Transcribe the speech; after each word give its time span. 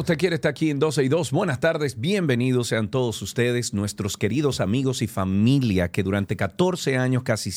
Usted 0.00 0.18
quiere 0.18 0.34
está 0.34 0.50
aquí 0.50 0.70
en 0.70 0.78
12 0.78 1.04
y 1.04 1.08
2. 1.08 1.30
Buenas 1.30 1.60
tardes, 1.60 1.98
bienvenidos 1.98 2.68
sean 2.68 2.90
todos 2.90 3.22
ustedes, 3.22 3.72
nuestros 3.72 4.16
queridos 4.16 4.60
amigos 4.60 5.00
y 5.00 5.06
familia 5.06 5.90
que 5.90 6.02
durante 6.02 6.36
14 6.36 6.98
años, 6.98 7.22
casi 7.22 7.50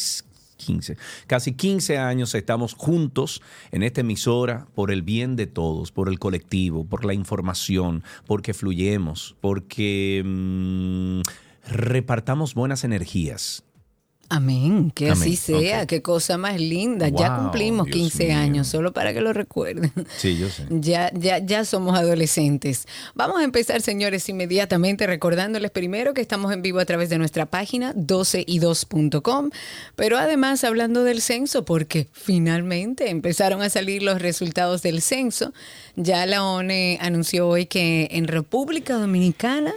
15, 0.57 0.97
casi 1.27 1.53
15 1.53 1.97
años 1.97 2.33
estamos 2.35 2.75
juntos 2.75 3.41
en 3.71 3.83
esta 3.83 4.01
emisora 4.01 4.67
por 4.73 4.91
el 4.91 5.01
bien 5.01 5.35
de 5.35 5.47
todos, 5.47 5.91
por 5.91 6.07
el 6.07 6.19
colectivo, 6.19 6.85
por 6.85 7.03
la 7.03 7.13
información, 7.13 8.03
porque 8.25 8.53
fluyemos, 8.53 9.35
porque 9.41 10.23
mm, 10.25 11.21
repartamos 11.69 12.53
buenas 12.53 12.83
energías. 12.83 13.63
Amén, 14.31 14.91
que 14.91 15.09
Amén, 15.09 15.23
así 15.23 15.35
sea, 15.35 15.87
qué 15.87 16.03
cosa 16.03 16.37
más 16.37 16.61
linda. 16.61 17.09
ya 17.09 17.35
cumplimos 17.35 17.87
Dios 17.87 17.97
15 17.97 18.27
mío. 18.27 18.37
años, 18.37 18.67
solo 18.67 18.93
para 18.93 19.11
que 19.11 19.21
lo 19.21 19.33
recuerden. 19.33 19.91
Sí, 20.17 20.37
yo 20.37 20.49
sé. 20.49 20.65
Ya, 20.69 21.11
ya, 21.15 21.39
ya 21.39 21.65
somos 21.65 21.97
adolescentes. 21.97 22.87
Vamos 23.15 23.41
a 23.41 23.43
empezar, 23.43 23.81
señores, 23.81 24.29
inmediatamente 24.29 25.07
recordándoles 25.07 25.71
primero 25.71 26.13
que 26.13 26.21
estamos 26.21 26.53
en 26.53 26.61
vivo 26.61 26.77
a 26.77 26.85
través 26.85 27.09
de 27.09 27.17
nuestra 27.17 27.47
página 27.47 27.95
12y2.com, 27.95 29.49
pero 29.95 30.19
además 30.19 30.63
hablando 30.63 31.03
del 31.03 31.21
censo, 31.23 31.65
porque 31.65 32.07
finalmente 32.11 33.09
empezaron 33.09 33.63
a 33.63 33.69
salir 33.71 34.03
los 34.03 34.21
resultados 34.21 34.83
del 34.83 35.01
censo. 35.01 35.53
Ya 35.95 36.27
la 36.27 36.43
ONE 36.43 36.99
anunció 37.01 37.47
hoy 37.47 37.65
que 37.65 38.07
en 38.11 38.27
República 38.27 38.93
Dominicana 38.93 39.73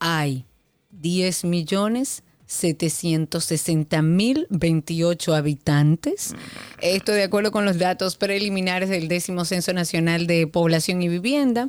hay 0.00 0.44
10 0.90 1.44
millones 1.44 2.23
760 2.46 4.02
mil 4.02 4.46
28 4.50 5.34
habitantes. 5.34 6.34
Esto 6.80 7.12
de 7.12 7.24
acuerdo 7.24 7.52
con 7.52 7.64
los 7.64 7.78
datos 7.78 8.16
preliminares 8.16 8.88
del 8.88 9.08
décimo 9.08 9.44
Censo 9.44 9.72
Nacional 9.72 10.26
de 10.26 10.46
Población 10.46 11.02
y 11.02 11.08
Vivienda. 11.08 11.68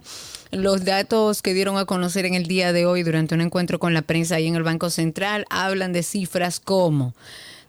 Los 0.52 0.86
datos 0.86 1.42
que 1.42 1.54
dieron 1.54 1.78
a 1.78 1.86
conocer 1.86 2.26
en 2.26 2.34
el 2.34 2.48
día 2.48 2.74
de 2.74 2.86
hoy 2.86 3.04
durante 3.04 3.36
un 3.36 3.42
encuentro 3.42 3.80
con 3.80 3.94
la 3.94 4.02
prensa 4.02 4.36
ahí 4.36 4.48
en 4.48 4.56
el 4.56 4.64
Banco 4.64 4.90
Central 4.90 5.46
hablan 5.50 5.94
de 5.94 6.04
cifras 6.04 6.60
como 6.60 7.14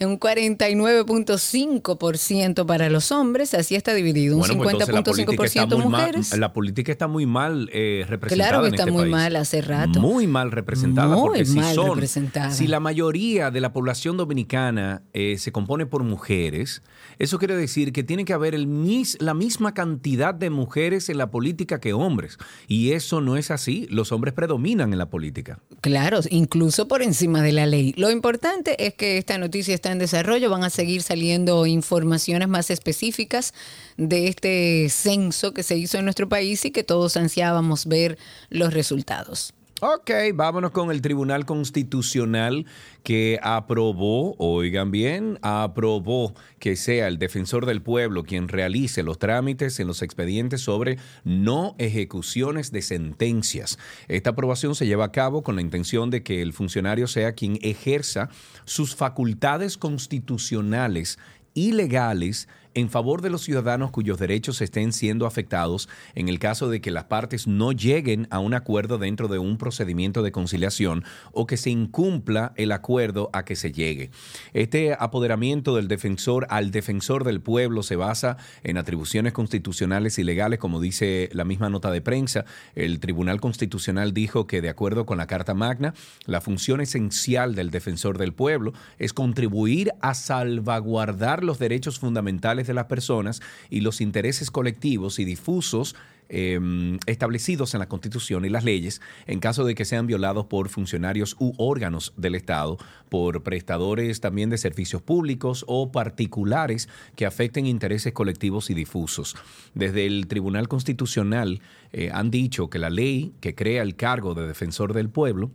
en 0.01 0.09
un 0.09 0.19
49.5% 0.19 2.67
para 2.67 2.91
los 2.91 3.13
hombres, 3.13 3.55
así 3.55 3.77
está 3.77 3.95
dividido. 3.95 4.35
Un 4.35 4.41
Bueno, 4.41 4.57
pues 4.65 4.75
50.5% 4.79 5.77
muy 5.77 5.87
mal- 5.87 6.07
mujeres. 6.09 6.37
la 6.37 6.53
política 6.53 6.91
está 6.91 7.07
muy 7.07 7.25
mal 7.25 7.71
eh, 7.73 8.05
representada. 8.09 8.49
Claro 8.51 8.63
que 8.63 8.69
en 8.71 8.75
está 8.75 8.83
este 8.83 8.93
muy 8.93 9.03
país. 9.05 9.13
mal 9.13 9.37
hace 9.37 9.63
rato. 9.63 10.01
Muy 10.01 10.27
mal 10.27 10.51
representada. 10.51 11.15
Muy 11.15 11.29
porque 11.29 11.45
si 11.45 11.55
mal 11.57 11.73
son, 11.77 11.87
representada. 11.91 12.51
Si 12.51 12.67
la 12.67 12.81
mayoría 12.81 13.53
de 13.53 13.61
la 13.61 13.73
población 13.73 14.17
dominicana 14.17 15.03
eh, 15.13 15.37
se 15.39 15.53
compone 15.53 15.87
por 15.87 16.03
mujeres, 16.03 16.83
eso 17.23 17.39
quiere 17.39 17.55
decir 17.55 17.93
que 17.93 18.03
tiene 18.03 18.25
que 18.25 18.33
haber 18.33 18.59
la 18.59 19.35
misma 19.35 19.75
cantidad 19.75 20.35
de 20.35 20.51
mujeres 20.51 21.09
en 21.09 21.19
la 21.19 21.31
política 21.31 21.79
que 21.79 21.93
hombres. 21.93 22.37
Y 22.67 22.95
eso 22.95 23.21
no 23.21 23.37
es 23.37 23.53
así. 23.53 23.87
Los 23.91 24.11
hombres 24.11 24.35
predominan 24.35 24.93
en 24.93 24.99
la 24.99 25.09
política. 25.09 25.61
Claro, 25.83 26.19
incluso 26.31 26.89
por 26.89 27.01
encima 27.01 27.41
de 27.41 27.53
la 27.53 27.67
ley. 27.67 27.95
Lo 27.97 28.11
importante 28.11 28.85
es 28.85 28.95
que 28.95 29.19
esta 29.19 29.39
noticia 29.39 29.73
está 29.73 29.93
en 29.93 30.01
desarrollo. 30.01 30.51
Van 30.51 30.65
a 30.65 30.71
seguir 30.71 31.03
saliendo 31.03 31.65
informaciones 31.65 32.49
más 32.49 32.71
específicas 32.71 33.55
de 33.97 34.27
este 34.27 34.89
censo 34.89 35.55
que 35.55 35.63
se 35.63 35.77
hizo 35.77 35.99
en 35.99 36.05
nuestro 36.05 36.29
país 36.29 36.65
y 36.65 36.73
que 36.73 36.83
todos 36.83 37.17
ansiábamos 37.17 37.87
ver 37.87 38.19
los 38.51 38.75
resultados. 38.75 39.55
Ok, 39.85 40.13
vámonos 40.37 40.71
con 40.71 40.93
el 40.93 41.03
Tribunal 41.03 41.45
Constitucional 41.45 42.67
que 43.03 43.41
aprobó, 43.43 44.37
oigan 44.39 44.93
bien, 44.93 45.41
aprobó 45.43 46.35
que 46.61 46.77
sea 46.77 47.09
el 47.09 47.19
defensor 47.19 47.67
del 47.67 47.83
pueblo 47.83 48.23
quien 48.23 48.47
realice 48.47 49.03
los 49.03 49.19
trámites 49.19 49.81
en 49.81 49.89
los 49.89 50.03
expedientes 50.03 50.61
sobre 50.61 50.99
no 51.25 51.75
ejecuciones 51.79 52.71
de 52.71 52.81
sentencias. 52.81 53.77
Esta 54.07 54.31
aprobación 54.31 54.77
se 54.77 54.87
lleva 54.87 55.07
a 55.07 55.11
cabo 55.11 55.43
con 55.43 55.57
la 55.57 55.63
intención 55.63 56.11
de 56.11 56.23
que 56.23 56.43
el 56.43 56.53
funcionario 56.53 57.09
sea 57.09 57.33
quien 57.33 57.59
ejerza 57.61 58.29
sus 58.65 58.95
facultades 58.95 59.79
constitucionales 59.79 61.19
y 61.55 61.73
legales 61.73 62.47
en 62.75 62.91
favor 62.91 63.23
de 63.23 63.31
los 63.31 63.43
ciudadanos 63.43 63.91
cuyos 63.91 64.19
derechos 64.19 64.61
estén 64.61 64.93
siendo 64.93 65.27
afectados 65.27 65.89
en 66.15 66.29
el 66.29 66.39
caso 66.39 66.69
de 66.69 66.81
que 66.81 66.91
las 66.91 67.05
partes 67.05 67.47
no 67.47 67.73
lleguen 67.73 68.27
a 68.31 68.39
un 68.39 68.55
acuerdo 68.55 68.99
dentro 68.99 69.29
de 69.29 69.39
un 69.39 69.59
procedimiento 69.59 70.23
de 70.23 70.33
conciliación 70.33 71.05
o 71.33 71.47
que 71.47 71.57
se 71.57 71.71
incumpla 71.71 72.53
el 72.57 72.73
acuerdo 72.73 73.31
a 73.33 73.45
que 73.45 73.57
se 73.57 73.73
llegue. 73.73 74.11
Este 74.53 74.95
apoderamiento 74.99 75.77
del 75.77 75.89
defensor 75.89 76.47
al 76.51 76.71
defensor 76.71 77.25
del 77.25 77.41
pueblo 77.41 77.83
se 77.83 77.97
basa 77.97 78.37
en 78.63 78.79
atribuciones 78.79 79.33
constitucionales 79.33 80.19
y 80.19 80.25
legales, 80.25 80.59
como 80.59 80.81
dice 80.81 81.29
la 81.33 81.45
misma 81.45 81.71
nota 81.71 81.91
de 81.91 82.01
prensa. 82.01 82.45
El 82.75 83.01
Tribunal 83.01 83.41
Constitucional 83.41 84.15
dijo 84.15 84.47
que 84.47 84.61
de 84.61 84.69
acuerdo 84.69 85.07
con 85.07 85.19
la 85.19 85.27
Carta 85.27 85.55
Magna, 85.55 85.95
la 86.27 86.41
función 86.41 86.81
esencial 86.81 87.55
del 87.55 87.71
defensor 87.71 88.19
del 88.19 88.33
pueblo 88.33 88.73
es 88.99 89.13
contribuir 89.13 89.93
a 90.01 90.15
salvaguardar 90.15 91.45
los 91.45 91.59
derechos 91.59 91.99
fundamentales 91.99 92.62
de 92.67 92.75
las 92.75 92.87
personas 92.87 93.41
y 93.71 93.81
los 93.81 94.01
intereses 94.01 94.51
colectivos 94.51 95.19
y 95.19 95.25
difusos 95.25 95.95
eh, 96.35 96.99
establecidos 97.05 97.75
en 97.75 97.81
la 97.81 97.89
Constitución 97.89 98.47
y 98.47 98.49
las 98.49 98.65
leyes 98.65 99.03
en 99.27 99.39
caso 99.39 99.65
de 99.65 99.75
que 99.75 99.85
sean 99.85 100.07
violados 100.07 100.47
por 100.47 100.71
funcionarios 100.71 101.37
u 101.39 101.53
órganos 101.59 102.15
del 102.17 102.35
Estado, 102.35 102.79
por 103.11 103.43
prestadores 103.43 104.21
también 104.21 104.49
de 104.49 104.57
servicios 104.57 105.03
públicos 105.03 105.63
o 105.69 105.93
particulares 105.93 106.89
que 107.17 107.27
afecten 107.27 107.67
intereses 107.67 108.15
colectivos 108.15 108.71
y 108.71 108.75
difusos. 108.75 109.37
Desde 109.75 110.07
el 110.07 110.27
Tribunal 110.27 110.69
Constitucional 110.69 111.61
eh, 111.93 112.11
han 112.15 112.31
dicho 112.31 112.71
que 112.71 112.79
la 112.79 112.89
ley 112.89 113.35
que 113.41 113.55
crea 113.55 113.83
el 113.83 113.95
cargo 113.95 114.35
de 114.35 114.47
defensor 114.47 114.95
del 114.95 115.11
pueblo 115.11 115.51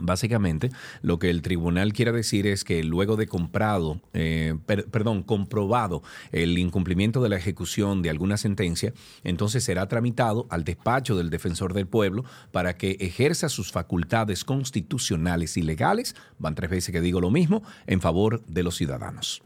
Básicamente, 0.00 0.70
lo 1.02 1.18
que 1.18 1.28
el 1.28 1.42
tribunal 1.42 1.92
quiere 1.92 2.12
decir 2.12 2.46
es 2.46 2.64
que 2.64 2.82
luego 2.82 3.16
de 3.16 3.26
comprado, 3.26 4.00
eh, 4.14 4.54
per- 4.64 4.86
perdón, 4.86 5.22
comprobado 5.22 6.02
el 6.32 6.56
incumplimiento 6.58 7.22
de 7.22 7.28
la 7.28 7.36
ejecución 7.36 8.00
de 8.00 8.08
alguna 8.08 8.38
sentencia, 8.38 8.94
entonces 9.22 9.64
será 9.64 9.86
tramitado 9.88 10.46
al 10.48 10.64
despacho 10.64 11.14
del 11.14 11.28
defensor 11.28 11.74
del 11.74 11.86
pueblo 11.86 12.24
para 12.52 12.76
que 12.78 12.96
ejerza 13.00 13.50
sus 13.50 13.70
facultades 13.70 14.44
constitucionales 14.44 15.58
y 15.58 15.62
legales, 15.62 16.16
van 16.38 16.54
tres 16.54 16.70
veces 16.70 16.90
que 16.92 17.02
digo 17.02 17.20
lo 17.20 17.30
mismo, 17.30 17.62
en 17.86 18.00
favor 18.00 18.42
de 18.46 18.62
los 18.62 18.76
ciudadanos. 18.76 19.42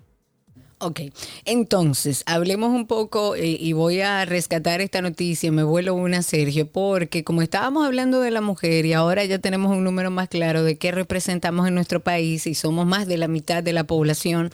Ok, 0.79 1.01
entonces 1.47 2.23
hablemos 2.27 2.69
un 2.69 2.87
poco 2.87 3.35
eh, 3.35 3.57
y 3.59 3.73
voy 3.73 4.03
a 4.03 4.27
rescatar 4.27 4.83
esta 4.83 5.01
noticia, 5.01 5.51
me 5.51 5.63
vuelo 5.63 5.95
una, 5.95 6.21
Sergio, 6.21 6.71
porque 6.71 7.25
como 7.25 7.41
estábamos 7.41 7.87
hablando 7.87 8.21
de 8.21 8.31
la 8.31 8.43
mujer 8.43 8.85
y 8.85 8.93
ahora 8.93 9.25
ya 9.25 9.39
tenemos 9.39 9.75
un 9.75 9.85
número 9.85 10.11
más 10.11 10.29
claro 10.29 10.63
de 10.65 10.77
qué 10.77 10.93
representamos 10.93 11.67
en 11.67 11.75
nuestro 11.75 12.01
país 12.01 12.47
y 12.47 12.55
somos 12.55 12.85
más 12.85 13.07
de 13.07 13.17
la 13.17 13.27
mitad 13.27 13.63
de 13.63 13.73
la 13.73 13.85
población 13.85 14.53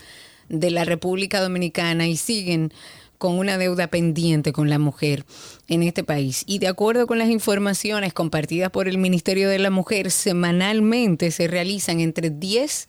de 0.49 0.71
la 0.71 0.85
República 0.85 1.41
Dominicana 1.41 2.07
y 2.07 2.17
siguen 2.17 2.73
con 3.19 3.39
una 3.39 3.59
deuda 3.59 3.87
pendiente 3.87 4.53
con 4.53 4.69
la 4.69 4.81
mujer 4.81 5.25
en 5.69 5.85
este 5.85 6.03
país. 6.05 6.43
Y 6.47 6.59
de 6.59 6.69
acuerdo 6.69 7.07
con 7.07 7.19
las 7.19 7.31
informaciones 7.31 8.13
compartidas 8.13 8.71
por 8.71 8.89
el 8.89 8.99
Ministerio 8.99 9.49
de 9.49 9.61
la 9.61 9.71
Mujer, 9.71 10.11
semanalmente 10.11 11.31
se 11.31 11.47
realizan 11.47 12.01
entre 12.01 12.31
10 12.31 12.89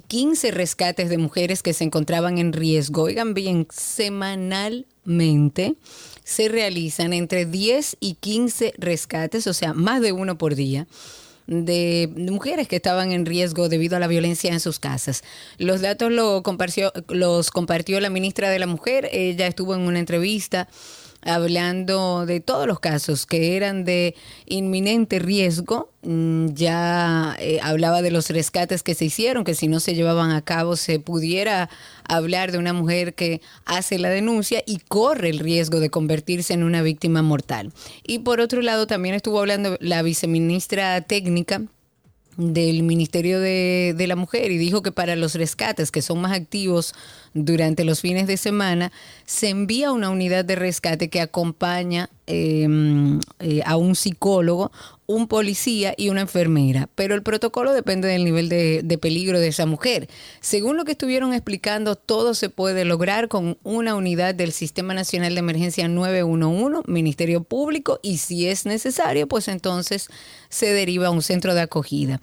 15 0.00 0.50
rescates 0.50 1.10
de 1.10 1.18
mujeres 1.18 1.62
que 1.62 1.72
se 1.72 1.84
encontraban 1.84 2.38
en 2.38 2.52
riesgo. 2.52 3.02
Oigan 3.02 3.34
bien, 3.34 3.68
semanalmente 3.70 5.76
se 6.24 6.48
realizan 6.48 7.12
entre 7.12 7.46
10 7.46 7.96
y 8.00 8.14
15 8.14 8.74
rescates, 8.78 9.46
o 9.46 9.54
sea, 9.54 9.74
más 9.74 10.00
de 10.00 10.12
uno 10.12 10.38
por 10.38 10.54
día 10.54 10.86
de 11.46 12.10
mujeres 12.16 12.68
que 12.68 12.76
estaban 12.76 13.12
en 13.12 13.26
riesgo 13.26 13.68
debido 13.68 13.96
a 13.96 14.00
la 14.00 14.06
violencia 14.06 14.52
en 14.52 14.60
sus 14.60 14.78
casas. 14.78 15.22
Los 15.58 15.80
datos 15.80 16.10
lo 16.10 16.42
compartió, 16.42 16.92
los 17.08 17.50
compartió 17.50 18.00
la 18.00 18.10
ministra 18.10 18.50
de 18.50 18.58
la 18.58 18.66
Mujer. 18.66 19.08
Ella 19.12 19.46
estuvo 19.46 19.74
en 19.74 19.82
una 19.82 19.98
entrevista 19.98 20.68
hablando 21.22 22.26
de 22.26 22.40
todos 22.40 22.66
los 22.66 22.80
casos 22.80 23.26
que 23.26 23.56
eran 23.56 23.84
de 23.84 24.14
inminente 24.46 25.18
riesgo. 25.18 25.90
Mm, 26.02 26.48
ya 26.54 27.36
eh, 27.38 27.60
hablaba 27.62 28.02
de 28.02 28.10
los 28.10 28.28
rescates 28.30 28.82
que 28.82 28.94
se 28.94 29.04
hicieron, 29.04 29.44
que 29.44 29.54
si 29.54 29.68
no 29.68 29.80
se 29.80 29.94
llevaban 29.94 30.32
a 30.32 30.42
cabo 30.42 30.76
se 30.76 30.98
pudiera 30.98 31.70
hablar 32.08 32.50
de 32.50 32.58
una 32.58 32.72
mujer 32.72 33.14
que 33.14 33.40
hace 33.64 33.98
la 33.98 34.10
denuncia 34.10 34.62
y 34.66 34.78
corre 34.78 35.30
el 35.30 35.38
riesgo 35.38 35.80
de 35.80 35.90
convertirse 35.90 36.54
en 36.54 36.64
una 36.64 36.82
víctima 36.82 37.22
mortal. 37.22 37.72
Y 38.04 38.20
por 38.20 38.40
otro 38.40 38.62
lado, 38.62 38.86
también 38.86 39.14
estuvo 39.14 39.38
hablando 39.38 39.76
la 39.80 40.02
viceministra 40.02 41.00
técnica 41.02 41.62
del 42.36 42.82
Ministerio 42.82 43.40
de, 43.40 43.94
de, 43.96 44.06
la 44.06 44.16
Mujer 44.16 44.50
y 44.50 44.58
dijo 44.58 44.82
que 44.82 44.92
para 44.92 45.16
los 45.16 45.34
rescates 45.34 45.90
que 45.90 46.02
son 46.02 46.20
más 46.20 46.32
activos 46.32 46.94
durante 47.34 47.84
los 47.84 48.00
fines 48.00 48.26
de 48.26 48.36
semana, 48.36 48.92
se 49.26 49.48
envía 49.48 49.92
una 49.92 50.10
unidad 50.10 50.44
de 50.44 50.56
rescate 50.56 51.08
que 51.08 51.20
acompaña 51.20 52.10
em, 52.26 53.20
eh, 53.38 53.62
a 53.64 53.76
un 53.76 53.94
psicólogo, 53.94 54.72
un 55.12 55.28
policía 55.28 55.94
y 55.96 56.08
una 56.08 56.22
enfermera. 56.22 56.88
Pero 56.94 57.14
el 57.14 57.22
protocolo 57.22 57.74
depende 57.74 58.08
del 58.08 58.24
nivel 58.24 58.48
de, 58.48 58.98
peligro 59.00 59.38
de 59.38 59.48
esa 59.48 59.66
mujer. 59.66 60.08
Según 60.40 60.76
lo 60.76 60.84
que 60.84 60.92
estuvieron 60.92 61.34
explicando, 61.34 61.96
todo 61.96 62.34
se 62.34 62.48
puede 62.48 62.84
lograr 62.84 63.28
con 63.28 63.58
una 63.62 63.94
unidad 63.94 64.34
del 64.34 64.52
Sistema 64.52 64.94
Nacional 64.94 65.34
de 65.34 65.40
Emergencia 65.40 65.86
911, 65.86 66.90
Ministerio 66.90 67.42
Público, 67.44 68.00
y 68.02 68.18
si 68.18 68.48
es 68.48 68.64
necesario, 68.64 69.28
pues 69.28 69.48
entonces 69.48 70.08
se 70.48 70.72
deriva 70.72 71.08
a 71.08 71.10
un 71.10 71.22
centro 71.22 71.54
de 71.54 71.60
acogida 71.60 72.20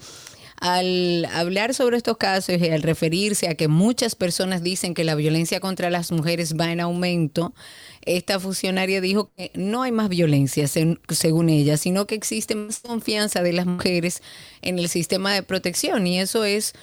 al 0.62 1.26
hablar 1.34 1.74
sobre 1.74 1.98
estos 1.98 2.18
casos 2.18 2.58
y 2.60 2.70
al 2.70 2.82
referirse 2.82 3.48
a 3.48 3.56
que 3.56 3.68
muchas 3.68 4.16
personas 4.16 4.62
dicen 4.62 4.94
que 4.94 5.04
la 5.04 5.16
violencia 5.16 5.60
contra 5.60 5.90
las 5.90 6.12
mujeres 6.12 6.56
va 6.60 6.72
en 6.72 6.82
aumento, 6.82 7.54
esta 8.02 8.40
funcionaria 8.40 9.02
dijo 9.02 9.32
que 9.38 9.52
no 9.56 9.84
hay 9.84 9.92
más 9.92 10.10
violencia, 10.10 10.68
según 10.68 11.50
ella, 11.50 11.78
sino 11.78 12.08
que 12.08 12.16
existe 12.16 12.56
más 12.56 12.80
confianza 12.80 13.42
de 13.42 13.54
las 13.54 13.66
mujeres 13.66 14.22
en 14.62 14.80
el 14.80 14.90
sistema 14.90 15.34
de 15.34 15.44
protección 15.44 16.06
y 16.08 16.20
eso 16.20 16.44
es 16.44 16.74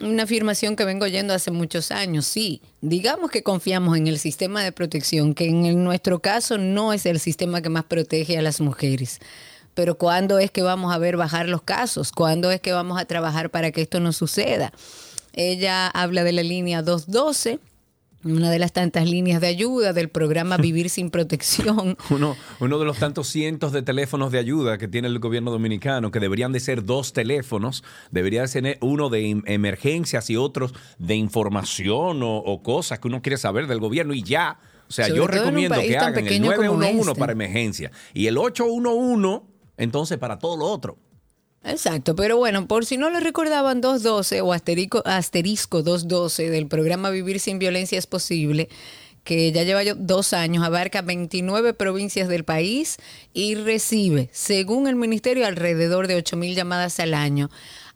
una 0.00 0.24
afirmación 0.24 0.76
que 0.76 0.84
vengo 0.84 1.04
oyendo 1.04 1.32
hace 1.32 1.50
muchos 1.50 1.90
años. 1.90 2.26
Sí, 2.26 2.60
digamos 2.80 3.30
que 3.30 3.42
confiamos 3.42 3.96
en 3.96 4.06
el 4.08 4.18
sistema 4.18 4.62
de 4.62 4.72
protección, 4.72 5.34
que 5.34 5.46
en 5.46 5.84
nuestro 5.84 6.20
caso 6.20 6.58
no 6.58 6.92
es 6.92 7.06
el 7.06 7.20
sistema 7.20 7.62
que 7.62 7.68
más 7.68 7.84
protege 7.84 8.36
a 8.36 8.42
las 8.42 8.60
mujeres 8.60 9.20
pero 9.74 9.96
¿cuándo 9.96 10.38
es 10.38 10.50
que 10.50 10.62
vamos 10.62 10.94
a 10.94 10.98
ver 10.98 11.16
bajar 11.16 11.48
los 11.48 11.62
casos? 11.62 12.12
¿Cuándo 12.12 12.50
es 12.50 12.60
que 12.60 12.72
vamos 12.72 13.00
a 13.00 13.04
trabajar 13.04 13.50
para 13.50 13.70
que 13.70 13.82
esto 13.82 14.00
no 14.00 14.12
suceda? 14.12 14.72
Ella 15.32 15.88
habla 15.88 16.24
de 16.24 16.32
la 16.32 16.42
línea 16.42 16.82
212 16.82 17.58
una 18.24 18.50
de 18.50 18.58
las 18.58 18.72
tantas 18.72 19.08
líneas 19.08 19.40
de 19.40 19.48
ayuda 19.48 19.92
del 19.92 20.08
programa 20.08 20.56
Vivir 20.58 20.90
sin 20.90 21.10
Protección. 21.10 21.96
Uno, 22.10 22.36
uno 22.60 22.78
de 22.78 22.84
los 22.84 22.98
tantos 22.98 23.28
cientos 23.28 23.72
de 23.72 23.82
teléfonos 23.82 24.30
de 24.32 24.38
ayuda 24.38 24.78
que 24.78 24.88
tiene 24.88 25.08
el 25.08 25.18
gobierno 25.18 25.50
dominicano, 25.50 26.10
que 26.10 26.20
deberían 26.20 26.52
de 26.52 26.60
ser 26.60 26.84
dos 26.84 27.12
teléfonos, 27.12 27.82
debería 28.10 28.46
ser 28.46 28.78
uno 28.80 29.08
de 29.08 29.42
emergencias 29.46 30.30
y 30.30 30.36
otros 30.36 30.74
de 30.98 31.16
información 31.16 32.22
o, 32.22 32.36
o 32.36 32.62
cosas 32.62 33.00
que 33.00 33.08
uno 33.08 33.22
quiere 33.22 33.38
saber 33.38 33.66
del 33.66 33.80
gobierno 33.80 34.14
y 34.14 34.22
ya. 34.22 34.58
O 34.88 34.92
sea, 34.92 35.08
yo 35.08 35.26
recomiendo 35.26 35.80
que 35.80 35.96
hagan 35.96 36.26
el 36.26 36.42
911 36.42 37.00
este. 37.00 37.18
para 37.18 37.32
emergencia 37.32 37.90
y 38.12 38.26
el 38.26 38.36
811 38.36 39.51
entonces 39.76 40.18
para 40.18 40.38
todo 40.38 40.56
lo 40.56 40.66
otro. 40.66 40.98
Exacto, 41.64 42.16
pero 42.16 42.36
bueno, 42.36 42.66
por 42.66 42.84
si 42.86 42.96
no 42.96 43.08
lo 43.08 43.20
recordaban, 43.20 43.80
212 43.80 44.40
o 44.40 44.52
asterisco, 44.52 45.02
asterisco 45.04 45.82
212 45.82 46.50
del 46.50 46.66
programa 46.66 47.10
Vivir 47.10 47.38
sin 47.38 47.60
Violencia 47.60 47.98
es 47.98 48.08
Posible, 48.08 48.68
que 49.22 49.52
ya 49.52 49.62
lleva 49.62 49.82
dos 49.96 50.32
años, 50.32 50.64
abarca 50.64 51.02
29 51.02 51.74
provincias 51.74 52.28
del 52.28 52.44
país 52.44 52.96
y 53.32 53.54
recibe, 53.54 54.28
según 54.32 54.88
el 54.88 54.96
ministerio, 54.96 55.46
alrededor 55.46 56.08
de 56.08 56.16
8 56.16 56.36
mil 56.36 56.56
llamadas 56.56 56.98
al 56.98 57.14
año. 57.14 57.48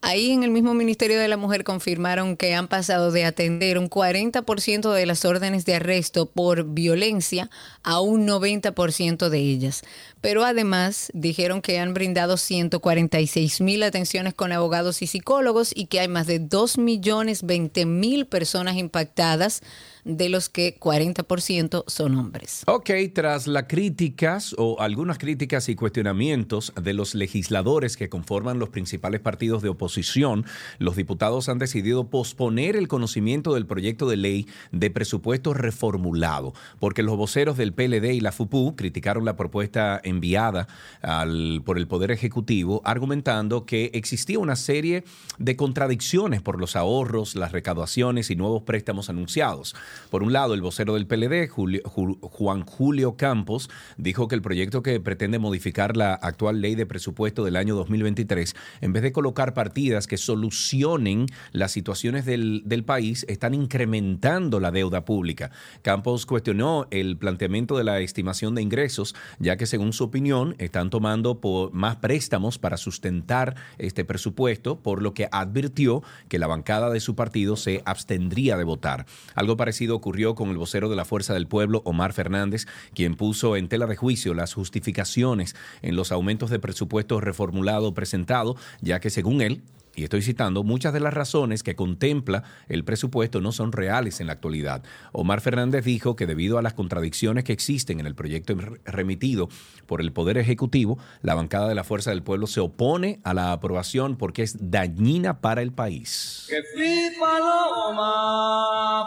Ahí 0.03 0.31
en 0.31 0.43
el 0.43 0.51
mismo 0.51 0.75
Ministerio 0.75 1.19
de 1.19 1.27
la 1.27 1.37
Mujer 1.37 1.65
confirmaron 1.65 2.37
que 2.37 2.55
han 2.55 2.69
pasado 2.69 3.11
de 3.11 3.25
atender 3.25 3.79
un 3.79 3.89
40% 3.89 4.93
de 4.93 5.07
las 5.07 5.25
órdenes 5.25 5.65
de 5.65 5.75
arresto 5.75 6.27
por 6.27 6.65
violencia 6.65 7.51
a 7.83 8.01
un 8.01 8.27
90% 8.27 9.29
de 9.29 9.39
ellas. 9.39 9.83
Pero 10.21 10.45
además 10.45 11.11
dijeron 11.15 11.63
que 11.63 11.79
han 11.79 11.95
brindado 11.95 12.37
146 12.37 13.61
mil 13.61 13.83
atenciones 13.83 14.35
con 14.35 14.53
abogados 14.53 15.03
y 15.03 15.07
psicólogos 15.07 15.73
y 15.75 15.87
que 15.87 16.01
hay 16.01 16.09
más 16.09 16.27
de 16.27 16.41
2 16.41 16.79
millones 16.79 17.43
20 17.45 17.87
mil 17.87 18.27
personas 18.27 18.77
impactadas 18.77 19.63
de 20.07 20.29
los 20.29 20.49
que 20.49 20.79
40% 20.79 21.83
son 21.89 22.17
hombres. 22.17 22.63
Ok, 22.67 22.91
tras 23.13 23.49
las 23.49 23.65
críticas 23.65 24.55
o 24.57 24.81
algunas 24.81 25.19
críticas 25.19 25.69
y 25.69 25.75
cuestionamientos 25.75 26.73
de 26.81 26.93
los 26.93 27.17
legisladores 27.17 27.97
que 27.97 28.09
conforman 28.09 28.61
los 28.61 28.69
principales 28.69 29.21
partidos 29.21 29.63
de 29.63 29.69
oposición, 29.69 30.47
los 30.79 30.95
diputados 30.95 31.49
han 31.49 31.59
decidido 31.59 32.09
posponer 32.09 32.77
el 32.77 32.87
conocimiento 32.87 33.53
del 33.55 33.67
proyecto 33.67 34.09
de 34.09 34.17
ley 34.17 34.47
de 34.71 34.91
presupuesto 34.91 35.55
reformulado, 35.55 36.55
porque 36.79 37.03
los 37.03 37.17
voceros 37.17 37.57
del 37.57 37.73
PLD 37.73 38.13
y 38.13 38.21
la 38.21 38.31
FUPU 38.31 38.77
criticaron 38.77 39.25
la 39.25 39.37
propuesta 39.37 40.01
enviada 40.05 40.69
al, 41.03 41.63
por 41.65 41.79
el 41.79 41.89
Poder 41.89 42.13
Ejecutivo, 42.13 42.81
argumentando 42.85 43.67
que 43.67 43.91
existía 43.93 44.39
una 44.39 44.55
serie 44.55 45.03
de 45.39 45.57
contradicciones 45.57 46.43
por 46.43 46.61
los 46.61 46.77
ahorros, 46.77 47.35
las 47.35 47.51
recaudaciones 47.51 48.31
y 48.31 48.37
nuevos 48.37 48.63
préstamos 48.63 49.11
anunciados. 49.11 49.75
Por 50.11 50.23
un 50.23 50.33
lado, 50.33 50.55
el 50.55 50.63
vocero 50.63 50.95
del 50.95 51.07
PLD, 51.07 51.49
Juan 51.49 52.63
Julio 52.63 53.17
Campos, 53.17 53.71
dijo 53.97 54.29
que 54.29 54.35
el 54.35 54.43
proyecto 54.43 54.83
que 54.83 55.01
pretende 55.01 55.39
modificar 55.39 55.97
la 55.97 56.15
actual 56.15 56.61
ley 56.61 56.75
de 56.75 56.87
presupuesto 56.87 57.45
del 57.45 57.57
año 57.57 57.75
2023, 57.77 58.55
en 58.81 58.93
vez 58.93 59.03
de 59.03 59.13
colocar 59.13 59.55
partidas 59.55 60.07
que 60.07 60.17
solucionen 60.17 61.27
las 61.53 61.73
situaciones 61.73 62.25
del, 62.25 62.63
país, 62.87 63.25
están 63.29 63.55
incrementando 63.55 64.61
la 64.61 64.71
deuda 64.71 65.05
pública. 65.05 65.51
Campos 65.83 66.27
cuestionó 66.27 66.87
el 66.91 67.17
planteamiento 67.17 67.77
de 67.77 67.85
la 67.85 68.01
estimación 68.01 68.55
de 68.55 68.63
ingresos, 68.63 69.15
ya 69.39 69.57
que 69.57 69.67
según 69.67 69.93
su 69.93 70.05
opinión 70.05 70.55
están 70.59 70.91
tomando 70.91 71.41
más 71.73 71.97
préstamos 71.97 72.59
para 72.59 72.77
sustentar 72.77 73.57
este 73.79 74.05
presupuesto, 74.05 74.81
por 74.81 75.03
lo 75.03 75.15
que 75.15 75.29
advirtió 75.33 76.03
que 76.29 76.39
la 76.39 76.47
bancada 76.47 76.91
de 76.91 77.01
su 77.01 77.15
partido 77.15 77.57
se 77.57 77.83
abstendría 77.85 78.57
de 78.57 78.65
votar. 78.65 79.07
Algo 79.35 79.57
parecido 79.57 79.86
ocurrió 79.95 80.35
con 80.35 80.51
el 80.51 80.57
vocero 80.57 80.89
de 80.89 80.97
la 80.97 81.05
Fuerza 81.05 81.35
del 81.35 81.47
Pueblo, 81.47 81.83
Omar 81.85 82.13
Fernández, 82.13 82.67
quien 82.95 83.15
puso 83.15 83.57
en 83.57 83.69
tela 83.69 83.87
de 83.87 83.97
juicio 83.97 84.35
las 84.35 84.55
justificaciones 84.55 85.55
en 85.83 85.97
los 85.97 86.13
aumentos 86.13 86.51
de 86.51 86.59
presupuesto 86.59 87.21
reformulado 87.21 87.95
presentado, 87.95 88.57
ya 88.81 89.01
que 89.01 89.11
según 89.11 89.41
él, 89.41 89.63
y 89.97 90.05
estoy 90.05 90.21
citando, 90.23 90.63
muchas 90.63 90.93
de 90.93 91.01
las 91.01 91.15
razones 91.15 91.63
que 91.63 91.75
contempla 91.75 92.45
el 92.69 92.85
presupuesto 92.85 93.41
no 93.41 93.51
son 93.51 93.73
reales 93.73 94.21
en 94.21 94.27
la 94.27 94.35
actualidad. 94.35 94.83
Omar 95.13 95.41
Fernández 95.41 95.85
dijo 95.85 96.15
que 96.17 96.27
debido 96.27 96.59
a 96.59 96.63
las 96.63 96.75
contradicciones 96.75 97.45
que 97.45 97.55
existen 97.55 97.99
en 97.99 98.07
el 98.07 98.15
proyecto 98.15 98.55
remitido 98.85 99.49
por 99.87 100.03
el 100.03 100.13
Poder 100.13 100.37
Ejecutivo, 100.37 100.99
la 101.23 101.35
bancada 101.35 101.69
de 101.69 101.75
la 101.75 101.83
Fuerza 101.83 102.11
del 102.11 102.23
Pueblo 102.23 102.47
se 102.47 102.61
opone 102.61 103.21
a 103.25 103.33
la 103.33 103.53
aprobación 103.53 104.17
porque 104.17 104.43
es 104.43 104.71
dañina 104.71 105.41
para 105.41 105.63
el 105.63 105.73
país. 105.73 106.47
Que 106.49 106.63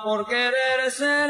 por 0.03 0.25
querer 0.27 0.89
ser 0.89 1.29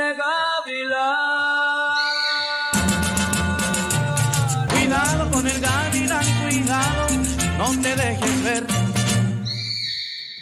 Cuidado 4.70 5.32
con 5.32 5.46
el 5.46 5.60
gavilán, 5.60 6.25
cuidado, 6.50 7.08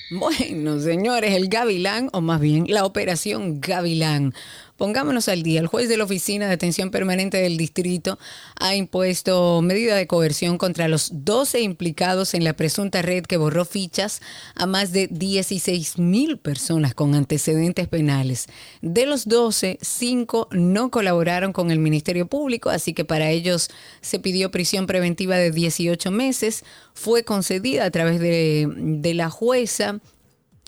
bueno, 0.09 0.79
señores, 0.79 1.33
el 1.33 1.49
Gavilán, 1.49 2.09
o 2.13 2.21
más 2.21 2.39
bien 2.39 2.65
la 2.67 2.85
operación 2.85 3.59
Gavilán, 3.59 4.33
Pongámonos 4.77 5.27
al 5.27 5.41
día. 5.41 5.59
El 5.59 5.65
juez 5.65 5.89
de 5.89 5.97
la 5.97 6.03
Oficina 6.03 6.45
de 6.47 6.53
Atención 6.53 6.91
Permanente 6.91 7.37
del 7.37 7.57
Distrito 7.57 8.19
ha 8.59 8.75
impuesto 8.75 9.59
medida 9.63 9.95
de 9.95 10.05
coerción 10.05 10.59
contra 10.59 10.87
los 10.87 11.09
12 11.11 11.61
implicados 11.61 12.35
en 12.35 12.43
la 12.43 12.53
presunta 12.53 13.01
red 13.01 13.25
que 13.25 13.37
borró 13.37 13.65
fichas 13.65 14.21
a 14.53 14.67
más 14.67 14.91
de 14.91 15.07
16 15.07 15.97
mil 15.97 16.37
personas 16.37 16.93
con 16.93 17.15
antecedentes 17.15 17.87
penales. 17.87 18.45
De 18.83 19.07
los 19.07 19.27
12, 19.27 19.79
5 19.81 20.49
no 20.51 20.91
colaboraron 20.91 21.53
con 21.53 21.71
el 21.71 21.79
Ministerio 21.79 22.27
Público, 22.27 22.69
así 22.69 22.93
que 22.93 23.03
para 23.03 23.31
ellos 23.31 23.69
se 24.01 24.19
pidió 24.19 24.51
prisión 24.51 24.85
preventiva 24.85 25.37
de 25.37 25.49
18 25.49 26.11
meses. 26.11 26.63
Fue 26.93 27.23
concedida 27.23 27.83
a 27.85 27.91
través 27.91 28.19
de, 28.19 28.71
de 28.77 29.13
la 29.15 29.31
jueza 29.31 29.99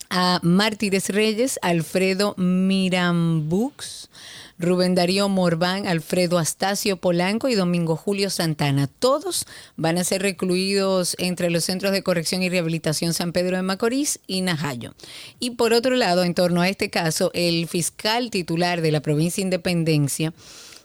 a 0.09 0.39
Mártires 0.43 1.09
Reyes, 1.09 1.59
Alfredo 1.61 2.33
Mirambux, 2.37 4.09
Rubén 4.57 4.93
Darío 4.93 5.29
Morván, 5.29 5.87
Alfredo 5.87 6.37
Astacio 6.37 6.97
Polanco 6.97 7.47
y 7.47 7.55
Domingo 7.55 7.95
Julio 7.95 8.29
Santana. 8.29 8.87
Todos 8.87 9.45
van 9.77 9.97
a 9.97 10.03
ser 10.03 10.21
recluidos 10.21 11.15
entre 11.17 11.49
los 11.49 11.63
centros 11.63 11.93
de 11.93 12.03
corrección 12.03 12.43
y 12.43 12.49
rehabilitación 12.49 13.13
San 13.13 13.31
Pedro 13.31 13.55
de 13.55 13.63
Macorís 13.63 14.19
y 14.27 14.41
Najayo. 14.41 14.95
Y 15.39 15.51
por 15.51 15.71
otro 15.73 15.95
lado, 15.95 16.23
en 16.23 16.33
torno 16.33 16.61
a 16.61 16.67
este 16.67 16.89
caso, 16.89 17.31
el 17.33 17.67
fiscal 17.67 18.31
titular 18.31 18.81
de 18.81 18.91
la 18.91 18.99
provincia 18.99 19.41
Independencia, 19.41 20.33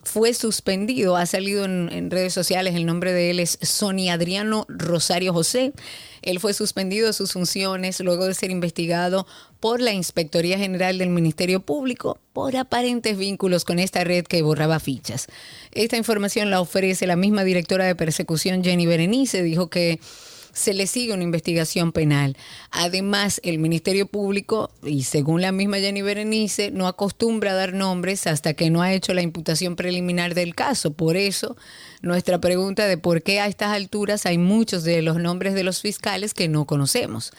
fue 0.04 0.34
suspendido. 0.34 1.16
Ha 1.16 1.26
salido 1.26 1.64
en, 1.64 2.10
redes 2.10 2.32
sociales, 2.32 2.74
el 2.74 2.86
nombre 2.86 3.12
de 3.12 3.30
él 3.30 3.40
es 3.40 3.58
Sonia 3.62 4.14
Adriano 4.14 4.66
Rosario 4.68 5.32
José. 5.32 5.72
Él 6.22 6.40
fue 6.40 6.54
suspendido 6.54 7.06
de 7.06 7.12
sus 7.12 7.32
funciones 7.32 8.00
luego 8.00 8.26
de 8.26 8.34
ser 8.34 8.50
investigado 8.50 9.26
por 9.60 9.80
la 9.80 9.92
Inspectoría 9.92 10.58
General 10.58 10.96
del 10.98 11.10
Ministerio 11.10 11.60
Público 11.60 12.18
por 12.32 12.56
aparentes 12.56 13.16
vínculos 13.18 13.64
con 13.64 13.78
esta 13.78 14.04
red 14.04 14.24
que 14.24 14.42
borraba 14.42 14.80
fichas. 14.80 15.26
Esta 15.72 15.96
información 15.96 16.50
la 16.50 16.60
ofrece 16.60 17.06
la 17.06 17.16
misma 17.16 17.44
directora 17.44 17.84
de 17.84 17.94
persecución, 17.94 18.64
Jenny 18.64 18.86
Berenice. 18.86 19.42
Dijo 19.42 19.68
que 19.68 20.00
se 20.54 20.72
le 20.72 20.86
sigue 20.86 21.12
una 21.12 21.22
investigación 21.22 21.92
penal. 21.92 22.36
Además, 22.70 23.40
el 23.44 23.58
Ministerio 23.58 24.06
Público, 24.06 24.70
y 24.82 25.02
según 25.02 25.42
la 25.42 25.52
misma 25.52 25.78
Jenny 25.78 26.00
Berenice, 26.00 26.70
no 26.70 26.86
acostumbra 26.86 27.50
a 27.50 27.54
dar 27.54 27.74
nombres 27.74 28.26
hasta 28.26 28.54
que 28.54 28.70
no 28.70 28.80
ha 28.80 28.94
hecho 28.94 29.12
la 29.12 29.22
imputación 29.22 29.76
preliminar 29.76 30.34
del 30.34 30.54
caso. 30.54 30.94
Por 30.94 31.16
eso, 31.16 31.56
nuestra 32.00 32.40
pregunta 32.40 32.86
de 32.86 32.96
por 32.96 33.22
qué 33.22 33.40
a 33.40 33.46
estas 33.46 33.72
alturas 33.72 34.24
hay 34.24 34.38
muchos 34.38 34.84
de 34.84 35.02
los 35.02 35.18
nombres 35.18 35.54
de 35.54 35.64
los 35.64 35.82
fiscales 35.82 36.32
que 36.32 36.48
no 36.48 36.64
conocemos 36.64 37.32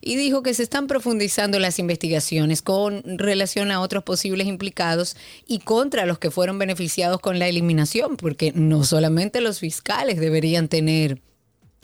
y 0.00 0.16
dijo 0.16 0.42
que 0.42 0.54
se 0.54 0.62
están 0.62 0.86
profundizando 0.86 1.58
las 1.58 1.78
investigaciones 1.78 2.62
con 2.62 3.02
relación 3.18 3.72
a 3.72 3.80
otros 3.80 4.04
posibles 4.04 4.46
implicados 4.46 5.16
y 5.46 5.58
contra 5.60 6.06
los 6.06 6.18
que 6.18 6.30
fueron 6.30 6.58
beneficiados 6.58 7.20
con 7.20 7.38
la 7.38 7.48
eliminación, 7.48 8.16
porque 8.16 8.52
no 8.54 8.84
solamente 8.84 9.40
los 9.40 9.58
fiscales 9.58 10.20
deberían 10.20 10.68
tener 10.68 11.20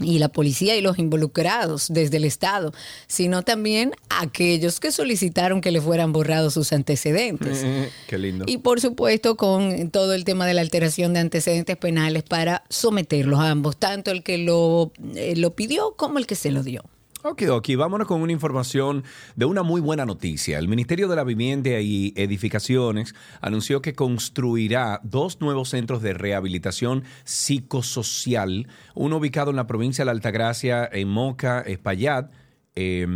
y 0.05 0.19
la 0.19 0.29
policía 0.29 0.77
y 0.77 0.81
los 0.81 0.99
involucrados 0.99 1.87
desde 1.89 2.19
el 2.19 2.25
Estado, 2.25 2.73
sino 3.07 3.43
también 3.43 3.93
aquellos 4.09 4.81
que 4.81 4.93
solicitaron 4.93 5.61
que 5.61 5.71
le 5.71 5.81
fueran 5.81 6.13
borrados 6.13 6.55
sus 6.55 6.73
antecedentes. 6.73 7.65
Qué 8.07 8.19
lindo. 8.19 8.45
Y 8.49 8.59
por 8.59 8.81
supuesto 8.81 9.37
con 9.37 9.91
todo 9.91 10.15
el 10.15 10.25
tema 10.25 10.47
de 10.47 10.55
la 10.55 10.61
alteración 10.61 11.13
de 11.15 11.21
antecedentes 11.21 11.77
penales 11.77 12.23
para 12.23 12.65
someterlos 12.69 13.41
a 13.41 13.51
ambos, 13.51 13.77
tanto 13.77 14.11
el 14.11 14.23
que 14.23 14.39
lo, 14.39 14.93
eh, 15.15 15.35
lo 15.37 15.55
pidió 15.55 15.95
como 15.97 16.19
el 16.19 16.27
que 16.27 16.35
se 16.35 16.51
lo 16.51 16.63
dio. 16.63 16.83
Ok, 17.25 17.43
ok, 17.49 17.69
vámonos 17.77 18.09
con 18.09 18.21
una 18.21 18.33
información 18.33 19.05
de 19.37 19.45
una 19.45 19.63
muy 19.63 19.81
buena 19.81 20.05
noticia. 20.05 20.59
El 20.59 20.67
Ministerio 20.67 21.07
de 21.07 21.15
la 21.15 21.23
Vivienda 21.23 21.79
y 21.79 22.13
Edificaciones 22.17 23.15
anunció 23.41 23.81
que 23.81 23.93
construirá 23.93 24.99
dos 25.05 25.41
nuevos 25.41 25.69
centros 25.69 26.03
de 26.03 26.15
rehabilitación 26.15 27.05
psicosocial, 27.23 28.67
uno 28.97 29.19
ubicado 29.19 29.51
en 29.51 29.57
la 29.57 29.69
provincia 29.69 30.03
de 30.03 30.07
la 30.07 30.13
Altagracia, 30.13 30.89
en 30.91 31.11
Moca, 31.11 31.61
Espaillat, 31.61 32.33
eh, 32.75 33.07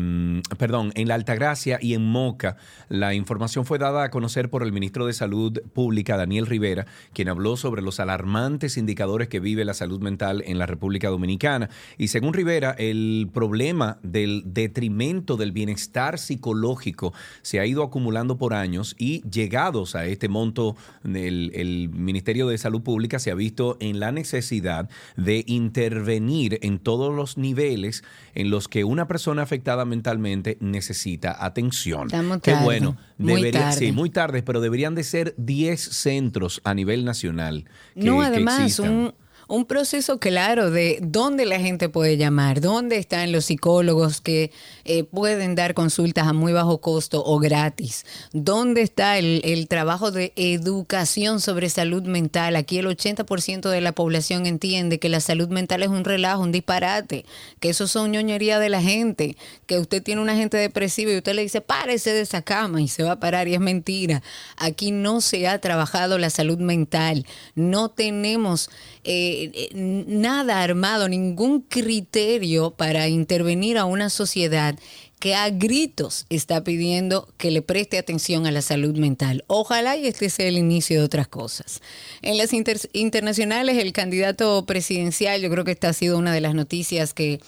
perdón, 0.58 0.92
en 0.96 1.08
la 1.08 1.14
Altagracia 1.14 1.78
y 1.80 1.94
en 1.94 2.04
Moca. 2.04 2.56
La 2.88 3.14
información 3.14 3.64
fue 3.64 3.78
dada 3.78 4.04
a 4.04 4.10
conocer 4.10 4.50
por 4.50 4.62
el 4.62 4.72
ministro 4.72 5.06
de 5.06 5.14
Salud 5.14 5.60
Pública, 5.72 6.16
Daniel 6.16 6.46
Rivera, 6.46 6.86
quien 7.14 7.28
habló 7.28 7.56
sobre 7.56 7.80
los 7.80 7.98
alarmantes 7.98 8.76
indicadores 8.76 9.28
que 9.28 9.40
vive 9.40 9.64
la 9.64 9.72
salud 9.72 10.00
mental 10.00 10.42
en 10.46 10.58
la 10.58 10.66
República 10.66 11.08
Dominicana. 11.08 11.70
Y 11.96 12.08
según 12.08 12.34
Rivera, 12.34 12.72
el 12.78 13.30
problema 13.32 13.98
del 14.02 14.42
detrimento 14.44 15.36
del 15.36 15.52
bienestar 15.52 16.18
psicológico 16.18 17.14
se 17.40 17.58
ha 17.58 17.66
ido 17.66 17.82
acumulando 17.82 18.36
por 18.36 18.52
años 18.52 18.94
y 18.98 19.22
llegados 19.28 19.94
a 19.94 20.06
este 20.06 20.28
monto, 20.28 20.76
el 21.04 21.88
Ministerio 21.92 22.48
de 22.48 22.58
Salud 22.58 22.82
Pública 22.82 23.18
se 23.18 23.30
ha 23.30 23.34
visto 23.34 23.78
en 23.80 24.00
la 24.00 24.12
necesidad 24.12 24.90
de 25.16 25.44
intervenir 25.46 26.58
en 26.62 26.78
todos 26.78 27.14
los 27.14 27.38
niveles 27.38 28.04
en 28.34 28.50
los 28.50 28.68
que 28.68 28.84
una 28.84 29.08
persona 29.08 29.45
afectada 29.46 29.84
mentalmente 29.84 30.58
necesita 30.60 31.44
atención. 31.44 32.06
Estamos 32.08 32.40
Qué 32.42 32.52
tarde, 32.52 32.64
bueno. 32.64 32.96
muy 33.18 33.36
Debería, 33.36 33.60
tarde. 33.60 33.78
Sí, 33.78 33.92
muy 33.92 34.10
tarde, 34.10 34.42
pero 34.42 34.60
deberían 34.60 34.94
de 34.94 35.04
ser 35.04 35.34
10 35.38 35.80
centros 35.80 36.60
a 36.64 36.74
nivel 36.74 37.04
nacional. 37.04 37.64
que- 37.94 38.04
no, 38.04 38.18
que 38.20 38.26
además, 38.26 38.60
existan. 38.60 38.92
un, 38.92 39.14
un 39.48 39.64
proceso 39.64 40.18
claro 40.18 40.70
de 40.70 40.98
dónde 41.02 41.46
la 41.46 41.60
gente 41.60 41.88
puede 41.88 42.16
llamar, 42.16 42.60
dónde 42.60 42.96
están 42.96 43.30
los 43.30 43.44
psicólogos 43.44 44.20
que 44.20 44.50
eh, 44.84 45.04
pueden 45.04 45.54
dar 45.54 45.74
consultas 45.74 46.26
a 46.26 46.32
muy 46.32 46.52
bajo 46.52 46.78
costo 46.78 47.22
o 47.24 47.38
gratis, 47.38 48.04
dónde 48.32 48.82
está 48.82 49.18
el, 49.18 49.40
el 49.44 49.68
trabajo 49.68 50.10
de 50.10 50.32
educación 50.36 51.40
sobre 51.40 51.70
salud 51.70 52.02
mental. 52.02 52.56
Aquí 52.56 52.78
el 52.78 52.86
80% 52.86 53.70
de 53.70 53.80
la 53.80 53.92
población 53.92 54.46
entiende 54.46 54.98
que 54.98 55.08
la 55.08 55.20
salud 55.20 55.48
mental 55.48 55.82
es 55.82 55.88
un 55.88 56.04
relajo, 56.04 56.42
un 56.42 56.52
disparate, 56.52 57.24
que 57.60 57.68
eso 57.68 57.86
son 57.86 58.12
ñoñería 58.12 58.58
de 58.58 58.68
la 58.68 58.82
gente, 58.82 59.36
que 59.66 59.78
usted 59.78 60.02
tiene 60.02 60.22
una 60.22 60.34
gente 60.34 60.56
depresiva 60.56 61.12
y 61.12 61.18
usted 61.18 61.34
le 61.34 61.42
dice, 61.42 61.60
párese 61.60 62.12
de 62.12 62.22
esa 62.22 62.42
cama 62.42 62.82
y 62.82 62.88
se 62.88 63.04
va 63.04 63.12
a 63.12 63.20
parar 63.20 63.46
y 63.46 63.54
es 63.54 63.60
mentira. 63.60 64.22
Aquí 64.56 64.90
no 64.90 65.20
se 65.20 65.46
ha 65.46 65.60
trabajado 65.60 66.18
la 66.18 66.30
salud 66.30 66.58
mental, 66.58 67.26
no 67.54 67.90
tenemos 67.90 68.70
eh, 69.04 69.35
eh, 69.44 69.70
nada 69.74 70.62
armado, 70.62 71.08
ningún 71.08 71.60
criterio 71.60 72.70
para 72.70 73.08
intervenir 73.08 73.78
a 73.78 73.84
una 73.84 74.10
sociedad 74.10 74.78
que 75.18 75.34
a 75.34 75.48
gritos 75.48 76.26
está 76.28 76.62
pidiendo 76.62 77.26
que 77.38 77.50
le 77.50 77.62
preste 77.62 77.96
atención 77.96 78.46
a 78.46 78.50
la 78.50 78.60
salud 78.60 78.96
mental. 78.98 79.44
Ojalá 79.46 79.96
y 79.96 80.06
este 80.06 80.28
sea 80.28 80.48
el 80.48 80.58
inicio 80.58 80.98
de 80.98 81.06
otras 81.06 81.26
cosas. 81.28 81.80
En 82.20 82.36
las 82.36 82.52
inter- 82.52 82.90
internacionales, 82.92 83.78
el 83.78 83.92
candidato 83.92 84.66
presidencial, 84.66 85.40
yo 85.40 85.50
creo 85.50 85.64
que 85.64 85.72
esta 85.72 85.88
ha 85.88 85.92
sido 85.94 86.18
una 86.18 86.32
de 86.32 86.40
las 86.42 86.54
noticias 86.54 87.14
que 87.14 87.40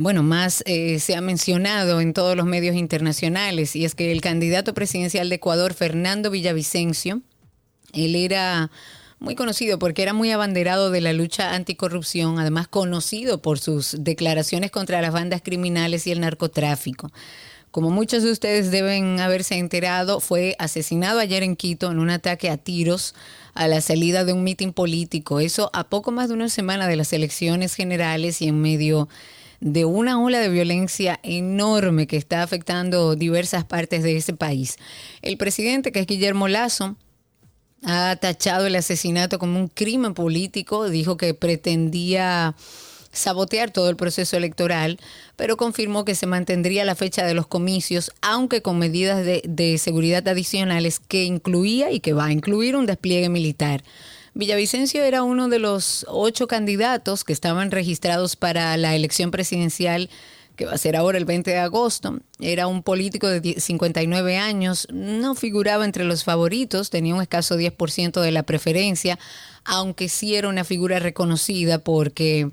bueno, 0.00 0.22
más 0.22 0.62
eh, 0.64 1.00
se 1.00 1.16
ha 1.16 1.20
mencionado 1.20 2.00
en 2.00 2.12
todos 2.12 2.36
los 2.36 2.46
medios 2.46 2.76
internacionales, 2.76 3.74
y 3.74 3.84
es 3.84 3.96
que 3.96 4.12
el 4.12 4.20
candidato 4.20 4.72
presidencial 4.72 5.28
de 5.28 5.34
Ecuador, 5.34 5.74
Fernando 5.74 6.30
Villavicencio, 6.30 7.20
él 7.92 8.14
era 8.14 8.70
muy 9.20 9.34
conocido 9.34 9.78
porque 9.78 10.02
era 10.02 10.12
muy 10.12 10.30
abanderado 10.30 10.90
de 10.90 11.00
la 11.00 11.12
lucha 11.12 11.54
anticorrupción, 11.54 12.38
además 12.38 12.68
conocido 12.68 13.42
por 13.42 13.58
sus 13.58 13.96
declaraciones 13.98 14.70
contra 14.70 15.02
las 15.02 15.12
bandas 15.12 15.42
criminales 15.42 16.06
y 16.06 16.12
el 16.12 16.20
narcotráfico. 16.20 17.10
Como 17.70 17.90
muchos 17.90 18.22
de 18.22 18.30
ustedes 18.30 18.70
deben 18.70 19.20
haberse 19.20 19.56
enterado, 19.58 20.20
fue 20.20 20.56
asesinado 20.58 21.18
ayer 21.18 21.42
en 21.42 21.54
Quito 21.54 21.90
en 21.90 21.98
un 21.98 22.08
ataque 22.08 22.48
a 22.48 22.56
tiros 22.56 23.14
a 23.52 23.68
la 23.68 23.80
salida 23.82 24.24
de 24.24 24.32
un 24.32 24.42
mitin 24.42 24.72
político. 24.72 25.40
Eso 25.40 25.70
a 25.74 25.88
poco 25.88 26.10
más 26.10 26.28
de 26.28 26.34
una 26.34 26.48
semana 26.48 26.86
de 26.86 26.96
las 26.96 27.12
elecciones 27.12 27.74
generales 27.74 28.40
y 28.40 28.48
en 28.48 28.60
medio 28.60 29.08
de 29.60 29.84
una 29.84 30.22
ola 30.22 30.38
de 30.38 30.48
violencia 30.48 31.20
enorme 31.22 32.06
que 32.06 32.16
está 32.16 32.42
afectando 32.42 33.16
diversas 33.16 33.64
partes 33.64 34.02
de 34.02 34.16
ese 34.16 34.32
país. 34.32 34.76
El 35.20 35.36
presidente, 35.36 35.92
que 35.92 36.00
es 36.00 36.06
Guillermo 36.06 36.48
Lazo, 36.48 36.96
ha 37.84 38.16
tachado 38.16 38.66
el 38.66 38.76
asesinato 38.76 39.38
como 39.38 39.58
un 39.58 39.68
crimen 39.68 40.14
político, 40.14 40.88
dijo 40.88 41.16
que 41.16 41.34
pretendía 41.34 42.54
sabotear 43.12 43.70
todo 43.70 43.90
el 43.90 43.96
proceso 43.96 44.36
electoral, 44.36 44.98
pero 45.36 45.56
confirmó 45.56 46.04
que 46.04 46.14
se 46.14 46.26
mantendría 46.26 46.84
la 46.84 46.94
fecha 46.94 47.26
de 47.26 47.34
los 47.34 47.46
comicios, 47.46 48.12
aunque 48.20 48.62
con 48.62 48.78
medidas 48.78 49.24
de, 49.24 49.42
de 49.44 49.78
seguridad 49.78 50.26
adicionales 50.28 51.00
que 51.00 51.24
incluía 51.24 51.90
y 51.90 52.00
que 52.00 52.12
va 52.12 52.26
a 52.26 52.32
incluir 52.32 52.76
un 52.76 52.86
despliegue 52.86 53.28
militar. 53.28 53.82
Villavicencio 54.34 55.02
era 55.02 55.22
uno 55.22 55.48
de 55.48 55.58
los 55.58 56.06
ocho 56.08 56.46
candidatos 56.46 57.24
que 57.24 57.32
estaban 57.32 57.70
registrados 57.70 58.36
para 58.36 58.76
la 58.76 58.94
elección 58.94 59.30
presidencial 59.30 60.10
que 60.58 60.66
va 60.66 60.72
a 60.72 60.78
ser 60.78 60.96
ahora 60.96 61.16
el 61.16 61.24
20 61.24 61.52
de 61.52 61.58
agosto. 61.58 62.18
Era 62.40 62.66
un 62.66 62.82
político 62.82 63.28
de 63.28 63.40
10 63.40 63.62
59 63.62 64.36
años, 64.36 64.88
no 64.92 65.36
figuraba 65.36 65.84
entre 65.84 66.04
los 66.04 66.24
favoritos, 66.24 66.90
tenía 66.90 67.14
un 67.14 67.22
escaso 67.22 67.56
10% 67.56 68.20
de 68.20 68.32
la 68.32 68.42
preferencia, 68.42 69.20
aunque 69.64 70.08
sí 70.08 70.34
era 70.34 70.48
una 70.48 70.64
figura 70.64 70.98
reconocida 70.98 71.78
porque 71.78 72.50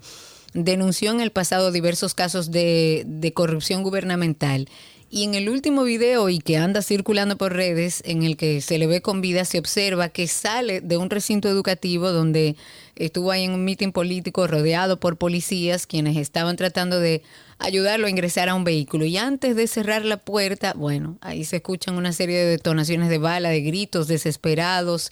denunció 0.54 1.12
en 1.12 1.20
el 1.20 1.32
pasado 1.32 1.72
diversos 1.72 2.14
casos 2.14 2.52
de, 2.52 3.04
de 3.08 3.34
corrupción 3.34 3.82
gubernamental 3.82 4.70
Y 5.16 5.24
en 5.24 5.34
el 5.34 5.48
último 5.48 5.86
video 5.86 6.28
y 6.28 6.40
que 6.40 6.58
anda 6.58 6.82
circulando 6.82 7.38
por 7.38 7.54
redes, 7.54 8.04
en 8.06 8.24
el 8.24 8.36
que 8.36 8.60
se 8.60 8.78
le 8.78 8.86
ve 8.86 9.02
con 9.02 9.22
vida, 9.22 9.46
se 9.46 9.60
observa 9.60 10.10
que 10.10 10.28
sale 10.28 10.82
de 10.82 10.98
un 10.98 11.10
recinto 11.10 11.48
educativo 11.48 12.12
donde 12.12 12.58
estuvo 12.98 13.32
ahí 13.32 13.46
en 13.46 13.52
un 13.52 13.64
mitin 13.64 13.94
político 13.94 14.46
rodeado 14.46 15.00
por 15.00 15.16
policías 15.16 15.88
quienes 15.88 16.18
estaban 16.18 16.58
tratando 16.58 17.00
de 17.00 17.24
ayudarlo 17.60 18.08
a 18.08 18.10
ingresar 18.10 18.50
a 18.50 18.56
un 18.56 18.66
vehículo. 18.66 19.06
Y 19.06 19.16
antes 19.16 19.56
de 19.56 19.68
cerrar 19.68 20.04
la 20.04 20.18
puerta, 20.18 20.74
bueno, 20.76 21.18
ahí 21.22 21.46
se 21.46 21.56
escuchan 21.56 21.96
una 21.96 22.12
serie 22.12 22.38
de 22.38 22.48
detonaciones 22.48 23.08
de 23.08 23.18
bala, 23.18 23.48
de 23.52 23.62
gritos 23.62 24.10
desesperados 24.10 25.12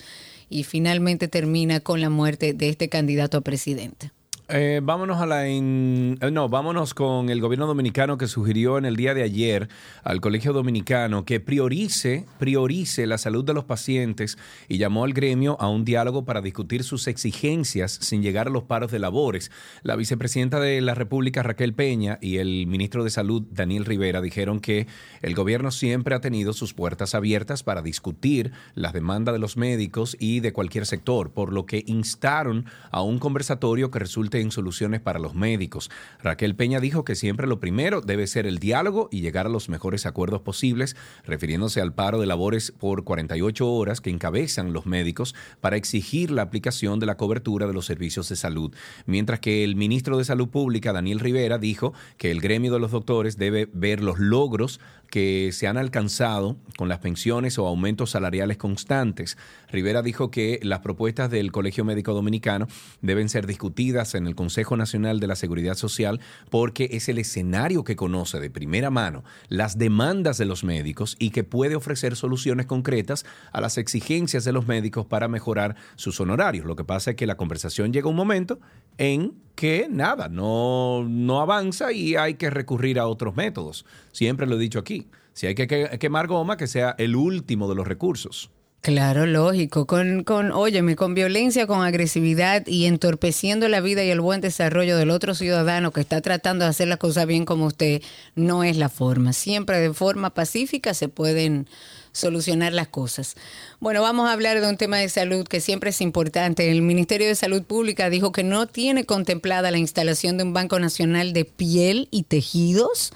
y 0.49 0.65
finalmente 0.65 1.29
termina 1.29 1.79
con 1.79 2.01
la 2.01 2.09
muerte 2.09 2.51
de 2.51 2.67
este 2.67 2.89
candidato 2.89 3.37
a 3.37 3.41
presidente. 3.41 4.11
Eh, 4.49 4.81
vámonos 4.83 5.21
a 5.21 5.25
la 5.25 5.47
eh, 5.47 5.61
no, 5.61 6.49
vámonos 6.49 6.93
con 6.93 7.29
el 7.29 7.39
gobierno 7.39 7.65
dominicano 7.65 8.17
que 8.17 8.27
sugirió 8.27 8.77
en 8.77 8.83
el 8.83 8.97
día 8.97 9.13
de 9.13 9.23
ayer 9.23 9.69
al 10.03 10.19
Colegio 10.19 10.51
Dominicano 10.51 11.23
que 11.23 11.39
priorice, 11.39 12.25
priorice 12.39 13.07
la 13.07 13.17
salud 13.17 13.45
de 13.45 13.53
los 13.53 13.63
pacientes 13.63 14.37
y 14.67 14.79
llamó 14.79 15.05
al 15.05 15.13
gremio 15.13 15.55
a 15.61 15.69
un 15.69 15.85
diálogo 15.85 16.25
para 16.25 16.41
discutir 16.41 16.83
sus 16.83 17.07
exigencias 17.07 17.93
sin 18.01 18.21
llegar 18.21 18.47
a 18.47 18.49
los 18.49 18.63
paros 18.63 18.91
de 18.91 18.99
labores. 18.99 19.49
La 19.81 19.95
vicepresidenta 19.95 20.59
de 20.59 20.81
la 20.81 20.93
República 20.93 21.41
Raquel 21.41 21.73
Peña 21.73 22.19
y 22.21 22.39
el 22.39 22.67
ministro 22.67 23.05
de 23.05 23.11
Salud 23.11 23.43
Daniel 23.49 23.85
Rivera 23.85 24.19
dijeron 24.19 24.59
que 24.59 24.87
el 25.21 25.35
gobierno 25.35 25.71
siempre 25.71 26.15
ha 26.15 26.21
tenido 26.21 26.51
sus 26.51 26.73
puertas 26.73 27.15
abiertas 27.15 27.63
para 27.63 27.81
discutir 27.81 28.51
las 28.75 28.91
demandas 28.91 29.33
de 29.33 29.39
los 29.39 29.55
médicos 29.55 30.17
y 30.19 30.41
de 30.41 30.51
cualquier 30.51 30.85
sector, 30.85 31.31
por 31.31 31.53
lo 31.53 31.65
que 31.65 31.85
instaron 31.87 32.65
a 32.91 33.01
un 33.01 33.19
conversatorio 33.19 33.89
que 33.89 33.99
en 34.41 34.51
soluciones 34.51 35.01
para 35.01 35.19
los 35.19 35.35
médicos. 35.35 35.89
Raquel 36.21 36.55
Peña 36.55 36.79
dijo 36.79 37.03
que 37.03 37.15
siempre 37.15 37.47
lo 37.47 37.59
primero 37.59 38.01
debe 38.01 38.27
ser 38.27 38.47
el 38.47 38.59
diálogo 38.59 39.09
y 39.11 39.21
llegar 39.21 39.45
a 39.45 39.49
los 39.49 39.69
mejores 39.69 40.05
acuerdos 40.05 40.41
posibles, 40.41 40.95
refiriéndose 41.25 41.81
al 41.81 41.93
paro 41.93 42.19
de 42.19 42.25
labores 42.25 42.71
por 42.71 43.03
48 43.03 43.71
horas 43.71 44.01
que 44.01 44.09
encabezan 44.09 44.73
los 44.73 44.85
médicos 44.85 45.35
para 45.61 45.77
exigir 45.77 46.31
la 46.31 46.43
aplicación 46.43 46.99
de 46.99 47.05
la 47.05 47.17
cobertura 47.17 47.67
de 47.67 47.73
los 47.73 47.85
servicios 47.85 48.29
de 48.29 48.35
salud. 48.35 48.73
Mientras 49.05 49.39
que 49.39 49.63
el 49.63 49.75
ministro 49.75 50.17
de 50.17 50.25
Salud 50.25 50.49
Pública, 50.49 50.93
Daniel 50.93 51.19
Rivera, 51.19 51.57
dijo 51.57 51.93
que 52.17 52.31
el 52.31 52.41
gremio 52.41 52.73
de 52.73 52.79
los 52.79 52.91
doctores 52.91 53.37
debe 53.37 53.67
ver 53.73 54.01
los 54.01 54.19
logros 54.19 54.79
que 55.09 55.51
se 55.51 55.67
han 55.67 55.77
alcanzado 55.77 56.57
con 56.75 56.89
las 56.89 56.97
pensiones 56.97 57.59
o 57.59 57.67
aumentos 57.67 58.09
salariales 58.09 58.57
constantes. 58.57 59.37
Rivera 59.73 60.03
dijo 60.03 60.29
que 60.29 60.59
las 60.61 60.79
propuestas 60.79 61.31
del 61.31 61.51
Colegio 61.51 61.83
Médico 61.83 62.13
Dominicano 62.13 62.67
deben 63.01 63.27
ser 63.27 63.47
discutidas 63.47 64.13
en 64.13 64.27
el 64.27 64.35
Consejo 64.35 64.77
Nacional 64.77 65.19
de 65.19 65.25
la 65.25 65.35
Seguridad 65.35 65.73
Social 65.73 66.19
porque 66.51 66.89
es 66.91 67.09
el 67.09 67.17
escenario 67.17 67.83
que 67.83 67.95
conoce 67.95 68.39
de 68.39 68.51
primera 68.51 68.91
mano 68.91 69.23
las 69.49 69.79
demandas 69.79 70.37
de 70.37 70.45
los 70.45 70.63
médicos 70.63 71.15
y 71.17 71.31
que 71.31 71.43
puede 71.43 71.75
ofrecer 71.75 72.15
soluciones 72.15 72.67
concretas 72.67 73.25
a 73.51 73.61
las 73.61 73.79
exigencias 73.79 74.43
de 74.45 74.53
los 74.53 74.67
médicos 74.67 75.07
para 75.07 75.27
mejorar 75.27 75.75
sus 75.95 76.19
honorarios. 76.21 76.67
Lo 76.67 76.75
que 76.75 76.83
pasa 76.83 77.11
es 77.11 77.15
que 77.17 77.25
la 77.25 77.35
conversación 77.35 77.91
llega 77.91 78.07
un 78.07 78.15
momento 78.15 78.59
en 78.99 79.33
que 79.55 79.87
nada, 79.89 80.29
no, 80.29 81.03
no 81.09 81.41
avanza 81.41 81.91
y 81.91 82.15
hay 82.15 82.35
que 82.35 82.51
recurrir 82.51 82.99
a 82.99 83.07
otros 83.07 83.35
métodos. 83.35 83.87
Siempre 84.11 84.45
lo 84.45 84.55
he 84.55 84.59
dicho 84.59 84.77
aquí. 84.77 85.07
Si 85.33 85.47
hay 85.47 85.55
que 85.55 85.67
quemar 85.99 86.27
goma, 86.27 86.57
que 86.57 86.67
sea 86.67 86.93
el 86.99 87.15
último 87.15 87.67
de 87.67 87.73
los 87.73 87.87
recursos. 87.87 88.51
Claro, 88.83 89.25
lógico. 89.25 89.87
Con, 89.87 90.25
con, 90.25 90.51
óyeme, 90.51 90.97
con 90.97 91.15
violencia, 91.15 91.67
con 91.67 91.85
agresividad 91.85 92.67
y 92.67 92.85
entorpeciendo 92.85 93.69
la 93.69 93.79
vida 93.79 94.03
y 94.03 94.09
el 94.09 94.19
buen 94.19 94.41
desarrollo 94.41 94.97
del 94.97 95.09
otro 95.09 95.35
ciudadano 95.35 95.91
que 95.91 96.01
está 96.01 96.19
tratando 96.19 96.65
de 96.65 96.71
hacer 96.71 96.89
las 96.89 96.97
cosas 96.97 97.25
bien 97.25 97.45
como 97.45 97.67
usted, 97.67 98.01
no 98.35 98.65
es 98.65 98.75
la 98.75 98.89
forma. 98.89 99.31
Siempre 99.31 99.79
de 99.79 99.93
forma 99.93 100.33
pacífica 100.33 100.93
se 100.93 101.07
pueden 101.07 101.69
solucionar 102.11 102.73
las 102.73 102.89
cosas. 102.89 103.35
Bueno, 103.79 104.01
vamos 104.01 104.27
a 104.27 104.33
hablar 104.33 104.59
de 104.59 104.67
un 104.67 104.75
tema 104.75 104.97
de 104.97 105.07
salud 105.07 105.47
que 105.47 105.61
siempre 105.61 105.91
es 105.91 106.01
importante. 106.01 106.69
El 106.69 106.81
Ministerio 106.81 107.27
de 107.27 107.35
Salud 107.35 107.63
Pública 107.63 108.09
dijo 108.09 108.33
que 108.33 108.43
no 108.43 108.67
tiene 108.67 109.05
contemplada 109.05 109.71
la 109.71 109.77
instalación 109.77 110.37
de 110.37 110.43
un 110.43 110.51
Banco 110.51 110.77
Nacional 110.77 111.31
de 111.31 111.45
Piel 111.45 112.09
y 112.11 112.23
Tejidos 112.23 113.13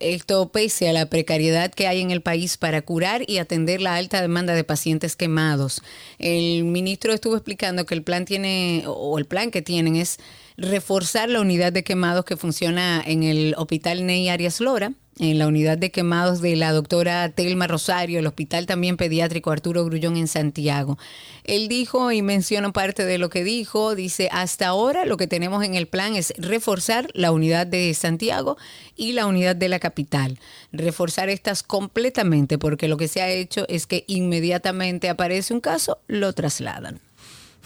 esto 0.00 0.50
pese 0.50 0.88
a 0.88 0.92
la 0.92 1.06
precariedad 1.06 1.70
que 1.72 1.86
hay 1.86 2.00
en 2.00 2.10
el 2.10 2.22
país 2.22 2.56
para 2.56 2.82
curar 2.82 3.22
y 3.26 3.38
atender 3.38 3.80
la 3.80 3.96
alta 3.96 4.20
demanda 4.20 4.54
de 4.54 4.64
pacientes 4.64 5.16
quemados. 5.16 5.82
El 6.18 6.64
ministro 6.64 7.12
estuvo 7.12 7.36
explicando 7.36 7.86
que 7.86 7.94
el 7.94 8.02
plan 8.02 8.24
tiene, 8.24 8.84
o 8.86 9.18
el 9.18 9.26
plan 9.26 9.50
que 9.50 9.62
tienen 9.62 9.96
es 9.96 10.18
reforzar 10.56 11.28
la 11.28 11.40
unidad 11.40 11.72
de 11.72 11.84
quemados 11.84 12.24
que 12.24 12.36
funciona 12.36 13.02
en 13.06 13.22
el 13.22 13.54
Hospital 13.56 14.06
Ney 14.06 14.28
Arias 14.28 14.60
Lora 14.60 14.92
en 15.20 15.38
la 15.38 15.46
unidad 15.46 15.76
de 15.76 15.90
quemados 15.90 16.40
de 16.40 16.56
la 16.56 16.72
doctora 16.72 17.28
Telma 17.28 17.66
Rosario, 17.66 18.18
el 18.18 18.26
Hospital 18.26 18.64
también 18.64 18.96
pediátrico 18.96 19.50
Arturo 19.50 19.84
Grullón 19.84 20.16
en 20.16 20.28
Santiago. 20.28 20.98
Él 21.44 21.68
dijo 21.68 22.10
y 22.10 22.22
menciona 22.22 22.72
parte 22.72 23.04
de 23.04 23.18
lo 23.18 23.28
que 23.28 23.44
dijo, 23.44 23.94
dice, 23.94 24.30
hasta 24.32 24.68
ahora 24.68 25.04
lo 25.04 25.18
que 25.18 25.26
tenemos 25.26 25.62
en 25.62 25.74
el 25.74 25.86
plan 25.86 26.16
es 26.16 26.32
reforzar 26.38 27.08
la 27.12 27.32
unidad 27.32 27.66
de 27.66 27.92
Santiago 27.92 28.56
y 28.96 29.12
la 29.12 29.26
unidad 29.26 29.56
de 29.56 29.68
la 29.68 29.78
capital, 29.78 30.38
reforzar 30.72 31.28
estas 31.28 31.62
completamente 31.62 32.56
porque 32.56 32.88
lo 32.88 32.96
que 32.96 33.08
se 33.08 33.20
ha 33.20 33.28
hecho 33.28 33.66
es 33.68 33.86
que 33.86 34.04
inmediatamente 34.06 35.10
aparece 35.10 35.52
un 35.52 35.60
caso, 35.60 35.98
lo 36.06 36.32
trasladan. 36.32 37.00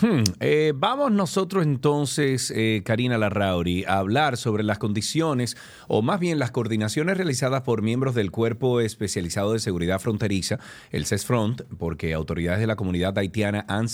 Hmm, 0.00 0.24
eh, 0.40 0.72
vamos 0.74 1.12
nosotros 1.12 1.64
entonces, 1.64 2.52
eh, 2.54 2.83
Karina 2.85 3.16
Larrauri, 3.16 3.85
a 3.85 3.98
hablar 3.98 4.37
sobre 4.37 4.64
las 4.64 4.78
condiciones 4.78 5.57
o 5.87 6.02
más 6.02 6.18
bien 6.18 6.40
las 6.40 6.50
coordinaciones 6.50 7.16
realizadas 7.16 7.62
por 7.62 7.83
miembros 7.83 8.16
del 8.16 8.33
Cuerpo 8.33 8.80
Especializado 8.80 9.52
de 9.52 9.61
Seguridad 9.61 10.00
Fronteriza, 10.00 10.59
el 10.90 11.07
CESFRONT, 11.07 11.62
porque 11.78 12.12
autoridades 12.12 12.61
de 12.61 12.66
la 12.66 12.74
comunidad 12.74 13.16
haitiana 13.16 13.64
han, 13.68 13.87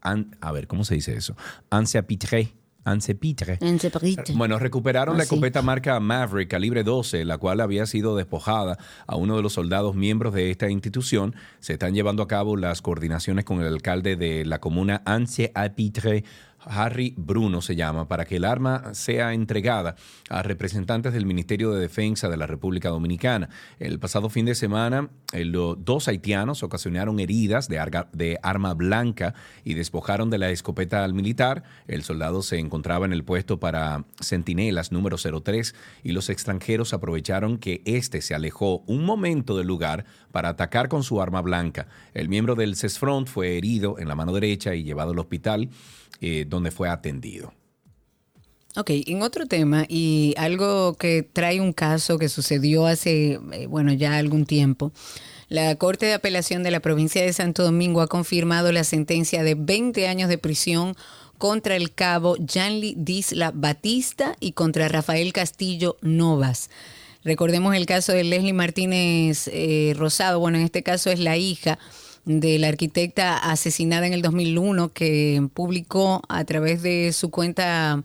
han 0.00 0.36
a 0.40 0.52
ver, 0.52 0.68
¿cómo 0.68 0.84
se 0.84 0.94
dice 0.94 1.16
eso? 1.16 1.36
Han 1.70 1.88
se 1.88 1.98
Ancepitre. 2.84 3.58
Bueno, 4.34 4.58
recuperaron 4.58 5.16
la 5.16 5.24
escopeta 5.24 5.62
marca 5.62 5.98
Maverick 6.00 6.48
calibre 6.48 6.84
12, 6.84 7.24
la 7.24 7.36
cual 7.38 7.60
había 7.60 7.86
sido 7.86 8.16
despojada 8.16 8.78
a 9.06 9.16
uno 9.16 9.36
de 9.36 9.42
los 9.42 9.52
soldados 9.52 9.94
miembros 9.94 10.32
de 10.32 10.50
esta 10.50 10.70
institución. 10.70 11.34
Se 11.60 11.74
están 11.74 11.94
llevando 11.94 12.22
a 12.22 12.28
cabo 12.28 12.56
las 12.56 12.80
coordinaciones 12.80 13.44
con 13.44 13.60
el 13.60 13.66
alcalde 13.66 14.16
de 14.16 14.44
la 14.46 14.60
comuna 14.60 15.02
Ancepitre 15.04 16.24
Harry 16.60 17.14
Bruno 17.16 17.62
se 17.62 17.76
llama, 17.76 18.08
para 18.08 18.24
que 18.24 18.36
el 18.36 18.44
arma 18.44 18.94
sea 18.94 19.32
entregada 19.32 19.96
a 20.28 20.42
representantes 20.42 21.12
del 21.12 21.26
Ministerio 21.26 21.72
de 21.72 21.80
Defensa 21.80 22.28
de 22.28 22.36
la 22.36 22.46
República 22.46 22.88
Dominicana. 22.90 23.48
El 23.78 23.98
pasado 23.98 24.28
fin 24.30 24.46
de 24.46 24.54
semana, 24.54 25.10
dos 25.78 26.08
haitianos 26.08 26.62
ocasionaron 26.62 27.20
heridas 27.20 27.68
de, 27.68 27.78
de 28.12 28.38
arma 28.42 28.74
blanca 28.74 29.34
y 29.64 29.74
despojaron 29.74 30.30
de 30.30 30.38
la 30.38 30.50
escopeta 30.50 31.04
al 31.04 31.14
militar. 31.14 31.62
El 31.86 32.02
soldado 32.02 32.42
se 32.42 32.58
encontraba 32.58 33.06
en 33.06 33.12
el 33.12 33.24
puesto 33.24 33.60
para 33.60 34.04
centinelas 34.20 34.92
número 34.92 35.16
03 35.16 35.74
y 36.02 36.12
los 36.12 36.30
extranjeros 36.30 36.92
aprovecharon 36.92 37.58
que 37.58 37.82
éste 37.84 38.20
se 38.20 38.34
alejó 38.34 38.82
un 38.86 39.04
momento 39.04 39.56
del 39.56 39.66
lugar 39.66 40.04
para 40.32 40.50
atacar 40.50 40.88
con 40.88 41.02
su 41.02 41.20
arma 41.20 41.40
blanca. 41.40 41.88
El 42.14 42.28
miembro 42.28 42.54
del 42.54 42.76
CESFRONT 42.76 43.28
fue 43.28 43.56
herido 43.56 43.98
en 43.98 44.08
la 44.08 44.14
mano 44.14 44.32
derecha 44.32 44.74
y 44.74 44.84
llevado 44.84 45.12
al 45.12 45.18
hospital. 45.18 45.70
Eh, 46.20 46.44
donde 46.48 46.72
fue 46.72 46.88
atendido. 46.88 47.52
Ok, 48.76 48.90
en 48.90 49.22
otro 49.22 49.46
tema 49.46 49.86
y 49.88 50.34
algo 50.36 50.94
que 50.94 51.22
trae 51.22 51.60
un 51.60 51.72
caso 51.72 52.18
que 52.18 52.28
sucedió 52.28 52.86
hace, 52.86 53.38
eh, 53.52 53.66
bueno, 53.66 53.92
ya 53.92 54.16
algún 54.16 54.44
tiempo. 54.44 54.92
La 55.48 55.74
Corte 55.76 56.06
de 56.06 56.14
Apelación 56.14 56.64
de 56.64 56.72
la 56.72 56.80
provincia 56.80 57.22
de 57.22 57.32
Santo 57.32 57.62
Domingo 57.62 58.00
ha 58.00 58.08
confirmado 58.08 58.72
la 58.72 58.82
sentencia 58.82 59.44
de 59.44 59.54
20 59.54 60.08
años 60.08 60.28
de 60.28 60.38
prisión 60.38 60.96
contra 61.38 61.76
el 61.76 61.94
cabo 61.94 62.36
Janly 62.44 62.94
Disla 62.98 63.52
Batista 63.54 64.34
y 64.40 64.52
contra 64.52 64.88
Rafael 64.88 65.32
Castillo 65.32 65.96
Novas. 66.02 66.68
Recordemos 67.22 67.76
el 67.76 67.86
caso 67.86 68.12
de 68.12 68.24
Leslie 68.24 68.52
Martínez 68.52 69.48
eh, 69.52 69.94
Rosado, 69.96 70.40
bueno, 70.40 70.58
en 70.58 70.64
este 70.64 70.82
caso 70.82 71.10
es 71.10 71.20
la 71.20 71.36
hija 71.36 71.78
de 72.28 72.58
la 72.58 72.68
arquitecta 72.68 73.38
asesinada 73.38 74.06
en 74.06 74.12
el 74.12 74.20
2001 74.20 74.92
que 74.92 75.48
publicó 75.54 76.20
a 76.28 76.44
través 76.44 76.82
de 76.82 77.14
su 77.14 77.30
cuenta 77.30 78.02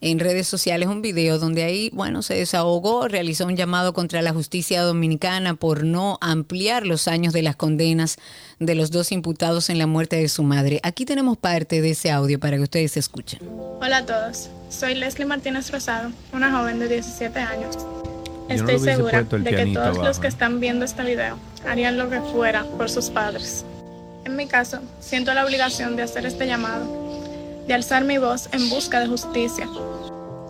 en 0.00 0.18
redes 0.18 0.48
sociales 0.48 0.88
un 0.88 1.02
video 1.02 1.38
donde 1.38 1.64
ahí, 1.64 1.90
bueno, 1.92 2.22
se 2.22 2.34
desahogó, 2.34 3.08
realizó 3.08 3.44
un 3.44 3.56
llamado 3.56 3.92
contra 3.92 4.22
la 4.22 4.32
justicia 4.32 4.80
dominicana 4.80 5.54
por 5.54 5.84
no 5.84 6.16
ampliar 6.22 6.86
los 6.86 7.08
años 7.08 7.34
de 7.34 7.42
las 7.42 7.56
condenas 7.56 8.16
de 8.58 8.74
los 8.74 8.90
dos 8.90 9.12
imputados 9.12 9.68
en 9.68 9.76
la 9.76 9.86
muerte 9.86 10.16
de 10.16 10.28
su 10.28 10.44
madre. 10.44 10.80
Aquí 10.82 11.04
tenemos 11.04 11.36
parte 11.36 11.82
de 11.82 11.90
ese 11.90 12.10
audio 12.10 12.40
para 12.40 12.56
que 12.56 12.62
ustedes 12.62 12.96
escuchen. 12.96 13.40
Hola 13.82 13.98
a 13.98 14.06
todos, 14.06 14.48
soy 14.70 14.94
Leslie 14.94 15.26
Martínez 15.26 15.70
Rosado, 15.70 16.10
una 16.32 16.50
joven 16.50 16.78
de 16.78 16.88
17 16.88 17.38
años. 17.38 17.76
Estoy 18.48 18.78
segura 18.78 19.22
de 19.22 19.50
que 19.50 19.66
todos 19.74 19.98
los 19.98 20.18
que 20.18 20.26
están 20.26 20.60
viendo 20.60 20.84
este 20.84 21.02
video 21.02 21.38
harían 21.68 21.98
lo 21.98 22.08
que 22.10 22.20
fuera 22.20 22.64
por 22.76 22.90
sus 22.90 23.10
padres. 23.10 23.64
En 24.24 24.36
mi 24.36 24.46
caso, 24.46 24.80
siento 25.00 25.32
la 25.34 25.44
obligación 25.44 25.96
de 25.96 26.02
hacer 26.02 26.26
este 26.26 26.46
llamado, 26.46 26.86
de 27.66 27.74
alzar 27.74 28.04
mi 28.04 28.18
voz 28.18 28.48
en 28.52 28.68
busca 28.70 29.00
de 29.00 29.06
justicia. 29.06 29.68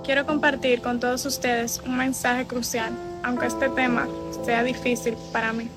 Quiero 0.04 0.26
compartir 0.26 0.80
con 0.80 1.00
todos 1.00 1.26
ustedes 1.26 1.80
un 1.84 1.96
mensaje 1.96 2.46
crucial 2.46 2.92
aunque 3.22 3.46
este 3.46 3.68
tema 3.68 4.08
sea 4.44 4.62
difícil 4.62 5.16
para 5.32 5.52
mí. 5.52 5.68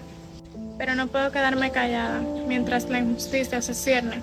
Pero 0.77 0.95
no 0.95 1.07
puedo 1.07 1.31
quedarme 1.31 1.71
callada 1.71 2.21
mientras 2.47 2.89
la 2.89 2.99
injusticia 2.99 3.61
se 3.61 3.73
cierne 3.73 4.21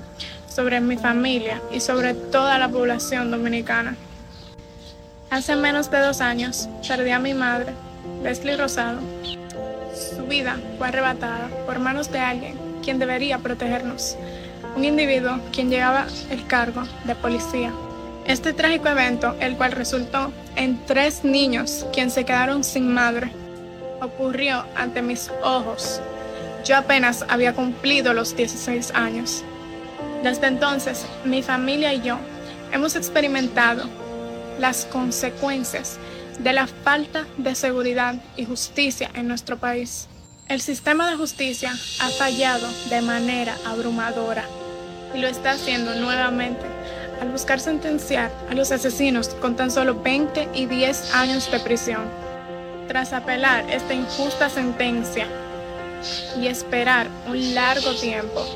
sobre 0.48 0.80
mi 0.80 0.96
familia 0.96 1.60
y 1.72 1.80
sobre 1.80 2.14
toda 2.14 2.58
la 2.58 2.68
población 2.68 3.30
dominicana. 3.30 3.96
Hace 5.30 5.56
menos 5.56 5.90
de 5.90 5.98
dos 6.00 6.20
años 6.20 6.68
perdí 6.86 7.10
a 7.10 7.18
mi 7.18 7.34
madre, 7.34 7.74
Leslie 8.22 8.56
Rosado. 8.56 9.00
Su 9.94 10.24
vida 10.24 10.58
fue 10.76 10.88
arrebatada 10.88 11.48
por 11.66 11.78
manos 11.78 12.10
de 12.10 12.18
alguien 12.18 12.58
quien 12.82 12.98
debería 12.98 13.38
protegernos, 13.38 14.16
un 14.76 14.84
individuo 14.84 15.38
quien 15.52 15.70
llegaba 15.70 16.06
el 16.30 16.46
cargo 16.46 16.82
de 17.04 17.14
policía. 17.14 17.72
Este 18.26 18.52
trágico 18.52 18.88
evento, 18.88 19.34
el 19.40 19.56
cual 19.56 19.72
resultó 19.72 20.32
en 20.56 20.84
tres 20.86 21.24
niños 21.24 21.86
quienes 21.92 22.14
se 22.14 22.24
quedaron 22.24 22.64
sin 22.64 22.92
madre, 22.92 23.30
ocurrió 24.00 24.64
ante 24.76 25.02
mis 25.02 25.30
ojos. 25.42 26.00
Yo 26.64 26.76
apenas 26.76 27.24
había 27.28 27.54
cumplido 27.54 28.12
los 28.12 28.36
16 28.36 28.92
años. 28.94 29.44
Desde 30.22 30.46
entonces, 30.46 31.06
mi 31.24 31.42
familia 31.42 31.94
y 31.94 32.02
yo 32.02 32.18
hemos 32.72 32.96
experimentado 32.96 33.84
las 34.58 34.84
consecuencias 34.84 35.98
de 36.38 36.52
la 36.52 36.66
falta 36.66 37.26
de 37.36 37.54
seguridad 37.54 38.14
y 38.36 38.44
justicia 38.44 39.10
en 39.14 39.28
nuestro 39.28 39.58
país. 39.58 40.08
El 40.48 40.60
sistema 40.60 41.10
de 41.10 41.16
justicia 41.16 41.72
ha 42.00 42.08
fallado 42.08 42.66
de 42.88 43.02
manera 43.02 43.54
abrumadora 43.66 44.44
y 45.14 45.18
lo 45.18 45.28
está 45.28 45.52
haciendo 45.52 45.94
nuevamente 45.96 46.64
al 47.20 47.30
buscar 47.30 47.60
sentenciar 47.60 48.30
a 48.50 48.54
los 48.54 48.70
asesinos 48.70 49.28
con 49.40 49.56
tan 49.56 49.70
solo 49.70 50.00
20 50.00 50.50
y 50.54 50.66
10 50.66 51.14
años 51.14 51.50
de 51.50 51.60
prisión. 51.60 52.02
Tras 52.86 53.12
apelar 53.12 53.68
esta 53.70 53.92
injusta 53.92 54.48
sentencia 54.48 55.26
y 56.40 56.46
esperar 56.46 57.08
un 57.26 57.54
largo 57.54 57.94
tiempo, 57.96 58.46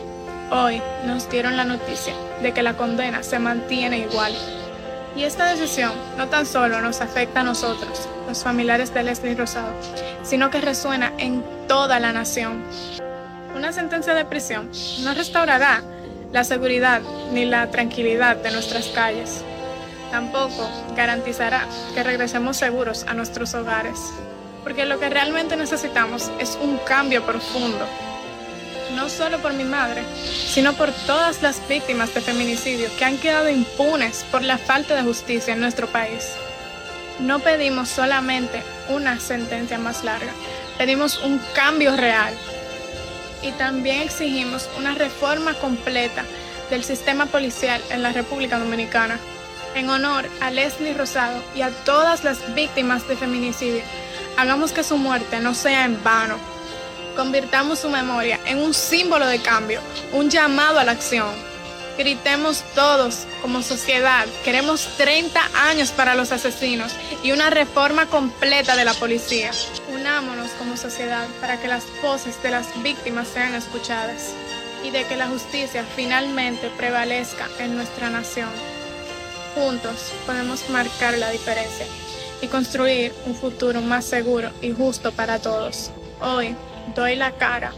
hoy 0.51 0.81
nos 1.05 1.29
dieron 1.29 1.57
la 1.57 1.65
noticia 1.65 2.15
de 2.41 2.53
que 2.53 2.63
la 2.63 2.77
condena 2.77 3.23
se 3.23 3.39
mantiene 3.39 3.99
igual. 3.99 4.33
Y 5.15 5.25
esta 5.25 5.47
decisión 5.47 5.93
no 6.17 6.29
tan 6.29 6.47
solo 6.47 6.81
nos 6.81 7.01
afecta 7.01 7.41
a 7.41 7.45
nosotros, 7.45 8.09
los 8.27 8.43
familiares 8.43 8.95
de 8.95 9.03
Leslie 9.03 9.35
Rosado, 9.35 9.73
sino 10.23 10.51
que 10.51 10.61
resuena 10.61 11.13
en 11.19 11.45
toda 11.69 12.01
la 12.01 12.13
nación. 12.13 12.65
Una 13.55 13.73
sentencia 13.73 14.15
de 14.15 14.25
prisión 14.25 14.71
no 15.03 15.13
restaurará 15.13 15.83
la 16.33 16.45
seguridad 16.45 17.03
ni 17.33 17.45
la 17.45 17.71
tranquilidad 17.71 18.37
de 18.37 18.51
nuestras 18.53 18.87
calles. 18.89 19.45
Tampoco 20.11 20.69
garantizará 20.97 21.67
que 21.95 22.03
regresemos 22.03 22.57
seguros 22.57 23.05
a 23.07 23.13
nuestros 23.13 23.55
hogares, 23.55 23.99
porque 24.63 24.87
lo 24.87 24.99
que 24.99 25.11
realmente 25.11 25.57
necesitamos 25.57 26.31
es 26.39 26.59
un 26.63 26.79
cambio 26.87 27.25
profundo, 27.25 27.87
no 28.93 29.09
solo 29.09 29.39
por 29.39 29.53
mi 29.53 29.65
madre, 29.65 30.05
sino 30.47 30.75
por 30.75 30.93
todas 31.07 31.43
las 31.43 31.67
víctimas 31.69 32.15
de 32.15 32.21
feminicidio 32.21 32.89
que 32.97 33.05
han 33.05 33.19
quedado 33.19 33.49
impunes 33.49 34.25
por 34.31 34.43
la 34.43 34.59
falta 34.59 34.95
de 34.95 35.03
justicia 35.03 35.55
en 35.55 35.61
nuestro 35.61 35.87
país. 35.89 36.31
No 37.19 37.41
pedimos 37.41 37.89
solamente 37.89 38.63
una 38.89 39.21
sentencia 39.21 39.79
más 39.79 40.05
larga, 40.05 40.33
pedimos 40.79 41.19
un 41.23 41.41
cambio 41.55 41.97
real 41.97 42.35
y 43.43 43.53
también 43.53 44.03
exigimos 44.03 44.69
una 44.79 44.95
reforma 44.95 45.55
completa 45.55 46.25
del 46.71 46.85
sistema 46.85 47.27
policial 47.27 47.83
en 47.91 48.03
la 48.03 48.13
República 48.13 48.59
Dominicana. 48.59 49.19
En 49.75 49.89
honor 49.89 50.29
a 50.41 50.51
Leslie 50.51 50.95
Rosado 50.95 51.43
y 51.55 51.63
a 51.63 51.71
todas 51.71 52.25
las 52.25 52.55
víctimas 52.55 53.07
de 53.09 53.17
feminicidio, 53.17 53.83
hagamos 54.37 54.73
que 54.73 54.85
su 54.85 54.97
muerte 54.97 55.41
no 55.41 55.55
sea 55.55 55.85
en 55.85 56.03
vano. 56.03 56.37
Convirtamos 57.17 57.81
su 57.81 57.91
memoria 57.91 58.41
en 58.47 58.59
un 58.59 58.73
símbolo 58.73 59.27
de 59.27 59.39
cambio, 59.39 59.81
un 60.13 60.31
llamado 60.31 60.79
a 60.79 60.85
la 60.85 60.93
acción. 60.93 61.29
Gritemos 61.99 62.65
todos 62.75 63.27
como 63.43 63.63
sociedad, 63.63 64.27
queremos 64.45 64.89
30 64.97 65.41
años 65.69 65.91
para 65.91 66.15
los 66.15 66.33
asesinos 66.33 66.93
y 67.23 67.33
una 67.33 67.51
reforma 67.51 68.07
completa 68.07 68.77
de 68.77 68.87
la 68.87 68.95
policía. 68.95 69.51
Unámonos 69.93 70.51
como 70.53 70.79
sociedad 70.79 71.27
para 71.41 71.61
que 71.61 71.69
las 71.69 71.85
voces 72.03 72.43
de 72.43 72.51
las 72.51 72.83
víctimas 72.83 73.29
sean 73.29 73.55
escuchadas 73.55 74.33
y 74.83 74.91
de 74.91 75.05
que 75.05 75.17
la 75.17 75.29
justicia 75.29 75.85
finalmente 75.95 76.71
prevalezca 76.79 77.47
en 77.59 77.77
nuestra 77.77 78.09
nación. 78.09 78.49
Juntos 79.55 80.13
podemos 80.25 80.71
marcar 80.71 81.19
la 81.19 81.31
diferencia 81.31 81.87
y 82.41 82.47
construir 82.47 83.13
un 83.27 83.35
futuro 83.35 83.83
más 83.83 84.07
seguro 84.07 84.51
y 84.63 84.73
justo 84.73 85.13
para 85.13 85.39
todos. 85.39 85.91
Hoy 86.23 86.57
doy 86.95 87.17
la 87.17 87.33
cara 87.33 87.73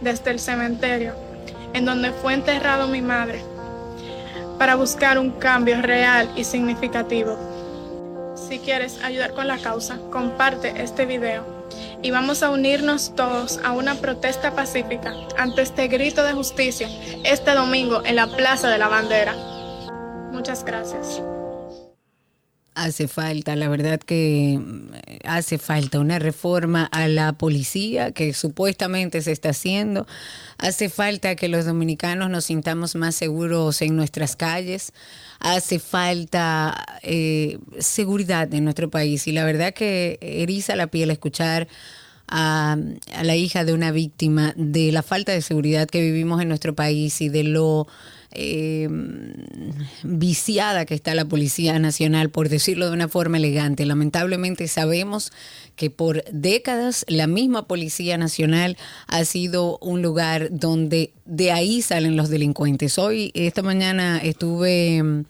desde 0.00 0.30
el 0.30 0.40
cementerio 0.40 1.14
en 1.72 1.84
donde 1.84 2.12
fue 2.12 2.34
enterrado 2.34 2.88
mi 2.88 3.02
madre 3.02 3.42
para 4.58 4.74
buscar 4.74 5.18
un 5.18 5.30
cambio 5.30 5.80
real 5.80 6.28
y 6.36 6.44
significativo. 6.44 7.36
Si 8.36 8.58
quieres 8.58 9.02
ayudar 9.02 9.32
con 9.32 9.46
la 9.46 9.58
causa, 9.58 9.98
comparte 10.10 10.82
este 10.82 11.06
video 11.06 11.44
y 12.02 12.10
vamos 12.10 12.42
a 12.42 12.50
unirnos 12.50 13.14
todos 13.14 13.58
a 13.64 13.72
una 13.72 13.94
protesta 13.94 14.52
pacífica 14.52 15.14
ante 15.38 15.62
este 15.62 15.88
grito 15.88 16.24
de 16.24 16.32
justicia 16.32 16.88
este 17.24 17.52
domingo 17.52 18.02
en 18.04 18.16
la 18.16 18.26
Plaza 18.26 18.68
de 18.68 18.78
la 18.78 18.88
Bandera. 18.88 19.34
Muchas 20.32 20.64
gracias. 20.64 21.22
Hace 22.76 23.08
falta, 23.08 23.56
la 23.56 23.68
verdad 23.68 23.98
que 23.98 24.58
mm, 24.60 24.90
hace 25.24 25.58
falta 25.58 25.98
una 25.98 26.20
reforma 26.20 26.84
a 26.84 27.08
la 27.08 27.32
policía 27.32 28.12
que 28.12 28.32
supuestamente 28.32 29.22
se 29.22 29.32
está 29.32 29.50
haciendo. 29.50 30.06
Hace 30.56 30.88
falta 30.88 31.34
que 31.34 31.48
los 31.48 31.64
dominicanos 31.66 32.30
nos 32.30 32.44
sintamos 32.44 32.94
más 32.94 33.16
seguros 33.16 33.82
en 33.82 33.96
nuestras 33.96 34.36
calles. 34.36 34.92
Hace 35.40 35.80
falta 35.80 36.86
eh, 37.02 37.58
seguridad 37.80 38.52
en 38.54 38.64
nuestro 38.64 38.88
país. 38.88 39.26
Y 39.26 39.32
la 39.32 39.44
verdad 39.44 39.74
que 39.74 40.18
eriza 40.20 40.76
la 40.76 40.86
piel 40.86 41.10
escuchar 41.10 41.66
a, 42.28 42.76
a 43.16 43.24
la 43.24 43.34
hija 43.34 43.64
de 43.64 43.72
una 43.72 43.90
víctima 43.90 44.54
de 44.56 44.92
la 44.92 45.02
falta 45.02 45.32
de 45.32 45.42
seguridad 45.42 45.88
que 45.88 46.02
vivimos 46.02 46.40
en 46.40 46.48
nuestro 46.48 46.76
país 46.76 47.20
y 47.20 47.30
de 47.30 47.42
lo 47.42 47.88
eh, 48.32 48.88
viciada 50.02 50.84
que 50.84 50.94
está 50.94 51.14
la 51.14 51.24
Policía 51.24 51.78
Nacional, 51.78 52.30
por 52.30 52.48
decirlo 52.48 52.86
de 52.86 52.92
una 52.92 53.08
forma 53.08 53.38
elegante. 53.38 53.84
Lamentablemente 53.84 54.68
sabemos 54.68 55.32
que 55.76 55.90
por 55.90 56.24
décadas 56.30 57.04
la 57.08 57.26
misma 57.26 57.66
Policía 57.66 58.18
Nacional 58.18 58.76
ha 59.08 59.24
sido 59.24 59.78
un 59.78 60.02
lugar 60.02 60.48
donde 60.50 61.12
de 61.24 61.52
ahí 61.52 61.82
salen 61.82 62.16
los 62.16 62.28
delincuentes. 62.28 62.98
Hoy, 62.98 63.32
esta 63.34 63.62
mañana 63.62 64.18
estuve 64.18 65.02
mm, 65.02 65.24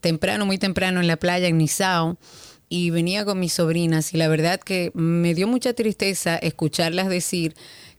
temprano, 0.00 0.46
muy 0.46 0.58
temprano 0.58 1.00
en 1.00 1.06
la 1.06 1.16
playa 1.16 1.48
en 1.48 1.58
Nizao 1.58 2.18
y 2.68 2.90
venía 2.90 3.24
con 3.24 3.40
mis 3.40 3.54
sobrinas 3.54 4.12
y 4.14 4.18
la 4.18 4.28
verdad 4.28 4.60
que 4.60 4.90
me 4.94 5.34
dio 5.34 5.48
mucha 5.48 5.72
tristeza 5.72 6.36
escucharlas 6.36 7.08
decir 7.08 7.54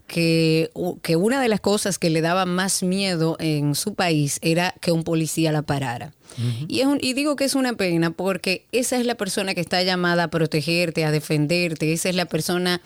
que, 0.09 0.71
que 1.03 1.15
una 1.15 1.39
de 1.39 1.47
las 1.47 1.61
cosas 1.61 1.99
que 1.99 2.09
le 2.09 2.19
daba 2.19 2.45
más 2.45 2.81
miedo 2.83 3.37
en 3.39 3.75
su 3.75 3.93
país 3.93 4.39
era 4.41 4.73
que 4.81 4.91
un 4.91 5.03
policía 5.03 5.51
la 5.51 5.61
parara. 5.61 6.13
y, 6.67 6.81
es 6.81 6.87
y 7.01 7.13
digo 7.13 7.35
que 7.35 7.45
es 7.45 7.55
una 7.55 7.73
pena 7.73 8.11
porque 8.11 8.65
esa 8.71 8.97
es 8.97 9.05
la 9.05 9.15
persona 9.15 9.53
que 9.53 9.61
está 9.61 9.81
llamada 9.83 10.23
a 10.23 10.27
protegerte, 10.29 11.05
a 11.05 11.11
defenderte, 11.11 11.93
esa 11.93 12.09
es 12.09 12.15
la 12.15 12.25
persona 12.25 12.81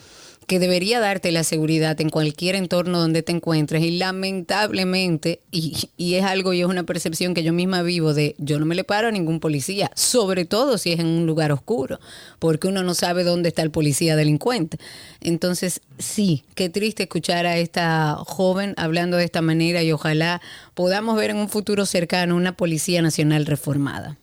que 0.47 0.59
debería 0.59 0.99
darte 0.99 1.31
la 1.31 1.43
seguridad 1.43 1.99
en 2.01 2.09
cualquier 2.09 2.55
entorno 2.55 2.99
donde 2.99 3.23
te 3.23 3.31
encuentres 3.31 3.83
y 3.83 3.97
lamentablemente, 3.97 5.39
y, 5.51 5.89
y, 5.97 6.15
es 6.15 6.23
algo 6.23 6.53
y 6.53 6.61
es 6.61 6.67
una 6.67 6.83
percepción 6.83 7.33
que 7.33 7.43
yo 7.43 7.53
misma 7.53 7.81
vivo 7.81 8.13
de 8.13 8.35
yo 8.37 8.59
no 8.59 8.65
me 8.65 8.75
le 8.75 8.83
paro 8.83 9.07
a 9.07 9.11
ningún 9.11 9.39
policía, 9.39 9.91
sobre 9.95 10.45
todo 10.45 10.77
si 10.77 10.91
es 10.91 10.99
en 10.99 11.07
un 11.07 11.25
lugar 11.25 11.51
oscuro, 11.51 11.99
porque 12.39 12.67
uno 12.67 12.83
no 12.83 12.93
sabe 12.93 13.23
dónde 13.23 13.49
está 13.49 13.61
el 13.61 13.71
policía 13.71 14.15
delincuente. 14.15 14.77
Entonces, 15.21 15.81
sí, 15.97 16.43
qué 16.55 16.69
triste 16.69 17.03
escuchar 17.03 17.45
a 17.45 17.57
esta 17.57 18.15
joven 18.25 18.73
hablando 18.77 19.17
de 19.17 19.25
esta 19.25 19.41
manera 19.41 19.83
y 19.83 19.91
ojalá 19.91 20.41
podamos 20.73 21.15
ver 21.15 21.31
en 21.31 21.37
un 21.37 21.49
futuro 21.49 21.85
cercano 21.85 22.35
una 22.35 22.55
Policía 22.55 23.01
Nacional 23.01 23.45
reformada. 23.45 24.17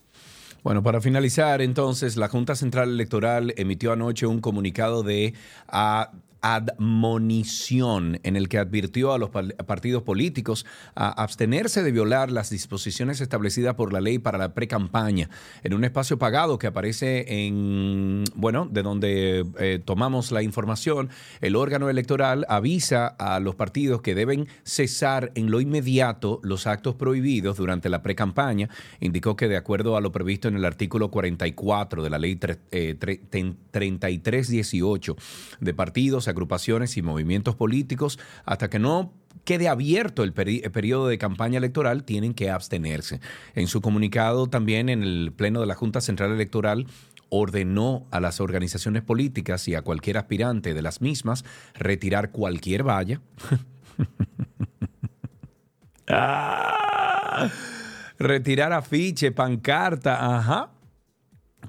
Bueno, 0.62 0.82
para 0.82 1.00
finalizar, 1.00 1.62
entonces, 1.62 2.16
la 2.16 2.28
Junta 2.28 2.54
Central 2.54 2.90
Electoral 2.90 3.54
emitió 3.56 3.92
anoche 3.92 4.26
un 4.26 4.40
comunicado 4.40 5.02
de 5.02 5.32
admonición 6.42 8.20
en 8.22 8.36
el 8.36 8.48
que 8.48 8.58
advirtió 8.58 9.12
a 9.12 9.18
los 9.18 9.30
partidos 9.30 10.02
políticos 10.02 10.66
a 10.94 11.22
abstenerse 11.22 11.82
de 11.82 11.92
violar 11.92 12.30
las 12.30 12.50
disposiciones 12.50 13.20
establecidas 13.20 13.74
por 13.74 13.92
la 13.92 14.00
ley 14.00 14.18
para 14.18 14.38
la 14.38 14.54
pre-campaña 14.54 15.28
en 15.62 15.74
un 15.74 15.84
espacio 15.84 16.18
pagado 16.18 16.58
que 16.58 16.66
aparece 16.66 17.46
en, 17.46 18.24
bueno, 18.34 18.66
de 18.70 18.82
donde 18.82 19.46
eh, 19.58 19.80
tomamos 19.84 20.32
la 20.32 20.42
información, 20.42 21.10
el 21.40 21.56
órgano 21.56 21.90
electoral 21.90 22.46
avisa 22.48 23.06
a 23.06 23.40
los 23.40 23.54
partidos 23.54 24.02
que 24.02 24.14
deben 24.14 24.48
cesar 24.64 25.32
en 25.34 25.50
lo 25.50 25.60
inmediato 25.60 26.40
los 26.42 26.66
actos 26.66 26.94
prohibidos 26.94 27.56
durante 27.56 27.88
la 27.88 28.02
pre-campaña. 28.02 28.68
Indicó 29.00 29.36
que 29.36 29.48
de 29.48 29.56
acuerdo 29.56 29.96
a 29.96 30.00
lo 30.00 30.12
previsto 30.12 30.48
en 30.48 30.56
el 30.56 30.64
artículo 30.64 31.10
44 31.10 32.02
de 32.02 32.10
la 32.10 32.18
ley 32.18 32.36
3318 32.36 35.12
eh, 35.12 35.16
de 35.60 35.74
partidos, 35.74 36.28
agrupaciones 36.30 36.96
y 36.96 37.02
movimientos 37.02 37.54
políticos, 37.54 38.18
hasta 38.44 38.70
que 38.70 38.78
no 38.78 39.12
quede 39.44 39.68
abierto 39.68 40.22
el, 40.22 40.32
periodo 40.32 41.08
de 41.08 41.18
campaña 41.18 41.58
electoral, 41.58 42.04
tienen 42.04 42.34
que 42.34 42.50
abstenerse. 42.50 43.20
En 43.54 43.66
su 43.66 43.80
comunicado 43.80 44.46
también 44.48 44.88
en 44.88 45.02
el 45.02 45.32
Pleno 45.36 45.60
de 45.60 45.66
la 45.66 45.74
Junta 45.74 46.00
Central 46.00 46.32
Electoral 46.32 46.86
ordenó 47.28 48.06
a 48.10 48.20
las 48.20 48.40
organizaciones 48.40 49.02
políticas 49.02 49.68
y 49.68 49.74
a 49.74 49.82
cualquier 49.82 50.18
aspirante 50.18 50.74
de 50.74 50.82
las 50.82 51.00
mismas 51.00 51.44
retirar 51.74 52.30
cualquier 52.30 52.82
valla. 52.84 53.20
Ah, 56.12 57.48
retirar 58.18 58.72
afiche, 58.72 59.30
pancarta, 59.30 60.38
ajá 60.38 60.72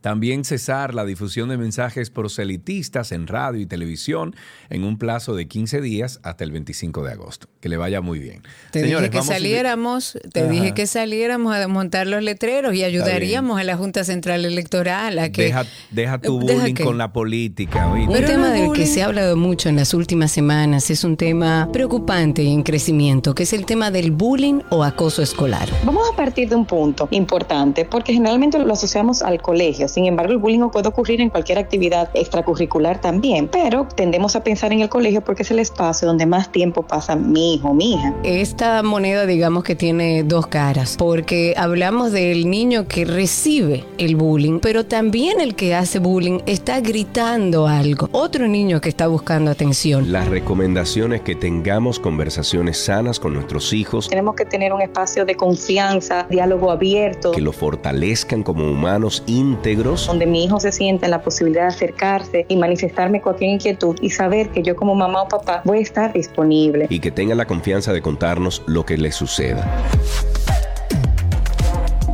también 0.01 0.43
cesar 0.43 0.93
la 0.93 1.05
difusión 1.05 1.49
de 1.49 1.57
mensajes 1.57 2.09
proselitistas 2.09 3.11
en 3.11 3.27
radio 3.27 3.61
y 3.61 3.65
televisión 3.65 4.35
en 4.69 4.83
un 4.83 4.97
plazo 4.97 5.35
de 5.35 5.47
15 5.47 5.81
días 5.81 6.19
hasta 6.23 6.43
el 6.43 6.51
25 6.51 7.03
de 7.03 7.11
agosto. 7.11 7.47
Que 7.59 7.69
le 7.69 7.77
vaya 7.77 8.01
muy 8.01 8.19
bien. 8.19 8.41
Te 8.71 8.81
dije 8.83 9.09
que 9.09 9.21
saliéramos, 9.21 10.17
te 10.33 10.49
dije 10.49 10.73
que 10.73 10.87
saliéramos 10.87 11.53
a 11.53 11.59
desmontar 11.59 12.07
los 12.07 12.23
letreros 12.23 12.73
y 12.73 12.83
ayudaríamos 12.83 13.59
a 13.59 13.63
la 13.63 13.77
Junta 13.77 14.03
Central 14.03 14.45
Electoral 14.45 15.19
a 15.19 15.31
que 15.31 15.53
deja, 15.91 16.17
tu 16.19 16.39
bullying 16.39 16.73
con 16.75 16.97
la 16.97 17.13
política. 17.13 17.87
Un 17.87 18.13
tema 18.25 18.49
del 18.49 18.71
que 18.73 18.87
se 18.87 19.03
ha 19.03 19.05
hablado 19.05 19.37
mucho 19.37 19.69
en 19.69 19.75
las 19.75 19.93
últimas 19.93 20.31
semanas 20.31 20.89
es 20.89 21.03
un 21.03 21.15
tema 21.17 21.69
preocupante 21.71 22.43
y 22.43 22.51
en 22.51 22.63
crecimiento, 22.63 23.35
que 23.35 23.43
es 23.43 23.53
el 23.53 23.65
tema 23.65 23.91
del 23.91 24.11
bullying 24.11 24.61
o 24.69 24.83
acoso 24.83 25.21
escolar. 25.21 25.69
Vamos 25.85 26.09
a 26.11 26.15
partir 26.15 26.49
de 26.49 26.55
un 26.55 26.65
punto 26.65 27.07
importante, 27.11 27.85
porque 27.85 28.13
generalmente 28.13 28.57
lo 28.57 28.73
asociamos 28.73 29.21
al 29.21 29.41
colegio 29.41 29.87
sin 29.91 30.05
embargo, 30.05 30.31
el 30.31 30.37
bullying 30.37 30.69
puede 30.69 30.87
ocurrir 30.87 31.19
en 31.21 31.29
cualquier 31.29 31.57
actividad 31.57 32.09
extracurricular 32.13 33.01
también, 33.01 33.49
pero 33.49 33.87
tendemos 33.93 34.35
a 34.35 34.43
pensar 34.43 34.71
en 34.71 34.79
el 34.79 34.89
colegio 34.89 35.21
porque 35.21 35.43
es 35.43 35.51
el 35.51 35.59
espacio 35.59 36.07
donde 36.07 36.25
más 36.25 36.51
tiempo 36.51 36.83
pasa 36.83 37.15
mi 37.15 37.55
hijo, 37.55 37.73
mi 37.73 37.93
hija. 37.93 38.13
Esta 38.23 38.81
moneda, 38.83 39.25
digamos 39.25 39.63
que 39.63 39.75
tiene 39.75 40.23
dos 40.23 40.47
caras, 40.47 40.95
porque 40.97 41.53
hablamos 41.57 42.13
del 42.13 42.49
niño 42.49 42.87
que 42.87 43.03
recibe 43.03 43.83
el 43.97 44.15
bullying, 44.15 44.59
pero 44.59 44.85
también 44.85 45.41
el 45.41 45.55
que 45.55 45.75
hace 45.75 45.99
bullying 45.99 46.39
está 46.45 46.79
gritando 46.79 47.67
algo. 47.67 48.07
Otro 48.13 48.47
niño 48.47 48.79
que 48.79 48.89
está 48.89 49.07
buscando 49.07 49.51
atención. 49.51 50.11
Las 50.11 50.29
recomendaciones 50.29 51.21
que 51.21 51.35
tengamos 51.35 51.99
conversaciones 51.99 52.77
sanas 52.77 53.19
con 53.19 53.33
nuestros 53.33 53.73
hijos. 53.73 54.07
Tenemos 54.07 54.35
que 54.35 54.45
tener 54.45 54.71
un 54.71 54.81
espacio 54.81 55.25
de 55.25 55.35
confianza, 55.35 56.25
diálogo 56.29 56.71
abierto. 56.71 57.31
Que 57.31 57.41
lo 57.41 57.51
fortalezcan 57.51 58.43
como 58.43 58.69
humanos 58.71 59.23
íntegros 59.27 59.80
donde 59.83 60.27
mi 60.27 60.45
hijo 60.45 60.59
se 60.59 60.71
sienta 60.71 61.07
en 61.07 61.11
la 61.11 61.21
posibilidad 61.21 61.63
de 61.63 61.69
acercarse 61.69 62.45
y 62.47 62.55
manifestarme 62.55 63.21
cualquier 63.21 63.51
inquietud 63.51 63.95
y 64.01 64.09
saber 64.11 64.49
que 64.49 64.61
yo 64.61 64.75
como 64.75 64.93
mamá 64.93 65.23
o 65.23 65.27
papá 65.27 65.61
voy 65.65 65.79
a 65.79 65.81
estar 65.81 66.13
disponible. 66.13 66.85
Y 66.89 66.99
que 66.99 67.09
tenga 67.09 67.33
la 67.33 67.45
confianza 67.45 67.91
de 67.91 68.01
contarnos 68.01 68.61
lo 68.67 68.85
que 68.85 68.97
le 68.97 69.11
suceda. 69.11 69.67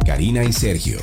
Karina 0.05 0.43
y 0.43 0.53
Sergio. 0.53 0.99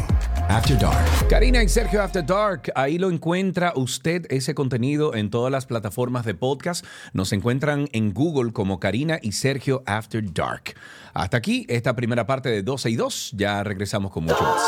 After 0.48 0.78
Dark. 0.78 1.28
Karina 1.28 1.62
y 1.62 1.68
Sergio 1.68 2.02
After 2.02 2.24
Dark, 2.24 2.70
ahí 2.74 2.98
lo 2.98 3.10
encuentra 3.10 3.72
usted 3.76 4.26
ese 4.28 4.54
contenido 4.54 5.14
en 5.14 5.30
todas 5.30 5.50
las 5.50 5.64
plataformas 5.64 6.26
de 6.26 6.34
podcast. 6.34 6.84
Nos 7.14 7.32
encuentran 7.32 7.88
en 7.92 8.12
Google 8.12 8.52
como 8.52 8.78
Karina 8.78 9.18
y 9.22 9.32
Sergio 9.32 9.82
After 9.86 10.22
Dark. 10.32 10.74
Hasta 11.14 11.38
aquí 11.38 11.64
esta 11.68 11.96
primera 11.96 12.26
parte 12.26 12.50
de 12.50 12.62
12 12.62 12.90
y 12.90 12.96
2. 12.96 13.32
Ya 13.36 13.64
regresamos 13.64 14.12
con 14.12 14.24
mucho 14.24 14.42
más 14.42 14.62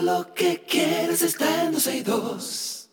lo 0.00 0.32
que 0.32 0.62
quieres 0.62 1.22
está 1.22 1.64
en 1.64 1.72
12 1.72 1.96
y 1.96 2.02
2. 2.02 2.88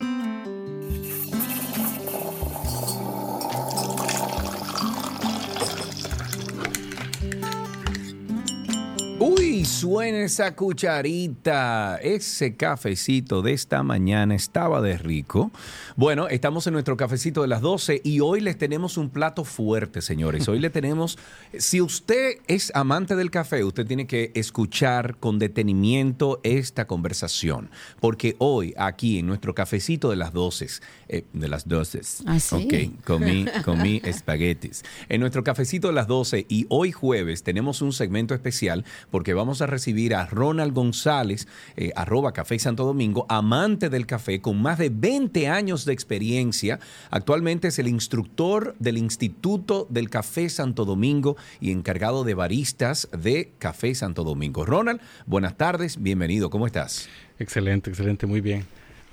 Uy, 9.21 9.65
suena 9.65 10.19
esa 10.19 10.55
cucharita. 10.55 11.97
Ese 11.97 12.55
cafecito 12.55 13.41
de 13.41 13.51
esta 13.51 13.84
mañana 13.84 14.34
estaba 14.34 14.82
de 14.82 14.97
rico. 14.97 15.51
Bueno, 15.97 16.29
estamos 16.29 16.65
en 16.67 16.73
nuestro 16.73 16.95
cafecito 16.95 17.41
de 17.41 17.49
las 17.49 17.60
12 17.60 17.99
y 18.01 18.21
hoy 18.21 18.39
les 18.39 18.58
tenemos 18.58 18.95
un 18.95 19.10
plato 19.10 19.43
fuerte, 19.43 20.01
señores. 20.01 20.47
Hoy 20.47 20.60
le 20.60 20.69
tenemos, 20.69 21.17
si 21.58 21.82
usted 21.82 22.38
es 22.47 22.71
amante 22.73 23.17
del 23.17 23.29
café, 23.29 23.65
usted 23.65 23.86
tiene 23.86 24.08
que 24.08 24.32
escuchar 24.36 25.17
con 25.17 25.38
detenimiento 25.38 26.39
esta 26.43 26.88
conversación, 26.88 27.69
porque 27.99 28.38
hoy 28.39 28.73
aquí 28.77 29.19
en 29.19 29.27
nuestro 29.27 29.53
cafecito 29.53 30.10
de 30.12 30.15
las 30.15 30.32
12, 30.32 30.67
eh, 31.10 31.25
de 31.34 31.47
las 31.49 31.67
12, 31.67 32.01
¿Ah, 32.25 32.38
ok, 32.51 33.03
comí, 33.03 33.45
comí 33.65 34.01
espaguetis. 34.05 34.84
En 35.10 35.19
nuestro 35.19 35.43
cafecito 35.43 35.89
de 35.89 35.93
las 35.93 36.08
12 36.08 36.45
y 36.47 36.67
hoy 36.69 36.93
jueves 36.93 37.43
tenemos 37.43 37.82
un 37.82 37.91
segmento 37.91 38.34
especial 38.34 38.86
porque 39.11 39.33
vamos 39.33 39.61
a 39.61 39.67
recibir 39.67 40.15
a 40.15 40.25
Ronald 40.25 40.73
González, 40.73 41.47
eh, 41.75 41.91
arroba 41.95 42.33
Café 42.33 42.59
Santo 42.59 42.85
Domingo, 42.85 43.25
amante 43.29 43.89
del 43.89 44.05
café 44.05 44.41
con 44.41 44.61
más 44.61 44.77
de 44.77 44.89
20 44.89 45.47
años 45.47 45.85
de 45.85 45.93
experiencia. 45.93 46.79
Actualmente 47.09 47.69
es 47.69 47.79
el 47.79 47.87
instructor 47.87 48.75
del 48.79 48.97
Instituto 48.97 49.87
del 49.89 50.09
Café 50.09 50.49
Santo 50.49 50.85
Domingo 50.85 51.37
y 51.59 51.71
encargado 51.71 52.23
de 52.23 52.33
baristas 52.33 53.09
de 53.17 53.51
Café 53.59 53.95
Santo 53.95 54.23
Domingo. 54.23 54.65
Ronald, 54.65 55.01
buenas 55.25 55.57
tardes, 55.57 56.01
bienvenido, 56.01 56.49
¿cómo 56.49 56.65
estás? 56.65 57.09
Excelente, 57.39 57.89
excelente, 57.89 58.27
muy 58.27 58.41
bien. 58.41 58.65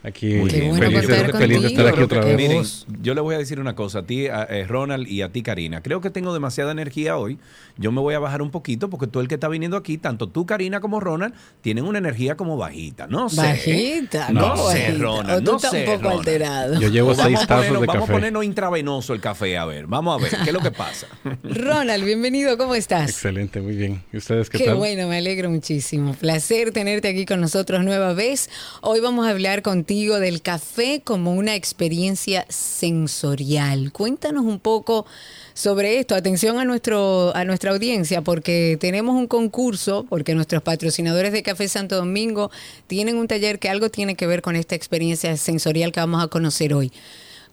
Aquí 0.07 0.35
Muy 0.35 0.49
feliz, 0.49 0.79
de, 0.79 1.66
estar 1.66 1.88
aquí 1.88 2.01
otra 2.01 2.21
vez. 2.21 2.37
Miren, 2.37 2.62
yo 3.03 3.12
le 3.14 3.21
voy 3.21 3.35
a 3.35 3.38
decir 3.38 3.59
una 3.59 3.75
cosa 3.75 4.01
a 4.01 4.03
ti, 4.05 4.29
a, 4.29 4.45
eh, 4.45 4.64
Ronald, 4.64 5.09
y 5.09 5.23
a 5.23 5.33
ti, 5.33 5.42
Karina. 5.42 5.83
Creo 5.83 6.01
que 6.01 6.11
tengo 6.11 6.33
demasiada 6.33 6.71
energía 6.71 7.16
hoy. 7.16 7.40
Yo 7.77 7.90
me 7.90 8.01
voy 8.01 8.14
a 8.14 8.21
bajar 8.21 8.40
un 8.40 8.53
poquito 8.53 8.88
porque 8.88 9.09
tú 9.09 9.19
el 9.19 9.27
que 9.27 9.35
está 9.35 9.49
viniendo 9.49 9.77
aquí, 9.77 9.99
tanto 9.99 10.29
tú, 10.29 10.47
Karina, 10.47 10.79
como 10.79 11.01
Ronald, 11.01 11.35
tienen 11.61 11.85
una 11.85 11.99
energía 11.99 12.37
como 12.37 12.57
bajita. 12.57 13.09
No 13.09 13.29
sé. 13.29 13.40
Bajita, 13.40 14.31
no 14.31 14.57
sé, 14.71 14.92
Ronald. 14.92 15.45
tú 15.45 15.51
no 15.51 15.57
estás 15.57 15.73
sé, 15.73 15.88
un 15.88 16.01
poco 16.01 16.19
alterado. 16.19 16.81
Yo 16.81 16.88
llevo 16.88 17.12
seis 17.12 17.40
tazos 17.45 17.81
de 17.81 17.87
Vamos 17.87 17.87
café. 18.03 18.12
a 18.12 18.14
ponernos 18.14 18.45
intravenoso 18.45 19.12
el 19.12 19.21
café, 19.21 19.59
a 19.59 19.64
ver. 19.64 19.88
Vamos 19.88 20.21
a 20.21 20.23
ver, 20.23 20.37
¿qué 20.45 20.51
es 20.51 20.55
lo 20.55 20.61
que 20.61 20.71
pasa? 20.71 21.09
Ronald, 21.42 22.05
bienvenido, 22.05 22.57
¿cómo 22.57 22.77
estás? 22.77 23.11
Excelente, 23.11 23.61
muy 23.61 23.75
bien. 23.75 24.05
¿Y 24.12 24.19
ustedes 24.19 24.51
qué, 24.51 24.59
qué 24.59 24.66
tal? 24.66 24.75
Qué 24.75 24.79
bueno, 24.79 25.09
me 25.09 25.16
alegro 25.16 25.51
muchísimo. 25.51 26.14
Placer 26.14 26.71
tenerte 26.71 27.09
aquí 27.09 27.27
con 27.27 27.40
nosotros 27.40 27.83
nueva 27.83 28.12
vez. 28.12 28.49
Hoy 28.83 29.01
vamos 29.01 29.27
a 29.27 29.31
hablar 29.31 29.62
contigo 29.62 29.95
del 30.04 30.42
café 30.42 31.00
como 31.02 31.32
una 31.32 31.54
experiencia 31.54 32.44
sensorial. 32.50 33.92
Cuéntanos 33.92 34.44
un 34.44 34.61
poco 34.61 35.06
sobre 35.54 35.98
esto. 35.98 36.14
Atención 36.14 36.59
a, 36.59 36.64
nuestro, 36.64 37.35
a 37.35 37.44
nuestra 37.44 37.70
audiencia, 37.70 38.20
porque 38.20 38.76
tenemos 38.78 39.16
un 39.16 39.26
concurso, 39.26 40.04
porque 40.09 40.35
nuestros 40.35 40.62
patrocinadores 40.62 41.32
de 41.32 41.42
Café 41.42 41.66
Santo 41.66 41.96
Domingo 41.96 42.50
tienen 42.87 43.16
un 43.16 43.26
taller 43.26 43.59
que 43.59 43.70
algo 43.70 43.90
tiene 43.90 44.16
que 44.16 44.26
ver 44.26 44.42
con 44.42 44.54
esta 44.54 44.74
experiencia 44.74 45.35
sensorial 45.38 45.92
que 45.92 46.00
vamos 46.00 46.22
a 46.22 46.28
conocer 46.28 46.74
hoy. 46.74 46.92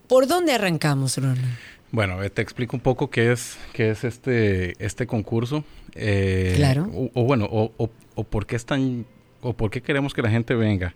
¿Por 0.08 0.27
dónde 0.27 0.51
arrancamos, 0.51 1.17
Ronald? 1.17 1.58
Bueno, 1.91 2.17
te 2.29 2.41
explico 2.41 2.75
un 2.75 2.82
poco 2.82 3.10
qué 3.10 3.32
es, 3.32 3.58
qué 3.71 3.91
es 3.91 4.03
este, 4.03 4.73
este 4.84 5.08
concurso. 5.08 5.63
Eh, 5.95 6.53
claro. 6.58 6.89
O, 7.13 7.23
bueno, 7.23 7.47
o, 7.49 7.71
o, 8.15 8.23
por 8.25 8.45
qué 8.45 8.58
es 8.58 8.65
tan, 8.65 9.06
o 9.41 9.53
por 9.53 9.71
qué 9.71 9.82
queremos 9.82 10.13
que 10.13 10.21
la 10.21 10.29
gente 10.29 10.56
venga. 10.56 10.93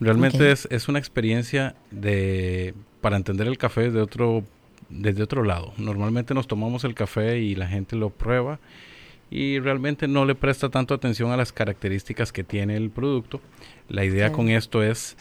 Realmente 0.00 0.50
es, 0.50 0.66
es, 0.70 0.88
una 0.88 0.98
experiencia 0.98 1.74
de 1.90 2.74
para 3.00 3.16
entender 3.16 3.46
el 3.46 3.58
café 3.58 3.90
de 3.90 4.00
otro, 4.00 4.44
desde 4.88 5.22
otro 5.22 5.44
lado. 5.44 5.72
Normalmente 5.76 6.34
nos 6.34 6.48
tomamos 6.48 6.84
el 6.84 6.94
café 6.94 7.38
y 7.38 7.54
la 7.54 7.66
gente 7.66 7.96
lo 7.96 8.10
prueba 8.10 8.58
y 9.30 9.58
realmente 9.58 10.08
no 10.08 10.24
le 10.24 10.34
presta 10.34 10.68
tanto 10.68 10.94
atención 10.94 11.30
a 11.30 11.36
las 11.36 11.52
características 11.52 12.32
que 12.32 12.44
tiene 12.44 12.76
el 12.76 12.90
producto. 12.90 13.40
La 13.88 14.04
idea 14.04 14.32
con 14.32 14.48
esto 14.48 14.82
es 14.82 15.16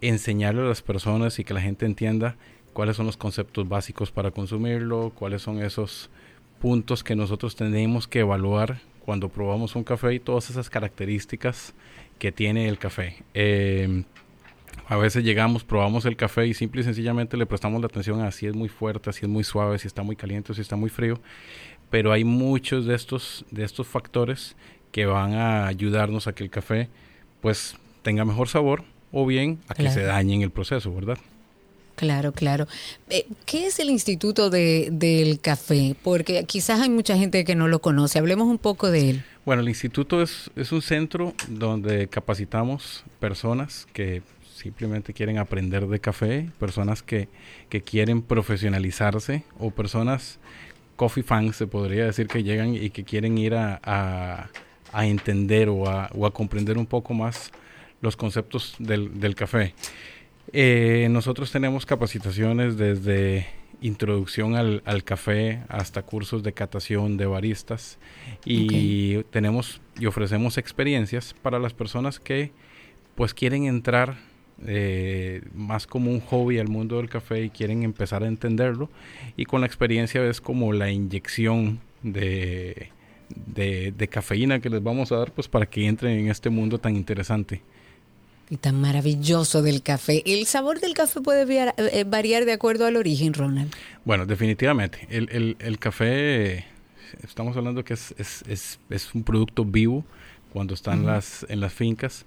enseñarle 0.00 0.62
a 0.62 0.66
las 0.66 0.82
personas 0.82 1.38
y 1.38 1.44
que 1.44 1.54
la 1.54 1.60
gente 1.60 1.86
entienda 1.86 2.36
cuáles 2.72 2.96
son 2.96 3.06
los 3.06 3.16
conceptos 3.16 3.68
básicos 3.68 4.10
para 4.10 4.30
consumirlo, 4.30 5.12
cuáles 5.14 5.42
son 5.42 5.62
esos 5.62 6.10
puntos 6.60 7.04
que 7.04 7.16
nosotros 7.16 7.56
tenemos 7.56 8.08
que 8.08 8.20
evaluar 8.20 8.80
cuando 9.04 9.28
probamos 9.28 9.74
un 9.76 9.84
café 9.84 10.14
y 10.14 10.20
todas 10.20 10.50
esas 10.50 10.70
características 10.70 11.74
que 12.22 12.30
tiene 12.30 12.68
el 12.68 12.78
café. 12.78 13.16
Eh, 13.34 14.04
A 14.86 14.96
veces 14.96 15.24
llegamos, 15.24 15.64
probamos 15.64 16.04
el 16.04 16.14
café 16.14 16.46
y 16.46 16.54
simple 16.54 16.82
y 16.82 16.84
sencillamente 16.84 17.36
le 17.36 17.46
prestamos 17.46 17.80
la 17.80 17.86
atención 17.86 18.20
a 18.20 18.30
si 18.30 18.46
es 18.46 18.54
muy 18.54 18.68
fuerte, 18.68 19.12
si 19.12 19.24
es 19.24 19.28
muy 19.28 19.42
suave, 19.42 19.76
si 19.80 19.88
está 19.88 20.04
muy 20.04 20.14
caliente 20.14 20.54
si 20.54 20.60
está 20.60 20.76
muy 20.76 20.88
frío. 20.88 21.18
Pero 21.90 22.12
hay 22.12 22.22
muchos 22.22 22.86
de 22.86 22.94
estos, 22.94 23.44
de 23.50 23.64
estos 23.64 23.88
factores 23.88 24.54
que 24.92 25.04
van 25.04 25.34
a 25.34 25.66
ayudarnos 25.66 26.28
a 26.28 26.32
que 26.32 26.44
el 26.44 26.50
café 26.50 26.88
pues 27.40 27.74
tenga 28.02 28.24
mejor 28.24 28.46
sabor 28.46 28.84
o 29.10 29.26
bien 29.26 29.58
a 29.66 29.74
que 29.74 29.90
se 29.90 30.02
dañe 30.04 30.36
en 30.36 30.42
el 30.42 30.52
proceso, 30.52 30.94
¿verdad? 30.94 31.18
Claro, 32.02 32.32
claro. 32.32 32.66
Eh, 33.10 33.26
¿Qué 33.46 33.68
es 33.68 33.78
el 33.78 33.88
Instituto 33.88 34.50
de, 34.50 34.88
del 34.90 35.38
Café? 35.38 35.94
Porque 36.02 36.42
quizás 36.46 36.80
hay 36.80 36.90
mucha 36.90 37.16
gente 37.16 37.44
que 37.44 37.54
no 37.54 37.68
lo 37.68 37.78
conoce. 37.78 38.18
Hablemos 38.18 38.48
un 38.48 38.58
poco 38.58 38.90
de 38.90 39.10
él. 39.10 39.24
Bueno, 39.44 39.62
el 39.62 39.68
instituto 39.68 40.20
es, 40.20 40.50
es 40.56 40.72
un 40.72 40.82
centro 40.82 41.32
donde 41.46 42.08
capacitamos 42.08 43.04
personas 43.20 43.86
que 43.92 44.22
simplemente 44.52 45.12
quieren 45.12 45.38
aprender 45.38 45.86
de 45.86 46.00
café, 46.00 46.50
personas 46.58 47.04
que, 47.04 47.28
que 47.68 47.82
quieren 47.82 48.20
profesionalizarse 48.20 49.44
o 49.60 49.70
personas 49.70 50.40
coffee 50.96 51.22
fans, 51.22 51.54
se 51.54 51.68
podría 51.68 52.06
decir, 52.06 52.26
que 52.26 52.42
llegan 52.42 52.74
y 52.74 52.90
que 52.90 53.04
quieren 53.04 53.38
ir 53.38 53.54
a, 53.54 54.50
a, 54.92 55.06
entender 55.06 55.68
o 55.68 55.88
a, 55.88 56.10
o 56.16 56.26
a, 56.26 56.34
comprender 56.34 56.78
un 56.78 56.86
poco 56.86 57.14
más 57.14 57.52
los 58.00 58.16
conceptos 58.16 58.74
del, 58.80 59.20
del 59.20 59.36
café. 59.36 59.72
Eh, 60.52 61.08
nosotros 61.10 61.52
tenemos 61.52 61.86
capacitaciones 61.86 62.76
desde 62.76 63.46
introducción 63.80 64.54
al, 64.54 64.82
al, 64.84 65.04
café 65.04 65.62
hasta 65.68 66.02
cursos 66.02 66.42
de 66.42 66.52
catación 66.52 67.16
de 67.16 67.26
baristas 67.26 67.98
y 68.44 69.22
tenemos 69.24 69.80
y 69.98 70.06
ofrecemos 70.06 70.56
experiencias 70.56 71.34
para 71.42 71.58
las 71.58 71.74
personas 71.74 72.20
que 72.20 72.52
pues 73.14 73.34
quieren 73.34 73.64
entrar 73.64 74.16
eh, 74.66 75.42
más 75.54 75.86
como 75.86 76.10
un 76.10 76.20
hobby 76.20 76.58
al 76.58 76.68
mundo 76.68 76.98
del 76.98 77.08
café 77.08 77.42
y 77.42 77.50
quieren 77.50 77.82
empezar 77.82 78.22
a 78.22 78.28
entenderlo. 78.28 78.88
Y 79.36 79.44
con 79.44 79.60
la 79.60 79.66
experiencia 79.66 80.24
es 80.24 80.40
como 80.40 80.72
la 80.72 80.90
inyección 80.90 81.80
de, 82.02 82.90
de, 83.28 83.92
de 83.96 84.08
cafeína 84.08 84.60
que 84.60 84.70
les 84.70 84.82
vamos 84.82 85.10
a 85.12 85.16
dar 85.16 85.32
pues 85.32 85.48
para 85.48 85.66
que 85.66 85.86
entren 85.86 86.18
en 86.20 86.28
este 86.28 86.50
mundo 86.50 86.78
tan 86.78 86.96
interesante 86.96 87.62
y 88.52 88.58
tan 88.58 88.78
maravilloso 88.78 89.62
del 89.62 89.82
café. 89.82 90.22
¿El 90.26 90.44
sabor 90.44 90.78
del 90.78 90.92
café 90.92 91.22
puede 91.22 91.46
eh, 91.78 92.04
variar, 92.04 92.44
de 92.44 92.52
acuerdo 92.52 92.84
al 92.84 92.96
origen, 92.98 93.32
Ronald? 93.32 93.72
Bueno, 94.04 94.26
definitivamente. 94.26 95.08
El, 95.08 95.56
el, 95.58 95.78
café, 95.78 96.66
estamos 97.24 97.56
hablando 97.56 97.82
que 97.82 97.94
es, 97.94 98.14
es, 98.18 98.78
es, 98.90 99.14
un 99.14 99.24
producto 99.24 99.64
vivo 99.64 100.04
cuando 100.52 100.74
está 100.74 100.92
en, 100.92 101.06
las, 101.06 101.46
en 101.48 101.60
las 101.60 101.72
fincas 101.72 102.26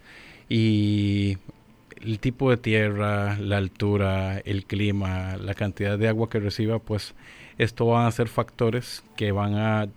y 0.50 1.38
el 2.02 2.18
tipo 2.18 2.50
de 2.50 2.58
tierra, 2.58 3.38
la 3.38 3.58
altura, 3.58 4.40
el 4.40 4.66
clima, 4.66 5.38
la 5.38 5.54
cantidad 5.54 5.96
de 5.96 6.08
agua 6.08 6.28
que 6.28 6.40
reciba, 6.40 6.80
pues 6.80 7.14
esto 7.60 7.86
van 7.86 8.08
a 8.08 8.12
ser 8.12 8.30
factores 8.30 9.04
que 9.16 9.32
van 9.32 9.54
a 9.54 9.90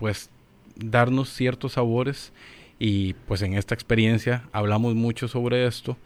pues 0.00 0.30
darnos 0.74 1.32
ciertos 1.32 1.74
sabores 1.74 2.32
y 2.80 3.12
pues 3.12 3.42
en 3.42 3.54
esta 3.54 3.74
experiencia 3.74 4.48
hablamos 4.52 4.94
mucho 4.94 5.28
sobre 5.28 5.66
esto 5.66 5.98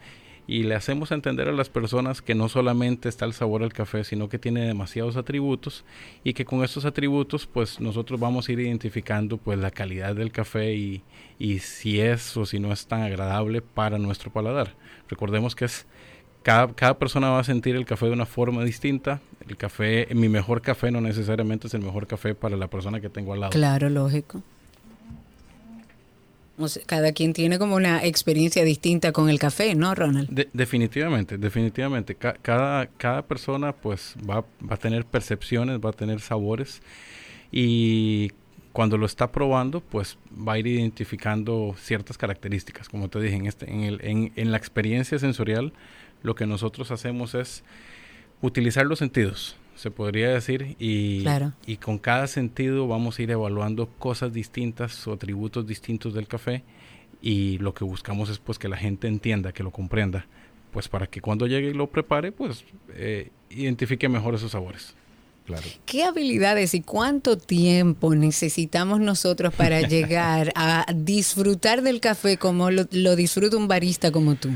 y 0.45 0.63
le 0.63 0.75
hacemos 0.75 1.11
entender 1.11 1.47
a 1.47 1.53
las 1.53 1.69
personas 1.69 2.21
que 2.21 2.35
no 2.35 2.49
solamente 2.49 3.09
está 3.09 3.25
el 3.25 3.33
sabor 3.33 3.61
del 3.61 3.73
café, 3.73 4.03
sino 4.03 4.29
que 4.29 4.37
tiene 4.37 4.67
demasiados 4.67 5.15
atributos 5.15 5.85
y 6.23 6.33
que 6.33 6.45
con 6.45 6.63
estos 6.63 6.85
atributos 6.85 7.47
pues 7.47 7.79
nosotros 7.79 8.19
vamos 8.19 8.47
a 8.47 8.51
ir 8.51 8.59
identificando 8.59 9.37
pues 9.37 9.57
la 9.57 9.71
calidad 9.71 10.15
del 10.15 10.33
café 10.33 10.75
y, 10.75 11.01
y 11.39 11.59
si 11.59 12.01
es 12.01 12.35
o 12.37 12.45
si 12.45 12.59
no 12.59 12.71
es 12.73 12.85
tan 12.85 13.01
agradable 13.01 13.61
para 13.61 13.97
nuestro 13.97 14.31
paladar. 14.31 14.75
Recordemos 15.07 15.55
que 15.55 15.65
es 15.65 15.87
cada, 16.43 16.67
cada, 16.73 16.99
persona 16.99 17.29
va 17.29 17.39
a 17.39 17.43
sentir 17.43 17.75
el 17.75 17.85
café 17.85 18.05
de 18.05 18.11
una 18.11 18.27
forma 18.27 18.63
distinta. 18.63 19.19
El 19.47 19.57
café, 19.57 20.07
mi 20.13 20.29
mejor 20.29 20.61
café 20.61 20.91
no 20.91 21.01
necesariamente 21.01 21.67
es 21.67 21.73
el 21.73 21.81
mejor 21.81 22.05
café 22.05 22.35
para 22.35 22.55
la 22.55 22.67
persona 22.67 23.01
que 23.01 23.09
tengo 23.09 23.33
al 23.33 23.39
lado. 23.39 23.51
Claro, 23.51 23.89
lógico 23.89 24.43
cada 26.85 27.11
quien 27.11 27.33
tiene 27.33 27.59
como 27.59 27.75
una 27.75 28.03
experiencia 28.05 28.63
distinta 28.63 29.11
con 29.11 29.29
el 29.29 29.39
café, 29.39 29.75
¿no, 29.75 29.93
Ronald? 29.93 30.47
definitivamente, 30.53 31.37
definitivamente. 31.37 32.15
cada, 32.15 32.87
cada 32.87 33.21
persona 33.23 33.73
pues 33.73 34.15
va, 34.27 34.41
va 34.41 34.75
a 34.75 34.77
tener 34.77 35.05
percepciones, 35.05 35.79
va 35.79 35.89
a 35.89 35.93
tener 35.93 36.21
sabores 36.21 36.81
y 37.51 38.31
cuando 38.71 38.97
lo 38.97 39.05
está 39.05 39.31
probando, 39.31 39.79
pues 39.79 40.17
va 40.31 40.53
a 40.53 40.59
ir 40.59 40.67
identificando 40.67 41.75
ciertas 41.79 42.17
características. 42.17 42.89
Como 42.89 43.09
te 43.09 43.21
dije, 43.21 43.35
en, 43.35 43.45
este, 43.45 43.71
en, 43.71 43.83
el, 43.83 43.99
en, 44.03 44.33
en 44.35 44.51
la 44.51 44.57
experiencia 44.57 45.17
sensorial, 45.17 45.71
lo 46.23 46.35
que 46.35 46.45
nosotros 46.45 46.91
hacemos 46.91 47.35
es 47.35 47.63
utilizar 48.41 48.85
los 48.85 48.99
sentidos 48.99 49.55
se 49.85 49.91
podría 49.91 50.29
decir, 50.29 50.75
y, 50.79 51.23
y 51.67 51.77
con 51.77 51.99
cada 51.99 52.25
sentido 52.25 52.87
vamos 52.87 53.19
a 53.19 53.21
ir 53.21 53.29
evaluando 53.29 53.87
cosas 53.99 54.33
distintas 54.33 55.05
o 55.07 55.13
atributos 55.13 55.67
distintos 55.67 56.15
del 56.15 56.27
café 56.27 56.63
y 57.21 57.59
lo 57.59 57.75
que 57.75 57.83
buscamos 57.83 58.31
es 58.31 58.39
pues 58.39 58.57
que 58.57 58.67
la 58.67 58.77
gente 58.77 59.07
entienda, 59.07 59.51
que 59.51 59.61
lo 59.61 59.69
comprenda, 59.69 60.25
pues 60.71 60.87
para 60.87 61.05
que 61.05 61.21
cuando 61.21 61.45
llegue 61.45 61.69
y 61.69 61.73
lo 61.75 61.85
prepare, 61.91 62.31
pues 62.31 62.65
eh, 62.95 63.29
identifique 63.51 64.09
mejor 64.09 64.33
esos 64.33 64.53
sabores. 64.53 64.95
Claro. 65.45 65.67
¿Qué 65.85 66.03
habilidades 66.03 66.73
y 66.73 66.81
cuánto 66.81 67.37
tiempo 67.37 68.15
necesitamos 68.15 68.99
nosotros 68.99 69.53
para 69.53 69.81
llegar 69.87 70.51
a 70.55 70.83
disfrutar 70.95 71.83
del 71.83 71.99
café 71.99 72.37
como 72.37 72.71
lo, 72.71 72.87
lo 72.89 73.15
disfruta 73.15 73.55
un 73.55 73.67
barista 73.67 74.11
como 74.11 74.33
tú? 74.33 74.49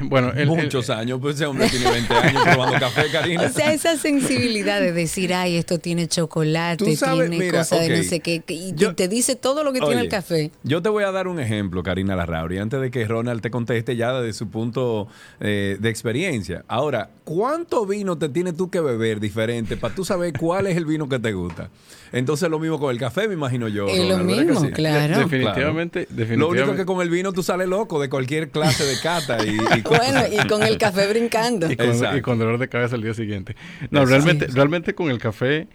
Bueno, 0.00 0.32
muchos 0.46 0.90
años, 0.90 1.18
pues 1.20 1.36
ese 1.36 1.46
hombre 1.46 1.68
tiene 1.68 1.90
20 1.90 2.14
años 2.14 2.42
probando 2.42 2.78
café, 2.78 3.10
Karina. 3.10 3.42
O 3.42 3.48
sea, 3.48 3.72
esa 3.72 3.96
sensibilidad 3.96 4.80
de 4.80 4.92
decir, 4.92 5.34
ay, 5.34 5.56
esto 5.56 5.78
tiene 5.78 6.08
chocolate, 6.08 6.84
tiene 6.84 7.50
cosas 7.50 7.80
de 7.80 7.96
no 7.96 8.02
sé 8.02 8.20
qué, 8.20 8.42
y 8.48 8.72
te 8.72 9.08
dice 9.08 9.36
todo 9.36 9.64
lo 9.64 9.72
que 9.72 9.80
tiene 9.80 10.00
el 10.00 10.08
café. 10.08 10.50
Yo 10.62 10.82
te 10.82 10.88
voy 10.88 11.04
a 11.04 11.10
dar 11.10 11.28
un 11.28 11.40
ejemplo, 11.40 11.82
Karina 11.82 12.16
Larrauri, 12.16 12.58
antes 12.58 12.80
de 12.80 12.90
que 12.90 13.06
Ronald 13.06 13.40
te 13.40 13.50
conteste 13.50 13.96
ya 13.96 14.12
desde 14.12 14.32
su 14.32 14.48
punto 14.48 15.08
eh, 15.40 15.76
de 15.80 15.88
experiencia. 15.88 16.64
Ahora, 16.68 17.10
¿cuánto 17.24 17.86
vino 17.86 18.16
te 18.18 18.28
tienes 18.28 18.56
tú 18.56 18.70
que 18.70 18.80
beber 18.80 19.20
diferente 19.20 19.76
para 19.76 19.94
tú 19.94 20.04
saber 20.04 20.32
cuál 20.38 20.66
es 20.66 20.76
el 20.76 20.86
vino 20.86 21.08
que 21.08 21.18
te 21.18 21.32
gusta? 21.32 21.70
Entonces 22.12 22.48
lo 22.50 22.58
mismo 22.58 22.78
con 22.78 22.90
el 22.90 22.98
café, 22.98 23.28
me 23.28 23.34
imagino 23.34 23.68
yo. 23.68 23.88
Es 23.88 24.08
lo 24.08 24.18
mismo, 24.18 24.70
claro. 24.70 25.18
Definitivamente, 25.18 26.00
definitivamente. 26.10 26.36
Lo 26.36 26.48
único 26.48 26.74
que 26.74 26.84
con 26.84 27.00
el 27.02 27.10
vino 27.10 27.32
tú 27.32 27.42
sales 27.42 27.68
loco 27.68 28.00
de 28.00 28.08
cualquier 28.08 28.50
clase 28.50 28.84
de 28.84 28.98
cata 29.00 29.44
y, 29.44 29.56
bueno, 29.82 30.20
y 30.30 30.46
con 30.46 30.62
el 30.62 30.78
café 30.78 31.08
brincando. 31.08 31.70
Y 31.70 31.76
con, 32.22 32.38
dolor 32.38 32.58
de 32.58 32.68
cabeza 32.68 32.96
el 32.96 33.02
día 33.02 33.14
siguiente. 33.14 33.56
No, 33.90 34.04
realmente, 34.04 34.46
realmente 34.46 34.94
con 34.94 35.10
el 35.10 35.18
café, 35.18 35.68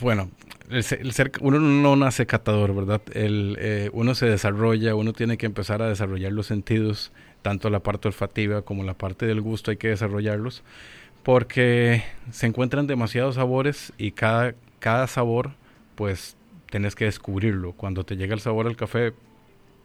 bueno, 0.00 0.30
el, 0.70 1.12
ser, 1.12 1.32
uno 1.40 1.58
no 1.58 1.96
nace 1.96 2.26
catador, 2.26 2.74
¿verdad? 2.74 3.00
El, 3.12 3.56
eh, 3.60 3.90
uno 3.92 4.14
se 4.14 4.26
desarrolla, 4.26 4.94
uno 4.94 5.12
tiene 5.12 5.38
que 5.38 5.46
empezar 5.46 5.82
a 5.82 5.88
desarrollar 5.88 6.32
los 6.32 6.46
sentidos, 6.46 7.12
tanto 7.42 7.70
la 7.70 7.80
parte 7.80 8.08
olfativa 8.08 8.62
como 8.62 8.84
la 8.84 8.94
parte 8.94 9.26
del 9.26 9.40
gusto 9.40 9.70
hay 9.70 9.76
que 9.76 9.88
desarrollarlos, 9.88 10.62
porque 11.22 12.02
se 12.30 12.46
encuentran 12.46 12.86
demasiados 12.86 13.36
sabores 13.36 13.92
y 13.98 14.12
cada, 14.12 14.54
cada 14.78 15.06
sabor, 15.06 15.52
pues 15.94 16.36
tenés 16.70 16.94
que 16.94 17.04
descubrirlo. 17.04 17.72
Cuando 17.72 18.04
te 18.04 18.16
llega 18.16 18.34
el 18.34 18.40
sabor 18.40 18.66
al 18.66 18.76
café, 18.76 19.12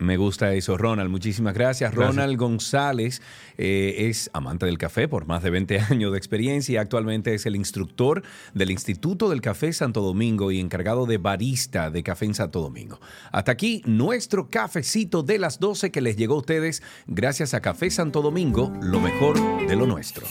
Me 0.00 0.16
gusta 0.16 0.54
eso, 0.54 0.78
Ronald. 0.78 1.10
Muchísimas 1.10 1.52
gracias. 1.52 1.94
Ronald 1.94 2.36
González 2.38 3.20
eh, 3.58 4.08
es 4.08 4.30
amante 4.32 4.64
del 4.64 4.78
café 4.78 5.08
por 5.08 5.26
más 5.26 5.42
de 5.42 5.50
20 5.50 5.78
años 5.90 6.12
de 6.12 6.18
experiencia 6.18 6.72
y 6.72 6.76
actualmente 6.78 7.34
es 7.34 7.44
el 7.44 7.54
instructor 7.54 8.22
del 8.54 8.70
Instituto 8.70 9.28
del 9.28 9.42
Café 9.42 9.74
Santo 9.74 10.00
Domingo 10.00 10.50
y 10.50 10.58
encargado 10.58 11.04
de 11.04 11.18
barista 11.18 11.90
de 11.90 12.02
Café 12.02 12.24
en 12.24 12.34
Santo 12.34 12.62
Domingo. 12.62 12.98
Hasta 13.30 13.52
aquí 13.52 13.82
nuestro 13.84 14.48
cafecito 14.48 15.22
de 15.22 15.38
las 15.38 15.60
12 15.60 15.90
que 15.90 16.00
les 16.00 16.16
llegó 16.16 16.36
a 16.36 16.38
ustedes 16.38 16.82
gracias 17.06 17.52
a 17.52 17.60
Café 17.60 17.90
Santo 17.90 18.22
Domingo, 18.22 18.72
lo 18.80 19.00
mejor 19.00 19.36
de 19.66 19.76
lo 19.76 19.86
nuestro. 19.86 20.26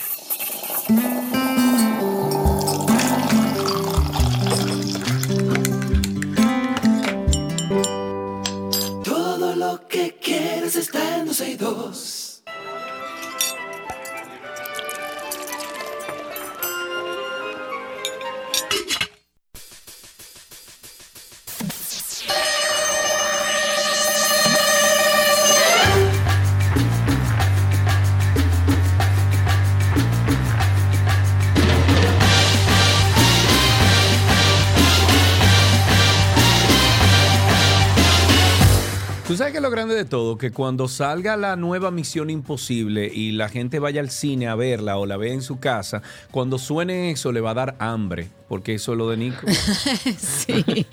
Está 10.75 11.17
en 11.17 11.25
12 11.57 12.28
sabes 39.39 39.53
que 39.53 39.61
lo 39.61 39.71
grande 39.71 39.95
de 39.95 40.03
todo, 40.03 40.37
que 40.37 40.51
cuando 40.51 40.89
salga 40.89 41.37
la 41.37 41.55
nueva 41.55 41.91
Misión 41.91 42.29
Imposible 42.29 43.09
y 43.11 43.31
la 43.31 43.47
gente 43.47 43.79
vaya 43.79 44.01
al 44.01 44.09
cine 44.09 44.49
a 44.49 44.55
verla 44.55 44.97
o 44.97 45.05
la 45.05 45.15
vea 45.15 45.31
en 45.31 45.41
su 45.41 45.61
casa, 45.61 46.01
cuando 46.29 46.57
suene 46.57 47.11
eso 47.11 47.31
le 47.31 47.39
va 47.39 47.51
a 47.51 47.53
dar 47.53 47.75
hambre, 47.79 48.27
porque 48.49 48.73
eso 48.73 48.91
es 48.91 48.97
lo 48.97 49.09
de 49.09 49.15
Nico. 49.15 49.47
sí, 50.17 50.85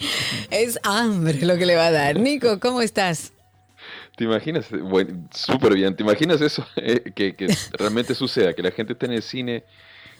es 0.52 0.78
hambre 0.84 1.44
lo 1.44 1.58
que 1.58 1.66
le 1.66 1.74
va 1.74 1.86
a 1.86 1.90
dar. 1.90 2.20
Nico, 2.20 2.60
¿cómo 2.60 2.82
estás? 2.82 3.32
¿Te 4.16 4.22
imaginas? 4.22 4.66
Bueno, 4.70 5.26
súper 5.34 5.74
bien. 5.74 5.96
¿Te 5.96 6.04
imaginas 6.04 6.40
eso? 6.40 6.64
Eh, 6.76 7.10
que, 7.16 7.34
realmente 7.72 8.14
suceda, 8.14 8.54
que 8.54 8.62
la 8.62 8.70
gente 8.70 8.92
esté 8.92 9.06
en 9.06 9.12
el 9.14 9.22
cine 9.24 9.64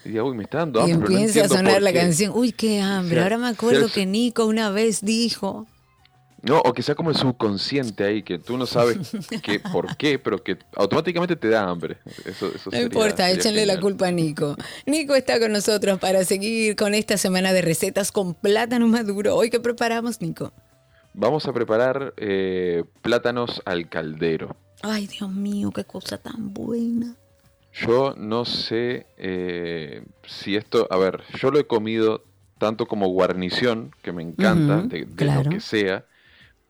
y 0.05 0.09
diga, 0.09 0.24
uy, 0.24 0.37
me 0.37 0.43
está 0.43 0.59
dando 0.59 0.83
hambre. 0.83 1.14
Y 1.14 1.16
empieza 1.16 1.45
a 1.45 1.49
sonar 1.49 1.81
la 1.81 1.93
canción, 1.93 2.33
uy, 2.35 2.51
qué 2.51 2.81
hambre. 2.81 3.22
Ahora 3.22 3.39
me 3.39 3.47
acuerdo 3.47 3.89
que 3.89 4.05
Nico 4.05 4.47
una 4.47 4.70
vez 4.70 5.05
dijo. 5.05 5.68
No, 6.47 6.61
o 6.61 6.72
que 6.72 6.82
sea 6.82 6.94
como 6.94 7.11
el 7.11 7.16
subconsciente 7.16 8.05
ahí, 8.05 8.22
que 8.22 8.38
tú 8.38 8.57
no 8.57 8.66
sabes 8.66 9.12
qué, 9.42 9.59
por 9.72 9.97
qué, 9.97 10.18
pero 10.18 10.42
que 10.42 10.57
automáticamente 10.76 11.34
te 11.34 11.49
da 11.49 11.68
hambre. 11.68 11.99
Eso, 12.24 12.53
no 12.70 12.80
importa, 12.80 13.28
échenle 13.30 13.66
la 13.66 13.80
culpa 13.80 14.07
a 14.09 14.12
Nico. 14.12 14.57
Nico 14.86 15.16
está 15.16 15.40
con 15.40 15.53
nosotros 15.53 15.99
para 15.99 16.24
seguir 16.24 16.76
con 16.76 16.94
esta 16.94 17.16
semana 17.16 17.53
de 17.53 17.62
recetas 17.62 18.12
con 18.12 18.34
plátano 18.34 18.86
maduro. 18.86 19.34
Hoy, 19.34 19.51
¿qué 19.51 19.59
preparamos, 19.59 20.20
Nico? 20.20 20.53
Vamos 21.14 21.47
a 21.47 21.53
preparar 21.53 22.14
eh, 22.16 22.84
plátanos 23.03 23.61
al 23.64 23.88
caldero. 23.88 24.55
Ay, 24.82 25.09
Dios 25.09 25.32
mío, 25.32 25.72
qué 25.72 25.84
cosa 25.84 26.18
tan 26.18 26.55
buena. 26.55 27.16
Yo 27.72 28.14
no 28.16 28.44
sé 28.44 29.07
eh, 29.18 30.05
si 30.26 30.57
esto, 30.57 30.86
a 30.90 30.97
ver, 30.97 31.22
yo 31.40 31.51
lo 31.51 31.59
he 31.59 31.66
comido 31.66 32.22
tanto 32.59 32.86
como 32.86 33.09
guarnición, 33.09 33.90
que 34.03 34.12
me 34.12 34.22
encanta, 34.22 34.82
de, 34.82 35.07
lo 35.07 35.51
que 35.51 35.61
sea, 35.61 36.05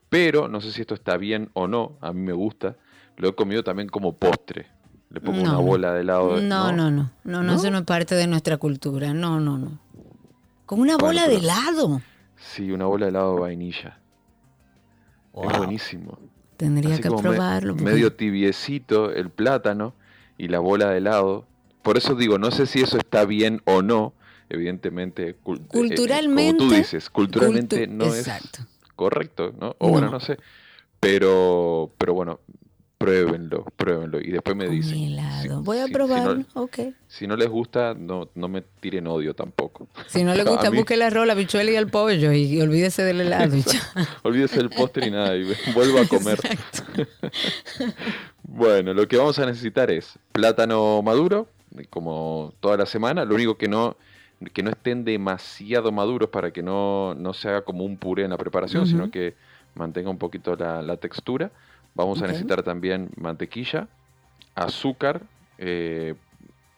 pero 0.09 0.49
no 0.49 0.61
sé 0.61 0.73
si 0.73 0.83
esto 0.83 0.95
está 0.95 1.17
bien 1.17 1.51
o 1.55 1.67
no, 1.67 1.97
a 2.01 2.13
mí 2.13 2.21
me 2.21 2.33
gusta, 2.33 2.77
lo 3.17 3.29
he 3.29 3.35
comido 3.35 3.65
también 3.65 3.89
como 3.89 4.15
postre. 4.17 4.67
Le 5.11 5.21
pongo 5.21 5.41
una 5.41 5.57
bola 5.57 5.93
de 5.93 6.01
helado. 6.01 6.41
No, 6.41 6.73
no, 6.73 6.91
no, 6.91 7.11
no, 7.25 7.43
no, 7.43 7.55
eso 7.55 7.71
no 7.71 7.79
es 7.79 7.85
parte 7.85 8.15
de 8.17 8.27
nuestra 8.27 8.57
cultura, 8.57 9.15
no, 9.15 9.41
no, 9.41 9.57
no. 9.57 9.79
Con 10.67 10.81
una 10.81 10.97
bola 10.97 11.29
de 11.29 11.37
helado. 11.37 12.03
Sí, 12.37 12.73
una 12.73 12.87
bola 12.87 13.07
de 13.07 13.11
helado 13.11 13.35
de 13.35 13.41
vainilla. 13.41 13.99
Es 15.33 15.59
buenísimo. 15.59 16.19
Tendría 16.57 16.99
que 16.99 17.09
probarlo. 17.09 17.77
Medio 17.77 18.15
tibiecito 18.15 19.13
el 19.13 19.31
plátano 19.31 19.95
y 20.39 20.49
la 20.49 20.59
bola 20.59 20.91
de 20.91 20.99
helado. 20.99 21.47
Por 21.83 21.99
eso 21.99 22.15
digo, 22.15 22.39
no 22.39 22.51
sé 22.51 22.67
si 22.67 22.81
eso 22.81 22.99
está 22.99 23.25
bien 23.25 23.63
o 23.65 23.83
no. 23.83 24.13
Evidentemente, 24.49 25.31
eh, 25.31 25.37
culturalmente. 25.43 26.59
como 26.59 26.71
tú 26.71 26.77
dices, 26.77 27.11
culturalmente 27.11 27.87
no 27.87 28.07
exacto 28.07 28.61
correcto, 28.97 29.55
¿no? 29.59 29.77
O 29.79 29.91
bueno, 29.91 30.11
no 30.11 30.21
sé. 30.21 30.39
Pero, 30.99 31.93
pero 31.99 32.15
bueno, 32.15 32.41
pruébenlo, 32.99 33.65
pruébenlo 33.77 34.21
y 34.21 34.31
después 34.31 34.57
me 34.57 34.69
dicen. 34.69 35.17
Voy 35.63 35.79
a 35.79 35.87
probarlo, 35.87 36.37
si 36.37 36.47
no, 36.55 36.63
ok. 36.63 36.79
Si 37.07 37.27
no 37.27 37.37
les 37.37 37.49
gusta, 37.49 37.95
no, 37.95 38.31
no 38.35 38.49
me 38.49 38.63
tiren 38.81 39.07
odio 39.07 39.35
tampoco. 39.35 39.89
Si 40.07 40.25
no 40.25 40.35
les 40.35 40.45
gusta, 40.49 40.71
busque 40.71 40.95
el 40.95 41.03
arroz, 41.03 41.27
la 41.27 41.35
bichuela 41.35 41.71
y 41.71 41.77
el 41.77 41.89
pollo 41.89 42.33
y 42.33 42.61
olvídese 42.61 43.03
del 43.03 43.21
helado. 43.21 43.57
olvídese 44.23 44.57
del 44.57 44.71
postre 44.71 45.07
y 45.07 45.11
nada, 45.11 45.37
y 45.37 45.45
vuelvo 45.75 46.01
a 46.01 46.07
comer. 46.07 46.39
bueno, 48.43 48.95
lo 48.95 49.07
que 49.07 49.17
vamos 49.17 49.39
a 49.39 49.47
necesitar 49.47 49.91
es 49.91 50.19
plátano 50.33 51.03
maduro, 51.03 51.49
como 51.91 52.55
toda 52.61 52.79
la 52.79 52.87
semana. 52.87 53.25
Lo 53.25 53.35
único 53.35 53.57
que 53.57 53.69
no 53.69 53.97
que 54.53 54.63
no 54.63 54.71
estén 54.71 55.05
demasiado 55.05 55.93
maduros 55.93 56.29
para 56.29 56.51
que 56.51 56.63
no, 56.63 57.17
se 57.35 57.49
haga 57.49 57.63
como 57.63 57.85
un 57.85 57.97
puré 57.97 58.25
en 58.25 58.31
la 58.31 58.37
preparación, 58.37 58.87
sino 58.87 59.11
que 59.11 59.35
mantenga 59.75 60.11
un 60.11 60.19
poquito 60.19 60.55
la, 60.57 60.97
textura. 60.97 61.51
Vamos 61.95 62.21
a 62.23 62.27
necesitar 62.27 62.63
también 62.63 63.11
mantequilla, 63.17 63.89
azúcar, 64.55 65.23
eh, 65.59 66.15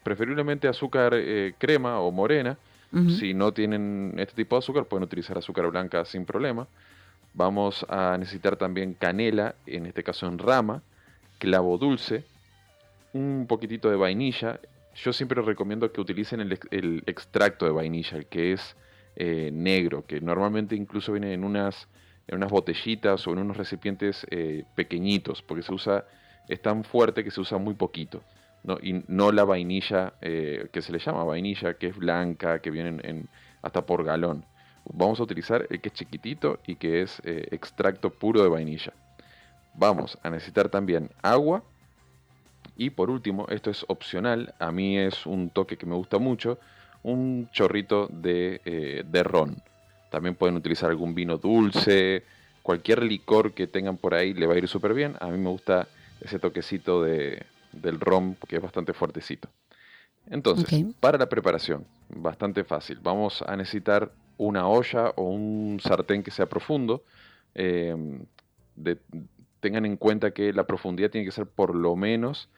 preferiblemente 0.04 0.68
azúcar 0.68 1.12
eh, 1.14 1.54
crema 1.58 2.00
o 2.00 2.10
morena. 2.10 2.56
Si 3.18 3.34
no 3.34 3.52
tienen 3.52 4.14
este 4.16 4.34
tipo 4.34 4.56
de 4.56 4.60
azúcar, 4.60 4.86
pueden 4.86 5.04
utilizar 5.04 5.36
azúcar 5.36 5.66
blanca 5.70 6.06
sin 6.06 6.24
problema. 6.24 6.66
Vamos 7.34 7.84
a 7.88 8.16
necesitar 8.18 8.56
también 8.56 8.94
canela, 8.94 9.56
en 9.66 9.84
este 9.84 10.02
caso 10.02 10.26
en 10.26 10.38
rama, 10.38 10.82
clavo 11.38 11.76
dulce, 11.76 12.24
un 13.12 13.44
poquitito 13.46 13.90
de 13.90 13.96
vainilla, 13.96 14.58
yo 15.02 15.12
siempre 15.12 15.40
recomiendo 15.42 15.90
que 15.92 16.00
utilicen 16.00 16.40
el, 16.40 17.02
extracto 17.06 17.64
de 17.64 17.72
vainilla, 17.72 18.16
el 18.16 18.26
que 18.26 18.52
es 18.52 18.76
eh, 19.16 19.50
negro, 19.52 20.04
que 20.06 20.20
normalmente 20.20 20.74
incluso 20.74 21.12
viene 21.12 21.32
en 21.32 21.44
unas, 21.44 21.88
en 22.26 22.36
unas 22.36 22.50
botellitas 22.50 23.26
o 23.26 23.32
en 23.32 23.38
unos 23.38 23.56
recipientes 23.56 24.26
eh, 24.30 24.64
pequeñitos, 24.74 25.42
porque 25.42 25.62
se 25.62 25.72
usa, 25.72 26.04
es 26.48 26.60
tan 26.60 26.84
fuerte 26.84 27.22
que 27.22 27.30
se 27.30 27.40
usa 27.40 27.58
muy 27.58 27.74
poquito. 27.74 28.22
¿no? 28.64 28.76
Y 28.82 29.04
no 29.06 29.30
la 29.30 29.44
vainilla 29.44 30.14
eh, 30.20 30.68
que 30.72 30.82
se 30.82 30.92
le 30.92 30.98
llama 30.98 31.22
vainilla, 31.24 31.74
que 31.74 31.88
es 31.88 31.96
blanca, 31.96 32.60
que 32.60 32.70
viene 32.70 33.00
en, 33.04 33.28
hasta 33.62 33.86
por 33.86 34.04
galón. 34.04 34.44
Vamos 34.90 35.20
a 35.20 35.22
utilizar 35.22 35.66
el 35.70 35.80
que 35.80 35.90
es 35.90 35.94
chiquitito 35.94 36.58
y 36.66 36.76
que 36.76 37.02
es 37.02 37.20
extracto 37.24 38.10
puro 38.10 38.42
de 38.42 38.48
vainilla. 38.48 38.92
Vamos 39.74 40.18
a 40.22 40.30
necesitar 40.30 40.70
también 40.70 41.10
agua, 41.22 41.62
y 42.78 42.90
por 42.90 43.10
último, 43.10 43.46
esto 43.50 43.70
es 43.70 43.84
opcional, 43.88 44.54
a 44.60 44.70
mí 44.70 44.96
es 44.96 45.26
un 45.26 45.50
toque 45.50 45.76
que 45.76 45.84
me 45.84 45.96
gusta 45.96 46.18
mucho, 46.18 46.58
un 47.02 47.50
chorrito 47.52 48.06
de, 48.08 48.60
eh, 48.64 49.04
de 49.04 49.22
ron. 49.24 49.56
También 50.10 50.36
pueden 50.36 50.56
utilizar 50.56 50.88
algún 50.88 51.12
vino 51.12 51.38
dulce, 51.38 52.22
cualquier 52.62 53.02
licor 53.02 53.52
que 53.52 53.66
tengan 53.66 53.96
por 53.96 54.14
ahí 54.14 54.32
le 54.32 54.46
va 54.46 54.54
a 54.54 54.58
ir 54.58 54.68
súper 54.68 54.94
bien. 54.94 55.16
A 55.18 55.26
mí 55.26 55.38
me 55.38 55.50
gusta 55.50 55.88
ese 56.20 56.38
toquecito 56.38 57.02
de, 57.02 57.42
del 57.72 57.98
rom 57.98 58.36
que 58.46 58.56
es 58.56 58.62
bastante 58.62 58.92
fuertecito. 58.92 59.48
Entonces, 60.30 60.84
para 61.00 61.18
la 61.18 61.28
preparación, 61.28 61.84
bastante 62.08 62.62
fácil. 62.62 63.00
Vamos 63.02 63.42
a 63.42 63.56
necesitar 63.56 64.12
una 64.36 64.68
olla 64.68 65.10
o 65.16 65.24
un 65.24 65.80
sartén 65.82 66.22
que 66.22 66.30
sea 66.30 66.46
profundo. 66.46 67.02
Em, 67.54 68.20
tengan 69.58 69.84
en 69.84 69.96
cuenta 69.96 70.30
que 70.30 70.52
la 70.52 70.64
profundidad 70.64 71.10
tiene 71.10 71.24
que 71.24 71.32
ser 71.32 71.46
por 71.46 71.74
lo 71.74 71.96
menos 71.96 72.48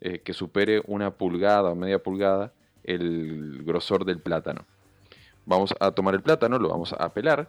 eh, 0.00 0.18
que 0.18 0.34
supere 0.34 0.82
una 0.86 1.10
pulgada 1.12 1.70
o 1.70 1.74
media 1.74 1.98
pulgada 1.98 2.52
el 2.84 3.62
grosor 3.64 4.04
del 4.04 4.20
plátano. 4.20 4.66
Vamos 5.46 5.74
a 5.80 5.90
tomar 5.92 6.14
el 6.14 6.22
plátano, 6.22 6.58
lo 6.58 6.68
vamos 6.68 6.92
a 6.92 7.12
pelar 7.14 7.48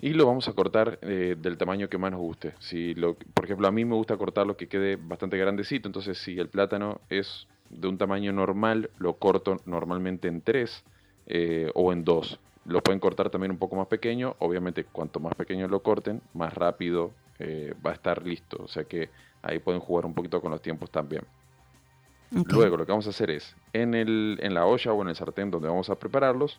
y 0.00 0.10
lo 0.10 0.26
vamos 0.26 0.48
a 0.48 0.52
cortar 0.52 0.98
eh, 1.00 1.34
del 1.40 1.56
tamaño 1.56 1.88
que 1.88 1.96
más 1.96 2.10
nos 2.10 2.20
guste. 2.20 2.52
Por 3.32 3.44
ejemplo, 3.44 3.66
a 3.66 3.72
mí 3.72 3.86
me 3.86 3.94
gusta 3.94 4.18
cortarlo 4.18 4.56
que 4.56 4.68
quede 4.68 4.96
bastante 4.96 5.38
grandecito, 5.38 5.88
entonces 5.88 6.18
si 6.18 6.38
el 6.38 6.48
plátano 6.48 7.00
es 7.08 7.46
de 7.70 7.88
un 7.88 7.96
tamaño 7.96 8.32
normal, 8.32 8.90
lo 8.98 9.14
corto 9.14 9.56
normalmente 9.64 10.28
en 10.28 10.42
tres 10.42 10.84
eh, 11.26 11.70
o 11.74 11.90
en 11.92 12.04
dos. 12.04 12.38
Lo 12.66 12.82
pueden 12.82 13.00
cortar 13.00 13.30
también 13.30 13.52
un 13.52 13.58
poco 13.58 13.76
más 13.76 13.86
pequeño, 13.86 14.36
obviamente 14.40 14.84
cuanto 14.84 15.20
más 15.20 15.34
pequeño 15.34 15.68
lo 15.68 15.80
corten, 15.80 16.20
más 16.34 16.52
rápido 16.52 17.12
va 17.84 17.90
a 17.90 17.94
estar 17.94 18.26
listo. 18.26 18.58
O 18.62 18.68
sea 18.68 18.84
que 18.84 19.10
ahí 19.42 19.58
pueden 19.58 19.80
jugar 19.80 20.04
un 20.06 20.14
poquito 20.14 20.40
con 20.40 20.50
los 20.50 20.60
tiempos 20.60 20.90
también. 20.90 21.22
Luego 22.30 22.76
lo 22.76 22.86
que 22.86 22.92
vamos 22.92 23.06
a 23.06 23.10
hacer 23.10 23.30
es, 23.30 23.54
en, 23.72 23.94
el, 23.94 24.38
en 24.42 24.54
la 24.54 24.66
olla 24.66 24.92
o 24.92 25.02
en 25.02 25.08
el 25.08 25.16
sartén 25.16 25.50
donde 25.50 25.68
vamos 25.68 25.90
a 25.90 25.94
prepararlos, 25.94 26.58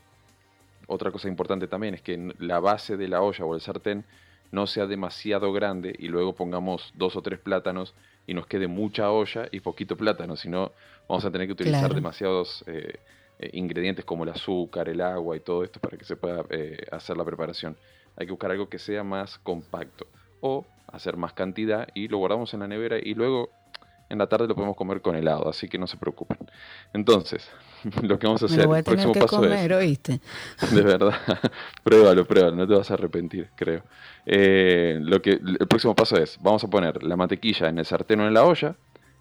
otra 0.88 1.12
cosa 1.12 1.28
importante 1.28 1.68
también 1.68 1.94
es 1.94 2.02
que 2.02 2.34
la 2.40 2.60
base 2.60 2.96
de 2.96 3.08
la 3.08 3.22
olla 3.22 3.44
o 3.46 3.54
el 3.54 3.62
sartén 3.62 4.06
no 4.52 4.66
sea 4.68 4.88
demasiado 4.88 5.52
grande 5.52 5.94
y 5.98 6.08
luego 6.08 6.34
pongamos 6.34 6.94
dos 6.96 7.18
o 7.18 7.22
tres 7.22 7.40
plátanos 7.40 7.94
y 8.26 8.34
nos 8.34 8.48
quede 8.48 8.68
mucha 8.68 9.12
olla 9.12 9.48
y 9.52 9.60
poquito 9.60 9.98
plátano, 9.98 10.36
si 10.36 10.50
no 10.50 10.72
vamos 11.08 11.26
a 11.26 11.32
tener 11.32 11.48
que 11.48 11.54
utilizar 11.54 11.94
demasiados 11.94 12.64
eh, 12.68 13.00
eh, 13.40 13.50
ingredientes 13.54 14.06
como 14.06 14.24
el 14.24 14.30
azúcar, 14.30 14.90
el 14.90 15.02
agua 15.02 15.36
y 15.36 15.42
todo 15.42 15.64
esto 15.64 15.80
para 15.80 15.98
que 15.98 16.06
se 16.06 16.16
pueda 16.16 16.46
eh, 16.50 16.86
hacer 16.92 17.18
la 17.18 17.26
preparación. 17.26 17.78
Hay 18.16 18.26
que 18.26 18.32
buscar 18.32 18.52
algo 18.52 18.70
que 18.70 18.80
sea 18.80 19.04
más 19.04 19.38
compacto 19.40 20.08
o 20.42 20.66
hacer 20.88 21.18
más 21.18 21.34
cantidad 21.34 21.90
y 21.94 22.08
lo 22.08 22.18
guardamos 22.18 22.54
en 22.54 22.62
la 22.62 22.68
nevera 22.68 22.98
y 22.98 23.14
luego 23.14 23.50
en 24.10 24.18
la 24.18 24.28
tarde 24.28 24.48
lo 24.48 24.56
podemos 24.56 24.76
comer 24.76 25.02
con 25.02 25.16
helado, 25.16 25.50
así 25.50 25.68
que 25.68 25.78
no 25.78 25.88
se 25.88 25.98
preocupen. 25.98 26.38
Entonces, 26.94 27.50
lo 28.02 28.18
que 28.18 28.28
vamos 28.28 28.42
a 28.44 28.46
hacer, 28.46 28.62
el 28.62 28.84
próximo 28.84 29.14
paso 29.14 29.44
es, 29.44 29.72
¿oíste? 29.72 30.20
De 30.72 30.82
verdad, 30.82 31.14
pruébalo, 31.84 32.26
pruébalo, 32.26 32.56
no 32.56 32.68
te 32.68 32.74
vas 32.74 32.90
a 32.92 32.94
arrepentir, 32.96 33.50
creo. 33.56 33.84
Eh, 34.26 35.00
lo 35.02 35.22
que, 35.22 35.32
el 35.32 35.68
próximo 35.68 35.96
paso 35.96 36.18
es, 36.18 36.38
vamos 36.42 36.64
a 36.64 36.68
poner 36.68 37.04
la 37.04 37.16
mantequilla 37.16 37.70
en 37.70 37.80
el 37.80 37.86
sartén 37.86 38.20
o 38.22 38.28
en 38.28 38.34
la 38.34 38.46
olla. 38.46 38.76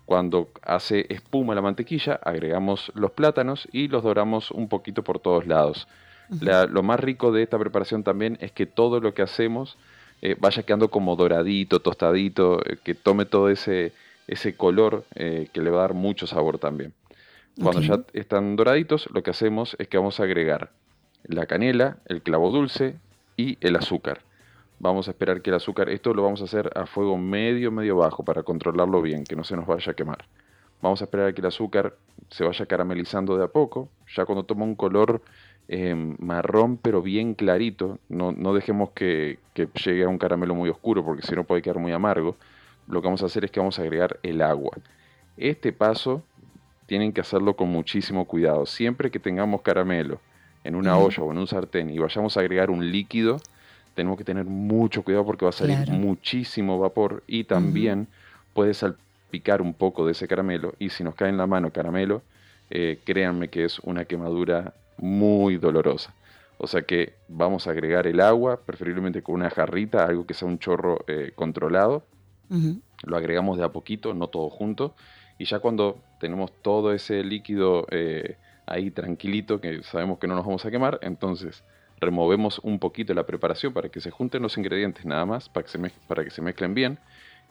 Cuando 0.05 0.51
hace 0.62 1.07
espuma 1.09 1.55
la 1.57 1.62
mantequilla, 1.62 2.20
agregamos 2.22 2.93
los 2.95 3.11
plátanos 3.11 3.66
y 3.72 3.89
los 3.89 4.05
doramos 4.05 4.53
un 4.53 4.68
poquito 4.68 5.03
por 5.03 5.18
todos 5.18 5.49
lados. 5.49 5.89
lo 6.30 6.82
más 6.84 7.01
rico 7.01 7.32
de 7.32 7.43
esta 7.43 7.59
preparación 7.59 8.05
también 8.05 8.39
es 8.41 8.53
que 8.53 8.66
todo 8.66 9.01
lo 9.01 9.14
que 9.14 9.22
hacemos 9.22 9.76
eh, 10.22 10.37
vaya 10.39 10.62
quedando 10.62 10.91
como 10.91 11.16
doradito, 11.16 11.80
tostadito, 11.80 12.61
eh, 12.64 12.78
que 12.82 12.95
tome 12.95 13.26
todo 13.26 13.51
ese 13.51 13.93
ese 14.27 14.57
color 14.57 15.05
eh, 15.14 15.49
que 15.53 15.61
le 15.61 15.70
va 15.70 15.79
a 15.79 15.83
dar 15.83 15.95
mucho 15.95 16.27
sabor 16.27 16.59
también. 16.59 16.93
Cuando 17.61 17.81
ya 17.81 18.03
están 18.12 18.55
doraditos, 18.57 19.09
lo 19.12 19.22
que 19.22 19.31
hacemos 19.31 19.77
es 19.79 19.89
que 19.89 19.97
vamos 19.97 20.20
a 20.20 20.24
agregar 20.24 20.72
la 21.24 21.47
canela, 21.47 21.99
el 22.07 22.22
clavo 22.22 22.51
dulce 22.51 22.97
y 23.37 23.57
el 23.61 23.77
azúcar. 23.77 24.20
Vamos 24.79 25.09
a 25.09 25.12
esperar 25.12 25.41
que 25.41 25.51
el 25.51 25.57
azúcar, 25.57 25.89
esto 25.89 26.12
lo 26.12 26.22
vamos 26.22 26.43
a 26.43 26.45
hacer 26.45 26.70
a 26.74 26.85
fuego 26.85 27.16
medio, 27.16 27.72
medio 27.72 27.97
bajo 27.97 28.24
para 28.24 28.43
controlarlo 28.43 29.01
bien, 29.01 29.24
que 29.24 29.37
no 29.37 29.43
se 29.43 29.57
nos 29.57 29.66
vaya 29.66 29.93
a 29.93 29.95
quemar. 29.95 30.27
Vamos 30.83 31.01
a 31.01 31.05
esperar 31.05 31.29
a 31.29 31.33
que 31.33 31.41
el 31.41 31.47
azúcar 31.47 31.97
se 32.29 32.45
vaya 32.45 32.66
caramelizando 32.66 33.39
de 33.39 33.45
a 33.45 33.49
poco. 33.49 33.89
Ya 34.14 34.27
cuando 34.27 34.45
toma 34.45 34.64
un 34.64 34.74
color 34.74 35.22
em, 35.68 36.14
marrón 36.18 36.77
pero 36.77 37.01
bien 37.01 37.35
clarito, 37.35 37.99
no, 38.11 38.33
no 38.33 38.53
dejemos 38.53 38.91
que, 38.91 39.39
que, 39.55 39.66
llegue 39.83 40.05
a 40.05 40.09
un 40.09 40.18
caramelo 40.18 40.55
muy 40.55 40.68
oscuro 40.68 41.03
porque 41.03 41.22
si 41.22 41.35
no 41.35 41.45
puede 41.45 41.62
quedar 41.62 41.79
muy 41.79 41.93
amargo 41.93 42.37
lo 42.89 43.01
que 43.01 43.07
vamos 43.07 43.22
a 43.22 43.26
hacer 43.26 43.45
es 43.45 43.51
que 43.51 43.61
vamos 43.61 43.78
a 43.78 43.82
agregar 43.82 44.18
el 44.22 44.43
agua. 44.43 44.76
Este 45.37 45.72
paso 45.72 46.22
tienen 46.87 47.12
que 47.12 47.20
hacerlo 47.20 47.55
con 47.55 47.68
muchísimo 47.68 48.26
cuidado. 48.26 48.66
Siempre 48.66 49.11
que 49.11 49.18
tengamos 49.18 49.62
caramelo 49.62 50.20
en 50.64 50.74
una 50.74 50.97
olla 50.99 51.22
o 51.22 51.30
en 51.30 51.39
un 51.39 51.47
sartén 51.47 51.91
y 51.91 51.99
vayamos 51.99 52.37
a 52.37 52.41
agregar 52.41 52.70
un 52.70 52.91
líquido, 52.91 53.41
tenemos 53.95 54.18
que 54.18 54.24
tener 54.24 54.45
mucho 54.45 55.03
cuidado 55.03 55.24
porque 55.24 55.45
va 55.45 55.51
a 55.51 55.53
salir 55.53 55.91
muchísimo 55.91 56.78
vapor 56.78 57.22
y 57.26 57.45
también 57.45 58.09
puede 58.53 58.74
salpicar 58.74 59.62
un 59.62 59.74
poco 59.74 60.07
de 60.07 60.12
ese 60.12 60.28
caramelo 60.28 60.74
y 60.78 60.91
si 60.91 61.03
nos 61.03 61.14
cae 61.14 61.28
en 61.28 61.37
la 61.37 61.47
mano 61.47 61.70
caramelo, 61.70 62.22
eh, 62.70 63.01
créanme 63.05 63.49
que 63.49 63.64
es 63.64 63.78
una 63.80 64.05
quemadura 64.05 64.74
muy 64.99 65.57
dolorosa. 65.57 66.14
O 66.59 66.66
sea 66.66 66.82
que 66.82 67.14
vamos 67.28 67.66
a 67.66 67.70
agregar 67.70 68.07
el 68.07 68.20
agua, 68.20 68.61
preferiblemente 68.64 69.22
con 69.22 69.37
una 69.37 69.51
jarrita, 69.51 70.05
algo 70.05 70.26
que 70.26 70.34
sea 70.34 70.49
un 70.49 70.59
chorro 70.59 71.05
eh, 71.07 71.32
controlado, 71.34 72.03
lo 72.49 73.16
agregamos 73.16 73.59
de 73.59 73.64
a 73.64 73.70
poquito, 73.70 74.14
no 74.14 74.28
todo 74.28 74.51
junto. 74.51 74.94
Y 75.38 75.44
ya 75.44 75.59
cuando 75.59 75.99
tenemos 76.20 76.51
todo 76.62 76.92
ese 76.92 77.22
líquido 77.22 77.86
eh, 77.90 78.36
ahí 78.66 78.90
tranquilito, 78.90 79.61
que 79.61 79.82
sabemos 79.82 80.18
que 80.18 80.26
no 80.26 80.34
nos 80.34 80.47
vamos 80.47 80.64
a 80.64 80.70
quemar, 80.70 80.99
entonces 81.03 81.62
removemos 82.01 82.61
un 82.62 82.78
poquito 82.78 83.14
la 83.14 83.26
preparación 83.26 83.72
para 83.72 83.88
que 83.88 84.01
se 84.01 84.11
junten 84.11 84.42
los 84.42 84.57
ingredientes 84.59 85.05
nada 85.05 85.24
más, 85.24 85.49
para 85.49 85.64
que 86.24 86.30
se, 86.30 86.42
mezclen 86.42 86.74
bien. 86.74 86.99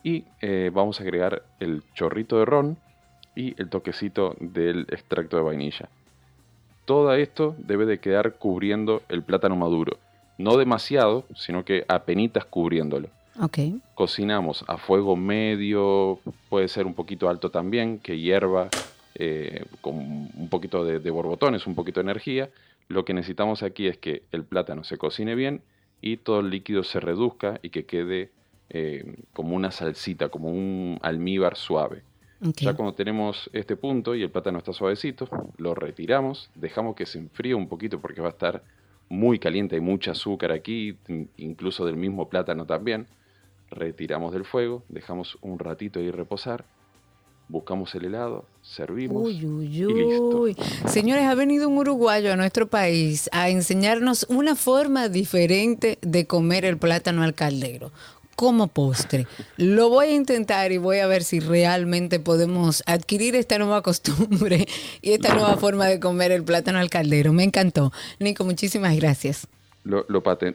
Y 0.03 0.25
eh, 0.41 0.71
vamos 0.73 0.99
a 0.99 1.03
agregar 1.03 1.43
el 1.59 1.83
chorrito 1.93 2.37
de 2.37 2.45
ron 2.45 2.77
y 3.35 3.59
el 3.59 3.69
toquecito 3.69 4.35
del 4.39 4.81
extracto 4.89 5.37
de 5.37 5.43
vainilla. 5.43 5.89
Todo 6.85 7.13
esto 7.15 7.55
debe 7.57 7.85
de 7.85 7.99
quedar 7.99 8.35
cubriendo 8.35 9.01
el 9.09 9.23
plátano 9.23 9.55
maduro. 9.55 9.97
No 10.37 10.57
demasiado, 10.57 11.25
sino 11.35 11.65
que 11.65 11.85
apenitas 11.87 12.45
cubriéndolo. 12.45 13.09
Cocinamos 13.95 14.63
a 14.67 14.77
fuego 14.77 15.15
medio, 15.15 16.19
puede 16.49 16.67
ser 16.67 16.85
un 16.85 16.93
poquito 16.93 17.29
alto 17.29 17.51
también, 17.51 17.99
que 17.99 18.17
hierva 18.17 18.69
eh, 19.15 19.65
con 19.81 19.95
un 19.95 20.47
poquito 20.49 20.85
de, 20.85 21.09
borbotones, 21.09 21.67
un 21.67 21.75
poquito 21.75 21.99
de 21.99 22.05
energía. 22.05 22.49
Lo 22.87 23.03
que 23.03 23.13
necesitamos 23.13 23.63
aquí 23.63 23.87
es 23.87 23.97
que 23.97 24.23
el 24.31 24.43
plátano 24.43 24.83
se 24.83 24.97
cocine 24.97 25.35
bien 25.35 25.61
y 26.01 26.17
todo 26.17 26.39
el 26.39 26.49
líquido 26.49 26.83
se 26.83 26.99
reduzca 26.99 27.59
y 27.61 27.69
que 27.69 27.85
quede 27.85 28.31
eh, 28.69 29.15
como 29.33 29.55
una 29.55 29.71
salsita, 29.71 30.29
como 30.29 30.49
un 30.49 30.99
almíbar 31.01 31.55
suave. 31.55 32.03
Ya 32.57 32.73
cuando 32.73 32.93
tenemos 32.93 33.49
este 33.53 33.75
punto 33.75 34.13
y 34.13 34.21
el 34.21 34.29
plátano 34.29 34.59
está 34.59 34.71
suavecito, 34.71 35.27
lo 35.57 35.73
retiramos, 35.73 36.49
dejamos 36.53 36.95
que 36.95 37.05
se 37.05 37.17
enfríe 37.17 37.55
un 37.55 37.67
poquito 37.67 37.99
porque 37.99 38.21
va 38.21 38.27
a 38.27 38.31
estar 38.31 38.61
muy 39.09 39.39
caliente, 39.39 39.75
hay 39.75 39.81
mucho 39.81 40.11
azúcar 40.11 40.51
aquí, 40.51 40.97
incluso 41.37 41.85
del 41.85 41.95
mismo 41.95 42.29
plátano 42.29 42.65
también 42.65 43.07
retiramos 43.75 44.33
del 44.33 44.45
fuego, 44.45 44.83
dejamos 44.89 45.37
un 45.41 45.59
ratito 45.59 45.99
ahí 45.99 46.11
reposar, 46.11 46.65
buscamos 47.47 47.93
el 47.95 48.05
helado, 48.05 48.45
servimos 48.61 49.29
y 49.29 49.41
listo. 49.41 50.45
Señores, 50.87 51.25
ha 51.25 51.35
venido 51.35 51.69
un 51.69 51.77
uruguayo 51.77 52.33
a 52.33 52.35
nuestro 52.35 52.67
país 52.67 53.29
a 53.31 53.49
enseñarnos 53.49 54.25
una 54.29 54.55
forma 54.55 55.09
diferente 55.09 55.99
de 56.01 56.25
comer 56.25 56.65
el 56.65 56.77
plátano 56.77 57.23
al 57.23 57.35
caldero 57.35 57.91
como 58.35 58.67
postre. 58.67 59.27
Lo 59.57 59.89
voy 59.89 60.07
a 60.07 60.15
intentar 60.15 60.71
y 60.71 60.77
voy 60.77 60.99
a 60.99 61.07
ver 61.07 61.23
si 61.23 61.39
realmente 61.39 62.19
podemos 62.19 62.83
adquirir 62.85 63.35
esta 63.35 63.57
nueva 63.57 63.81
costumbre 63.81 64.67
y 65.01 65.13
esta 65.13 65.33
nueva 65.33 65.57
forma 65.57 65.85
de 65.85 65.99
comer 65.99 66.31
el 66.31 66.43
plátano 66.43 66.79
al 66.79 66.89
caldero. 66.89 67.33
Me 67.33 67.43
encantó. 67.43 67.91
Nico, 68.19 68.43
muchísimas 68.43 68.95
gracias. 68.97 69.47
Lo, 69.83 70.05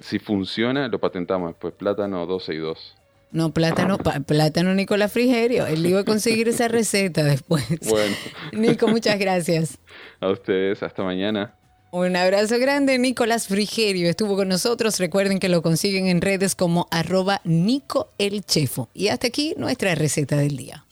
si 0.01 0.18
funciona, 0.18 0.89
lo 0.89 0.99
patentamos. 0.99 1.55
Pues 1.59 1.73
plátano 1.75 2.27
12 2.27 2.55
y 2.55 2.59
2. 2.59 2.97
No, 3.33 3.53
plátano, 3.53 3.99
plátano 3.99 4.74
Nicolás 4.74 5.12
Frigerio. 5.12 5.66
Él 5.66 5.87
iba 5.87 6.01
a 6.01 6.05
conseguir 6.05 6.49
esa 6.49 6.68
receta 6.68 7.22
después. 7.22 7.64
Bueno. 7.89 8.16
Nico, 8.53 8.89
muchas 8.89 9.18
gracias. 9.18 9.78
A 10.20 10.31
ustedes, 10.31 10.83
hasta 10.83 11.05
mañana. 11.05 11.55
Un 11.93 12.14
abrazo 12.14 12.57
grande, 12.61 12.99
Nicolás 12.99 13.49
Frigerio 13.49 14.09
estuvo 14.09 14.37
con 14.37 14.49
nosotros. 14.49 15.01
Recuerden 15.01 15.41
que 15.41 15.49
lo 15.49 15.61
consiguen 15.61 16.07
en 16.07 16.20
redes 16.20 16.55
como 16.55 16.87
arroba 16.93 17.41
Nico 17.43 18.12
el 18.18 18.45
Chefo. 18.45 18.89
Y 18.95 19.09
hasta 19.09 19.26
aquí 19.26 19.55
nuestra 19.57 19.97
receta 19.97 20.37
del 20.37 20.57
día. 20.57 20.85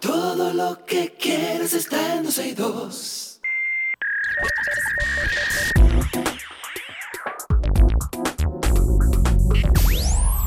Todo 0.00 0.52
lo 0.52 0.84
que 0.84 1.14
quieres 1.18 1.74
está 1.74 2.14
en 2.16 2.30
Música 4.40 5.87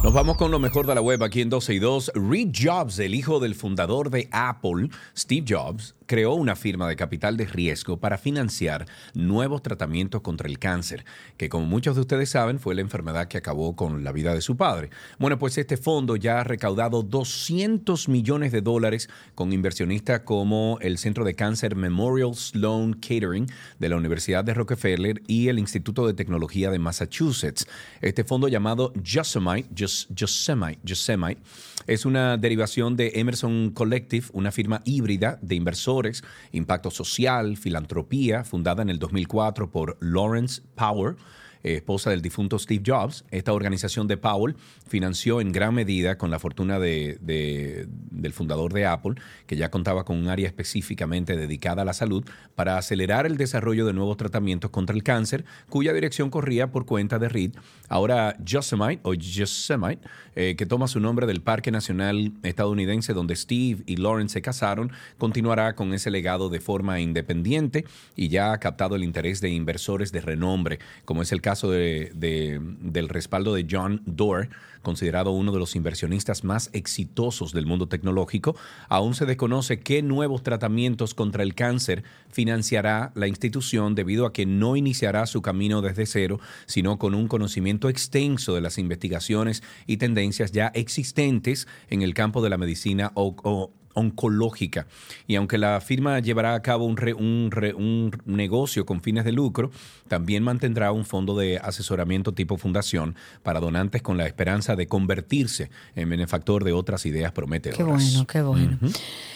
Nos 0.04 0.14
vamos 0.14 0.36
con 0.36 0.50
lo 0.50 0.58
mejor 0.58 0.88
de 0.88 0.96
la 0.96 1.02
web 1.02 1.22
aquí 1.22 1.42
en 1.42 1.50
12 1.52 1.76
y 1.76 1.80
2. 1.80 2.14
Reed 2.16 2.50
Jobs, 2.60 2.98
el 2.98 3.14
hijo 3.14 3.40
del 3.40 3.54
fundador 3.54 4.10
de 4.10 4.28
Apple, 4.32 4.90
Steve 5.16 5.46
Jobs, 5.48 5.94
creó 6.12 6.34
una 6.34 6.58
firma 6.58 6.90
de 6.90 6.98
capital 6.98 7.38
de 7.38 7.46
riesgo 7.46 7.98
para 7.98 8.18
financiar 8.18 8.86
nuevos 9.14 9.62
tratamientos 9.62 10.20
contra 10.20 10.50
el 10.50 10.60
cáncer, 10.60 11.06
que 11.38 11.48
como 11.48 11.66
muchos 11.66 11.96
de 11.96 12.02
ustedes 12.02 12.30
saben 12.30 12.60
fue 12.60 12.76
la 12.76 12.82
enfermedad 12.82 13.30
que 13.30 13.38
acabó 13.38 13.78
con 13.78 14.04
la 14.04 14.12
vida 14.12 14.34
de 14.34 14.42
su 14.42 14.58
padre. 14.58 14.90
Bueno, 15.20 15.40
pues 15.40 15.58
este 15.58 15.78
fondo 15.78 16.18
ya 16.18 16.42
ha 16.42 16.44
recaudado 16.44 17.02
200 17.02 18.10
millones 18.10 18.52
de 18.52 18.60
dólares 18.60 19.08
con 19.36 19.54
inversionistas 19.54 20.22
como 20.22 20.80
el 20.82 20.98
Centro 20.98 21.24
de 21.24 21.36
Cáncer 21.36 21.78
Memorial 21.78 22.36
Sloan 22.36 22.92
Catering 22.92 23.48
de 23.80 23.88
la 23.88 23.96
Universidad 23.96 24.44
de 24.44 24.54
Rockefeller 24.54 25.22
y 25.28 25.48
el 25.48 25.60
Instituto 25.60 26.06
de 26.06 26.14
Tecnología 26.14 26.72
de 26.72 26.80
Massachusetts. 26.80 27.68
Este 28.02 28.26
fondo 28.26 28.50
llamado 28.50 28.92
Yosemite, 29.02 29.70
Yosemite 30.10 31.42
es 31.88 32.06
una 32.06 32.38
derivación 32.38 32.96
de 32.96 33.14
Emerson 33.16 33.72
Collective, 33.72 34.28
una 34.34 34.52
firma 34.52 34.82
híbrida 34.86 35.40
de 35.42 35.56
inversores, 35.56 36.24
impacto 36.52 36.92
social, 36.92 37.58
filantropía, 37.58 38.44
fundada 38.44 38.82
en 38.82 38.90
el 38.90 39.00
2004 39.00 39.72
por 39.72 39.98
Lawrence 40.00 40.62
Power 40.76 41.16
esposa 41.64 42.10
del 42.10 42.22
difunto 42.22 42.58
Steve 42.60 42.84
Jobs. 42.86 43.26
Esta 43.32 43.54
organización 43.54 44.08
de 44.08 44.18
Powell 44.18 44.56
financió 44.88 45.42
en 45.42 45.52
gran 45.52 45.74
medida 45.74 46.18
con 46.18 46.32
la 46.32 46.40
fortuna 46.40 46.80
de, 46.80 47.18
del 47.22 48.34
fundador 48.34 48.74
de 48.74 48.86
Apple, 48.86 49.16
que 49.46 49.56
ya 49.56 49.72
contaba 49.72 50.04
con 50.04 50.18
un 50.18 50.28
área 50.28 50.48
específicamente 50.48 51.38
dedicada 51.38 51.84
a 51.84 51.86
la 51.86 51.94
salud, 51.94 52.26
para 52.56 52.78
acelerar 52.78 53.26
el 53.26 53.38
desarrollo 53.38 53.86
de 53.86 53.94
nuevos 53.94 54.18
tratamientos 54.18 54.72
contra 54.72 54.96
el 54.96 55.04
cáncer, 55.04 55.46
cuya 55.70 55.94
dirección 55.94 56.30
corría 56.30 56.72
por 56.72 56.86
cuenta 56.86 57.20
de 57.20 57.30
Reed. 57.30 57.52
Ahora 57.90 58.36
Yosemite, 58.44 59.02
o 59.04 59.14
Yosemite, 59.14 60.08
eh, 60.36 60.56
que 60.58 60.66
toma 60.66 60.88
su 60.88 61.00
nombre 61.00 61.28
del 61.28 61.42
Parque 61.42 61.72
Nacional 61.72 62.32
estadounidense 62.44 63.14
donde 63.14 63.36
Steve 63.36 63.84
y 63.86 63.98
Lawrence 63.98 64.34
se 64.34 64.42
casaron, 64.42 64.92
continuará 65.18 65.76
con 65.76 65.94
ese 65.94 66.10
legado 66.10 66.50
de 66.50 66.60
forma 66.60 67.00
independiente 67.00 67.86
y 68.16 68.30
ya 68.30 68.54
ha 68.54 68.60
captado 68.60 68.96
el 68.96 69.04
interés 69.04 69.42
de 69.42 69.50
inversores 69.50 70.12
de 70.12 70.22
renombre, 70.22 70.80
como 71.06 71.22
es 71.22 71.32
el 71.32 71.42
caso 71.42 71.51
caso 71.52 71.70
del 71.70 73.10
respaldo 73.10 73.54
de 73.54 73.68
John 73.70 74.02
Doerr, 74.06 74.48
considerado 74.82 75.32
uno 75.32 75.52
de 75.52 75.60
los 75.60 75.76
inversionistas 75.76 76.46
más 76.46 76.70
exitosos 76.72 77.52
del 77.52 77.66
mundo 77.66 77.90
tecnológico, 77.90 78.56
aún 78.88 79.16
se 79.16 79.26
desconoce 79.26 79.82
qué 79.82 80.02
nuevos 80.02 80.44
tratamientos 80.44 81.14
contra 81.14 81.44
el 81.44 81.54
cáncer 81.54 82.06
financiará 82.30 83.12
la 83.16 83.28
institución 83.28 83.96
debido 83.96 84.26
a 84.26 84.32
que 84.32 84.46
no 84.46 84.78
iniciará 84.78 85.26
su 85.26 85.42
camino 85.42 85.82
desde 85.82 86.06
cero, 86.06 86.40
sino 86.68 86.98
con 86.98 87.16
un 87.16 87.28
conocimiento 87.28 87.90
extenso 87.90 88.56
de 88.56 88.62
las 88.62 88.78
investigaciones 88.78 89.62
y 89.88 89.98
tendencias 89.98 90.54
ya 90.54 90.68
existentes 90.68 91.68
en 91.90 92.02
el 92.02 92.14
campo 92.14 92.42
de 92.42 92.50
la 92.50 92.58
medicina 92.58 93.12
o, 93.16 93.74
oncológica. 93.94 94.88
Y 95.28 95.36
aunque 95.36 95.58
la 95.58 95.80
firma 95.82 96.20
llevará 96.20 96.54
a 96.54 96.62
cabo 96.62 96.86
un, 96.86 96.98
un, 97.18 98.12
negocio 98.26 98.86
con 98.86 99.02
fines 99.02 99.26
de 99.26 99.32
lucro, 99.32 99.72
también 100.08 100.44
mantendrá 100.44 100.92
un 100.92 101.06
fondo 101.06 101.38
de 101.38 101.58
asesoramiento 101.58 102.34
tipo 102.34 102.58
fundación 102.58 103.16
para 103.44 103.60
donantes 103.60 104.02
con 104.02 104.18
la 104.18 104.26
esperanza 104.28 104.76
de 104.76 104.88
convertirse 104.88 105.70
en 105.96 106.10
benefactor 106.10 106.64
de 106.64 106.74
otras 106.74 107.06
ideas 107.06 107.32
prometedoras. 107.32 107.78
Qué 107.78 107.84
bueno, 107.84 108.28
qué 108.28 108.42
bueno. 108.42 108.78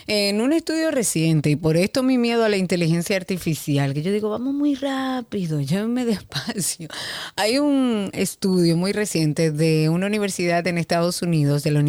En 0.07 0.41
un 0.41 0.53
estudio 0.53 0.91
reciente, 0.91 1.49
y 1.49 1.55
por 1.55 1.77
esto 1.77 2.03
mi 2.03 2.17
miedo 2.17 2.43
a 2.43 2.49
la 2.49 2.57
inteligencia 2.57 3.15
artificial, 3.15 3.93
que 3.93 4.01
yo 4.01 4.11
digo, 4.11 4.29
vamos 4.29 4.53
muy 4.53 4.75
rápido, 4.75 5.61
llévenme 5.61 6.05
despacio. 6.05 6.87
Hay 7.35 7.57
un 7.57 8.09
estudio 8.13 8.77
muy 8.77 8.91
reciente 8.91 9.51
de 9.51 9.89
una 9.89 10.07
universidad 10.07 10.65
en 10.67 10.77
Estados 10.77 11.21
Unidos, 11.21 11.63
de 11.63 11.71
la 11.71 11.79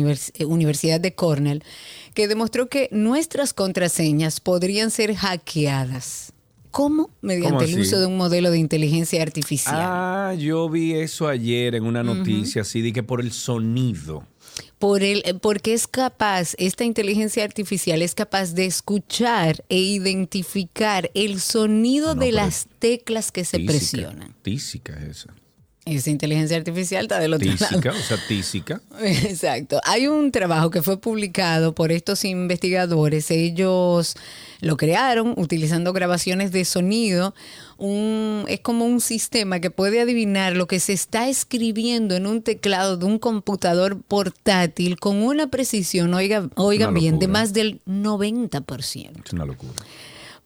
Universidad 0.46 1.00
de 1.00 1.14
Cornell, 1.14 1.62
que 2.16 2.28
demostró 2.28 2.70
que 2.70 2.88
nuestras 2.92 3.52
contraseñas 3.52 4.40
podrían 4.40 4.90
ser 4.90 5.14
hackeadas. 5.14 6.32
¿Cómo? 6.70 7.10
Mediante 7.20 7.66
el 7.66 7.78
uso 7.78 8.00
de 8.00 8.06
un 8.06 8.16
modelo 8.16 8.50
de 8.50 8.58
inteligencia 8.58 9.22
artificial. 9.22 9.76
Ah, 9.78 10.34
yo 10.36 10.68
vi 10.70 10.94
eso 10.94 11.28
ayer 11.28 11.74
en 11.74 11.84
una 11.84 12.02
noticia, 12.02 12.62
así 12.62 12.80
de 12.80 12.94
que 12.94 13.02
por 13.02 13.20
el 13.20 13.32
sonido. 13.32 14.26
Por 14.78 15.02
el, 15.02 15.22
eh, 15.26 15.34
porque 15.34 15.74
es 15.74 15.86
capaz, 15.86 16.54
esta 16.56 16.84
inteligencia 16.84 17.44
artificial 17.44 18.00
es 18.00 18.14
capaz 18.14 18.54
de 18.54 18.64
escuchar 18.64 19.62
e 19.68 19.76
identificar 19.76 21.10
el 21.12 21.40
sonido 21.40 22.14
de 22.14 22.32
las 22.32 22.66
teclas 22.78 23.30
que 23.30 23.44
se 23.44 23.60
presionan. 23.60 24.34
Tísica 24.40 24.98
es 25.00 25.18
esa. 25.18 25.34
Esa 25.87 26.11
inteligencia 26.11 26.57
artificial 26.57 27.05
está 27.05 27.20
del 27.20 27.32
otro 27.32 27.49
tísica, 27.49 27.93
o 27.93 28.03
sea, 28.03 28.18
tísica. 28.26 28.80
Exacto. 29.01 29.80
Hay 29.84 30.09
un 30.09 30.32
trabajo 30.32 30.68
que 30.68 30.82
fue 30.82 31.01
publicado 31.01 31.76
por 31.76 31.93
estos 31.93 32.24
investigadores. 32.24 33.30
Ellos 33.30 34.16
lo 34.61 34.76
crearon 34.76 35.34
utilizando 35.37 35.93
grabaciones 35.93 36.51
de 36.51 36.64
sonido. 36.64 37.37
Un, 37.78 38.47
es 38.49 38.59
como 38.59 38.84
un 38.84 39.01
sistema 39.01 39.61
que 39.61 39.70
puede 39.70 40.01
adivinar 40.01 40.57
lo 40.57 40.66
que 40.66 40.80
se 40.80 40.93
está 40.93 41.28
escribiendo 41.28 42.16
en 42.16 42.26
un 42.26 42.43
teclado 42.43 42.97
de 42.97 43.05
un 43.05 43.20
computador 43.20 44.03
portátil 44.03 44.99
con 44.99 45.22
una 45.22 45.47
precisión, 45.47 46.12
oiga, 46.14 46.49
oigan 46.57 46.95
bien, 46.95 47.20
de 47.20 47.28
más 47.28 47.53
del 47.53 47.80
90%. 47.87 49.24
Es 49.24 49.32
una 49.32 49.45
locura. 49.45 49.74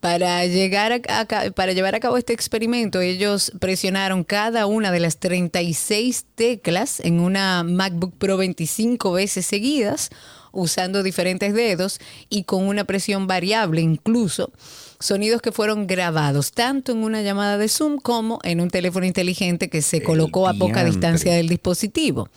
Para, 0.01 0.47
llegar 0.47 1.03
a, 1.09 1.53
para 1.55 1.73
llevar 1.73 1.95
a 1.95 2.01
cabo 2.01 2.17
este 2.17 2.33
experimento, 2.33 3.03
ellos 3.03 3.53
presionaron 3.61 4.25
cada 4.25 4.65
una 4.65 4.91
de 4.91 5.01
las 5.01 5.19
36 5.19 6.25
teclas 6.35 7.01
en 7.01 7.21
una 7.21 7.63
MacBook 7.65 8.15
Pro 8.17 8.39
25 8.39 9.13
veces 9.13 9.45
seguidas, 9.45 10.09
usando 10.53 11.03
diferentes 11.03 11.53
dedos 11.53 12.01
y 12.31 12.45
con 12.45 12.67
una 12.67 12.85
presión 12.85 13.27
variable 13.27 13.83
incluso. 13.83 14.53
Sonidos 15.01 15.43
que 15.43 15.53
fueron 15.53 15.87
grabados 15.87 16.53
tanto 16.53 16.93
en 16.93 17.05
una 17.05 17.23
llamada 17.23 17.59
de 17.59 17.69
Zoom 17.69 17.99
como 17.99 18.39
en 18.43 18.61
un 18.61 18.71
teléfono 18.71 19.07
inteligente 19.07 19.69
que 19.69 19.83
se 19.83 20.03
colocó 20.03 20.49
a 20.49 20.55
poca 20.55 20.85
distancia 20.85 21.35
del 21.35 21.49
dispositivo. 21.49 22.29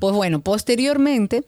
Pues 0.00 0.14
bueno, 0.14 0.40
posteriormente 0.40 1.44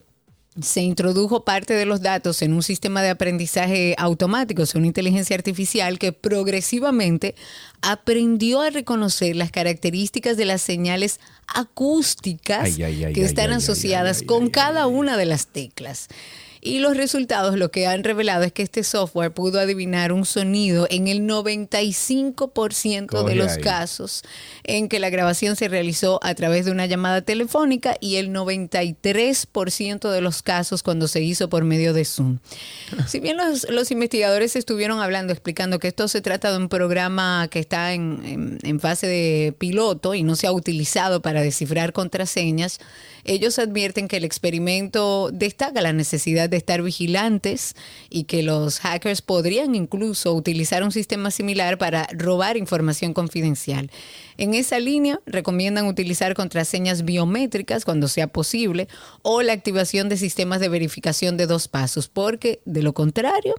se 0.61 0.81
introdujo 0.81 1.43
parte 1.43 1.73
de 1.73 1.85
los 1.85 2.01
datos 2.01 2.41
en 2.41 2.53
un 2.53 2.63
sistema 2.63 3.01
de 3.01 3.09
aprendizaje 3.09 3.93
automático, 3.97 4.63
o 4.63 4.65
sea, 4.65 4.79
una 4.79 4.87
inteligencia 4.87 5.35
artificial 5.35 5.99
que 5.99 6.13
progresivamente 6.13 7.35
aprendió 7.81 8.61
a 8.61 8.69
reconocer 8.69 9.35
las 9.35 9.51
características 9.51 10.37
de 10.37 10.45
las 10.45 10.61
señales 10.61 11.19
acústicas 11.47 12.75
que 12.75 13.23
están 13.23 13.51
asociadas 13.51 14.23
con 14.23 14.49
cada 14.49 14.87
una 14.87 15.17
de 15.17 15.25
las 15.25 15.47
teclas. 15.47 16.07
Y 16.65 16.79
los 16.79 16.97
resultados 16.97 17.57
lo 17.59 17.69
que 17.69 17.85
han 17.85 18.03
revelado 18.03 18.43
es 18.43 18.51
que 18.51 18.63
este 18.63 18.83
software 18.83 19.31
pudo 19.31 19.59
adivinar 19.59 20.11
un 20.11 20.25
sonido 20.25 20.87
en 20.89 21.07
el 21.07 21.21
95% 21.21 23.23
de 23.23 23.35
los 23.35 23.59
casos 23.59 24.23
en 24.63 24.89
que 24.89 24.97
la 24.97 25.11
grabación 25.11 25.55
se 25.55 25.67
realizó 25.67 26.19
a 26.23 26.33
través 26.33 26.65
de 26.65 26.71
una 26.71 26.87
llamada 26.87 27.21
telefónica 27.21 27.97
y 28.01 28.15
el 28.15 28.31
93% 28.31 30.09
de 30.09 30.21
los 30.21 30.41
casos 30.41 30.81
cuando 30.81 31.07
se 31.07 31.21
hizo 31.21 31.49
por 31.49 31.63
medio 31.63 31.93
de 31.93 32.03
Zoom. 32.03 32.39
Si 33.07 33.19
bien 33.19 33.37
los, 33.37 33.91
investigadores 33.91 34.55
estuvieron 34.55 35.01
hablando, 35.01 35.33
explicando 35.33 35.77
que 35.77 35.87
esto 35.87 36.07
se 36.07 36.21
trata 36.21 36.51
de 36.51 36.57
un 36.57 36.69
programa 36.69 37.47
que 37.51 37.59
está 37.59 37.93
en, 37.93 38.57
en 38.63 38.79
fase 38.79 39.05
de 39.05 39.53
piloto 39.55 40.15
y 40.15 40.23
no 40.23 40.35
se 40.35 40.47
ha 40.47 40.51
utilizado 40.51 41.21
para 41.21 41.43
descifrar 41.43 41.93
contraseñas, 41.93 42.79
ellos 43.25 43.59
advierten 43.59 44.07
que 44.07 44.17
el 44.17 44.23
experimento 44.23 45.29
destaca 45.31 45.81
la 45.81 45.93
necesidad 45.93 46.49
de 46.49 46.57
estar 46.57 46.81
vigilantes 46.81 47.75
y 48.09 48.23
que 48.23 48.43
los 48.43 48.79
hackers 48.79 49.21
podrían 49.21 49.75
incluso 49.75 50.33
utilizar 50.33 50.83
un 50.83 50.91
sistema 50.91 51.31
similar 51.31 51.77
para 51.77 52.07
robar 52.13 52.55
información 52.55 53.13
confidencial. 53.13 53.91
En 54.37 54.53
esa 54.53 54.79
línea, 54.79 55.19
recomiendan 55.25 55.87
utilizar 55.87 56.35
contraseñas 56.35 57.03
biométricas 57.03 57.85
cuando 57.85 58.07
sea 58.07 58.27
posible 58.27 58.87
o 59.21 59.41
la 59.41 59.53
activación 59.53 60.07
de 60.07 60.17
sistemas 60.17 60.59
de 60.59 60.69
verificación 60.69 61.37
de 61.37 61.47
dos 61.47 61.67
pasos, 61.67 62.07
porque 62.07 62.61
de 62.65 62.83
lo 62.83 62.93
contrario, 62.93 63.55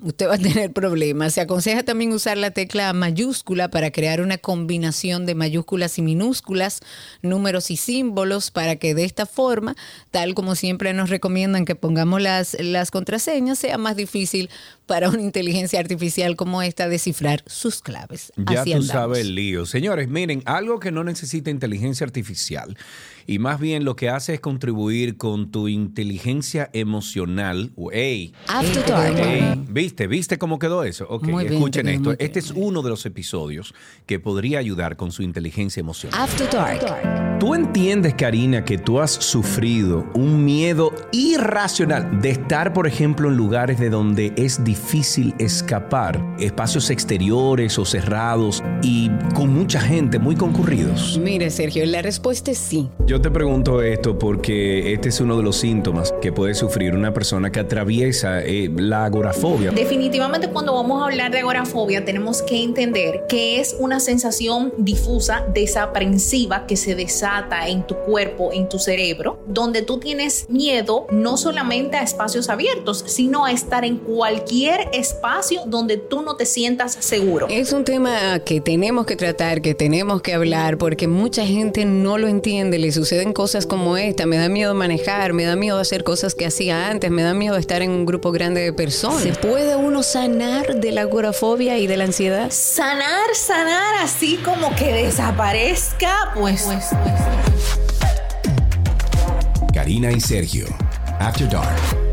usted 0.00 0.28
va 0.28 0.34
a 0.34 0.38
tener 0.38 0.72
problemas. 0.72 1.34
Se 1.34 1.40
aconseja 1.40 1.82
también 1.82 2.12
usar 2.12 2.36
la 2.36 2.50
tecla 2.50 2.92
mayúscula 2.92 3.68
para 3.68 3.90
crear 3.90 4.20
una 4.20 4.38
combinación 4.38 5.26
de 5.26 5.34
mayúsculas 5.34 5.98
y 5.98 6.02
minúsculas, 6.02 6.80
números 7.22 7.70
y 7.70 7.76
símbolos, 7.76 8.50
para 8.50 8.76
que 8.76 8.94
de 8.94 9.04
esta 9.04 9.26
forma, 9.26 9.76
tal 10.10 10.34
como 10.34 10.54
siempre 10.54 10.92
nos 10.92 11.10
recomiendan 11.10 11.64
que 11.64 11.74
pongamos 11.74 12.20
las, 12.20 12.56
las 12.60 12.90
contraseñas, 12.90 13.58
sea 13.58 13.78
más 13.78 13.96
difícil 13.96 14.50
para 14.86 15.08
una 15.08 15.22
inteligencia 15.22 15.80
artificial 15.80 16.36
como 16.36 16.62
esta 16.62 16.88
descifrar 16.88 17.42
sus 17.46 17.82
claves. 17.82 18.32
Ya 18.36 18.64
tú 18.64 18.82
sabes 18.82 19.20
el 19.20 19.34
lío. 19.34 19.66
Señores, 19.66 20.08
miren, 20.08 20.42
algo 20.44 20.78
que 20.78 20.92
no 20.92 21.04
necesita 21.04 21.50
inteligencia 21.50 22.04
artificial 22.04 22.76
y 23.26 23.38
más 23.38 23.60
bien 23.60 23.84
lo 23.84 23.96
que 23.96 24.08
hace 24.08 24.34
es 24.34 24.40
contribuir 24.40 25.16
con 25.16 25.50
tu 25.50 25.68
inteligencia 25.68 26.70
emocional. 26.72 27.72
Hey, 27.92 28.32
After 28.48 28.86
dark. 28.86 29.66
¿Viste? 29.68 30.06
¿Viste 30.06 30.38
cómo 30.38 30.58
quedó 30.58 30.84
eso? 30.84 31.06
Ok, 31.08 31.28
escuchen 31.40 31.88
esto. 31.88 32.14
Este 32.18 32.38
es 32.38 32.50
uno 32.50 32.82
de 32.82 32.90
los 32.90 33.04
episodios 33.06 33.74
que 34.06 34.18
podría 34.18 34.58
ayudar 34.58 34.96
con 34.96 35.12
su 35.12 35.22
inteligencia 35.22 35.80
emocional. 35.80 36.20
After 36.20 36.48
Dark. 36.50 37.38
Tú 37.38 37.54
entiendes, 37.54 38.14
Karina, 38.14 38.64
que 38.64 38.78
tú 38.78 38.98
has 38.98 39.10
sufrido 39.10 40.06
un 40.14 40.44
miedo 40.44 40.92
irracional 41.12 42.22
de 42.22 42.30
estar, 42.30 42.72
por 42.72 42.86
ejemplo, 42.86 43.28
en 43.28 43.36
lugares 43.36 43.78
de 43.78 43.90
donde 43.90 44.32
es 44.36 44.64
difícil 44.64 45.34
escapar, 45.38 46.24
espacios 46.38 46.88
exteriores 46.88 47.78
o 47.78 47.84
cerrados 47.84 48.64
y 48.82 49.10
con 49.34 49.52
mucha 49.52 49.80
gente, 49.80 50.18
muy 50.18 50.34
concurridos. 50.34 51.20
Mire, 51.22 51.50
Sergio, 51.50 51.84
la 51.84 52.00
respuesta 52.00 52.50
es 52.50 52.58
sí. 52.58 52.88
Yo 53.06 53.15
te 53.20 53.30
pregunto 53.30 53.82
esto 53.82 54.18
porque 54.18 54.92
este 54.92 55.08
es 55.08 55.20
uno 55.20 55.36
de 55.36 55.42
los 55.42 55.56
síntomas 55.56 56.12
que 56.20 56.32
puede 56.32 56.54
sufrir 56.54 56.94
una 56.94 57.12
persona 57.12 57.50
que 57.50 57.60
atraviesa 57.60 58.42
eh, 58.42 58.70
la 58.76 59.04
agorafobia. 59.04 59.70
Definitivamente 59.70 60.48
cuando 60.48 60.74
vamos 60.74 61.02
a 61.02 61.06
hablar 61.06 61.32
de 61.32 61.38
agorafobia 61.38 62.04
tenemos 62.04 62.42
que 62.42 62.62
entender 62.62 63.24
que 63.28 63.60
es 63.60 63.76
una 63.78 64.00
sensación 64.00 64.72
difusa, 64.78 65.44
desaprensiva 65.52 66.66
que 66.66 66.76
se 66.76 66.94
desata 66.94 67.68
en 67.68 67.86
tu 67.86 67.94
cuerpo, 67.96 68.52
en 68.52 68.68
tu 68.68 68.78
cerebro, 68.78 69.38
donde 69.46 69.82
tú 69.82 69.98
tienes 69.98 70.48
miedo 70.48 71.06
no 71.10 71.36
solamente 71.36 71.96
a 71.96 72.02
espacios 72.02 72.48
abiertos, 72.48 73.04
sino 73.06 73.44
a 73.44 73.52
estar 73.52 73.84
en 73.84 73.98
cualquier 73.98 74.88
espacio 74.92 75.62
donde 75.66 75.96
tú 75.96 76.22
no 76.22 76.36
te 76.36 76.46
sientas 76.46 76.96
seguro. 77.00 77.46
Es 77.48 77.72
un 77.72 77.84
tema 77.84 78.40
que 78.40 78.60
tenemos 78.60 79.06
que 79.06 79.16
tratar, 79.16 79.62
que 79.62 79.74
tenemos 79.74 80.22
que 80.22 80.34
hablar, 80.34 80.78
porque 80.78 81.06
mucha 81.06 81.46
gente 81.46 81.84
no 81.84 82.18
lo 82.18 82.28
entiende, 82.28 82.78
le 82.78 82.92
suceden 83.06 83.32
cosas 83.32 83.66
como 83.66 83.96
esta, 83.96 84.26
me 84.26 84.36
da 84.36 84.48
miedo 84.48 84.74
manejar, 84.74 85.32
me 85.32 85.44
da 85.44 85.54
miedo 85.54 85.78
hacer 85.78 86.02
cosas 86.02 86.34
que 86.34 86.44
hacía 86.44 86.90
antes, 86.90 87.08
me 87.08 87.22
da 87.22 87.34
miedo 87.34 87.56
estar 87.56 87.80
en 87.80 87.92
un 87.92 88.04
grupo 88.04 88.32
grande 88.32 88.62
de 88.62 88.72
personas. 88.72 89.22
¿Se 89.22 89.30
puede 89.30 89.76
uno 89.76 90.02
sanar 90.02 90.80
de 90.80 90.90
la 90.90 91.02
agorafobia 91.02 91.78
y 91.78 91.86
de 91.86 91.96
la 91.98 92.02
ansiedad? 92.02 92.50
Sanar, 92.50 93.32
sanar, 93.32 93.94
así 94.02 94.38
como 94.38 94.74
que 94.74 94.92
desaparezca, 94.92 96.32
pues. 96.34 96.64
pues, 96.64 96.86
pues. 96.90 97.14
Karina 99.72 100.10
y 100.10 100.20
Sergio, 100.20 100.66
After 101.20 101.48
Dark. 101.48 102.06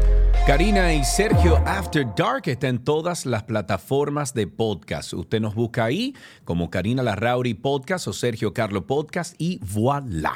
Karina 0.45 0.93
y 0.93 1.05
Sergio 1.05 1.55
After 1.65 2.05
Dark 2.17 2.43
está 2.47 2.67
en 2.67 2.83
todas 2.83 3.25
las 3.25 3.43
plataformas 3.43 4.33
de 4.33 4.45
podcast. 4.45 5.13
Usted 5.13 5.39
nos 5.39 5.55
busca 5.55 5.85
ahí 5.85 6.13
como 6.43 6.69
Karina 6.69 7.01
Larrauri 7.01 7.53
Podcast 7.53 8.09
o 8.09 8.13
Sergio 8.13 8.53
Carlo 8.53 8.85
Podcast 8.85 9.35
y 9.37 9.59
voilà. 9.61 10.33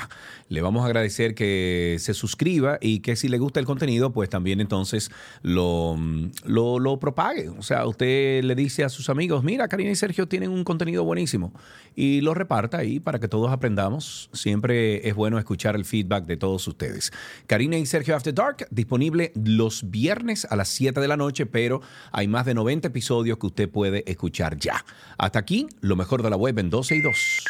Le 0.50 0.62
vamos 0.62 0.84
a 0.84 0.86
agradecer 0.86 1.36
que 1.36 1.98
se 2.00 2.14
suscriba 2.14 2.78
y 2.82 3.00
que 3.00 3.16
si 3.16 3.28
le 3.28 3.38
gusta 3.38 3.60
el 3.60 3.66
contenido, 3.66 4.12
pues 4.12 4.30
también 4.30 4.62
entonces 4.62 5.12
lo, 5.42 5.98
lo, 6.46 6.80
lo 6.80 7.00
propague. 7.00 7.50
O 7.50 7.62
sea, 7.62 7.86
usted 7.86 8.44
le 8.44 8.56
dice 8.56 8.84
a 8.84 8.90
sus 8.90 9.10
amigos, 9.10 9.44
mira, 9.44 9.68
Karina 9.68 9.92
y 9.92 9.96
Sergio 9.96 10.28
tienen 10.28 10.52
un 10.52 10.64
contenido 10.64 11.04
buenísimo 11.04 11.54
y 11.96 12.22
lo 12.22 12.34
reparta 12.34 12.78
ahí 12.78 13.00
para 13.00 13.20
que 13.20 13.28
todos 13.28 13.52
aprendamos. 13.52 14.30
Siempre 14.34 15.08
es 15.08 15.16
bueno 15.16 15.38
escuchar 15.38 15.76
el 15.76 15.86
feedback 15.86 16.26
de 16.26 16.38
todos 16.38 16.68
ustedes. 16.68 17.12
Karina 17.48 17.78
y 17.78 17.86
Sergio 17.86 18.16
After 18.16 18.34
Dark, 18.34 18.68
disponible 18.72 19.32
los 19.36 19.90
viernes 19.90 20.46
a 20.50 20.56
las 20.56 20.70
7 20.70 21.00
de 21.00 21.08
la 21.08 21.18
noche, 21.18 21.46
pero 21.46 21.82
hay 22.12 22.28
más 22.28 22.46
de 22.46 22.54
90 22.54 22.88
episodios 22.88 23.38
que 23.38 23.48
usted 23.48 23.70
puede 23.70 24.10
escuchar 24.10 24.58
ya. 24.58 24.86
Hasta 25.18 25.40
aquí, 25.40 25.68
lo 25.82 25.96
mejor 25.96 26.24
de 26.24 26.30
la 26.30 26.38
web 26.38 26.58
en 26.60 26.70
12 26.70 26.96
y 26.96 27.02
2. 27.02 27.44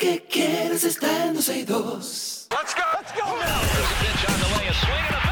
Que 0.00 0.22
quieres 0.22 0.82
está 0.84 1.26
en 1.26 1.34
12 1.34 1.58
y 1.58 1.64
2. 1.64 2.46
Let's 2.50 2.74
go, 2.74 2.82
let's 2.98 3.12
go 3.12 3.36
now. 3.36 5.29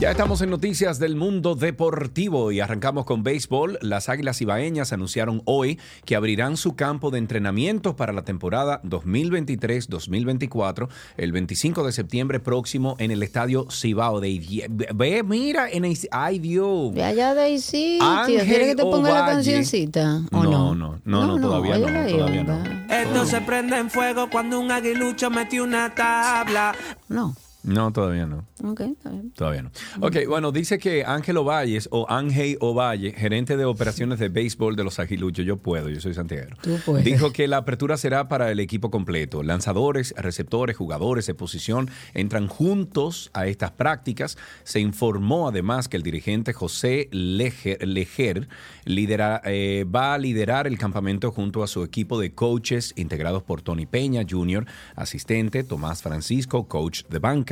Ya 0.00 0.12
estamos 0.12 0.40
en 0.42 0.50
noticias 0.50 1.00
del 1.00 1.16
mundo 1.16 1.56
deportivo 1.56 2.52
y 2.52 2.60
arrancamos 2.60 3.04
con 3.04 3.24
béisbol. 3.24 3.80
Las 3.82 4.08
Águilas 4.08 4.40
Ibaeñas 4.40 4.92
anunciaron 4.92 5.42
hoy 5.44 5.80
que 6.04 6.14
abrirán 6.14 6.56
su 6.56 6.76
campo 6.76 7.10
de 7.10 7.18
entrenamiento 7.18 7.96
para 7.96 8.12
la 8.12 8.22
temporada 8.22 8.80
2023-2024 8.84 10.88
el 11.16 11.32
25 11.32 11.84
de 11.84 11.90
septiembre 11.90 12.38
próximo 12.38 12.94
en 13.00 13.10
el 13.10 13.24
estadio 13.24 13.66
Cibao 13.72 14.20
de 14.20 14.68
Ve, 14.94 15.24
mira, 15.24 15.68
en 15.68 15.92
ay 16.12 16.38
Dios. 16.38 16.94
Ve 16.94 17.02
allá 17.02 17.34
de 17.34 17.58
sitio. 17.58 18.06
¿Quieres 18.24 18.68
que 18.68 18.76
te 18.76 18.82
ponga 18.84 19.10
la 19.10 19.26
cancioncita? 19.26 20.20
no, 20.30 20.44
no, 20.44 20.76
no, 20.76 21.00
no, 21.04 21.26
no, 21.26 21.40
todavía 21.40 21.76
no, 21.76 21.86
todavía 21.86 22.44
no. 22.44 22.62
Esto 22.88 23.26
se 23.26 23.40
prende 23.40 23.76
en 23.76 23.90
fuego 23.90 24.30
cuando 24.30 24.60
un 24.60 24.70
aguilucho 24.70 25.28
metió 25.28 25.64
una 25.64 25.92
tabla. 25.92 26.72
No. 27.08 27.34
No, 27.64 27.92
todavía 27.92 28.24
no. 28.24 28.46
Ok, 28.62 28.80
está 28.80 29.10
bien. 29.10 29.32
Todavía 29.32 29.62
no. 29.62 29.70
Ok, 30.00 30.16
bueno, 30.28 30.52
dice 30.52 30.78
que 30.78 31.04
Ángel 31.04 31.38
Ovalles 31.38 31.88
o 31.90 32.06
Ángel 32.08 32.56
Ovalle, 32.60 33.12
gerente 33.12 33.56
de 33.56 33.64
operaciones 33.64 34.20
de 34.20 34.28
béisbol 34.28 34.76
de 34.76 34.84
los 34.84 35.00
Agiluchos, 35.00 35.44
yo 35.44 35.56
puedo, 35.56 35.88
yo 35.88 36.00
soy 36.00 36.14
santiago. 36.14 36.50
Tú 36.62 36.78
puedes. 36.86 37.04
Dijo 37.04 37.32
que 37.32 37.48
la 37.48 37.56
apertura 37.58 37.96
será 37.96 38.28
para 38.28 38.52
el 38.52 38.60
equipo 38.60 38.92
completo. 38.92 39.42
Lanzadores, 39.42 40.14
receptores, 40.16 40.76
jugadores 40.76 41.26
de 41.26 41.34
posición 41.34 41.90
entran 42.14 42.46
juntos 42.46 43.30
a 43.32 43.46
estas 43.46 43.72
prácticas. 43.72 44.38
Se 44.62 44.78
informó 44.78 45.48
además 45.48 45.88
que 45.88 45.96
el 45.96 46.04
dirigente 46.04 46.52
José 46.52 47.08
Leger, 47.10 48.48
lidera, 48.84 49.42
eh, 49.44 49.84
va 49.84 50.14
a 50.14 50.18
liderar 50.18 50.68
el 50.68 50.78
campamento 50.78 51.32
junto 51.32 51.64
a 51.64 51.66
su 51.66 51.82
equipo 51.82 52.20
de 52.20 52.32
coaches 52.32 52.94
integrados 52.96 53.42
por 53.42 53.62
Tony 53.62 53.86
Peña 53.86 54.22
Jr., 54.28 54.64
asistente, 54.94 55.64
Tomás 55.64 56.02
Francisco, 56.02 56.68
coach 56.68 57.02
de 57.08 57.18
banca 57.18 57.47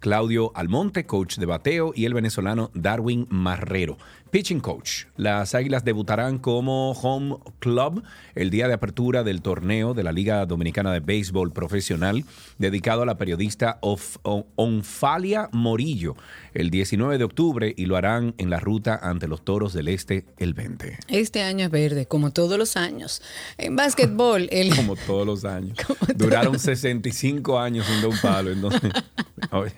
Claudio 0.00 0.52
Almonte, 0.54 1.06
coach 1.06 1.38
de 1.38 1.46
bateo, 1.46 1.92
y 1.94 2.04
el 2.04 2.14
venezolano 2.14 2.70
Darwin 2.74 3.26
Marrero. 3.30 3.98
Pitching 4.30 4.60
Coach. 4.60 5.04
Las 5.16 5.54
Águilas 5.54 5.84
debutarán 5.84 6.38
como 6.38 6.92
home 6.92 7.36
club 7.58 8.02
el 8.34 8.50
día 8.50 8.68
de 8.68 8.74
apertura 8.74 9.24
del 9.24 9.42
torneo 9.42 9.94
de 9.94 10.02
la 10.02 10.12
Liga 10.12 10.44
Dominicana 10.46 10.92
de 10.92 11.00
Béisbol 11.00 11.52
Profesional 11.52 12.24
dedicado 12.58 13.02
a 13.02 13.06
la 13.06 13.16
periodista 13.16 13.78
Onfalia 13.82 15.48
Morillo 15.52 16.16
el 16.54 16.70
19 16.70 17.18
de 17.18 17.24
octubre 17.24 17.74
y 17.76 17.86
lo 17.86 17.96
harán 17.96 18.34
en 18.38 18.50
la 18.50 18.60
ruta 18.60 18.98
ante 19.02 19.28
los 19.28 19.44
Toros 19.44 19.72
del 19.72 19.88
Este 19.88 20.26
el 20.38 20.54
20. 20.54 20.98
Este 21.08 21.42
año 21.42 21.64
es 21.66 21.70
verde, 21.70 22.06
como 22.06 22.32
todos 22.32 22.58
los 22.58 22.76
años. 22.76 23.22
En 23.56 23.76
básquetbol, 23.76 24.48
el... 24.52 24.74
como 24.74 24.96
todos 24.96 25.26
los 25.26 25.44
años. 25.44 25.78
Duraron 26.16 26.58
65 26.58 27.58
años 27.58 27.86
sin 27.86 28.04
un 28.04 28.18
palo. 28.18 28.50
Entonces, 28.50 28.92
oye. 29.52 29.72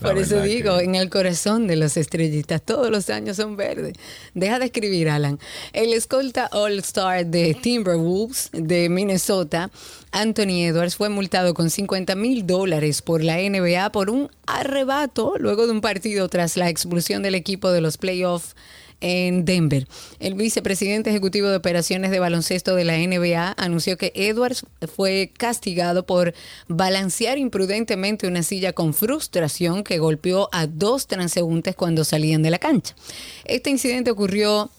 Por 0.00 0.16
eso 0.16 0.40
digo, 0.40 0.80
en 0.80 0.94
el 0.94 1.10
corazón 1.10 1.66
de 1.66 1.76
los 1.76 1.96
estrellitas, 1.96 2.62
todos 2.62 2.90
los 2.90 3.10
años 3.10 3.36
son 3.36 3.56
verdes. 3.56 3.94
Deja 4.34 4.58
de 4.58 4.66
escribir, 4.66 5.10
Alan. 5.10 5.38
El 5.72 5.92
escolta 5.92 6.48
All-Star 6.52 7.26
de 7.26 7.54
Timberwolves 7.54 8.48
de 8.52 8.88
Minnesota, 8.88 9.70
Anthony 10.10 10.64
Edwards, 10.64 10.96
fue 10.96 11.10
multado 11.10 11.52
con 11.52 11.68
50 11.68 12.14
mil 12.14 12.46
dólares 12.46 13.02
por 13.02 13.22
la 13.22 13.36
NBA 13.36 13.92
por 13.92 14.08
un 14.08 14.30
arrebato 14.46 15.34
luego 15.38 15.66
de 15.66 15.72
un 15.72 15.80
partido 15.82 16.28
tras 16.28 16.56
la 16.56 16.70
expulsión 16.70 17.22
del 17.22 17.34
equipo 17.34 17.70
de 17.70 17.82
los 17.82 17.98
playoffs 17.98 18.56
en 19.00 19.44
Denver. 19.44 19.86
El 20.18 20.34
vicepresidente 20.34 21.10
ejecutivo 21.10 21.48
de 21.48 21.56
operaciones 21.56 22.10
de 22.10 22.18
baloncesto 22.18 22.74
de 22.74 22.84
la 22.84 22.98
NBA 22.98 23.54
anunció 23.56 23.96
que 23.96 24.12
Edwards 24.14 24.64
fue 24.94 25.32
castigado 25.36 26.06
por 26.06 26.34
balancear 26.68 27.38
imprudentemente 27.38 28.26
una 28.26 28.42
silla 28.42 28.72
con 28.72 28.94
frustración 28.94 29.84
que 29.84 29.98
golpeó 29.98 30.48
a 30.52 30.66
dos 30.66 31.06
transeúntes 31.06 31.76
cuando 31.76 32.04
salían 32.04 32.42
de 32.42 32.50
la 32.50 32.58
cancha. 32.58 32.94
Este 33.44 33.70
incidente 33.70 34.10
ocurrió 34.10 34.70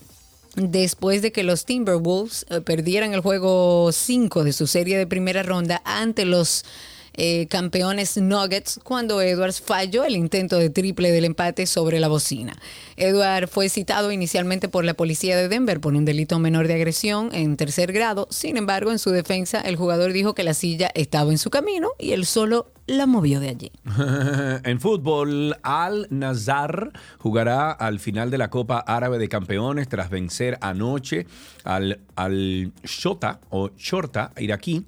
después 0.56 1.22
de 1.22 1.32
que 1.32 1.44
los 1.44 1.66
Timberwolves 1.66 2.46
eh, 2.50 2.62
perdieran 2.62 3.14
el 3.14 3.22
juego 3.22 3.92
5 3.92 4.44
de 4.44 4.54
su 4.54 4.68
serie 4.68 4.98
de 4.98 5.08
primera 5.08 5.44
ronda 5.44 5.82
ante 5.86 6.26
los 6.26 6.66
eh, 7.14 7.48
campeones 7.50 8.18
Nuggets 8.18 8.80
cuando 8.84 9.22
Edwards 9.22 9.62
falló 9.62 10.04
el 10.04 10.16
intento 10.16 10.58
de 10.58 10.70
triple 10.70 11.12
del 11.12 11.26
empate 11.26 11.66
sobre 11.66 12.00
la 12.00 12.08
bocina. 12.08 12.54
Edwards 12.98 13.50
fue 13.50 13.70
citado 13.70 14.12
inicialmente 14.12 14.70
por 14.70 14.86
la 14.86 14.94
policía 14.94 15.36
de 15.36 15.48
Denver 15.48 15.80
por 15.80 15.94
un 15.94 16.06
delito 16.06 16.40
menor 16.40 16.68
de 16.68 16.76
agresión 16.76 17.30
en 17.34 17.58
tercer 17.58 17.92
grado. 17.92 18.28
Sin 18.30 18.58
embargo, 18.58 18.92
en 18.92 19.00
su 19.00 19.12
defensa, 19.12 19.60
el 19.62 19.76
jugador 19.76 20.14
dijo 20.14 20.34
que 20.34 20.44
la 20.44 20.54
silla 20.54 20.90
estaba 20.96 21.32
en 21.32 21.38
su 21.38 21.50
camino 21.50 21.90
y 22.00 22.12
él 22.12 22.26
solo 22.26 22.72
la 22.88 23.06
movió 23.06 23.40
de 23.40 23.50
allí. 23.50 23.72
en 24.64 24.80
fútbol, 24.80 25.56
Al 25.64 26.08
Nazar 26.10 26.92
jugará 27.18 27.72
al 27.72 28.00
final 28.00 28.32
de 28.32 28.38
la 28.38 28.50
Copa 28.50 28.80
Árabe 28.80 29.18
de 29.18 29.30
Campeones 29.30 29.88
tras 29.88 30.10
vencer 30.10 30.58
anoche 30.62 31.26
al, 31.64 32.00
al 32.16 32.72
Shota 32.84 33.40
o 33.50 33.70
Shorta 33.78 34.32
iraquí 34.38 34.86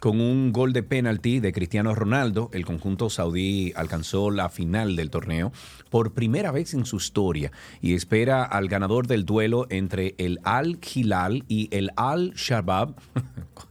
con 0.00 0.20
un 0.20 0.52
gol 0.52 0.72
de 0.72 0.82
penalti 0.82 1.40
de 1.40 1.52
Cristiano 1.52 1.94
Ronaldo, 1.94 2.50
el 2.52 2.64
conjunto 2.64 3.08
saudí 3.10 3.72
alcanzó 3.76 4.30
la 4.30 4.48
final 4.48 4.94
del 4.96 5.10
torneo 5.10 5.52
por 5.90 6.12
primera 6.12 6.50
vez 6.50 6.74
en 6.74 6.84
su 6.84 6.96
historia 6.96 7.50
y 7.80 7.94
espera 7.94 8.44
al 8.44 8.68
ganador 8.68 9.06
del 9.06 9.24
duelo 9.24 9.66
entre 9.70 10.14
el 10.18 10.38
Al 10.44 10.78
Hilal 10.94 11.44
y 11.48 11.68
el 11.70 11.90
Al 11.96 12.34
Shabab. 12.34 12.94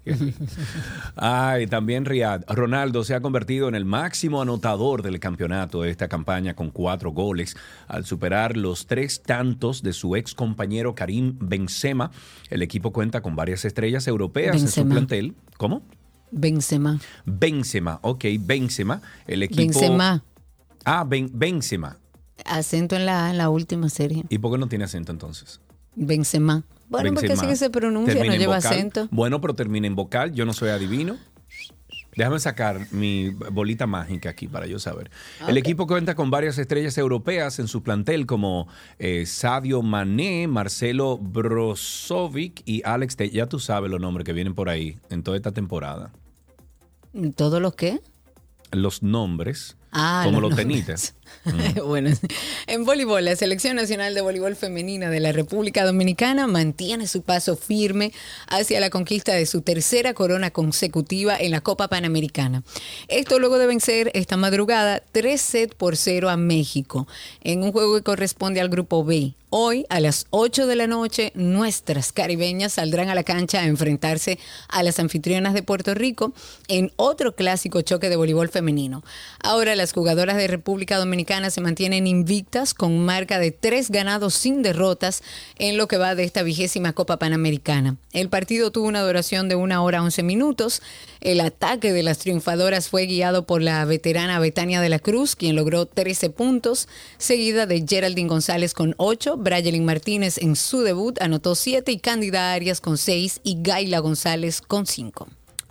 Ay, 1.15 1.67
también 1.67 2.05
Riyad. 2.05 2.43
Ronaldo 2.47 3.03
se 3.03 3.13
ha 3.13 3.21
convertido 3.21 3.67
en 3.67 3.76
el 3.76 3.86
máximo 3.86 4.41
anotador 4.41 5.03
del 5.03 5.19
campeonato 5.19 5.82
de 5.82 5.91
esta 5.91 6.07
campaña 6.07 6.55
con 6.55 6.71
cuatro 6.71 7.11
goles 7.11 7.55
al 7.88 8.05
superar 8.05 8.57
los 8.57 8.88
tres 8.88 9.21
tantos 9.21 9.84
de 9.84 9.93
su 9.93 10.15
ex 10.15 10.34
compañero 10.34 10.95
Karim 10.95 11.38
Benzema. 11.39 12.11
El 12.49 12.61
equipo 12.61 12.91
cuenta 12.91 13.21
con 13.21 13.36
varias 13.36 13.65
estrellas 13.65 14.07
europeas 14.07 14.55
en 14.61 14.67
su 14.67 14.88
plantel. 14.88 15.36
¿Cómo? 15.57 15.84
Benzema. 16.38 16.99
Benzema, 17.25 17.99
ok, 18.01 18.25
Benzema. 18.41 19.01
El 19.25 19.43
equipo. 19.43 19.61
Benzema. 19.61 20.21
Ah, 20.83 21.05
ben, 21.07 21.31
Benzema. 21.33 21.97
Acento 22.43 22.97
en 22.97 23.05
la, 23.05 23.31
la 23.31 23.49
última 23.49 23.88
serie. 23.88 24.25
¿Y 24.27 24.38
por 24.38 24.51
qué 24.51 24.57
no 24.57 24.67
tiene 24.67 24.83
acento 24.83 25.13
entonces? 25.13 25.61
Benzema. 25.95 26.63
Bueno, 26.89 27.13
porque 27.13 27.31
así 27.31 27.47
que 27.47 27.55
se 27.55 27.69
pronuncia, 27.69 28.21
no 28.23 28.36
lleva 28.36 28.57
acento. 28.57 29.07
Bueno, 29.11 29.39
pero 29.39 29.55
termina 29.55 29.88
en 29.88 29.95
vocal. 29.95 30.33
Yo 30.33 30.45
no 30.45 30.51
soy 30.51 30.69
adivino. 30.69 31.17
Déjame 32.17 32.39
sacar 32.39 32.91
mi 32.91 33.29
bolita 33.29 33.88
mágica 33.88 34.29
aquí 34.29 34.47
para 34.47 34.67
yo 34.67 34.77
saber. 34.77 35.11
El 35.47 35.57
equipo 35.57 35.88
cuenta 35.88 36.15
con 36.15 36.31
varias 36.31 36.57
estrellas 36.57 36.97
europeas 36.97 37.59
en 37.59 37.67
su 37.67 37.81
plantel 37.81 38.25
como 38.25 38.67
eh, 38.99 39.25
Sadio 39.25 39.81
Mané, 39.81 40.47
Marcelo 40.47 41.17
Brozovic 41.17 42.61
y 42.65 42.81
Alex 42.86 43.15
Te 43.17 43.29
Ya 43.29 43.47
tú 43.47 43.59
sabes 43.59 43.89
los 43.89 43.99
nombres 43.99 44.25
que 44.25 44.33
vienen 44.33 44.53
por 44.53 44.69
ahí 44.69 44.97
en 45.09 45.23
toda 45.23 45.36
esta 45.36 45.51
temporada. 45.51 46.11
¿Todos 47.36 47.61
los 47.61 47.76
qué? 47.76 48.01
Los 48.72 49.03
nombres 49.03 49.78
Ah, 49.97 50.24
como 50.26 50.41
los, 50.41 50.55
tenitas. 50.55 51.16
bueno, 51.86 52.09
en 52.67 52.86
voleibol, 52.86 53.23
la 53.26 53.36
Selección 53.36 53.76
Nacional 53.76 54.13
de 54.13 54.21
Voleibol 54.21 54.55
Femenina 54.55 55.09
de 55.09 55.19
la 55.19 55.32
República 55.32 55.86
Dominicana 55.86 56.47
mantiene 56.47 57.07
su 57.07 57.21
paso 57.21 57.55
firme 57.55 58.11
hacia 58.47 58.80
la 58.80 58.89
conquista 58.89 59.34
de 59.34 59.45
su 59.45 59.61
tercera 59.61 60.13
corona 60.13 60.51
consecutiva 60.51 61.38
en 61.38 61.51
la 61.51 61.61
Copa 61.61 61.88
Panamericana. 61.88 62.63
Esto 63.07 63.39
luego 63.39 63.57
de 63.57 63.67
vencer 63.67 64.11
esta 64.13 64.38
madrugada 64.38 65.01
3 65.11 65.39
sets 65.39 65.76
por 65.76 65.97
0 65.97 66.30
a 66.30 66.38
México 66.38 67.07
en 67.41 67.63
un 67.63 67.71
juego 67.71 67.95
que 67.95 68.03
corresponde 68.03 68.61
al 68.61 68.69
grupo 68.69 69.03
B. 69.03 69.34
Hoy, 69.57 69.86
a 69.88 70.01
las 70.01 70.28
8 70.32 70.67
de 70.67 70.76
la 70.76 70.86
noche, 70.86 71.32
nuestras 71.34 72.11
caribeñas 72.11 72.73
saldrán 72.73 73.07
a 73.07 73.15
la 73.15 73.23
cancha 73.23 73.61
a 73.61 73.65
enfrentarse 73.65 74.38
a 74.67 74.84
las 74.84 74.99
anfitrionas 74.99 75.53
de 75.53 75.63
Puerto 75.63 75.93
Rico 75.93 76.34
en 76.67 76.91
otro 76.97 77.36
clásico 77.36 77.80
choque 77.82 78.09
de 78.09 78.17
voleibol 78.17 78.49
femenino. 78.49 79.01
Ahora, 79.41 79.76
las 79.76 79.93
jugadoras 79.93 80.36
de 80.36 80.47
República 80.47 80.97
Dominicana 80.97 81.14
se 81.49 81.61
mantienen 81.61 82.07
invictas 82.07 82.74
con 82.74 83.05
marca 83.05 83.39
de 83.39 83.51
tres 83.51 83.89
ganados 83.89 84.34
sin 84.34 84.61
derrotas 84.61 85.24
en 85.57 85.78
lo 85.78 85.88
que 85.88 85.97
va 85.97 86.13
de 86.13 86.24
esta 86.24 86.43
vigésima 86.43 86.93
Copa 86.93 87.18
Panamericana. 87.18 87.95
El 88.11 88.30
partido 88.30 88.72
tuvo 88.72 88.88
una 88.88 89.01
duración 89.01 89.47
de 89.47 89.55
una 89.55 89.82
hora 89.82 90.01
once 90.01 90.24
minutos. 90.24 90.82
El 91.22 91.39
ataque 91.39 91.93
de 91.93 92.03
las 92.03 92.18
triunfadoras 92.18 92.89
fue 92.89 93.05
guiado 93.05 93.45
por 93.45 93.61
la 93.61 93.86
veterana 93.86 94.39
Betania 94.39 94.82
de 94.82 94.89
la 94.89 94.99
Cruz, 94.99 95.36
quien 95.36 95.55
logró 95.55 95.86
13 95.86 96.30
puntos, 96.32 96.88
seguida 97.18 97.66
de 97.66 97.86
Geraldine 97.88 98.30
González 98.30 98.74
con 98.74 98.93
8, 98.97 99.38
Brayelin 99.38 99.86
Martínez 99.86 100.38
en 100.38 100.55
su 100.55 100.82
debut 100.82 101.22
anotó 101.22 101.55
7 101.55 101.91
y 101.91 101.99
Cándida 101.99 102.53
Arias 102.53 102.82
con 102.82 102.97
6 102.97 103.39
y 103.43 103.57
Gaila 103.61 103.99
González 103.99 104.61
con 104.61 104.86
5. 104.86 105.28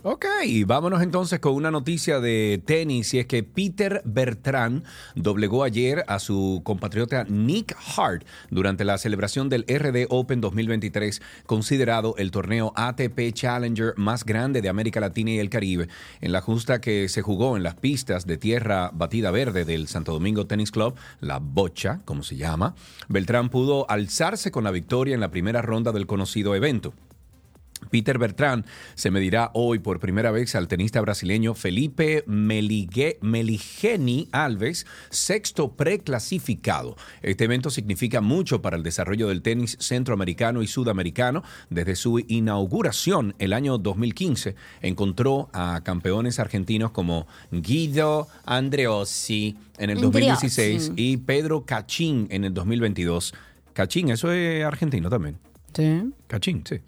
Ok, 0.07 0.27
vámonos 0.67 1.01
entonces 1.01 1.39
con 1.39 1.55
una 1.55 1.71
noticia 1.71 2.19
de 2.19 2.61
tenis 2.63 3.11
y 3.15 3.17
es 3.17 3.25
que 3.25 3.41
Peter 3.41 4.03
Bertrand 4.05 4.83
doblegó 5.15 5.63
ayer 5.63 6.05
a 6.07 6.19
su 6.19 6.61
compatriota 6.63 7.23
Nick 7.23 7.75
Hart 7.97 8.23
durante 8.51 8.85
la 8.85 8.99
celebración 8.99 9.49
del 9.49 9.65
RD 9.67 10.05
Open 10.09 10.41
2023, 10.41 11.23
considerado 11.47 12.13
el 12.19 12.29
torneo 12.29 12.71
ATP 12.75 13.33
Challenger 13.33 13.95
más 13.97 14.25
grande 14.25 14.61
de 14.61 14.69
América 14.69 14.99
Latina 14.99 15.31
y 15.31 15.39
el 15.39 15.49
Caribe, 15.49 15.87
en 16.21 16.31
la 16.31 16.41
justa 16.41 16.79
que 16.79 17.09
se 17.09 17.23
jugó 17.23 17.57
en 17.57 17.63
las 17.63 17.73
pistas 17.73 18.27
de 18.27 18.37
tierra 18.37 18.91
batida 18.93 19.31
verde 19.31 19.65
del 19.65 19.87
Santo 19.87 20.11
Domingo 20.11 20.45
Tennis 20.45 20.69
Club, 20.69 20.93
la 21.19 21.39
bocha, 21.39 22.01
como 22.05 22.21
se 22.21 22.35
llama. 22.35 22.75
Beltrán 23.07 23.49
pudo 23.49 23.89
alzarse 23.89 24.51
con 24.51 24.65
la 24.65 24.69
victoria 24.69 25.15
en 25.15 25.21
la 25.21 25.31
primera 25.31 25.63
ronda 25.63 25.91
del 25.91 26.05
conocido 26.05 26.53
evento. 26.53 26.93
Peter 27.89 28.17
Bertrand 28.17 28.65
se 28.95 29.11
medirá 29.11 29.51
hoy 29.53 29.79
por 29.79 29.99
primera 29.99 30.31
vez 30.31 30.55
al 30.55 30.67
tenista 30.67 31.01
brasileño 31.01 31.53
Felipe 31.53 32.23
Meligeni 32.27 34.27
Alves, 34.31 34.85
sexto 35.09 35.73
preclasificado. 35.73 36.95
Este 37.21 37.45
evento 37.45 37.69
significa 37.69 38.21
mucho 38.21 38.61
para 38.61 38.77
el 38.77 38.83
desarrollo 38.83 39.27
del 39.27 39.41
tenis 39.41 39.77
centroamericano 39.79 40.61
y 40.61 40.67
sudamericano. 40.67 41.43
Desde 41.69 41.95
su 41.95 42.19
inauguración 42.19 43.35
el 43.39 43.53
año 43.53 43.77
2015, 43.77 44.55
encontró 44.81 45.49
a 45.53 45.81
campeones 45.83 46.39
argentinos 46.39 46.91
como 46.91 47.27
Guido 47.51 48.27
Andreossi 48.45 49.57
en 49.77 49.89
el 49.89 50.01
2016 50.01 50.93
y 50.95 51.17
Pedro 51.17 51.65
Cachín 51.65 52.27
en 52.29 52.45
el 52.45 52.53
2022. 52.53 53.33
Cachín, 53.73 54.09
eso 54.09 54.31
es 54.31 54.63
argentino 54.63 55.09
también. 55.09 55.37
Sí. 55.75 56.03
Cachín, 56.27 56.63
sí. 56.65 56.79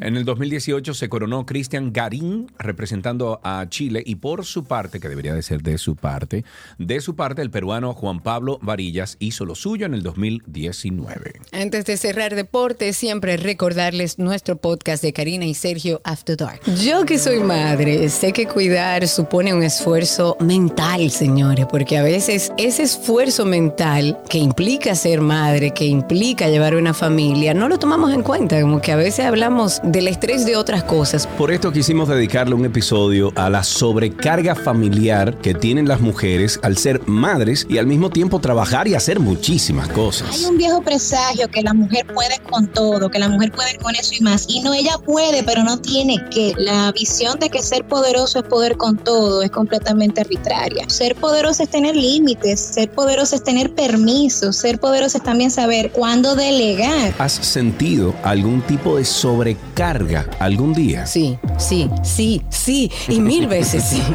En 0.00 0.16
el 0.16 0.24
2018 0.24 0.94
se 0.94 1.08
coronó 1.08 1.46
Cristian 1.46 1.92
Garín 1.92 2.50
representando 2.58 3.40
a 3.44 3.64
Chile 3.68 4.02
y 4.04 4.16
por 4.16 4.44
su 4.44 4.64
parte, 4.64 4.98
que 4.98 5.08
debería 5.08 5.32
de 5.32 5.42
ser 5.42 5.62
de 5.62 5.78
su 5.78 5.94
parte, 5.94 6.44
de 6.78 7.00
su 7.00 7.14
parte 7.14 7.40
el 7.40 7.50
peruano 7.50 7.94
Juan 7.94 8.20
Pablo 8.20 8.58
Varillas 8.62 9.16
hizo 9.20 9.44
lo 9.44 9.54
suyo 9.54 9.86
en 9.86 9.94
el 9.94 10.02
2019. 10.02 11.34
Antes 11.52 11.84
de 11.84 11.96
cerrar 11.96 12.34
deporte, 12.34 12.92
siempre 12.92 13.36
recordarles 13.36 14.18
nuestro 14.18 14.56
podcast 14.56 15.04
de 15.04 15.12
Karina 15.12 15.44
y 15.44 15.54
Sergio 15.54 16.00
After 16.02 16.36
Dark. 16.36 16.62
Yo 16.82 17.04
que 17.04 17.18
soy 17.18 17.38
madre, 17.40 18.08
sé 18.08 18.32
que 18.32 18.46
cuidar 18.46 19.06
supone 19.06 19.54
un 19.54 19.62
esfuerzo 19.62 20.36
mental, 20.40 21.12
señores, 21.12 21.66
porque 21.70 21.96
a 21.96 22.02
veces 22.02 22.52
ese 22.58 22.82
esfuerzo 22.82 23.44
mental 23.44 24.18
que 24.28 24.38
implica 24.38 24.96
ser 24.96 25.20
madre, 25.20 25.72
que 25.72 25.84
implica 25.84 26.48
llevar 26.48 26.74
una 26.74 26.92
familia, 26.92 27.54
no 27.54 27.68
lo 27.68 27.78
tomamos 27.78 28.12
en 28.12 28.22
cuenta 28.22 28.29
como 28.38 28.80
que 28.80 28.92
a 28.92 28.96
veces 28.96 29.26
hablamos 29.26 29.80
del 29.82 30.06
estrés 30.06 30.46
de 30.46 30.56
otras 30.56 30.84
cosas. 30.84 31.26
Por 31.26 31.50
esto 31.50 31.72
quisimos 31.72 32.08
dedicarle 32.08 32.54
un 32.54 32.64
episodio 32.64 33.32
a 33.34 33.50
la 33.50 33.64
sobrecarga 33.64 34.54
familiar 34.54 35.36
que 35.38 35.52
tienen 35.52 35.88
las 35.88 36.00
mujeres 36.00 36.60
al 36.62 36.76
ser 36.76 37.00
madres 37.06 37.66
y 37.68 37.78
al 37.78 37.86
mismo 37.86 38.10
tiempo 38.10 38.38
trabajar 38.38 38.86
y 38.86 38.94
hacer 38.94 39.18
muchísimas 39.18 39.88
cosas. 39.88 40.28
Hay 40.32 40.44
un 40.44 40.58
viejo 40.58 40.80
presagio 40.80 41.48
que 41.48 41.62
la 41.62 41.74
mujer 41.74 42.06
puede 42.06 42.38
con 42.48 42.68
todo, 42.68 43.10
que 43.10 43.18
la 43.18 43.28
mujer 43.28 43.50
puede 43.50 43.76
con 43.78 43.96
eso 43.96 44.12
y 44.14 44.20
más. 44.20 44.44
Y 44.48 44.60
no, 44.60 44.74
ella 44.74 44.96
puede, 45.04 45.42
pero 45.42 45.64
no 45.64 45.78
tiene 45.78 46.24
que. 46.30 46.54
La 46.56 46.92
visión 46.92 47.38
de 47.40 47.50
que 47.50 47.60
ser 47.62 47.84
poderoso 47.84 48.38
es 48.38 48.44
poder 48.44 48.76
con 48.76 48.96
todo 48.96 49.42
es 49.42 49.50
completamente 49.50 50.20
arbitraria. 50.20 50.88
Ser 50.88 51.16
poderoso 51.16 51.64
es 51.64 51.68
tener 51.68 51.96
límites, 51.96 52.60
ser 52.60 52.92
poderoso 52.92 53.34
es 53.34 53.42
tener 53.42 53.74
permisos, 53.74 54.54
ser 54.54 54.78
poderoso 54.78 55.18
es 55.18 55.24
también 55.24 55.50
saber 55.50 55.90
cuándo 55.90 56.36
delegar. 56.36 57.12
¿Has 57.18 57.32
sentido 57.32 58.14
algún 58.22 58.62
tipo 58.62 58.96
de 58.96 59.04
sobrecarga 59.04 60.26
algún 60.38 60.72
día? 60.72 61.06
Sí, 61.06 61.38
sí, 61.58 61.90
sí, 62.02 62.42
sí, 62.50 62.90
y 63.08 63.20
mil 63.20 63.46
veces 63.46 63.84
sí. 63.84 64.02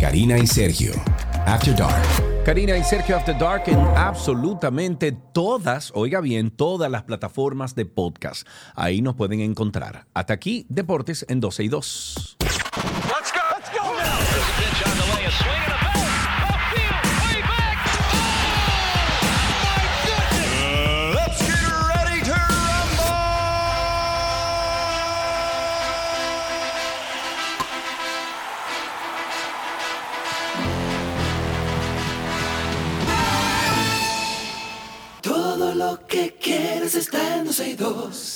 Karina 0.00 0.38
y 0.38 0.46
Sergio, 0.46 0.92
After 1.46 1.74
Dark. 1.76 2.02
Karina 2.44 2.76
y 2.76 2.82
Sergio 2.82 3.16
After 3.16 3.38
Dark 3.38 3.62
en 3.66 3.78
absolutamente 3.96 5.12
todas, 5.12 5.92
oiga 5.94 6.20
bien, 6.20 6.50
todas 6.50 6.90
las 6.90 7.04
plataformas 7.04 7.76
de 7.76 7.86
podcast. 7.86 8.48
Ahí 8.74 9.00
nos 9.00 9.14
pueden 9.14 9.38
encontrar. 9.40 10.06
Hasta 10.12 10.34
aquí, 10.34 10.66
Deportes 10.68 11.24
en 11.28 11.38
12 11.38 11.64
y 11.64 11.68
2. 11.68 12.36
Que 36.12 36.30
quieres 36.38 36.94
está 36.94 37.38
en 37.38 37.46
12 37.46 37.70
y 37.70 37.74
2. 37.74 38.31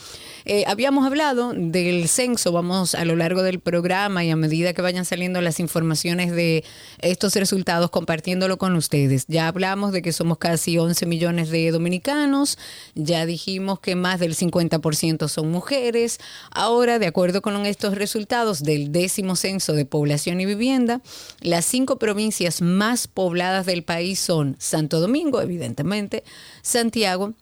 Eh, 0.45 0.63
habíamos 0.69 1.05
hablado 1.05 1.53
del 1.53 2.07
censo, 2.09 2.53
vamos 2.53 2.95
a 2.95 3.05
lo 3.05 3.17
largo 3.17 3.43
del 3.43 3.59
programa 3.59 4.25
y 4.25 4.31
a 4.31 4.37
medida 4.37 4.73
que 4.73 4.83
vayan 4.83 5.05
saliendo 5.05 5.41
las 5.41 5.59
informaciones 5.61 6.31
de 6.31 6.63
estos 7.01 7.35
resultados, 7.35 7.91
compartiéndolo 7.91 8.57
con 8.57 8.77
ustedes. 8.77 9.27
Ya 9.33 9.49
hablamos 9.49 9.93
de 9.93 10.03
que 10.03 10.13
somos 10.13 10.37
casi 10.37 10.77
11 10.77 11.07
millones 11.07 11.49
de 11.49 11.71
dominicanos, 11.71 12.59
ya 12.95 13.25
dijimos 13.25 13.81
que 13.81 13.97
más 13.97 14.21
del 14.21 14.37
50% 14.37 15.27
son 15.27 15.51
mujeres. 15.51 16.19
Ahora, 16.51 16.99
de 16.99 17.07
acuerdo 17.07 17.41
con 17.41 17.65
estos 17.65 17.95
resultados 17.95 18.63
del 18.63 18.93
décimo 18.93 19.35
censo 19.35 19.73
de 19.73 19.87
población 19.87 20.43
y 20.43 20.45
vivienda, 20.45 21.01
las 21.41 21.65
cinco 21.65 21.99
provincias 21.99 22.61
más 22.61 23.09
pobladas 23.09 23.65
del 23.65 23.85
país 23.85 24.21
son 24.21 24.55
Santo 24.59 25.01
Domingo, 25.01 25.41
evidentemente, 25.41 26.25
Santiago, 26.61 27.33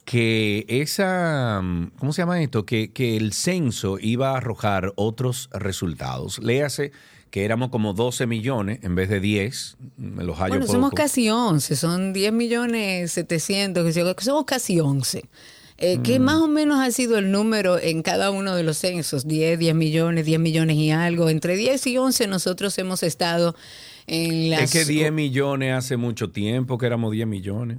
que 0.04 0.66
esa, 0.68 1.60
mm, 1.62 1.92
¿cómo 1.98 2.12
se 2.12 2.22
llama 2.22 2.42
esto? 2.42 2.66
Que, 2.66 2.92
que 2.92 3.16
el 3.16 3.32
censo 3.32 3.98
iba 4.00 4.32
a 4.32 4.38
arrojar 4.38 4.92
otros 4.96 5.48
resultados. 5.52 6.40
Léase 6.40 6.90
que 7.30 7.44
éramos 7.44 7.70
como 7.70 7.94
12 7.94 8.26
millones 8.26 8.80
en 8.82 8.94
vez 8.94 9.08
de 9.08 9.20
10. 9.20 9.76
Me 9.96 10.24
los 10.24 10.38
bueno, 10.38 10.66
somos 10.66 10.92
casi 10.92 11.30
11, 11.30 11.76
son 11.76 12.12
10 12.12 12.32
millones 12.32 13.12
700, 13.12 13.94
somos 14.18 14.44
casi 14.44 14.80
11. 14.80 15.24
Eh, 15.80 15.98
¿Qué 16.02 16.20
mm. 16.20 16.22
más 16.22 16.36
o 16.36 16.46
menos 16.46 16.78
ha 16.78 16.90
sido 16.92 17.16
el 17.16 17.32
número 17.32 17.78
en 17.78 18.02
cada 18.02 18.30
uno 18.30 18.54
de 18.54 18.62
los 18.62 18.76
censos? 18.76 19.26
10, 19.26 19.58
10 19.58 19.74
millones, 19.74 20.26
10 20.26 20.38
millones 20.38 20.76
y 20.76 20.90
algo. 20.90 21.30
Entre 21.30 21.56
10 21.56 21.86
y 21.86 21.96
11 21.96 22.26
nosotros 22.26 22.76
hemos 22.78 23.02
estado 23.02 23.56
en 24.06 24.50
las... 24.50 24.62
Es 24.62 24.72
que 24.72 24.84
10 24.84 25.10
millones 25.10 25.74
hace 25.74 25.96
mucho 25.96 26.30
tiempo 26.30 26.76
que 26.76 26.84
éramos 26.84 27.12
10 27.12 27.26
millones. 27.26 27.78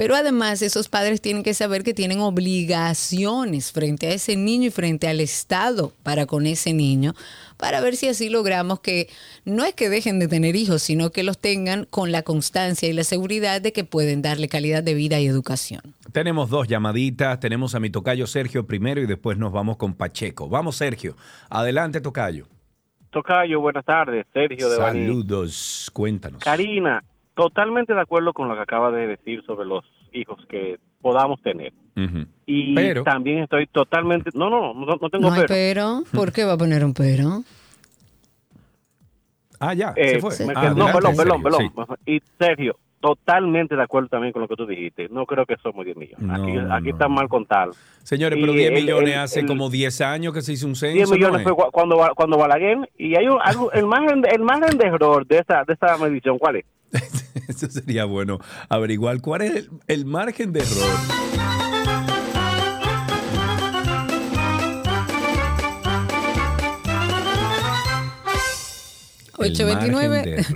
Pero 0.00 0.16
además 0.16 0.62
esos 0.62 0.88
padres 0.88 1.20
tienen 1.20 1.42
que 1.42 1.52
saber 1.52 1.82
que 1.82 1.92
tienen 1.92 2.20
obligaciones 2.20 3.70
frente 3.70 4.06
a 4.06 4.14
ese 4.14 4.34
niño 4.34 4.68
y 4.68 4.70
frente 4.70 5.08
al 5.08 5.20
Estado 5.20 5.92
para 6.02 6.24
con 6.24 6.46
ese 6.46 6.72
niño, 6.72 7.12
para 7.58 7.82
ver 7.82 7.96
si 7.96 8.08
así 8.08 8.30
logramos 8.30 8.80
que 8.80 9.10
no 9.44 9.62
es 9.62 9.74
que 9.74 9.90
dejen 9.90 10.18
de 10.18 10.26
tener 10.26 10.56
hijos, 10.56 10.80
sino 10.80 11.10
que 11.10 11.22
los 11.22 11.38
tengan 11.38 11.84
con 11.84 12.12
la 12.12 12.22
constancia 12.22 12.88
y 12.88 12.94
la 12.94 13.04
seguridad 13.04 13.60
de 13.60 13.74
que 13.74 13.84
pueden 13.84 14.22
darle 14.22 14.48
calidad 14.48 14.82
de 14.82 14.94
vida 14.94 15.20
y 15.20 15.26
educación. 15.26 15.82
Tenemos 16.12 16.48
dos 16.48 16.66
llamaditas, 16.66 17.38
tenemos 17.38 17.74
a 17.74 17.80
mi 17.80 17.90
tocayo 17.90 18.26
Sergio 18.26 18.66
primero 18.66 19.02
y 19.02 19.06
después 19.06 19.36
nos 19.36 19.52
vamos 19.52 19.76
con 19.76 19.92
Pacheco. 19.92 20.48
Vamos 20.48 20.76
Sergio, 20.76 21.14
adelante 21.50 22.00
tocayo. 22.00 22.46
Tocayo, 23.10 23.60
buenas 23.60 23.84
tardes. 23.84 24.24
Sergio 24.32 24.70
de 24.70 24.76
Saludos, 24.76 25.90
cuéntanos. 25.92 26.42
Karina, 26.42 27.04
totalmente 27.34 27.94
de 27.94 28.00
acuerdo 28.00 28.32
con 28.32 28.48
lo 28.48 28.54
que 28.54 28.62
acaba 28.62 28.90
de 28.90 29.06
decir 29.06 29.42
sobre 29.44 29.66
los 29.66 29.84
hijos 30.12 30.38
que 30.48 30.78
podamos 31.00 31.40
tener. 31.42 31.72
Y 32.46 32.74
también 33.04 33.40
estoy 33.40 33.66
totalmente... 33.66 34.30
No, 34.34 34.48
no, 34.48 34.74
no, 34.74 34.86
no 34.86 35.10
tengo 35.10 35.30
no 35.30 35.42
pero. 35.46 36.02
¿Por 36.12 36.32
qué 36.32 36.44
va 36.44 36.52
a 36.52 36.58
poner 36.58 36.84
un 36.84 36.94
pero? 36.94 37.42
Ah, 39.62 39.74
ya, 39.74 39.92
se 39.92 40.16
eh, 40.16 40.20
fue. 40.20 40.32
Ah, 40.54 40.72
no, 40.74 40.86
perdón, 40.86 41.14
perdón, 41.14 41.42
perdón. 41.42 41.70
Y 42.06 42.22
Sergio, 42.38 42.78
totalmente 42.98 43.76
de 43.76 43.82
acuerdo 43.82 44.08
también 44.08 44.32
con 44.32 44.40
lo 44.40 44.48
que 44.48 44.56
tú 44.56 44.66
dijiste. 44.66 45.08
No 45.10 45.26
creo 45.26 45.44
que 45.44 45.56
somos 45.62 45.84
10 45.84 45.98
millones. 45.98 46.30
aquí, 46.30 46.52
aquí 46.70 46.90
está 46.90 47.08
mal 47.08 47.28
contado. 47.28 47.72
Señores, 48.02 48.38
pero 48.40 48.54
10 48.54 48.72
millones 48.72 49.16
hace 49.18 49.44
como 49.44 49.68
10 49.68 50.00
años 50.00 50.32
que 50.32 50.40
se 50.40 50.54
hizo 50.54 50.66
un 50.66 50.76
censo. 50.76 50.96
10 50.96 51.10
millones 51.10 51.42
fue 51.42 51.54
cuando, 51.54 51.98
cuando 52.16 52.38
Balaguer. 52.38 52.90
Y 52.96 53.16
hay 53.16 53.26
un, 53.26 53.38
algo, 53.42 53.70
el, 53.72 53.84
margen, 53.86 54.22
el 54.32 54.40
margen 54.40 54.78
de 54.78 54.86
error 54.86 55.26
de 55.26 55.38
esta, 55.38 55.62
de 55.64 55.74
esta 55.74 55.98
medición, 55.98 56.38
¿cuál 56.38 56.56
es? 56.56 56.64
Eso 57.50 57.68
sería 57.68 58.04
bueno 58.04 58.38
averiguar 58.68 59.20
cuál 59.20 59.42
es 59.42 59.56
el, 59.56 59.70
el 59.88 60.04
margen 60.04 60.52
de 60.52 60.60
error. 60.60 61.30
829. 69.40 70.46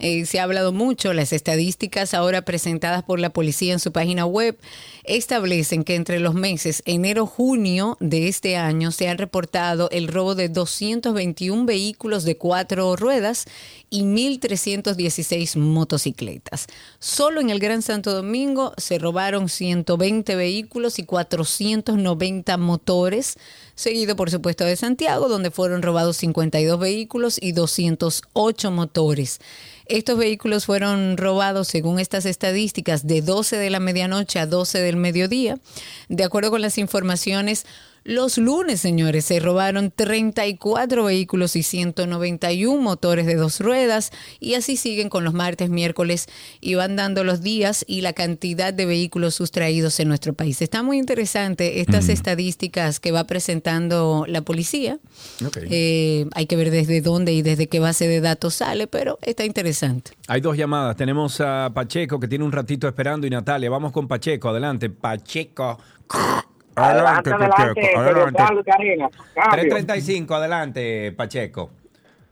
eh, 0.00 0.24
se 0.26 0.40
ha 0.40 0.44
hablado 0.44 0.72
mucho, 0.72 1.12
las 1.12 1.32
estadísticas 1.32 2.14
ahora 2.14 2.42
presentadas 2.42 3.02
por 3.02 3.20
la 3.20 3.30
policía 3.30 3.72
en 3.72 3.80
su 3.80 3.92
página 3.92 4.24
web 4.24 4.58
establecen 5.04 5.84
que 5.84 5.94
entre 5.94 6.20
los 6.20 6.34
meses 6.34 6.82
enero-junio 6.86 7.96
de 8.00 8.28
este 8.28 8.56
año 8.56 8.92
se 8.92 9.08
han 9.08 9.18
reportado 9.18 9.90
el 9.90 10.08
robo 10.08 10.34
de 10.34 10.48
221 10.48 11.66
vehículos 11.66 12.24
de 12.24 12.36
cuatro 12.36 12.96
ruedas 12.96 13.46
y 13.90 14.02
1.316 14.02 15.56
motocicletas. 15.56 16.66
Solo 16.98 17.40
en 17.40 17.50
el 17.50 17.58
Gran 17.58 17.82
Santo 17.82 18.12
Domingo 18.12 18.72
se 18.76 18.98
robaron 18.98 19.48
120 19.48 20.36
vehículos 20.36 20.98
y 20.98 21.04
490 21.04 22.56
motores, 22.56 23.36
seguido 23.74 24.16
por 24.16 24.30
supuesto 24.30 24.64
de 24.64 24.76
Santiago, 24.76 25.28
donde 25.28 25.50
fueron 25.50 25.82
robados 25.82 26.16
52 26.18 26.78
vehículos 26.78 27.38
y 27.40 27.52
208 27.52 28.70
motores. 28.70 29.40
Estos 29.90 30.16
vehículos 30.16 30.66
fueron 30.66 31.16
robados, 31.16 31.66
según 31.66 31.98
estas 31.98 32.24
estadísticas, 32.24 33.08
de 33.08 33.22
12 33.22 33.56
de 33.56 33.70
la 33.70 33.80
medianoche 33.80 34.38
a 34.38 34.46
12 34.46 34.78
del 34.78 34.94
mediodía. 34.94 35.58
De 36.08 36.22
acuerdo 36.22 36.52
con 36.52 36.62
las 36.62 36.78
informaciones, 36.78 37.66
Los 38.02 38.38
lunes, 38.38 38.80
señores, 38.80 39.26
se 39.26 39.40
robaron 39.40 39.90
34 39.90 41.04
vehículos 41.04 41.54
y 41.56 41.62
191 41.62 42.80
motores 42.80 43.26
de 43.26 43.34
dos 43.34 43.60
ruedas 43.60 44.10
y 44.38 44.54
así 44.54 44.76
siguen 44.76 45.10
con 45.10 45.24
los 45.24 45.34
martes, 45.34 45.68
miércoles 45.68 46.26
y 46.60 46.74
van 46.74 46.96
dando 46.96 47.24
los 47.24 47.42
días 47.42 47.84
y 47.86 48.00
la 48.00 48.14
cantidad 48.14 48.72
de 48.72 48.86
vehículos 48.86 49.34
sustraídos 49.34 50.00
en 50.00 50.08
nuestro 50.08 50.32
país. 50.32 50.62
Está 50.62 50.82
muy 50.82 50.98
interesante 50.98 51.80
estas 51.80 52.08
estadísticas 52.08 53.00
que 53.00 53.12
va 53.12 53.24
presentando 53.24 54.24
la 54.26 54.42
policía. 54.42 54.98
Eh, 55.68 56.26
hay 56.34 56.46
que 56.46 56.56
ver 56.56 56.70
desde 56.70 57.00
dónde 57.02 57.32
y 57.32 57.42
desde 57.42 57.68
qué 57.68 57.80
base 57.80 58.08
de 58.08 58.20
datos 58.20 58.54
sale, 58.54 58.86
pero 58.86 59.18
está 59.22 59.44
interesante. 59.44 60.12
Hay 60.26 60.40
dos 60.40 60.56
llamadas. 60.56 60.96
Tenemos 60.96 61.40
a 61.40 61.70
Pacheco 61.74 62.18
que 62.18 62.28
tiene 62.28 62.44
un 62.44 62.52
ratito 62.52 62.88
esperando 62.88 63.26
y 63.26 63.30
Natalia. 63.30 63.68
Vamos 63.68 63.92
con 63.92 64.08
Pacheco. 64.08 64.48
Adelante, 64.48 64.88
Pacheco. 64.88 65.78
Adelante, 66.74 67.30
adelante, 67.30 67.56
Pacheco. 67.56 67.98
Adelante. 67.98 68.42
335, 69.34 70.34
adelante, 70.34 71.12
Pacheco. 71.12 71.70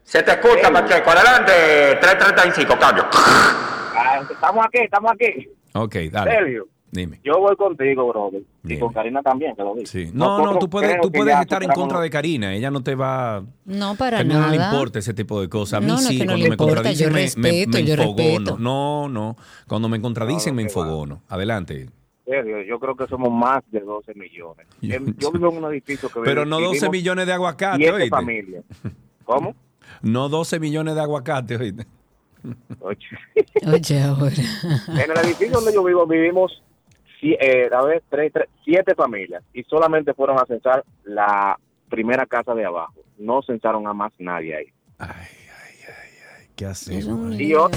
Se 0.03 0.23
te 0.23 0.31
escucha, 0.33 0.73
Pacheco. 0.73 1.11
Adelante, 1.11 1.53
335, 2.01 2.79
cambio. 2.79 3.05
Ah, 3.13 4.21
estamos 4.31 4.65
aquí, 4.67 4.79
estamos 4.79 5.13
aquí. 5.13 5.49
Ok, 5.75 5.95
dale. 6.11 6.31
Sergio. 6.31 6.69
Dime. 6.91 7.21
Yo 7.23 7.39
voy 7.39 7.55
contigo, 7.57 8.09
brother. 8.09 8.41
Y 8.65 8.79
con 8.79 8.93
Karina 8.95 9.21
también, 9.23 9.55
te 9.55 9.63
lo 9.63 9.75
digo. 9.75 9.87
Sí. 9.87 10.11
No, 10.15 10.43
no, 10.43 10.59
tú 10.59 10.71
puedes, 10.71 10.99
tú 11.03 11.13
puedes 11.13 11.39
estar 11.39 11.63
en 11.63 11.71
contra 11.71 12.01
de 12.01 12.09
Karina. 12.09 12.55
Ella 12.55 12.71
no 12.71 12.83
te 12.83 12.95
va. 12.95 13.43
No, 13.67 13.95
para 13.95 14.25
nada. 14.25 14.47
no 14.47 14.49
le 14.49 14.57
importa 14.57 14.99
ese 14.99 15.13
tipo 15.13 15.41
de 15.41 15.51
cosas. 15.51 15.79
A 15.79 15.81
mí 15.81 15.87
no, 15.87 15.95
no, 15.95 15.99
sí, 15.99 16.17
cuando 16.17 16.39
me 16.39 16.49
importa, 16.49 16.75
contradicen, 16.77 17.09
yo 17.09 17.13
me, 17.13 17.21
respeto, 17.21 17.71
me, 17.73 17.83
me 17.83 17.85
yo 17.85 17.95
enfogono. 17.95 18.17
respeto. 18.17 18.59
No, 18.59 19.09
no. 19.09 19.37
Cuando 19.67 19.89
me 19.91 20.01
contradicen, 20.01 20.55
No, 20.55 20.57
me 20.57 20.63
enfogono. 20.63 21.23
Adelante. 21.29 21.91
Yo 22.67 22.79
creo 22.79 22.95
que 22.95 23.07
somos 23.07 23.31
más 23.33 23.63
de 23.71 23.81
12 23.81 24.15
millones. 24.15 24.67
Yo 24.81 25.33
vivo 25.33 25.51
en 25.51 25.65
un 25.65 25.73
edificio 25.73 26.09
que 26.09 26.21
Pero 26.21 26.45
no 26.45 26.57
12 26.61 26.73
vivimos 26.73 26.93
millones 26.93 27.27
de 27.27 27.33
aguacate, 27.33 27.77
siete 27.79 27.93
oíste. 27.93 28.11
familias. 28.11 28.65
¿Cómo? 29.25 29.55
No 30.03 30.29
12 30.29 30.61
millones 30.61 30.95
de 30.95 31.01
aguacate, 31.01 31.57
oíste. 31.57 31.87
Oye. 32.81 32.99
Oye, 33.67 34.03
ahora. 34.03 34.33
En 34.89 35.11
el 35.11 35.19
edificio 35.25 35.51
donde 35.53 35.73
yo 35.73 35.83
vivo 35.83 36.07
vivimos 36.07 36.63
eh, 37.23 37.69
a 37.73 37.83
ver, 37.83 38.03
tres, 38.09 38.33
tres- 38.33 38.49
siete 38.65 38.95
familias 38.95 39.43
y 39.53 39.65
solamente 39.65 40.15
fueron 40.15 40.39
a 40.39 40.45
censar 40.47 40.85
la 41.05 41.59
primera 41.89 42.27
casa 42.27 42.55
de 42.55 42.65
abajo. 42.65 42.95
No 43.19 43.41
censaron 43.43 43.87
a 43.89 43.93
más 43.95 44.13
nadie 44.19 44.55
ahí. 44.55 44.67
¿Qué 46.55 46.67
hacemos? 46.67 47.39
Y 47.41 47.49
yo, 47.49 47.69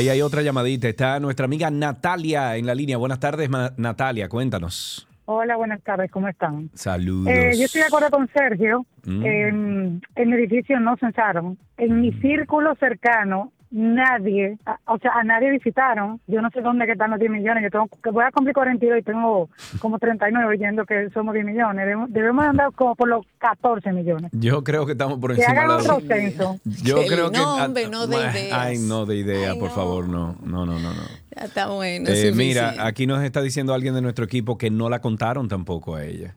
Ahí 0.00 0.08
hay 0.08 0.22
otra 0.22 0.40
llamadita. 0.40 0.88
Está 0.88 1.20
nuestra 1.20 1.44
amiga 1.44 1.70
Natalia 1.70 2.56
en 2.56 2.64
la 2.64 2.74
línea. 2.74 2.96
Buenas 2.96 3.20
tardes, 3.20 3.50
Natalia. 3.76 4.30
Cuéntanos. 4.30 5.06
Hola, 5.26 5.56
buenas 5.56 5.82
tardes, 5.82 6.10
¿cómo 6.10 6.26
están? 6.26 6.70
Saludos. 6.72 7.30
Eh, 7.30 7.52
yo 7.58 7.66
estoy 7.66 7.82
de 7.82 7.86
acuerdo 7.88 8.08
con 8.08 8.26
Sergio. 8.32 8.86
Mm. 9.04 9.26
En, 9.26 10.02
en 10.14 10.30
mi 10.30 10.36
edificio 10.36 10.80
no 10.80 10.96
censaron. 10.96 11.58
En 11.76 12.00
mi 12.00 12.14
círculo 12.14 12.74
cercano, 12.76 13.52
nadie, 13.70 14.58
a- 14.66 14.78
o 14.86 14.98
sea, 14.98 15.12
a 15.14 15.22
nadie 15.24 15.50
visitaron. 15.50 16.20
Yo 16.26 16.40
no 16.42 16.50
sé 16.50 16.60
dónde 16.60 16.86
que 16.86 16.92
están 16.92 17.10
los 17.10 17.18
10 17.20 17.30
millones. 17.30 17.62
Yo 17.62 17.70
tengo 17.70 17.88
que 18.02 18.10
voy 18.10 18.24
a 18.24 18.30
cumplir 18.32 18.54
42 18.54 18.98
y 18.98 19.02
tengo 19.02 19.48
como 19.80 19.98
39 19.98 20.46
oyendo 20.46 20.84
que 20.84 21.08
somos 21.10 21.34
10 21.34 21.44
millones. 21.46 21.76
Debemos, 21.84 22.12
debemos 22.12 22.44
andar 22.44 22.72
como 22.74 22.94
por 22.96 23.08
los 23.08 23.24
14 23.38 23.92
millones. 23.92 24.30
Yo 24.32 24.62
creo 24.64 24.86
que 24.86 24.92
estamos 24.92 25.18
por 25.18 25.34
Que 25.34 25.42
encima 25.42 25.62
hagan 25.62 25.78
de 25.78 25.84
la- 25.88 25.94
otro 25.94 26.06
censo. 26.08 26.60
Yo 26.64 26.96
Qué 27.00 27.06
creo 27.06 27.30
que. 27.30 27.38
no, 27.38 27.64
hombre, 27.64 27.88
no 27.88 28.06
de 28.06 28.16
ideas. 28.16 28.52
Ay, 28.58 28.78
no 28.78 29.06
de 29.06 29.16
idea, 29.16 29.54
por 29.54 29.70
favor, 29.70 30.08
no. 30.08 30.36
No, 30.44 30.66
no, 30.66 30.78
no, 30.78 30.92
no. 30.92 31.02
Ya 31.36 31.44
está 31.44 31.68
bueno. 31.68 32.06
Eh, 32.08 32.32
mira, 32.34 32.74
aquí 32.86 33.06
nos 33.06 33.22
está 33.22 33.40
diciendo 33.40 33.72
alguien 33.72 33.94
de 33.94 34.02
nuestro 34.02 34.24
equipo 34.24 34.58
que 34.58 34.70
no 34.70 34.88
la 34.88 35.00
contaron 35.00 35.48
tampoco 35.48 35.94
a 35.94 36.04
ella. 36.04 36.34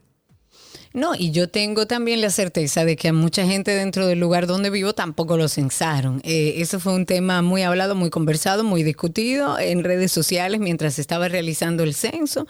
No, 0.93 1.15
y 1.15 1.31
yo 1.31 1.49
tengo 1.49 1.87
también 1.87 2.21
la 2.21 2.29
certeza 2.29 2.85
de 2.85 2.95
que 2.95 3.07
a 3.07 3.13
mucha 3.13 3.47
gente 3.47 3.71
dentro 3.71 4.05
del 4.05 4.19
lugar 4.19 4.45
donde 4.45 4.69
vivo 4.69 4.93
tampoco 4.93 5.37
lo 5.37 5.47
censaron. 5.47 6.21
Eh, 6.23 6.55
eso 6.57 6.79
fue 6.79 6.93
un 6.93 7.07
tema 7.07 7.41
muy 7.41 7.63
hablado, 7.63 7.95
muy 7.95 8.11
conversado, 8.11 8.63
muy 8.63 8.83
discutido 8.83 9.57
en 9.57 9.83
redes 9.83 10.11
sociales 10.11 10.59
mientras 10.59 10.99
estaba 10.99 11.27
realizando 11.29 11.83
el 11.83 11.95
censo. 11.95 12.45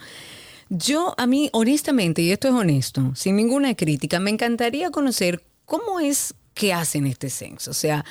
Yo, 0.68 1.14
a 1.16 1.26
mí, 1.26 1.48
honestamente, 1.52 2.20
y 2.20 2.32
esto 2.32 2.48
es 2.48 2.54
honesto, 2.54 3.12
sin 3.14 3.36
ninguna 3.36 3.74
crítica, 3.74 4.20
me 4.20 4.30
encantaría 4.30 4.90
conocer 4.90 5.42
cómo 5.64 5.98
es 6.00 6.34
que 6.52 6.74
hacen 6.74 7.06
este 7.06 7.30
censo. 7.30 7.70
O 7.70 7.74
sea, 7.74 8.04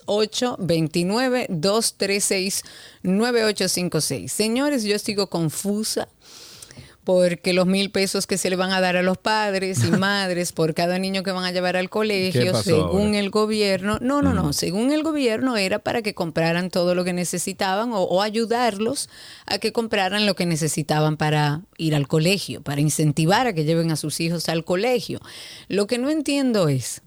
829-236-9856. 3.03 4.27
Señores, 4.27 4.83
yo 4.83 4.97
sigo 4.99 5.29
confusa 5.29 6.07
porque 7.05 7.53
los 7.53 7.67
mil 7.67 7.91
pesos 7.91 8.25
que 8.27 8.37
se 8.37 8.49
le 8.49 8.55
van 8.55 8.71
a 8.71 8.81
dar 8.81 8.97
a 8.97 9.03
los 9.03 9.17
padres 9.17 9.83
y 9.85 9.91
madres 9.97 10.51
por 10.51 10.73
cada 10.73 10.99
niño 10.99 11.23
que 11.23 11.31
van 11.31 11.45
a 11.45 11.51
llevar 11.51 11.77
al 11.77 11.85
¿Qué 11.85 11.89
colegio, 11.89 12.51
pasó 12.51 12.63
según 12.63 13.07
ahora? 13.07 13.19
el 13.19 13.29
gobierno, 13.29 13.99
no, 14.01 14.21
no, 14.21 14.33
no, 14.33 14.51
según 14.51 14.91
el 14.91 15.03
gobierno 15.03 15.55
era 15.55 15.79
para 15.79 16.01
que 16.01 16.13
compraran 16.15 16.69
todo 16.69 16.95
lo 16.95 17.05
que 17.05 17.13
necesitaban 17.13 17.93
o, 17.93 18.01
o 18.01 18.21
ayudarlos 18.21 19.07
a 19.45 19.59
que 19.59 19.71
compraran 19.71 20.25
lo 20.25 20.35
que 20.35 20.47
necesitaban 20.47 21.15
para 21.15 21.61
ir 21.77 21.95
al 21.95 22.07
colegio, 22.07 22.61
para 22.61 22.81
incentivar 22.81 23.47
a 23.47 23.53
que 23.53 23.63
lleven 23.63 23.91
a 23.91 23.95
sus 23.95 24.19
hijos 24.19 24.49
al 24.49 24.65
colegio. 24.65 25.19
Lo 25.67 25.85
que 25.85 25.99
no 25.99 26.09
entiendo 26.09 26.67
es, 26.67 27.03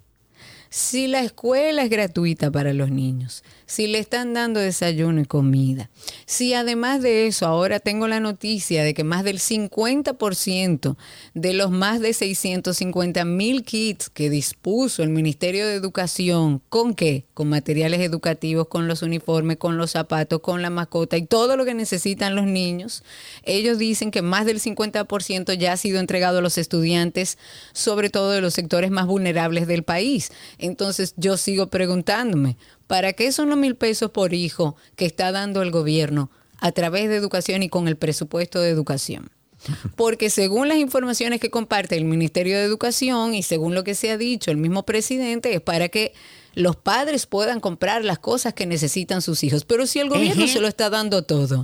si 0.71 1.09
la 1.09 1.21
escuela 1.21 1.83
es 1.83 1.91
gratuita 1.91 2.51
para 2.53 2.73
los 2.73 2.91
niños, 2.91 3.43
si 3.69 3.87
le 3.87 3.99
están 3.99 4.33
dando 4.33 4.61
desayuno 4.61 5.21
y 5.21 5.27
comida, 5.27 5.91
si 6.25 6.55
además 6.55 7.03
de 7.03 7.27
eso 7.27 7.47
ahora 7.47 7.81
tengo 7.81 8.09
la 8.09 8.19
noticia 8.19 8.83
de 8.83 8.95
que 8.95 9.05
más 9.05 9.25
del 9.25 9.39
50% 9.39 10.97
de 11.35 11.53
los 11.53 11.71
más 11.71 12.01
de 12.01 12.14
650 12.14 13.27
mil 13.27 13.64
kits 13.64 14.09
que 14.09 14.31
dispuso 14.31 15.03
el 15.03 15.11
Ministerio 15.11 15.66
de 15.66 15.75
Educación, 15.75 16.62
¿con 16.71 16.95
qué? 16.95 17.27
Con 17.35 17.51
materiales 17.51 18.01
educativos, 18.01 18.69
con 18.69 18.89
los 18.89 19.03
uniformes, 19.03 19.59
con 19.59 19.77
los 19.77 19.91
zapatos, 19.91 20.41
con 20.41 20.62
la 20.62 20.71
mascota 20.71 21.19
y 21.19 21.27
todo 21.27 21.59
lo 21.59 21.66
que 21.66 21.75
necesitan 21.75 22.35
los 22.35 22.47
niños, 22.47 23.05
ellos 23.43 23.77
dicen 23.77 24.11
que 24.11 24.23
más 24.23 24.47
del 24.47 24.61
50% 24.61 25.53
ya 25.59 25.75
ha 25.75 25.77
sido 25.77 26.01
entregado 26.01 26.39
a 26.39 26.43
los 26.43 26.57
estudiantes, 26.57 27.37
sobre 27.75 28.09
todo 28.09 28.31
de 28.31 28.41
los 28.41 28.55
sectores 28.55 28.91
más 28.91 29.07
vulnerables 29.07 29.66
del 29.66 29.83
país. 29.83 30.33
Entonces 30.57 31.12
yo 31.19 31.37
sigo 31.37 31.66
preguntándome, 31.66 32.57
¿para 32.89 33.12
qué 33.12 33.30
son 33.30 33.51
los 33.51 33.59
mil 33.59 33.76
pesos 33.76 34.11
por 34.11 34.34
hijo 34.34 34.74
que 34.97 35.07
está 35.07 35.30
dando 35.30 35.62
el 35.62 35.70
gobierno 35.70 36.32
a 36.59 36.72
través 36.72 37.09
de 37.09 37.14
educación 37.14 37.62
y 37.62 37.68
con 37.68 37.86
el 37.86 37.97
presupuesto 37.97 38.61
de 38.61 38.70
educación? 38.70 39.30
Porque 39.97 40.30
según 40.30 40.68
las 40.68 40.78
informaciones 40.78 41.41
que 41.41 41.51
comparte 41.51 41.97
el 41.97 42.05
Ministerio 42.05 42.57
de 42.57 42.64
Educación 42.64 43.34
y 43.34 43.45
según 43.45 43.74
lo 43.74 43.84
que 43.84 43.95
se 43.95 44.11
ha 44.11 44.18
dicho 44.18 44.51
el 44.51 44.57
mismo 44.57 44.84
presidente, 44.84 45.55
es 45.55 45.61
para 45.61 45.89
que 45.89 46.12
los 46.55 46.74
padres 46.74 47.26
puedan 47.26 47.61
comprar 47.61 48.05
las 48.05 48.18
cosas 48.18 48.55
que 48.55 48.66
necesitan 48.66 49.22
sus 49.22 49.45
hijos. 49.45 49.64
Pero 49.64 49.86
si 49.86 50.01
el 50.01 50.09
gobierno 50.09 50.45
Ejé. 50.45 50.55
se 50.55 50.61
lo 50.61 50.66
está 50.66 50.91
dando 50.91 51.22
todo, 51.22 51.62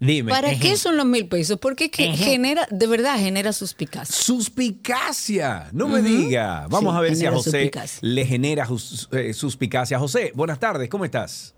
Dime. 0.00 0.30
¿para 0.30 0.52
ejé. 0.52 0.60
qué 0.70 0.76
son 0.76 0.96
los 0.96 1.06
mil 1.06 1.28
pesos? 1.28 1.58
Porque 1.60 1.86
es 1.86 1.90
que 1.90 2.04
Ejé. 2.10 2.24
genera, 2.24 2.66
de 2.70 2.86
verdad, 2.86 3.16
genera 3.18 3.52
suspicacia. 3.52 4.14
Suspicacia, 4.14 5.68
no 5.72 5.88
me 5.88 6.00
diga. 6.02 6.66
Vamos 6.70 6.92
Sí, 6.92 6.98
a 6.98 7.00
ver 7.00 7.16
si 7.16 7.26
a 7.26 7.32
José 7.32 7.50
suspicacia. 7.50 7.98
le 8.08 8.24
genera 8.24 8.66
eh, 9.12 9.32
suspicacia. 9.32 9.98
José, 9.98 10.30
buenas 10.34 10.58
tardes, 10.60 10.88
¿cómo 10.88 11.04
estás? 11.04 11.54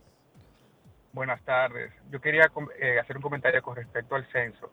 Buenas 1.12 1.42
tardes. 1.44 1.92
Yo 2.10 2.20
quería 2.20 2.50
eh, 2.80 2.98
hacer 3.00 3.16
un 3.16 3.22
comentario 3.22 3.60
con 3.62 3.76
respecto 3.76 4.14
al 4.14 4.26
censo, 4.32 4.70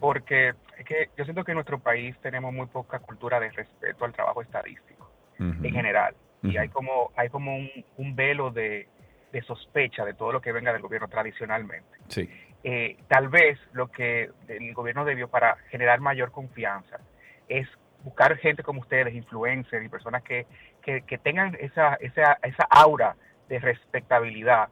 porque 0.00 0.50
es 0.78 0.84
que 0.86 1.10
yo 1.18 1.24
siento 1.24 1.42
que 1.44 1.52
en 1.52 1.56
nuestro 1.56 1.78
país 1.80 2.14
tenemos 2.22 2.52
muy 2.54 2.66
poca 2.66 2.98
cultura 3.00 3.40
de 3.40 3.50
respeto 3.50 4.04
al 4.04 4.12
trabajo 4.12 4.40
estadístico 4.42 5.10
en 5.38 5.72
general. 5.72 6.14
Y 6.42 6.56
hay 6.58 6.68
como, 6.68 7.10
hay 7.16 7.28
como 7.30 7.56
un, 7.56 7.68
un 7.96 8.14
velo 8.14 8.50
de, 8.50 8.86
de 9.32 9.42
sospecha 9.42 10.04
de 10.04 10.14
todo 10.14 10.30
lo 10.32 10.40
que 10.40 10.52
venga 10.52 10.72
del 10.72 10.82
gobierno 10.82 11.08
tradicionalmente. 11.08 11.88
Sí. 12.08 12.28
Eh, 12.66 12.96
tal 13.08 13.28
vez 13.28 13.58
lo 13.74 13.90
que 13.90 14.30
el 14.48 14.72
gobierno 14.72 15.04
debió 15.04 15.28
para 15.28 15.56
generar 15.68 16.00
mayor 16.00 16.32
confianza 16.32 16.98
es 17.46 17.68
buscar 18.02 18.38
gente 18.38 18.62
como 18.62 18.80
ustedes, 18.80 19.14
influencers 19.14 19.84
y 19.84 19.88
personas 19.90 20.22
que, 20.22 20.46
que, 20.82 21.02
que 21.02 21.18
tengan 21.18 21.54
esa, 21.60 21.94
esa, 21.96 22.38
esa 22.42 22.64
aura 22.70 23.16
de 23.50 23.58
respectabilidad 23.58 24.70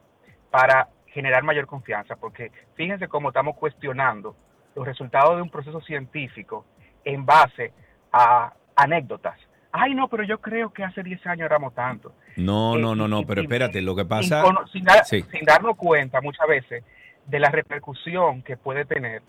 para 0.51 0.89
generar 1.09 1.43
mayor 1.43 1.66
confianza, 1.66 2.16
porque 2.16 2.51
fíjense 2.77 3.09
cómo 3.09 3.28
estamos 3.28 3.56
cuestionando 3.56 4.35
los 4.74 4.86
resultados 4.86 5.36
de 5.36 5.43
un 5.43 5.51
proceso 5.51 5.82
científico 5.82 6.64
en 7.05 7.27
base 7.27 7.74
a 8.10 8.55
anécdotas. 8.74 9.39
Ay, 9.70 9.94
no, 9.94 10.09
pero 10.09 10.23
yo 10.23 10.40
creo 10.40 10.73
que 10.73 10.82
hace 10.82 11.02
10 11.02 11.27
años 11.27 11.44
éramos 11.47 11.74
tanto. 11.74 12.14
No, 12.36 12.78
no, 12.78 12.94
no, 12.94 13.06
no, 13.06 13.23
pero 13.24 13.43
espérate, 13.43 13.82
lo 13.82 13.94
que 13.94 14.06
pasa... 14.06 14.43
Sin, 14.70 14.86
sin 15.05 15.44
darnos 15.44 15.77
cuenta 15.77 16.23
muchas 16.23 16.47
veces 16.47 16.85
de 17.27 17.40
la 17.40 17.51
repercusión 17.51 18.43
que 18.43 18.57
puede 18.57 18.85
tener 18.85 19.23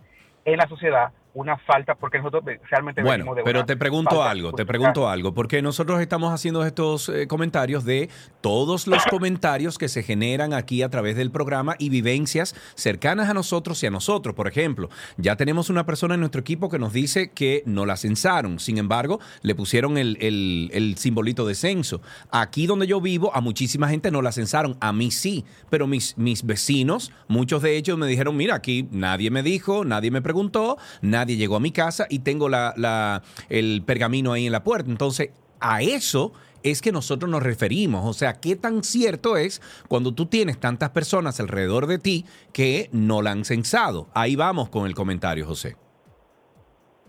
en 0.45 0.57
la 0.57 0.68
sociedad 0.68 1.11
una 1.34 1.57
falta 1.57 1.95
porque 1.95 2.19
nosotros 2.19 2.43
realmente 2.69 3.01
bueno 3.01 3.34
pero 3.43 3.65
te 3.65 3.76
pregunto 3.76 4.23
algo 4.23 4.53
te 4.53 4.65
pregunto 4.65 5.10
algo 5.10 5.34
porque 5.34 5.61
nosotros 5.61 5.99
estamos 5.99 6.31
haciendo 6.31 6.64
estos 6.64 7.10
eh, 7.10 7.27
comentarios 7.27 7.85
de 7.85 8.10
todos 8.41 8.85
los 8.85 9.03
comentarios 9.05 9.77
que 9.80 9.89
se 9.89 10.03
generan 10.03 10.53
aquí 10.53 10.84
a 10.84 10.89
través 10.89 11.15
del 11.15 11.31
programa 11.31 11.76
y 11.80 11.89
vivencias 11.89 12.55
cercanas 12.76 13.30
a 13.30 13.34
nosotros 13.34 13.81
y 13.84 13.88
a 13.88 13.89
nosotros. 13.89 14.35
Por 14.35 14.47
ejemplo 14.47 14.89
ya 15.18 15.35
tenemos 15.35 15.69
una 15.69 15.85
persona 15.85 16.14
en 16.14 16.19
nuestro 16.19 16.41
equipo 16.41 16.69
que 16.69 16.77
nos 16.77 16.93
dice 16.93 17.31
que 17.31 17.64
no 17.65 17.85
la 17.85 17.97
censaron 17.97 18.60
sin 18.60 18.77
embargo 18.77 19.19
le 19.41 19.55
pusieron 19.55 19.97
el, 19.97 20.18
el 20.22 20.95
simbolito 20.97 21.47
de 21.47 21.55
censo. 21.55 22.01
Aquí 22.30 22.68
donde 22.68 22.85
yo 22.85 23.01
vivo 23.01 23.35
a 23.35 23.41
muchísima 23.41 23.89
gente 23.89 24.11
no 24.11 24.22
la 24.22 24.31
censaron 24.31 24.77
a 24.80 24.93
mí 24.93 25.10
sí 25.10 25.45
pero 25.72 25.88
mis, 25.88 26.15
mis 26.18 26.45
vecinos 26.45 27.11
muchos 27.27 27.64
de 27.64 27.76
ellos 27.76 27.97
me 27.97 28.05
dijeron 28.05 28.38
mira 28.38 28.53
aquí 28.53 28.88
nadie 28.91 29.31
me 29.31 29.41
dijo 29.41 29.84
nadie 29.84 30.11
me 30.11 30.22
preguntó 30.22 30.77
nadie 31.01 31.23
nadie 31.24 31.38
llegó 31.38 31.56
a 31.56 31.60
mi 31.62 31.72
casa 31.72 32.06
y 32.10 32.20
tengo 32.20 32.50
la, 32.50 33.22
el 33.50 33.84
pergamino 33.86 34.34
ahí 34.34 34.45
en 34.45 34.52
la 34.52 34.64
puerta. 34.64 34.90
Entonces, 34.90 35.30
a 35.60 35.82
eso 35.82 36.34
es 36.64 36.82
que 36.82 36.91
nosotros 36.91 37.30
nos 37.32 37.41
referimos. 37.41 38.06
O 38.06 38.14
sea, 38.14 38.34
¿qué 38.34 38.56
tan 38.56 38.84
cierto 38.84 39.38
es 39.38 39.62
cuando 39.88 40.14
tú 40.14 40.26
tienes 40.26 40.60
tantas 40.60 40.90
personas 40.90 41.40
alrededor 41.40 41.88
de 41.88 41.98
ti 41.98 42.26
que 42.52 42.90
no 42.91 43.22
la 43.22 43.32
han 43.32 43.45
censado? 43.45 44.10
Ahí 44.14 44.36
vamos 44.36 44.70
con 44.70 44.86
el 44.86 44.95
comentario, 44.95 45.45
José. 45.45 45.78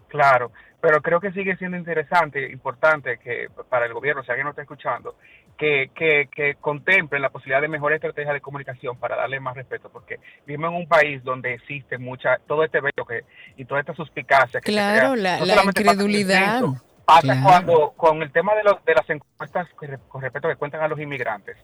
Claro, 0.09 0.53
pero 0.81 1.03
creo 1.03 1.21
que 1.21 1.33
sigue 1.33 1.57
siendo 1.57 1.77
interesante, 1.77 2.53
importante 2.53 3.19
que 3.19 3.49
para 3.69 3.87
el 3.87 3.95
gobierno, 3.95 4.23
si 4.23 4.31
alguien 4.31 4.45
no 4.45 4.51
está 4.51 4.63
escuchando, 4.63 5.17
que, 5.57 5.91
que, 5.95 6.29
que 6.35 6.55
contemplen 6.57 7.23
la 7.23 7.31
posibilidad 7.31 7.61
de 7.61 7.69
mejor 7.69 7.93
estrategia 7.93 8.33
de 8.33 8.41
comunicación 8.41 8.97
para 8.97 9.17
darle 9.17 9.41
más 9.41 9.55
respeto, 9.55 9.89
porque 9.91 10.19
vivimos 10.47 10.71
en 10.71 10.77
un 10.79 10.89
país 10.89 11.23
donde 11.23 11.55
existe 11.55 11.99
mucha, 11.99 12.39
todo 12.47 12.65
este 12.65 12.81
bello 12.81 13.05
que, 13.07 13.25
y 13.57 13.65
toda 13.65 13.81
esta 13.81 13.95
suspicacia. 13.95 14.61
Que 14.61 14.73
claro, 14.73 15.17
la, 15.17 15.39
incredulidad. 15.65 16.63
Pasa 17.05 17.39
cuando, 17.43 17.93
con 17.97 18.23
el 18.23 18.33
tema 18.33 18.55
de, 18.55 18.63
de 18.63 18.95
las 18.95 19.11
encuestas 19.11 19.69
con 20.09 20.23
respecto 20.23 20.49
que 20.49 20.57
cuentan 20.57 20.81
a 20.81 20.89
los 20.89 20.99
inmigrantes, 20.99 21.57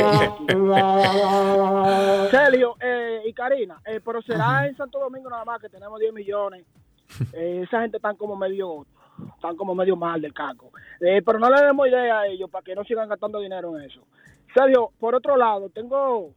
Sergio 2.32 2.78
eh, 2.82 3.24
y 3.26 3.34
Karina, 3.34 3.82
eh, 3.86 4.00
pero 4.04 4.22
será 4.22 4.68
en 4.68 4.78
Santo 4.78 5.00
Domingo 5.00 5.30
nada 5.30 5.44
más 5.44 5.60
que 5.62 5.68
tenemos 5.68 6.00
10 6.00 6.14
millones 6.14 6.64
eh, 7.34 7.62
esa 7.64 7.82
gente 7.82 7.98
están 7.98 8.16
como 8.16 8.36
medio 8.36 8.86
están 9.36 9.56
como 9.56 9.74
medio 9.74 9.96
mal 9.96 10.22
del 10.22 10.34
caco. 10.34 10.72
Eh, 11.00 11.22
pero 11.26 11.40
no 11.40 11.50
le 11.50 11.66
demos 11.66 11.88
idea 11.88 12.20
a 12.20 12.28
ellos 12.28 12.50
para 12.50 12.64
que 12.64 12.76
no 12.76 12.84
sigan 12.84 13.08
gastando 13.08 13.40
dinero 13.40 13.78
en 13.78 13.86
eso. 13.86 14.02
Sergio, 14.54 14.92
por 15.00 15.16
otro 15.16 15.38
lado, 15.38 15.70
tengo 15.70 16.34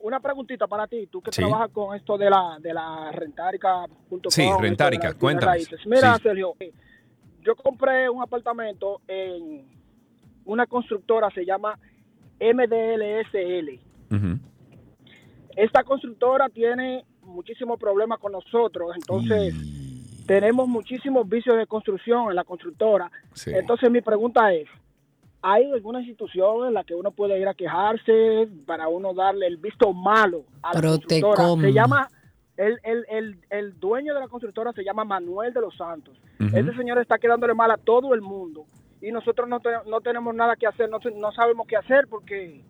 una 0.00 0.20
preguntita 0.20 0.66
para 0.66 0.86
ti, 0.86 1.06
tú 1.06 1.20
que 1.22 1.30
trabajas 1.30 1.70
con 1.70 1.94
esto 1.96 2.18
de 2.18 2.28
la 2.28 2.58
de 2.60 2.74
la 2.74 3.12
rentarica.com. 3.12 4.20
Sí, 4.28 4.48
rentarica, 4.60 5.14
cuéntame. 5.14 5.60
Mira, 5.86 6.16
Sergio, 6.18 6.54
yo 7.40 7.56
compré 7.56 8.08
un 8.08 8.22
apartamento 8.22 9.00
en 9.06 9.64
una 10.44 10.66
constructora, 10.66 11.30
se 11.30 11.44
llama 11.44 11.78
MDLSL. 12.40 13.80
Esta 15.54 15.84
constructora 15.84 16.48
tiene 16.48 17.04
muchísimos 17.32 17.78
problemas 17.78 18.18
con 18.18 18.32
nosotros, 18.32 18.92
entonces 18.94 19.54
tenemos 20.26 20.68
muchísimos 20.68 21.28
vicios 21.28 21.56
de 21.56 21.66
construcción 21.66 22.30
en 22.30 22.36
la 22.36 22.44
constructora. 22.44 23.10
Entonces 23.46 23.90
mi 23.90 24.00
pregunta 24.00 24.52
es, 24.52 24.68
¿hay 25.42 25.70
alguna 25.70 26.00
institución 26.00 26.68
en 26.68 26.74
la 26.74 26.84
que 26.84 26.94
uno 26.94 27.10
puede 27.10 27.38
ir 27.38 27.48
a 27.48 27.54
quejarse 27.54 28.48
para 28.66 28.88
uno 28.88 29.12
darle 29.12 29.46
el 29.46 29.56
visto 29.56 29.92
malo 29.92 30.44
a 30.62 30.74
la 30.74 30.80
constructora? 30.80 31.60
Se 31.60 31.72
llama, 31.72 32.08
el, 32.56 32.78
el, 32.84 33.06
el, 33.08 33.36
el, 33.50 33.80
dueño 33.80 34.14
de 34.14 34.20
la 34.20 34.28
constructora 34.28 34.72
se 34.72 34.84
llama 34.84 35.04
Manuel 35.04 35.52
de 35.52 35.60
los 35.60 35.76
Santos. 35.76 36.16
Ese 36.38 36.74
señor 36.74 36.98
está 36.98 37.18
quedándole 37.18 37.54
mal 37.54 37.70
a 37.70 37.76
todo 37.76 38.14
el 38.14 38.20
mundo 38.20 38.66
y 39.00 39.10
nosotros 39.10 39.48
no, 39.48 39.60
no 39.86 40.00
tenemos 40.00 40.34
nada 40.34 40.56
que 40.56 40.66
hacer, 40.66 40.88
no, 40.88 40.98
no 41.16 41.32
sabemos 41.32 41.66
qué 41.66 41.76
hacer 41.76 42.06
porque 42.08 42.62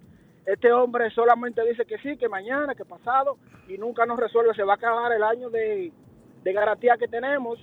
este 0.47 0.73
hombre 0.73 1.11
solamente 1.11 1.63
dice 1.67 1.85
que 1.85 1.99
sí, 1.99 2.17
que 2.17 2.29
mañana, 2.29 2.75
que 2.75 2.85
pasado, 2.85 3.39
y 3.69 3.79
nunca 3.79 4.07
nos 4.07 4.19
resuelve. 4.19 4.55
Se 4.55 4.65
va 4.65 4.75
a 4.75 4.77
acabar 4.77 5.13
el 5.13 5.23
año 5.23 5.51
de, 5.51 5.93
de 6.43 6.53
garantía 6.53 6.97
que 6.97 7.09
tenemos 7.09 7.59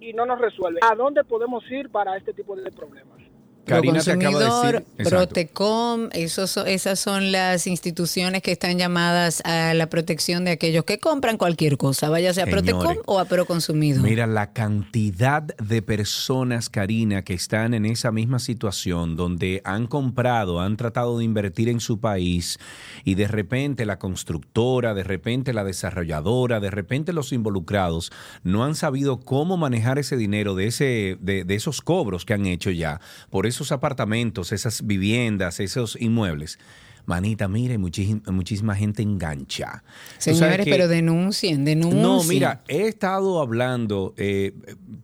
y 0.00 0.12
no 0.12 0.26
nos 0.26 0.40
resuelve. 0.40 0.80
¿A 0.82 0.94
dónde 0.94 1.24
podemos 1.24 1.68
ir 1.70 1.90
para 1.90 2.16
este 2.16 2.32
tipo 2.32 2.54
de 2.56 2.70
problemas? 2.70 3.23
Karina 3.64 4.00
te 4.00 4.12
acaba 4.12 4.38
de 4.38 4.72
decir. 4.72 4.84
Protecom, 5.08 6.08
esos, 6.12 6.56
esas 6.58 6.98
son 7.00 7.32
las 7.32 7.66
instituciones 7.66 8.42
que 8.42 8.52
están 8.52 8.78
llamadas 8.78 9.40
a 9.44 9.74
la 9.74 9.88
protección 9.88 10.44
de 10.44 10.52
aquellos 10.52 10.84
que 10.84 10.98
compran 10.98 11.38
cualquier 11.38 11.76
cosa, 11.76 12.10
vaya 12.10 12.34
sea 12.34 12.44
a 12.44 12.46
Protecom 12.46 12.98
o 13.06 13.18
a 13.18 13.24
Proconsumidor. 13.24 14.02
Mira 14.02 14.26
la 14.26 14.52
cantidad 14.52 15.42
de 15.42 15.82
personas, 15.82 16.68
Karina, 16.68 17.22
que 17.22 17.34
están 17.34 17.74
en 17.74 17.86
esa 17.86 18.12
misma 18.12 18.38
situación, 18.38 19.16
donde 19.16 19.62
han 19.64 19.86
comprado, 19.86 20.60
han 20.60 20.76
tratado 20.76 21.18
de 21.18 21.24
invertir 21.24 21.68
en 21.68 21.80
su 21.80 22.00
país 22.00 22.58
y 23.04 23.14
de 23.14 23.28
repente 23.28 23.86
la 23.86 23.98
constructora, 23.98 24.94
de 24.94 25.04
repente 25.04 25.52
la 25.52 25.64
desarrolladora, 25.64 26.60
de 26.60 26.70
repente 26.70 27.12
los 27.12 27.32
involucrados 27.32 28.12
no 28.42 28.64
han 28.64 28.74
sabido 28.74 29.20
cómo 29.20 29.56
manejar 29.56 29.98
ese 29.98 30.16
dinero 30.16 30.54
de, 30.54 30.66
ese, 30.66 31.16
de, 31.20 31.44
de 31.44 31.54
esos 31.54 31.80
cobros 31.80 32.24
que 32.24 32.34
han 32.34 32.46
hecho 32.46 32.70
ya. 32.70 33.00
Por 33.30 33.46
eso 33.46 33.53
esos 33.54 33.72
apartamentos, 33.72 34.52
esas 34.52 34.86
viviendas, 34.86 35.60
esos 35.60 35.96
inmuebles, 36.00 36.58
manita, 37.06 37.48
mire, 37.48 37.78
muchísima 37.78 38.74
gente 38.74 39.02
engancha. 39.02 39.82
Señores, 40.18 40.66
pero 40.68 40.88
denuncien, 40.88 41.64
denuncien. 41.64 42.02
No, 42.02 42.24
mira, 42.24 42.62
he 42.68 42.86
estado 42.88 43.40
hablando, 43.40 44.14
eh, 44.16 44.54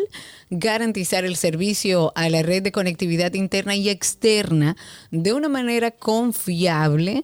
garantizar 0.49 1.25
el 1.25 1.35
servicio 1.35 2.11
a 2.15 2.29
la 2.29 2.43
red 2.43 2.61
de 2.61 2.71
conectividad 2.71 3.33
interna 3.33 3.75
y 3.75 3.89
externa 3.89 4.75
de 5.11 5.33
una 5.33 5.49
manera 5.49 5.91
confiable. 5.91 7.23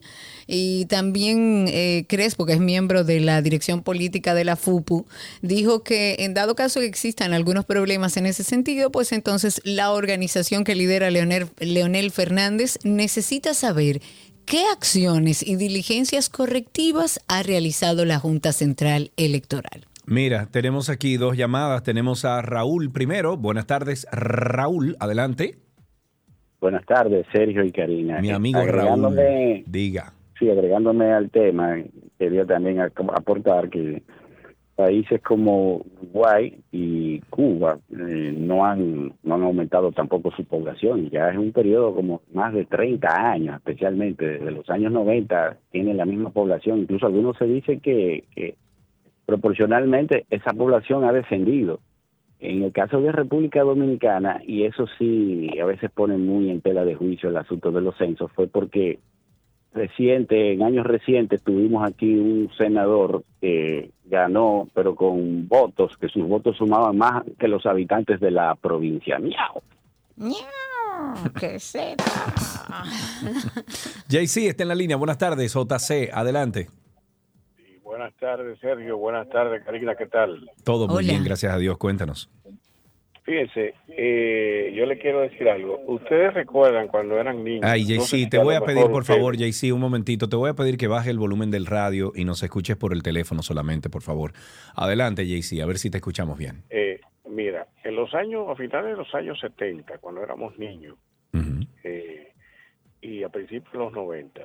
Y 0.51 0.85
también 0.85 1.65
eh, 1.67 2.05
Crespo, 2.07 2.47
que 2.47 2.53
es 2.53 2.59
miembro 2.59 3.03
de 3.03 3.19
la 3.19 3.39
dirección 3.43 3.83
política 3.83 4.33
de 4.33 4.45
la 4.45 4.55
FUPU, 4.55 5.05
dijo 5.43 5.83
que 5.83 6.15
en 6.19 6.33
dado 6.33 6.55
caso 6.55 6.79
que 6.79 6.87
existan 6.87 7.33
algunos 7.33 7.65
problemas 7.65 8.17
en 8.17 8.25
ese 8.25 8.43
sentido, 8.43 8.91
pues 8.91 9.11
entonces 9.11 9.61
la 9.63 9.91
organización 9.91 10.58
que 10.63 10.75
lidera 10.75 11.09
Leonel, 11.09 11.47
Leonel 11.59 12.11
Fernández 12.11 12.77
necesita 12.83 13.53
saber 13.53 14.01
qué 14.45 14.63
acciones 14.73 15.45
y 15.47 15.55
diligencias 15.55 16.29
correctivas 16.29 17.19
ha 17.27 17.43
realizado 17.43 18.05
la 18.05 18.19
Junta 18.19 18.51
Central 18.51 19.11
Electoral. 19.17 19.85
Mira, 20.05 20.47
tenemos 20.47 20.89
aquí 20.89 21.17
dos 21.17 21.37
llamadas. 21.37 21.83
Tenemos 21.83 22.25
a 22.25 22.41
Raúl 22.41 22.91
primero. 22.91 23.37
Buenas 23.37 23.67
tardes, 23.67 24.07
Raúl. 24.11 24.97
Adelante. 24.99 25.59
Buenas 26.59 26.83
tardes, 26.85 27.27
Sergio 27.31 27.63
y 27.63 27.71
Karina. 27.71 28.19
Mi 28.19 28.31
amigo 28.31 28.65
Raúl. 28.65 29.15
Diga. 29.67 30.13
Sí, 30.39 30.49
agregándome 30.49 31.11
al 31.11 31.29
tema, 31.29 31.75
quería 32.17 32.45
también 32.45 32.79
aportar 32.79 33.69
que 33.69 34.01
países 34.79 35.21
como 35.21 35.81
Uruguay 36.01 36.57
y 36.71 37.19
Cuba 37.29 37.79
eh, 37.91 38.33
no 38.33 38.63
han 38.65 39.11
no 39.23 39.35
han 39.35 39.43
aumentado 39.43 39.91
tampoco 39.91 40.31
su 40.31 40.45
población. 40.45 41.09
Ya 41.09 41.27
es 41.29 41.37
un 41.37 41.51
periodo 41.51 41.93
como 41.93 42.21
más 42.31 42.53
de 42.53 42.63
30 42.63 43.09
años, 43.29 43.57
especialmente 43.57 44.25
desde 44.25 44.51
los 44.51 44.69
años 44.69 44.93
90, 44.93 45.57
tienen 45.69 45.97
la 45.97 46.05
misma 46.05 46.29
población. 46.29 46.79
Incluso 46.79 47.07
algunos 47.07 47.35
se 47.35 47.43
dicen 47.43 47.81
que, 47.81 48.23
que 48.33 48.55
proporcionalmente 49.25 50.25
esa 50.29 50.53
población 50.53 51.03
ha 51.03 51.11
descendido. 51.11 51.81
En 52.39 52.63
el 52.63 52.71
caso 52.71 53.01
de 53.01 53.11
República 53.11 53.63
Dominicana, 53.63 54.41
y 54.47 54.63
eso 54.63 54.85
sí 54.97 55.49
a 55.61 55.65
veces 55.65 55.91
pone 55.91 56.15
muy 56.15 56.49
en 56.49 56.61
tela 56.61 56.85
de 56.85 56.95
juicio 56.95 57.27
el 57.27 57.35
asunto 57.35 57.73
de 57.73 57.81
los 57.81 57.97
censos, 57.97 58.31
fue 58.31 58.47
porque 58.47 58.99
reciente, 59.79 60.53
en 60.53 60.61
años 60.61 60.85
recientes 60.85 61.41
tuvimos 61.41 61.87
aquí 61.87 62.13
un 62.13 62.51
senador 62.57 63.23
que 63.39 63.91
ganó, 64.05 64.67
pero 64.73 64.93
con 64.93 65.47
votos, 65.47 65.95
que 65.97 66.09
sus 66.09 66.27
votos 66.27 66.57
sumaban 66.57 66.97
más 66.97 67.23
que 67.39 67.47
los 67.47 67.65
habitantes 67.65 68.19
de 68.19 68.31
la 68.31 68.55
provincia. 68.55 69.17
¡Miau! 69.19 69.61
¡Miau! 70.17 71.33
¡Qué 71.39 71.59
será! 71.59 71.95
JC 74.09 74.49
está 74.49 74.63
en 74.63 74.69
la 74.69 74.75
línea. 74.75 74.97
Buenas 74.97 75.17
tardes, 75.17 75.53
JC. 75.53 76.11
Adelante. 76.13 76.67
Buenas 77.83 78.13
tardes, 78.17 78.59
Sergio. 78.59 78.97
Buenas 78.97 79.29
tardes, 79.29 79.63
Karina. 79.63 79.95
¿Qué 79.95 80.07
tal? 80.07 80.49
Todo 80.63 80.87
muy 80.87 81.05
bien, 81.05 81.23
gracias 81.23 81.53
a 81.53 81.57
Dios. 81.57 81.77
Cuéntanos. 81.77 82.29
Fíjense, 83.29 83.75
eh, 83.89 84.73
yo 84.75 84.87
le 84.87 84.97
quiero 84.97 85.21
decir 85.21 85.47
algo. 85.47 85.79
Ustedes 85.85 86.33
recuerdan 86.33 86.87
cuando 86.87 87.19
eran 87.19 87.43
niños. 87.43 87.63
Ay, 87.63 87.85
JC, 87.85 88.27
te 88.27 88.39
voy 88.39 88.55
a 88.55 88.61
pedir, 88.61 88.87
por 88.87 89.03
favor, 89.03 89.37
JC, 89.37 89.71
un 89.71 89.81
momentito. 89.81 90.27
Te 90.27 90.35
voy 90.35 90.49
a 90.49 90.55
pedir 90.55 90.77
que 90.77 90.87
baje 90.87 91.11
el 91.11 91.19
volumen 91.19 91.51
del 91.51 91.67
radio 91.67 92.11
y 92.15 92.25
nos 92.25 92.41
escuches 92.41 92.75
por 92.75 92.91
el 92.91 93.03
teléfono 93.03 93.43
solamente, 93.43 93.87
por 93.87 94.01
favor. 94.01 94.31
Adelante, 94.75 95.27
JC, 95.27 95.61
a 95.61 95.67
ver 95.67 95.77
si 95.77 95.91
te 95.91 95.97
escuchamos 95.97 96.39
bien. 96.39 96.63
Eh, 96.71 97.01
mira, 97.29 97.67
en 97.83 97.95
los 97.95 98.11
años, 98.15 98.47
a 98.49 98.55
finales 98.55 98.93
de 98.93 98.97
los 98.97 99.13
años 99.13 99.39
70, 99.39 99.99
cuando 99.99 100.23
éramos 100.23 100.57
niños, 100.57 100.97
eh, 101.83 102.33
y 102.99 103.21
a 103.21 103.29
principios 103.29 103.73
de 103.73 103.77
los 103.77 103.93
90, 103.93 104.41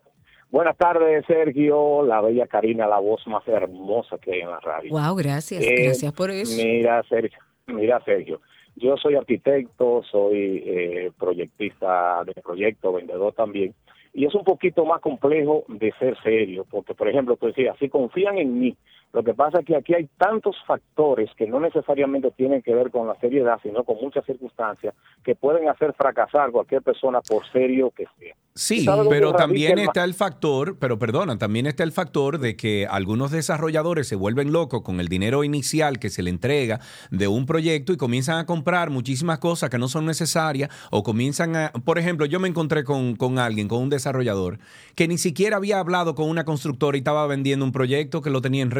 Buenas 0.50 0.76
tardes, 0.76 1.24
Sergio, 1.26 2.04
la 2.04 2.20
bella 2.20 2.48
Karina, 2.48 2.88
la 2.88 2.98
voz 2.98 3.24
más 3.28 3.46
hermosa 3.46 4.18
que 4.18 4.32
hay 4.32 4.40
en 4.40 4.50
la 4.50 4.58
radio. 4.58 4.90
Wow, 4.90 5.14
gracias, 5.14 5.62
eh, 5.62 5.84
gracias 5.84 6.12
por 6.12 6.30
eso. 6.32 6.56
Mira, 6.56 7.04
Sergio, 7.08 7.38
mira, 7.68 8.02
Sergio, 8.04 8.40
yo 8.74 8.96
soy 8.96 9.14
arquitecto, 9.14 10.02
soy 10.10 10.60
eh, 10.66 11.12
proyectista 11.16 12.24
de 12.24 12.34
proyecto, 12.42 12.92
vendedor 12.92 13.32
también, 13.32 13.74
y 14.12 14.24
es 14.26 14.34
un 14.34 14.44
poquito 14.44 14.84
más 14.84 15.00
complejo 15.00 15.64
de 15.68 15.92
ser 15.98 16.16
serio, 16.22 16.66
porque, 16.70 16.94
por 16.94 17.08
ejemplo, 17.08 17.36
tú 17.36 17.46
decías, 17.46 17.76
si 17.78 17.88
confían 17.88 18.38
en 18.38 18.58
mí, 18.58 18.76
lo 19.12 19.24
que 19.24 19.34
pasa 19.34 19.58
es 19.58 19.66
que 19.66 19.76
aquí 19.76 19.94
hay 19.94 20.08
tantos 20.18 20.56
factores 20.66 21.30
que 21.36 21.46
no 21.46 21.58
necesariamente 21.58 22.30
tienen 22.30 22.62
que 22.62 22.74
ver 22.74 22.90
con 22.90 23.08
la 23.08 23.16
seriedad, 23.16 23.58
sino 23.62 23.82
con 23.82 23.96
muchas 24.00 24.24
circunstancias 24.24 24.94
que 25.24 25.34
pueden 25.34 25.68
hacer 25.68 25.92
fracasar 25.94 26.52
cualquier 26.52 26.82
persona 26.82 27.20
por 27.20 27.44
serio 27.50 27.90
que 27.90 28.06
sea. 28.18 28.36
Sí, 28.54 28.86
pero 29.08 29.32
también 29.32 29.78
está 29.78 30.04
el 30.04 30.12
factor, 30.14 30.76
pero 30.78 30.98
perdona, 30.98 31.38
también 31.38 31.66
está 31.66 31.82
el 31.82 31.92
factor 31.92 32.38
de 32.38 32.56
que 32.56 32.86
algunos 32.88 33.30
desarrolladores 33.30 34.08
se 34.08 34.16
vuelven 34.16 34.52
locos 34.52 34.82
con 34.82 35.00
el 35.00 35.08
dinero 35.08 35.44
inicial 35.44 35.98
que 35.98 36.10
se 36.10 36.22
le 36.22 36.30
entrega 36.30 36.80
de 37.10 37.26
un 37.28 37.46
proyecto 37.46 37.92
y 37.92 37.96
comienzan 37.96 38.38
a 38.38 38.46
comprar 38.46 38.90
muchísimas 38.90 39.38
cosas 39.38 39.70
que 39.70 39.78
no 39.78 39.88
son 39.88 40.04
necesarias 40.04 40.68
o 40.90 41.02
comienzan 41.02 41.56
a, 41.56 41.72
por 41.84 41.98
ejemplo, 41.98 42.26
yo 42.26 42.40
me 42.40 42.48
encontré 42.48 42.84
con, 42.84 43.16
con 43.16 43.38
alguien, 43.38 43.66
con 43.66 43.82
un 43.82 43.88
desarrollador, 43.88 44.58
que 44.94 45.08
ni 45.08 45.16
siquiera 45.16 45.56
había 45.56 45.78
hablado 45.78 46.14
con 46.14 46.28
una 46.28 46.44
constructora 46.44 46.96
y 46.96 47.00
estaba 47.00 47.26
vendiendo 47.26 47.64
un 47.64 47.72
proyecto 47.72 48.20
que 48.20 48.30
lo 48.30 48.40
tenía 48.40 48.62
en 48.62 48.70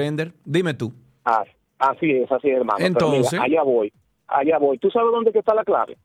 Dime 0.44 0.74
tú. 0.74 0.92
Ah, 1.24 1.44
así 1.78 2.10
es, 2.10 2.30
así 2.30 2.48
es, 2.50 2.56
hermano. 2.58 2.84
Entonces, 2.84 3.38
allá 3.40 3.62
voy, 3.62 3.92
allá 4.26 4.58
voy. 4.58 4.78
¿Tú 4.78 4.90
sabes 4.90 5.10
dónde 5.12 5.30
está 5.34 5.54
la 5.54 5.64
clave? 5.64 5.96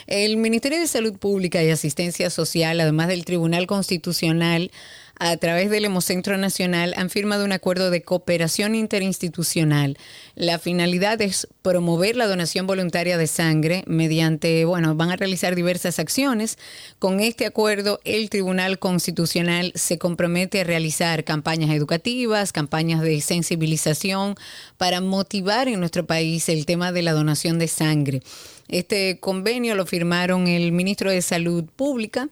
El 0.08 0.36
Ministerio 0.36 0.78
de 0.80 0.88
Salud 0.88 1.18
Pública 1.18 1.64
y 1.64 1.70
Asistencia 1.70 2.30
Social, 2.30 2.82
además 2.82 3.08
del 3.08 3.24
Tribunal 3.24 3.66
Constitucional, 3.66 4.72
a 5.20 5.36
través 5.38 5.70
del 5.70 5.86
Hemocentro 5.86 6.38
Nacional 6.38 6.94
han 6.98 7.10
firmado 7.10 7.46
un 7.46 7.52
acuerdo 7.52 7.90
de 7.90 8.02
cooperación 8.02 8.76
interinstitucional. 8.76 9.98
La 10.36 10.60
finalidad 10.60 11.22
es 11.22 11.48
promover 11.62 12.16
la 12.16 12.28
donación 12.28 12.68
voluntaria 12.68 13.18
de 13.18 13.28
sangre 13.28 13.84
mediante, 13.88 14.66
bueno, 14.66 14.96
van 14.96 15.12
a 15.12 15.16
realizar 15.16 15.56
diversas 15.56 16.00
acciones. 16.00 16.58
Con 17.00 17.20
este 17.20 17.46
acuerdo, 17.46 18.00
el 18.04 18.30
Tribunal 18.30 18.80
Constitucional 18.80 19.72
se 19.76 19.98
compromete 19.98 20.62
a 20.62 20.64
realizar 20.64 21.24
campañas 21.24 21.72
educativas, 21.72 22.54
campañas 22.54 23.02
de 23.02 23.20
sensibilización 23.22 24.36
para 24.78 25.02
motivar 25.02 25.68
en 25.68 25.80
nuestro 25.80 26.06
país 26.06 26.48
el 26.50 26.66
tema 26.66 26.92
de 26.92 27.02
la 27.02 27.14
donación 27.14 27.60
de 27.60 27.68
sangre. 27.68 28.22
Este 28.68 29.20
convenio 29.20 29.76
lo 29.76 29.86
firmaron 29.86 30.48
el 30.48 30.72
ministro 30.72 31.10
de 31.10 31.22
Salud 31.22 31.64
Pública, 31.76 32.30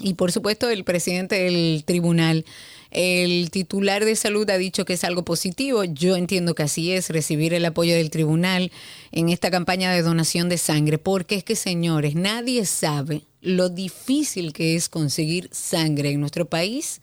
y 0.00 0.14
por 0.14 0.32
supuesto, 0.32 0.68
el 0.68 0.84
presidente 0.84 1.36
del 1.36 1.84
tribunal, 1.84 2.44
el 2.90 3.50
titular 3.50 4.04
de 4.04 4.16
salud 4.16 4.48
ha 4.50 4.58
dicho 4.58 4.84
que 4.84 4.94
es 4.94 5.04
algo 5.04 5.24
positivo. 5.24 5.84
Yo 5.84 6.16
entiendo 6.16 6.54
que 6.54 6.64
así 6.64 6.92
es, 6.92 7.10
recibir 7.10 7.54
el 7.54 7.64
apoyo 7.64 7.94
del 7.94 8.10
tribunal 8.10 8.72
en 9.12 9.28
esta 9.28 9.50
campaña 9.50 9.92
de 9.92 10.02
donación 10.02 10.48
de 10.48 10.58
sangre, 10.58 10.98
porque 10.98 11.36
es 11.36 11.44
que, 11.44 11.56
señores, 11.56 12.14
nadie 12.14 12.64
sabe 12.64 13.22
lo 13.40 13.68
difícil 13.68 14.52
que 14.52 14.74
es 14.74 14.88
conseguir 14.88 15.48
sangre 15.52 16.10
en 16.10 16.20
nuestro 16.20 16.46
país 16.46 17.00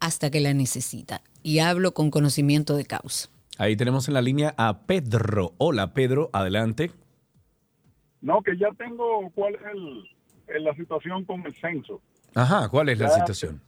hasta 0.00 0.30
que 0.30 0.40
la 0.40 0.54
necesita. 0.54 1.22
Y 1.42 1.58
hablo 1.58 1.92
con 1.92 2.10
conocimiento 2.10 2.76
de 2.76 2.84
causa. 2.84 3.28
Ahí 3.58 3.76
tenemos 3.76 4.08
en 4.08 4.14
la 4.14 4.22
línea 4.22 4.54
a 4.56 4.86
Pedro. 4.86 5.52
Hola, 5.58 5.92
Pedro, 5.92 6.30
adelante. 6.32 6.90
No, 8.20 8.42
que 8.42 8.56
ya 8.56 8.68
tengo 8.78 9.30
cuál 9.34 9.54
es 9.54 10.62
la 10.62 10.74
situación 10.74 11.24
con 11.24 11.44
el 11.44 11.54
censo. 11.56 12.00
Ajá, 12.34 12.68
¿cuál 12.68 12.88
es 12.88 12.98
la, 12.98 13.10
situación? 13.10 13.60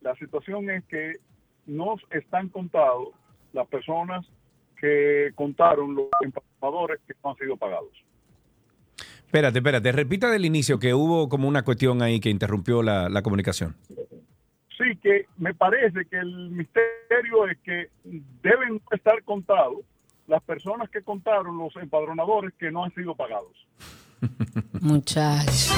La 0.00 0.14
situación 0.16 0.70
es 0.70 0.84
que 0.84 1.12
no 1.66 1.96
están 2.10 2.48
contados 2.48 3.08
las 3.52 3.66
personas 3.68 4.26
que 4.80 5.30
contaron 5.34 5.94
los 5.94 6.08
empadronadores 6.22 7.00
que 7.06 7.14
no 7.22 7.30
han 7.30 7.36
sido 7.36 7.56
pagados. 7.56 7.90
Espérate, 9.26 9.58
espérate, 9.58 9.92
repita 9.92 10.30
del 10.30 10.44
inicio 10.44 10.78
que 10.78 10.94
hubo 10.94 11.28
como 11.28 11.48
una 11.48 11.62
cuestión 11.62 12.00
ahí 12.02 12.20
que 12.20 12.30
interrumpió 12.30 12.82
la, 12.82 13.08
la 13.08 13.22
comunicación. 13.22 13.74
Sí, 14.78 14.96
que 15.02 15.26
me 15.38 15.54
parece 15.54 16.04
que 16.04 16.16
el 16.18 16.50
misterio 16.50 17.48
es 17.50 17.58
que 17.64 17.88
deben 18.42 18.80
estar 18.92 19.22
contados 19.24 19.78
las 20.26 20.42
personas 20.42 20.90
que 20.90 21.02
contaron 21.02 21.58
los 21.58 21.74
empadronadores 21.76 22.52
que 22.58 22.70
no 22.70 22.84
han 22.84 22.94
sido 22.94 23.14
pagados. 23.14 23.66
Muchachos. 24.80 25.72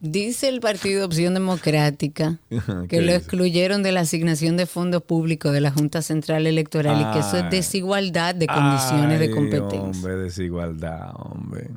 Dice 0.00 0.48
el 0.48 0.60
Partido 0.60 1.06
Opción 1.06 1.32
Democrática 1.32 2.40
que 2.88 3.02
lo 3.02 3.12
excluyeron 3.12 3.84
de 3.84 3.92
la 3.92 4.00
asignación 4.00 4.56
de 4.56 4.66
fondos 4.66 5.02
públicos 5.02 5.52
de 5.52 5.60
la 5.60 5.70
Junta 5.70 6.02
Central 6.02 6.46
Electoral 6.48 7.00
y 7.00 7.12
que 7.12 7.20
eso 7.20 7.36
es 7.36 7.50
desigualdad 7.50 8.34
de 8.34 8.48
condiciones 8.48 9.20
de 9.20 9.30
competencia. 9.30 9.80
Hombre, 9.80 10.16
desigualdad, 10.16 11.12
hombre. 11.14 11.70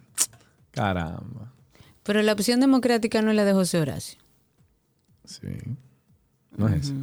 Caramba. 0.71 1.53
Pero 2.01 2.21
la 2.23 2.33
opción 2.33 2.59
democrática 2.59 3.21
no 3.21 3.29
es 3.29 3.35
la 3.35 3.45
de 3.45 3.53
José 3.53 3.79
Horacio. 3.79 4.19
Sí. 5.25 5.47
No 6.57 6.67
es 6.67 6.93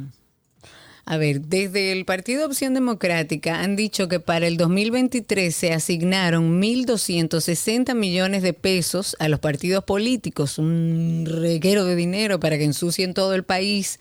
A 1.05 1.17
ver, 1.17 1.41
desde 1.41 1.91
el 1.91 2.05
Partido 2.05 2.45
Opción 2.45 2.73
Democrática 2.73 3.59
han 3.59 3.75
dicho 3.75 4.07
que 4.07 4.21
para 4.21 4.47
el 4.47 4.55
2023 4.55 5.53
se 5.53 5.73
asignaron 5.73 6.61
1.260 6.61 7.93
millones 7.93 8.41
de 8.41 8.53
pesos 8.53 9.17
a 9.19 9.27
los 9.27 9.41
partidos 9.41 9.83
políticos, 9.83 10.57
un 10.57 11.25
reguero 11.27 11.83
de 11.83 11.97
dinero 11.97 12.39
para 12.39 12.57
que 12.57 12.63
ensucien 12.63 13.13
todo 13.13 13.33
el 13.33 13.43
país. 13.43 13.99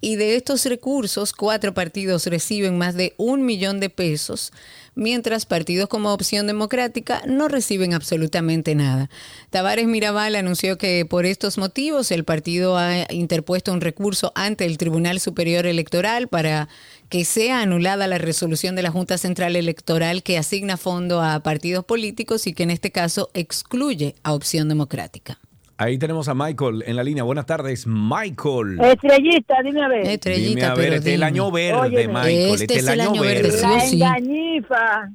Y 0.00 0.16
de 0.16 0.34
estos 0.34 0.66
recursos, 0.66 1.32
cuatro 1.32 1.74
partidos 1.74 2.26
reciben 2.26 2.76
más 2.76 2.96
de 2.96 3.14
un 3.18 3.46
millón 3.46 3.78
de 3.78 3.88
pesos 3.88 4.52
mientras 4.94 5.46
partidos 5.46 5.88
como 5.88 6.12
Opción 6.12 6.46
Democrática 6.46 7.22
no 7.26 7.48
reciben 7.48 7.94
absolutamente 7.94 8.74
nada. 8.74 9.10
Tavares 9.50 9.86
Mirabal 9.86 10.34
anunció 10.34 10.78
que 10.78 11.04
por 11.04 11.26
estos 11.26 11.58
motivos 11.58 12.10
el 12.10 12.24
partido 12.24 12.76
ha 12.76 13.06
interpuesto 13.12 13.72
un 13.72 13.80
recurso 13.80 14.32
ante 14.34 14.64
el 14.64 14.78
Tribunal 14.78 15.20
Superior 15.20 15.66
Electoral 15.66 16.28
para 16.28 16.68
que 17.08 17.24
sea 17.24 17.60
anulada 17.60 18.06
la 18.06 18.18
resolución 18.18 18.74
de 18.74 18.82
la 18.82 18.90
Junta 18.90 19.18
Central 19.18 19.56
Electoral 19.56 20.22
que 20.22 20.38
asigna 20.38 20.76
fondo 20.76 21.20
a 21.20 21.40
partidos 21.40 21.84
políticos 21.84 22.46
y 22.46 22.54
que 22.54 22.62
en 22.62 22.70
este 22.70 22.90
caso 22.90 23.30
excluye 23.34 24.14
a 24.22 24.32
Opción 24.32 24.68
Democrática. 24.68 25.38
Ahí 25.78 25.98
tenemos 25.98 26.28
a 26.28 26.34
Michael 26.34 26.84
en 26.86 26.96
la 26.96 27.02
línea. 27.04 27.22
Buenas 27.24 27.46
tardes, 27.46 27.86
Michael. 27.86 28.78
Estrellita, 28.80 29.62
dime 29.62 29.82
a 29.84 29.88
ver. 29.88 30.06
Estrellita, 30.06 30.50
dime 30.50 30.64
a 30.64 30.74
ver, 30.74 30.92
este 30.94 31.10
es 31.10 31.14
el 31.16 31.22
año 31.22 31.50
verde, 31.50 32.08
Michael. 32.08 32.28
Este, 32.28 32.64
este 32.64 32.74
es 32.78 32.86
el 32.88 33.00
año 33.00 33.20
verde. 33.20 33.52
la 33.62 33.84
engañifa, 33.86 35.10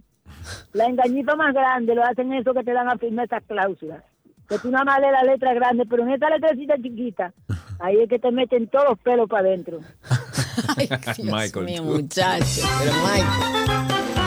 la 0.74 0.86
engañifa 0.86 1.36
más 1.36 1.54
grande 1.54 1.96
lo 1.96 2.04
hacen 2.04 2.34
eso 2.34 2.54
que 2.54 2.64
te 2.64 2.74
dan 2.74 2.90
a 2.90 2.98
firmar 2.98 3.26
esas 3.26 3.44
cláusulas. 3.48 4.04
Que 4.50 4.58
tú 4.60 4.72
nada 4.72 4.86
más 4.86 5.00
lees 5.02 5.12
la 5.12 5.24
letra 5.24 5.54
grande, 5.54 5.84
pero 5.90 6.04
en 6.04 6.12
esta 6.12 6.30
letrecita 6.30 6.76
chiquita, 6.82 7.34
ahí 7.80 7.98
es 8.02 8.10
que 8.10 8.18
te 8.18 8.32
meten 8.32 8.68
todos 8.68 8.86
los 8.90 9.00
pelos 9.00 9.30
para 9.30 9.48
adentro. 9.48 9.80
Ay, 10.78 10.88
Dios 11.18 11.20
Michael. 11.34 11.66
mío, 11.66 11.84
muchacho. 11.84 12.62
Pero 12.80 12.92
Michael. 13.04 14.27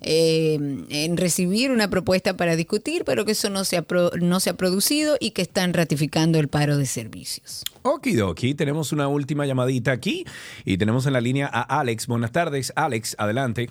eh, 0.00 0.54
en 0.90 1.16
recibir 1.16 1.72
una 1.72 1.90
propuesta 1.90 2.36
para 2.36 2.54
discutir, 2.54 3.04
pero 3.04 3.24
que 3.24 3.32
eso 3.32 3.50
no 3.50 3.64
se, 3.64 3.76
ha 3.76 3.84
no 4.20 4.38
se 4.38 4.50
ha 4.50 4.54
producido 4.54 5.16
y 5.18 5.32
que 5.32 5.42
están 5.42 5.74
ratificando 5.74 6.38
el 6.38 6.48
paro 6.48 6.76
de 6.76 6.86
servicios. 6.86 7.64
Okidoki, 7.82 8.54
tenemos 8.54 8.92
una 8.92 9.08
última 9.08 9.44
llamadita 9.44 9.90
aquí 9.90 10.24
y 10.64 10.78
tenemos 10.78 11.06
en 11.06 11.14
la 11.14 11.20
línea 11.20 11.50
a 11.52 11.80
Alex. 11.80 12.06
Buenas 12.06 12.30
tardes, 12.30 12.72
Alex, 12.76 13.16
adelante. 13.18 13.70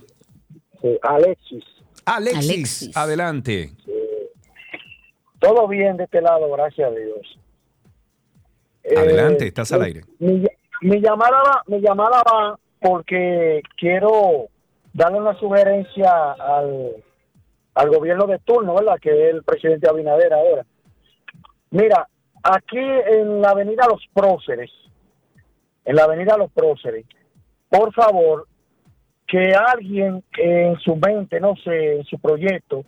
Alexis. 1.02 1.64
Alexis. 2.06 2.98
adelante. 2.98 3.72
todo 5.40 5.68
bien 5.68 5.96
de 5.96 6.06
este 6.06 6.22
lado, 6.22 6.52
gracias 6.52 6.90
a 6.90 6.92
Dios. 6.92 7.40
Adelante, 8.98 9.46
eh, 9.46 9.48
estás 9.48 9.72
al 9.72 9.82
aire. 9.84 10.02
Mi, 10.20 10.46
mi, 10.82 11.02
llamada 11.02 11.42
va, 11.42 11.64
mi 11.68 11.80
llamada 11.80 12.22
va 12.24 12.60
porque 12.80 13.62
quiero 13.78 14.50
darle 14.98 15.20
una 15.20 15.38
sugerencia 15.38 16.32
al, 16.32 16.92
al 17.76 17.90
gobierno 17.90 18.26
de 18.26 18.40
turno, 18.40 18.74
¿verdad? 18.74 18.98
Que 19.00 19.12
es 19.12 19.36
el 19.36 19.44
presidente 19.44 19.88
Abinader 19.88 20.34
ahora. 20.34 20.66
Mira, 21.70 22.08
aquí 22.42 22.80
en 22.80 23.40
la 23.40 23.52
avenida 23.52 23.86
Los 23.88 24.04
Próceres, 24.12 24.72
en 25.86 25.96
la 25.96 26.06
avenida 26.06 26.36
Los 26.36 26.52
Próceres, 26.52 27.06
por 27.70 27.94
favor, 27.94 28.48
que 29.28 29.54
alguien 29.54 30.24
en 30.36 30.80
su 30.80 30.96
mente, 30.96 31.40
no 31.40 31.56
sé, 31.58 31.98
en 31.98 32.04
su 32.06 32.18
proyecto, 32.18 32.84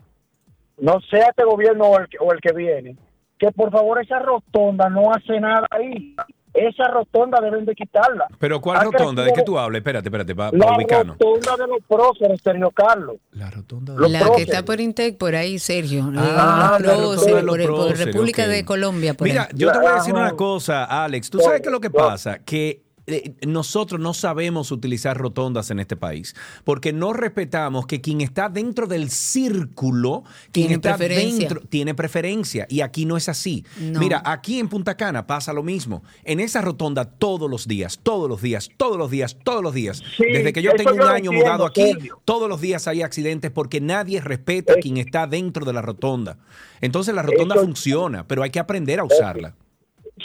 no 0.79 0.99
sea 1.11 1.27
este 1.27 1.43
gobierno 1.43 1.85
o 1.85 1.99
el, 1.99 2.07
o 2.21 2.33
el 2.33 2.41
que 2.41 2.53
viene, 2.53 2.97
que 3.37 3.51
por 3.51 3.69
favor 3.69 4.01
esa 4.01 4.17
rotonda 4.17 4.89
no 4.89 5.11
hace 5.11 5.39
nada 5.39 5.67
ahí 5.69 6.15
esa 6.53 6.87
rotonda 6.87 7.39
deben 7.41 7.65
de 7.65 7.75
quitarla. 7.75 8.27
¿Pero 8.39 8.59
cuál 8.61 8.91
rotonda? 8.91 9.23
¿De 9.23 9.33
qué 9.33 9.43
tú 9.43 9.57
hablas? 9.57 9.79
Espérate, 9.79 10.09
espérate, 10.09 10.35
para 10.35 10.51
La 10.57 10.77
rotonda 11.03 11.57
de 11.57 11.67
los 11.67 11.79
próceres, 11.87 12.39
Sergio 12.43 12.71
Carlos. 12.71 13.17
La 13.31 13.49
rotonda 13.49 13.93
de 13.93 13.99
los 13.99 14.11
La 14.11 14.31
que 14.35 14.43
está 14.43 14.63
por 14.63 14.79
Intec, 14.79 15.17
por 15.17 15.35
ahí, 15.35 15.59
Sergio. 15.59 16.11
Ah, 16.15 16.77
la 16.79 16.85
próceres, 16.85 17.43
por, 17.43 17.97
República 17.97 18.47
de 18.47 18.65
Colombia. 18.65 19.15
Mira, 19.19 19.49
yo 19.53 19.71
te 19.71 19.79
voy 19.79 19.87
a 19.87 19.95
decir 19.95 20.13
una 20.13 20.31
cosa, 20.31 20.85
Alex. 20.85 21.29
¿Tú 21.29 21.39
sabes 21.39 21.61
qué 21.61 21.67
es 21.67 21.71
lo 21.71 21.81
que 21.81 21.89
pasa? 21.89 22.39
Que 22.39 22.88
eh, 23.09 23.35
nosotros 23.47 23.99
no 23.99 24.13
sabemos 24.13 24.71
utilizar 24.71 25.17
rotondas 25.17 25.71
en 25.71 25.79
este 25.79 25.95
país, 25.95 26.35
porque 26.63 26.93
no 26.93 27.13
respetamos 27.13 27.87
que 27.87 28.01
quien 28.01 28.21
está 28.21 28.49
dentro 28.49 28.87
del 28.87 29.09
círculo, 29.09 30.23
quien 30.51 30.67
tiene 30.67 30.73
está 30.75 30.97
preferencia. 30.97 31.49
dentro, 31.49 31.61
tiene 31.67 31.95
preferencia. 31.95 32.65
Y 32.69 32.81
aquí 32.81 33.05
no 33.05 33.17
es 33.17 33.29
así. 33.29 33.65
Mira, 33.79 34.21
aquí 34.25 34.59
en 34.59 34.69
Punta 34.69 34.95
Cana 34.95 35.27
pasa 35.27 35.53
lo 35.53 35.63
mismo. 35.63 36.03
En 36.23 36.39
esa 36.39 36.61
rotonda 36.61 37.05
todos 37.05 37.49
los 37.49 37.67
días, 37.67 37.99
todos 38.01 38.29
los 38.29 38.41
días, 38.41 38.69
todos 38.77 38.97
los 38.97 39.11
días, 39.11 39.37
todos 39.43 39.63
los 39.63 39.73
días. 39.73 40.01
Desde 40.17 40.53
que 40.53 40.61
yo 40.61 40.73
tengo 40.73 40.93
un 40.93 41.01
año 41.01 41.31
mudado 41.31 41.65
aquí, 41.65 41.93
todos 42.25 42.47
los 42.49 42.61
días 42.61 42.87
hay 42.87 43.01
accidentes 43.01 43.51
porque 43.51 43.81
nadie 43.81 44.21
respeta 44.21 44.73
a 44.73 44.77
quien 44.77 44.97
está 44.97 45.27
dentro 45.27 45.65
de 45.65 45.73
la 45.73 45.81
rotonda. 45.81 46.37
Entonces 46.81 47.13
la 47.13 47.21
rotonda 47.21 47.55
funciona, 47.55 48.27
pero 48.27 48.43
hay 48.43 48.49
que 48.49 48.59
aprender 48.59 48.99
a 48.99 49.03
usarla. 49.03 49.55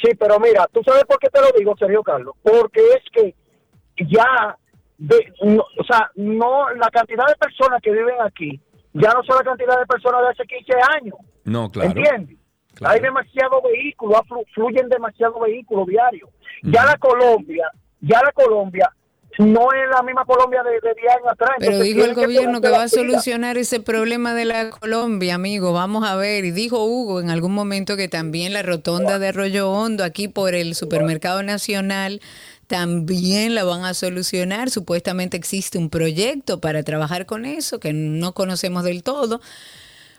Sí, 0.03 0.15
pero 0.19 0.39
mira, 0.41 0.69
tú 0.73 0.83
sabes 0.85 1.05
por 1.05 1.19
qué 1.19 1.29
te 1.29 1.41
lo 1.41 1.49
digo, 1.57 1.75
Sergio 1.79 2.03
Carlos. 2.03 2.35
Porque 2.43 2.81
es 2.81 3.03
que 3.13 3.35
ya, 4.07 4.57
o 5.41 5.85
sea, 5.85 6.11
no 6.17 6.71
la 6.71 6.89
cantidad 6.91 7.27
de 7.27 7.37
personas 7.37 7.81
que 7.83 7.93
viven 7.93 8.17
aquí 8.21 8.61
ya 8.95 9.11
no 9.13 9.23
son 9.25 9.37
la 9.37 9.45
cantidad 9.45 9.79
de 9.79 9.87
personas 9.87 10.23
de 10.23 10.29
hace 10.29 10.45
15 10.45 10.73
años. 10.97 11.17
No, 11.45 11.69
claro. 11.71 11.91
¿Entiendes? 11.91 12.39
Hay 12.83 13.01
demasiados 13.01 13.63
vehículos, 13.63 14.21
fluyen 14.53 14.89
demasiados 14.89 15.41
vehículos 15.41 15.87
diarios. 15.87 16.31
Ya 16.63 16.85
la 16.85 16.97
Colombia, 16.97 17.71
ya 18.01 18.21
la 18.23 18.33
Colombia 18.33 18.91
no 19.39 19.73
es 19.73 19.91
la 19.91 20.03
misma 20.03 20.25
Colombia 20.25 20.63
de, 20.63 20.73
10 20.73 20.87
años 21.17 21.33
atrás. 21.33 21.51
Pero 21.59 21.81
dijo 21.81 22.05
el 22.05 22.15
gobierno 22.15 22.61
que, 22.61 22.71
va 22.71 22.85
a 22.85 22.89
solucionar 22.89 23.59
ese 23.59 23.81
problema 23.81 24.35
de 24.35 24.45
la 24.45 24.71
Colombia, 24.71 25.35
amigo. 25.35 25.73
Vamos 25.73 26.05
a 26.05 26.17
ver. 26.17 26.45
Y 26.45 26.51
dijo 26.51 26.85
Hugo 26.85 27.21
en 27.21 27.31
algún 27.31 27.53
momento 27.53 27.97
que 27.97 28.09
también 28.09 28.53
la 28.53 28.63
rotonda 28.63 29.19
de 29.19 29.29
Arroyo 29.29 29.71
Hondo, 29.71 30.05
aquí 30.05 30.29
por 30.29 30.55
el 30.55 30.75
Supermercado 30.75 31.43
Nacional, 31.43 32.21
también 32.67 33.55
la 33.55 33.65
van 33.65 33.85
a 33.85 33.95
solucionar. 33.95 34.71
Supuestamente 34.71 35.37
existe 35.37 35.79
un 35.79 35.91
proyecto 35.91 36.61
para 36.61 36.83
trabajar 36.83 37.27
con 37.27 37.45
eso, 37.45 37.81
que 37.81 37.93
no 37.93 38.35
conocemos 38.35 38.85
del 38.85 39.03
todo. 39.03 39.41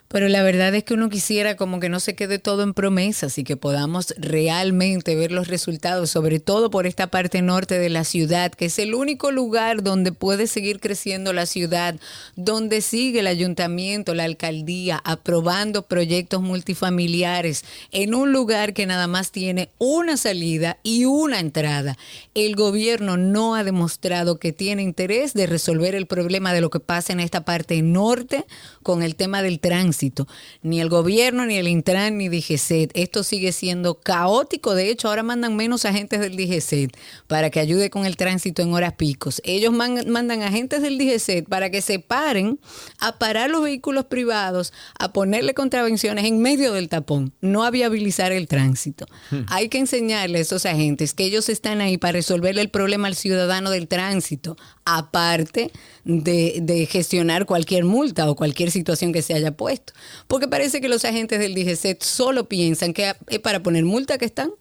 Pero 0.08 0.28
la 0.28 0.42
verdad 0.44 0.72
es 0.74 0.84
que 0.84 0.94
uno 0.94 1.08
quisiera 1.08 1.56
como 1.56 1.80
que 1.80 1.88
no 1.88 1.98
se 1.98 2.14
quede 2.14 2.38
todo 2.38 2.62
en 2.62 2.74
promesas 2.74 3.38
y 3.38 3.44
que 3.44 3.56
podamos 3.56 4.14
realmente 4.18 5.16
ver 5.16 5.32
los 5.32 5.48
resultados, 5.48 6.10
sobre 6.10 6.38
todo 6.38 6.70
por 6.70 6.86
esta 6.86 7.08
parte 7.08 7.42
norte 7.42 7.78
de 7.78 7.88
la 7.88 8.04
ciudad, 8.04 8.52
que 8.52 8.66
es 8.66 8.78
el 8.78 8.94
único 8.94 9.32
lugar 9.32 9.82
donde 9.82 10.12
puede 10.12 10.46
seguir 10.46 10.78
creciendo 10.78 11.32
la 11.32 11.44
ciudad, 11.44 11.96
donde 12.36 12.82
sigue 12.82 13.20
el 13.20 13.26
ayuntamiento, 13.26 14.14
la 14.14 14.24
alcaldía, 14.24 15.00
aprobando 15.04 15.82
proyectos 15.82 16.40
multifamiliares 16.40 17.64
en 17.90 18.14
un 18.14 18.32
lugar 18.32 18.74
que 18.74 18.86
nada 18.86 19.08
más 19.08 19.32
tiene 19.32 19.70
una 19.78 20.16
salida 20.16 20.78
y 20.84 21.04
una 21.04 21.40
entrada. 21.40 21.98
El 22.34 22.54
gobierno 22.54 23.16
no 23.16 23.56
ha 23.56 23.64
demostrado 23.64 24.38
que 24.38 24.52
tiene 24.52 24.82
interés 24.82 25.34
de 25.34 25.46
resolver 25.46 25.96
el 25.96 26.06
problema 26.06 26.52
de 26.52 26.60
lo 26.60 26.70
que 26.70 26.78
pasa 26.78 27.12
en 27.12 27.18
esta 27.18 27.44
parte 27.44 27.82
norte 27.82 28.44
con 28.84 29.02
el 29.02 29.16
tema 29.16 29.42
del 29.42 29.58
tránsito 29.58 29.95
tránsito. 29.96 30.26
Ni 30.62 30.80
el 30.80 30.88
gobierno, 30.88 31.46
ni 31.46 31.56
el 31.56 31.68
Intran, 31.68 32.18
ni 32.18 32.28
DGCET. 32.28 32.90
Esto 32.94 33.22
sigue 33.22 33.52
siendo 33.52 33.94
caótico. 33.94 34.74
De 34.74 34.90
hecho, 34.90 35.08
ahora 35.08 35.22
mandan 35.22 35.56
menos 35.56 35.84
agentes 35.84 36.20
del 36.20 36.36
DGCET 36.36 36.96
para 37.26 37.50
que 37.50 37.60
ayude 37.60 37.88
con 37.88 38.04
el 38.04 38.16
tránsito 38.16 38.62
en 38.62 38.74
horas 38.74 38.94
picos. 38.94 39.40
Ellos 39.44 39.72
mandan 39.72 40.42
agentes 40.42 40.82
del 40.82 40.98
DGCET 40.98 41.48
para 41.48 41.70
que 41.70 41.80
se 41.80 41.98
paren 41.98 42.58
a 42.98 43.18
parar 43.18 43.50
los 43.50 43.62
vehículos 43.62 44.04
privados, 44.06 44.72
a 44.98 45.12
ponerle 45.12 45.54
contravenciones 45.54 46.24
en 46.26 46.40
medio 46.40 46.72
del 46.72 46.88
tapón, 46.88 47.32
no 47.40 47.64
a 47.64 47.70
viabilizar 47.70 48.32
el 48.32 48.48
tránsito. 48.48 49.06
Hmm. 49.30 49.44
Hay 49.48 49.68
que 49.68 49.78
enseñarle 49.78 50.38
a 50.38 50.42
esos 50.42 50.66
agentes 50.66 51.14
que 51.14 51.24
ellos 51.24 51.48
están 51.48 51.80
ahí 51.80 51.96
para 51.96 52.12
resolverle 52.12 52.60
el 52.60 52.70
problema 52.70 53.08
al 53.08 53.14
ciudadano 53.14 53.70
del 53.70 53.88
tránsito, 53.88 54.56
aparte 54.86 55.72
de, 56.04 56.88
gestionar 56.90 57.44
cualquier 57.44 57.84
multa 57.84 58.30
o 58.30 58.36
cualquier 58.36 58.70
situación 58.70 59.12
que 59.12 59.20
se 59.20 59.34
haya 59.34 59.54
puesto. 59.54 59.92
Porque 60.26 60.48
parece 60.48 60.80
que 60.80 60.88
los 60.88 61.04
agentes 61.04 61.38
del 61.38 61.54
DGCET 61.54 62.02
solo 62.02 62.48
piensan 62.48 62.94
que 62.94 63.14
es 63.26 63.38
para 63.40 63.62
poner 63.62 63.84
multa 63.84 64.16
que 64.16 64.24
están. 64.24 64.52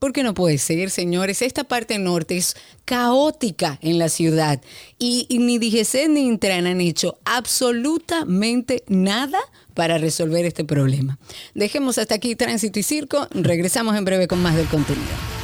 Porque 0.00 0.22
no 0.22 0.34
puede 0.34 0.58
ser, 0.58 0.90
señores. 0.90 1.40
Esta 1.40 1.64
parte 1.64 1.98
norte 1.98 2.36
es 2.36 2.56
caótica 2.84 3.78
en 3.80 3.98
la 3.98 4.10
ciudad. 4.10 4.60
Y, 4.98 5.26
ni 5.30 5.58
DGC 5.58 6.08
ni 6.10 6.26
Intran 6.26 6.66
han 6.66 6.82
hecho 6.82 7.16
absolutamente 7.24 8.84
nada 8.86 9.38
para 9.72 9.96
resolver 9.96 10.44
este 10.44 10.64
problema. 10.64 11.18
Dejemos 11.54 11.96
hasta 11.96 12.16
aquí 12.16 12.36
tránsito 12.36 12.78
y 12.78 12.82
circo. 12.82 13.28
Regresamos 13.30 13.96
en 13.96 14.04
breve 14.04 14.28
con 14.28 14.42
más 14.42 14.56
del 14.56 14.66
contenido. 14.66 15.43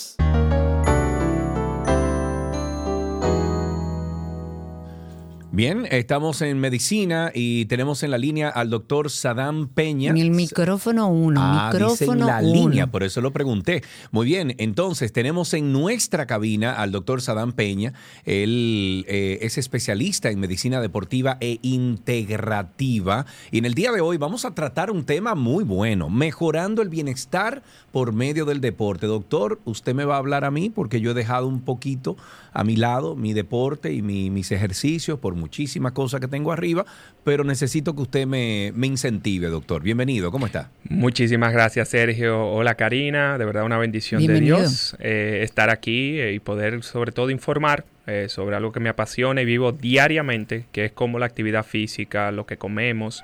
Bien, 5.53 5.85
estamos 5.91 6.41
en 6.41 6.61
medicina 6.61 7.29
y 7.35 7.65
tenemos 7.65 8.03
en 8.03 8.11
la 8.11 8.17
línea 8.17 8.47
al 8.47 8.69
doctor 8.69 9.09
Sadam 9.09 9.67
Peña. 9.67 10.11
En 10.11 10.17
el 10.17 10.31
micrófono 10.31 11.09
1. 11.09 11.41
Ah, 11.43 11.71
micrófono 11.73 12.25
la 12.25 12.41
línea, 12.41 12.87
por 12.87 13.03
eso 13.03 13.19
lo 13.19 13.31
pregunté. 13.31 13.83
Muy 14.11 14.27
bien, 14.27 14.55
entonces 14.59 15.11
tenemos 15.11 15.53
en 15.53 15.73
nuestra 15.73 16.25
cabina 16.25 16.71
al 16.71 16.93
doctor 16.93 17.21
Sadam 17.21 17.51
Peña. 17.51 17.91
Él 18.23 19.03
eh, 19.09 19.39
es 19.41 19.57
especialista 19.57 20.31
en 20.31 20.39
medicina 20.39 20.79
deportiva 20.79 21.35
e 21.41 21.59
integrativa. 21.63 23.25
Y 23.51 23.57
en 23.57 23.65
el 23.65 23.73
día 23.73 23.91
de 23.91 23.99
hoy 23.99 24.15
vamos 24.15 24.45
a 24.45 24.55
tratar 24.55 24.89
un 24.89 25.03
tema 25.03 25.35
muy 25.35 25.65
bueno, 25.65 26.09
mejorando 26.09 26.81
el 26.81 26.87
bienestar 26.87 27.61
por 27.91 28.13
medio 28.13 28.45
del 28.45 28.61
deporte. 28.61 29.05
Doctor, 29.05 29.59
usted 29.65 29.93
me 29.95 30.05
va 30.05 30.15
a 30.15 30.19
hablar 30.19 30.45
a 30.45 30.51
mí 30.51 30.69
porque 30.69 31.01
yo 31.01 31.11
he 31.11 31.13
dejado 31.13 31.47
un 31.47 31.59
poquito 31.59 32.15
a 32.53 32.63
mi 32.63 32.77
lado 32.77 33.17
mi 33.17 33.33
deporte 33.33 33.93
y 33.93 34.01
mis 34.01 34.51
ejercicios 34.53 35.19
por 35.19 35.40
muchísimas 35.41 35.91
cosas 35.91 36.21
que 36.21 36.27
tengo 36.27 36.51
arriba, 36.51 36.85
pero 37.23 37.43
necesito 37.43 37.95
que 37.95 38.03
usted 38.03 38.27
me, 38.27 38.67
incentive, 38.85 39.47
doctor. 39.47 39.81
Bienvenido, 39.81 40.31
¿cómo 40.31 40.45
está? 40.45 40.69
Muchísimas 40.87 41.51
gracias, 41.51 41.89
Sergio. 41.89 42.47
Hola, 42.47 42.75
Karina. 42.75 43.37
De 43.37 43.45
verdad, 43.45 43.65
una 43.65 43.77
bendición 43.77 44.25
de 44.25 44.39
Dios 44.39 44.95
eh, 44.99 45.41
estar 45.43 45.69
aquí 45.69 46.19
eh, 46.19 46.33
y 46.33 46.39
poder, 46.39 46.83
sobre 46.83 47.11
todo, 47.11 47.31
informar 47.31 47.85
eh, 48.05 48.27
sobre 48.29 48.55
algo 48.55 48.71
que 48.71 48.79
me 48.79 48.89
apasiona 48.89 49.41
y 49.41 49.45
vivo 49.45 49.71
diariamente, 49.71 50.65
que 50.71 50.85
es 50.85 50.91
como 50.91 51.17
la 51.17 51.25
actividad 51.25 51.65
física, 51.65 52.31
lo 52.31 52.45
que 52.45 52.57
comemos, 52.57 53.23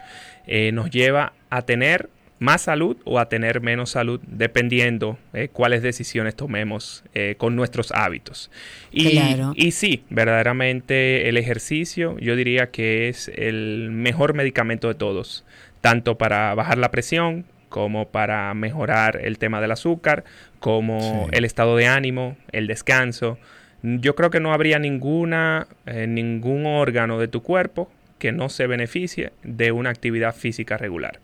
nos 0.71 0.89
lleva 0.89 1.33
a 1.49 1.61
tener 1.63 2.09
más 2.39 2.61
salud 2.61 2.97
o 3.03 3.19
a 3.19 3.29
tener 3.29 3.61
menos 3.61 3.91
salud, 3.91 4.19
dependiendo 4.27 5.17
eh, 5.33 5.49
cuáles 5.51 5.81
decisiones 5.81 6.35
tomemos 6.35 7.03
eh, 7.13 7.35
con 7.37 7.55
nuestros 7.55 7.91
hábitos. 7.91 8.51
Y, 8.91 9.19
y 9.55 9.71
sí, 9.71 10.03
verdaderamente 10.09 11.29
el 11.29 11.37
ejercicio 11.37 12.17
yo 12.19 12.35
diría 12.35 12.69
que 12.69 13.09
es 13.09 13.31
el 13.35 13.89
mejor 13.91 14.33
medicamento 14.33 14.87
de 14.87 14.95
todos, 14.95 15.45
tanto 15.81 16.17
para 16.17 16.53
bajar 16.53 16.77
la 16.77 16.91
presión 16.91 17.45
como 17.69 18.07
para 18.07 18.53
mejorar 18.53 19.19
el 19.23 19.37
tema 19.37 19.59
del 19.61 19.71
azúcar, 19.71 20.23
como 20.59 21.27
el 21.31 21.45
estado 21.45 21.75
de 21.75 21.87
ánimo, 21.87 22.37
el 22.51 22.67
descanso. 22.67 23.37
Yo 23.83 24.15
creo 24.15 24.29
que 24.29 24.39
no 24.39 24.53
habría 24.53 24.79
ninguna, 24.79 25.67
eh, 25.85 26.07
ningún 26.07 26.65
órgano 26.65 27.19
de 27.19 27.27
tu 27.27 27.43
cuerpo 27.43 27.91
que 28.19 28.31
no 28.31 28.49
se 28.49 28.67
beneficie 28.67 29.31
de 29.43 29.71
una 29.71 29.89
actividad 29.89 30.33
física 30.33 30.77
regular. 30.77 31.19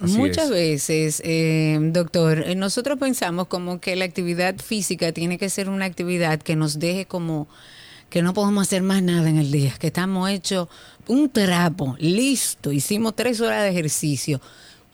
Muchas 0.00 0.50
veces, 0.50 1.20
eh, 1.24 1.78
doctor, 1.80 2.44
eh, 2.46 2.54
nosotros 2.54 2.98
pensamos 2.98 3.48
como 3.48 3.80
que 3.80 3.96
la 3.96 4.06
actividad 4.06 4.56
física 4.56 5.12
tiene 5.12 5.36
que 5.36 5.50
ser 5.50 5.68
una 5.68 5.84
actividad 5.84 6.40
que 6.40 6.56
nos 6.56 6.78
deje 6.78 7.04
como 7.04 7.48
que 8.08 8.22
no 8.22 8.34
podemos 8.34 8.66
hacer 8.66 8.82
más 8.82 9.02
nada 9.02 9.28
en 9.28 9.38
el 9.38 9.52
día, 9.52 9.74
que 9.78 9.88
estamos 9.88 10.28
hechos 10.30 10.68
un 11.06 11.28
trapo, 11.30 11.96
listo, 11.98 12.72
hicimos 12.72 13.14
tres 13.14 13.40
horas 13.40 13.62
de 13.62 13.70
ejercicio. 13.70 14.40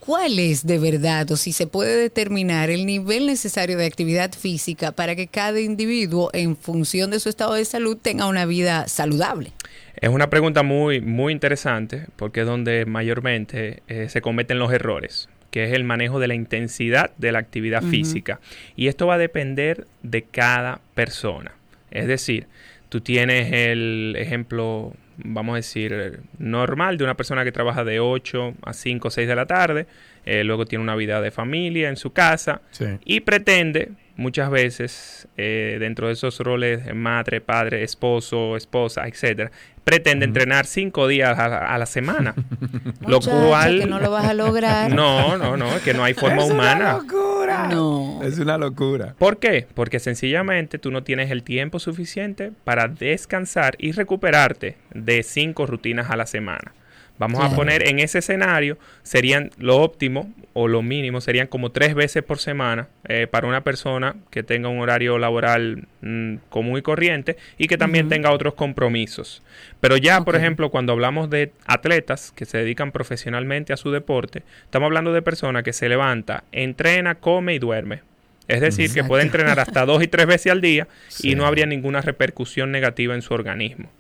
¿Cuál 0.07 0.39
es 0.39 0.65
de 0.65 0.79
verdad 0.79 1.29
o 1.33 1.37
si 1.37 1.51
se 1.51 1.67
puede 1.67 1.97
determinar 1.97 2.71
el 2.71 2.87
nivel 2.87 3.27
necesario 3.27 3.77
de 3.77 3.87
actividad 3.87 4.33
física 4.33 4.93
para 4.93 5.17
que 5.17 5.27
cada 5.27 5.61
individuo, 5.61 6.31
en 6.33 6.57
función 6.57 7.11
de 7.11 7.19
su 7.19 7.29
estado 7.29 7.55
de 7.55 7.65
salud, 7.65 7.99
tenga 8.01 8.27
una 8.27 8.47
vida 8.47 8.87
saludable? 8.87 9.51
Es 9.97 10.09
una 10.09 10.31
pregunta 10.31 10.63
muy, 10.63 11.01
muy 11.01 11.33
interesante 11.33 12.07
porque 12.15 12.43
es 12.43 12.47
donde 12.47 12.87
mayormente 12.87 13.83
eh, 13.89 14.09
se 14.09 14.21
cometen 14.21 14.61
los 14.61 14.73
errores, 14.73 15.29
que 15.51 15.65
es 15.65 15.73
el 15.73 15.83
manejo 15.83 16.21
de 16.21 16.29
la 16.29 16.37
intensidad 16.37 17.11
de 17.19 17.33
la 17.33 17.41
actividad 17.41 17.83
física. 17.83 18.39
Y 18.77 18.87
esto 18.87 19.09
va 19.09 19.15
a 19.15 19.19
depender 19.19 19.89
de 20.05 20.23
cada 20.23 20.83
persona. 20.95 21.57
Es 21.91 22.07
decir, 22.07 22.47
tú 22.91 23.01
tienes 23.01 23.53
el 23.53 24.15
ejemplo, 24.17 24.93
vamos 25.19 25.55
a 25.55 25.57
decir, 25.57 26.21
normal 26.39 26.99
de 26.99 27.05
una 27.05 27.17
persona 27.17 27.45
que 27.45 27.53
trabaja 27.53 27.85
de 27.85 28.01
8 28.01 28.55
a 28.63 28.73
5 28.73 29.09
o 29.09 29.11
6 29.11 29.29
de 29.29 29.37
la 29.37 29.47
tarde, 29.47 29.87
eh, 30.27 30.45
luego 30.45 30.67
tiene 30.67 30.83
una 30.83 30.97
vida 30.97 31.21
de 31.21 31.31
familia 31.31 31.89
en 31.89 31.97
su 31.97 32.13
casa 32.13 32.61
y 33.05 33.21
pretende 33.21 33.93
muchas 34.17 34.51
veces 34.51 35.29
eh, 35.37 35.77
dentro 35.79 36.09
de 36.09 36.15
esos 36.15 36.41
roles 36.41 36.95
madre, 36.95 37.41
padre, 37.41 37.83
esposo, 37.83 38.57
esposa, 38.57 39.07
etcétera, 39.07 39.51
pretende 39.85 40.25
entrenar 40.25 40.67
cinco 40.67 41.07
días 41.07 41.39
a, 41.39 41.79
la 41.79 41.87
semana. 41.87 42.35
lo 43.07 43.21
cual... 43.21 43.81
Que 43.81 43.87
no 43.87 44.01
lo 44.01 44.11
vas 44.11 44.25
a 44.25 44.35
lograr. 44.35 44.91
No, 44.97 45.37
no, 45.37 45.57
no, 45.57 45.69
que 45.85 45.95
no 45.95 46.03
hay 46.03 46.15
forma 46.15 46.45
humana. 46.45 46.99
Es 46.99 47.05
una 47.05 47.15
locura. 47.15 47.69
No. 47.69 48.21
Es 48.23 48.39
una 48.39 48.59
locura. 48.59 49.15
¿Por 49.19 49.39
qué? 49.39 49.67
Porque 49.75 50.01
sencillamente 50.01 50.79
tú 50.79 50.91
no 50.91 51.03
tienes 51.03 51.31
el 51.31 51.43
tiempo 51.43 51.79
suficiente 51.79 52.53
para 52.65 52.89
descansar 52.89 53.77
y 53.79 53.93
recuperarte 53.93 54.77
de 54.93 55.23
cinco 55.23 55.67
rutinas 55.67 56.11
a 56.11 56.17
la 56.17 56.27
semana. 56.27 56.73
Vamos 57.19 57.41
a 57.41 57.55
poner 57.55 57.89
en 57.89 57.99
ese 57.99 58.19
escenario, 58.19 58.79
serían 59.03 59.51
lo 59.59 59.79
óptimo 59.79 60.33
o 60.53 60.69
lo 60.69 60.83
mínimo, 60.83 61.21
serían 61.21 61.47
como 61.47 61.71
tres 61.71 61.95
veces 61.95 62.23
por 62.23 62.39
semana 62.39 62.89
eh, 63.09 63.27
para 63.27 63.47
una 63.47 63.65
persona 63.65 64.17
que 64.31 64.43
tenga 64.43 64.69
un 64.69 64.81
horario 64.81 65.19
laboral 65.19 65.87
mm, 66.03 66.37
común 66.51 66.79
y 66.79 66.83
corriente 66.83 67.37
y 67.57 67.69
que 67.69 67.79
también 67.79 68.09
tenga 68.09 68.33
otros 68.33 68.55
compromisos. 68.55 69.43
Pero 69.81 69.97
ya, 69.97 70.21
por 70.23 70.37
ejemplo, 70.37 70.71
cuando 70.71 70.93
hablamos 70.93 71.31
de 71.31 71.53
atletas 71.65 72.33
que 72.37 72.45
se 72.45 72.59
dedican 72.59 72.93
profesionalmente 72.93 73.73
a 73.73 73.79
su 73.79 73.91
deporte, 73.91 74.43
estamos 74.65 74.87
hablando 74.87 75.13
de 75.13 75.23
personas 75.23 75.63
que 75.63 75.73
se 75.73 75.89
levanta, 75.89 76.45
entrena, 76.53 77.15
come 77.15 77.55
y 77.55 77.59
duerme. 77.59 78.03
Es 78.49 78.61
decir, 78.61 78.93
que 78.93 79.03
puede 79.03 79.25
entrenar 79.25 79.59
hasta 79.59 79.85
dos 79.85 80.03
y 80.03 80.07
tres 80.07 80.27
veces 80.27 80.53
al 80.53 80.61
día 80.61 80.87
y 81.21 81.35
no 81.37 81.47
habría 81.47 81.67
ninguna 81.67 82.01
repercusión 82.01 82.71
negativa 82.71 83.15
en 83.15 83.23
su 83.23 83.35
organismo. 83.35 83.91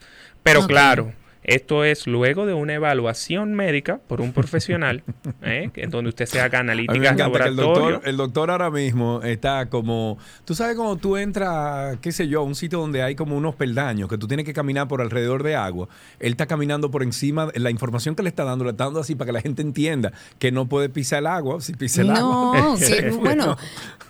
Pero 0.43 0.66
claro, 0.66 1.12
esto 1.47 1.85
es 1.85 2.09
luego 2.09 2.44
de 2.44 2.55
una 2.55 2.74
evaluación 2.74 3.55
médica 3.55 4.01
por 4.09 4.20
un 4.20 4.32
profesional, 4.32 5.05
¿eh? 5.43 5.70
en 5.77 5.90
donde 5.90 6.09
usted 6.09 6.27
se 6.27 6.40
haga 6.40 6.59
analítica 6.59 7.14
laboratorio. 7.14 8.02
El 8.05 8.16
doctor, 8.16 8.51
ahora 8.51 8.68
mismo 8.68 9.23
está 9.23 9.66
como, 9.66 10.18
tú 10.44 10.56
sabes 10.56 10.77
cómo 10.77 10.97
tú 10.97 11.16
entras, 11.16 11.98
qué 12.01 12.10
sé 12.10 12.27
yo, 12.27 12.40
a 12.40 12.43
un 12.43 12.56
sitio 12.56 12.81
donde 12.81 13.02
hay 13.02 13.14
como 13.14 13.36
unos 13.36 13.55
peldaños 13.55 14.09
que 14.09 14.18
tú 14.18 14.27
tienes 14.27 14.44
que 14.44 14.52
caminar 14.52 14.89
por 14.89 15.01
alrededor 15.01 15.44
de 15.44 15.55
agua. 15.55 15.89
Él 16.18 16.32
está 16.32 16.47
caminando 16.47 16.90
por 16.90 17.05
encima, 17.05 17.48
la 17.55 17.70
información 17.70 18.16
que 18.16 18.24
le 18.24 18.28
está 18.28 18.43
dando, 18.43 18.64
le 18.64 18.73
está 18.73 18.85
dando 18.85 18.98
así 18.98 19.14
para 19.14 19.27
que 19.27 19.32
la 19.32 19.40
gente 19.40 19.62
entienda 19.62 20.12
que 20.40 20.51
no 20.51 20.66
puede 20.66 20.89
pisar 20.89 21.20
el 21.20 21.28
agua 21.28 21.60
si 21.60 21.74
pisa 21.74 22.02
el 22.02 22.10
agua. 22.10 22.59
No, 22.59 22.77
sí, 22.77 22.94
bueno, 23.20 23.56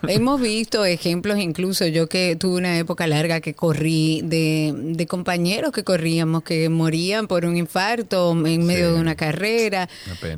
hemos 0.08 0.40
visto 0.40 0.86
ejemplos, 0.86 1.36
incluso 1.38 1.86
yo 1.86 2.08
que 2.08 2.34
tuve 2.36 2.56
una 2.56 2.78
época 2.78 3.06
larga 3.06 3.42
que 3.42 3.52
corrí 3.52 4.22
de, 4.24 4.72
de 4.74 5.06
compañeros 5.06 5.72
que 5.72 5.84
corríamos, 5.84 6.42
que 6.42 6.70
morían 6.70 7.25
por 7.26 7.44
un 7.44 7.56
infarto 7.56 8.30
en 8.46 8.66
medio 8.66 8.94
de 8.94 9.00
una 9.00 9.14
carrera. 9.14 9.88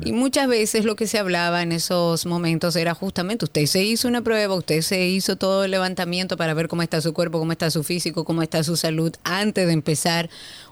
Y 0.03 0.11
muchas 0.11 0.47
veces 0.47 0.85
lo 0.85 0.95
que 0.95 1.07
se 1.07 1.19
hablaba 1.19 1.61
en 1.61 1.71
esos 1.71 2.25
momentos 2.25 2.75
era 2.75 2.93
justamente, 2.93 3.45
usted 3.45 3.65
se 3.65 3.83
hizo 3.83 4.07
una 4.07 4.21
prueba, 4.21 4.55
usted 4.55 4.81
se 4.81 5.07
hizo 5.07 5.35
todo 5.35 5.63
el 5.63 5.71
levantamiento 5.71 6.37
para 6.37 6.53
ver 6.53 6.67
cómo 6.67 6.81
está 6.81 7.01
su 7.01 7.13
cuerpo, 7.13 7.39
cómo 7.39 7.51
está 7.51 7.71
su 7.71 7.83
físico, 7.83 8.23
cómo 8.25 8.41
está 8.41 8.63
su 8.63 8.77
salud 8.77 9.13
antes 9.23 9.67
de 9.67 9.73
empezar 9.73 10.29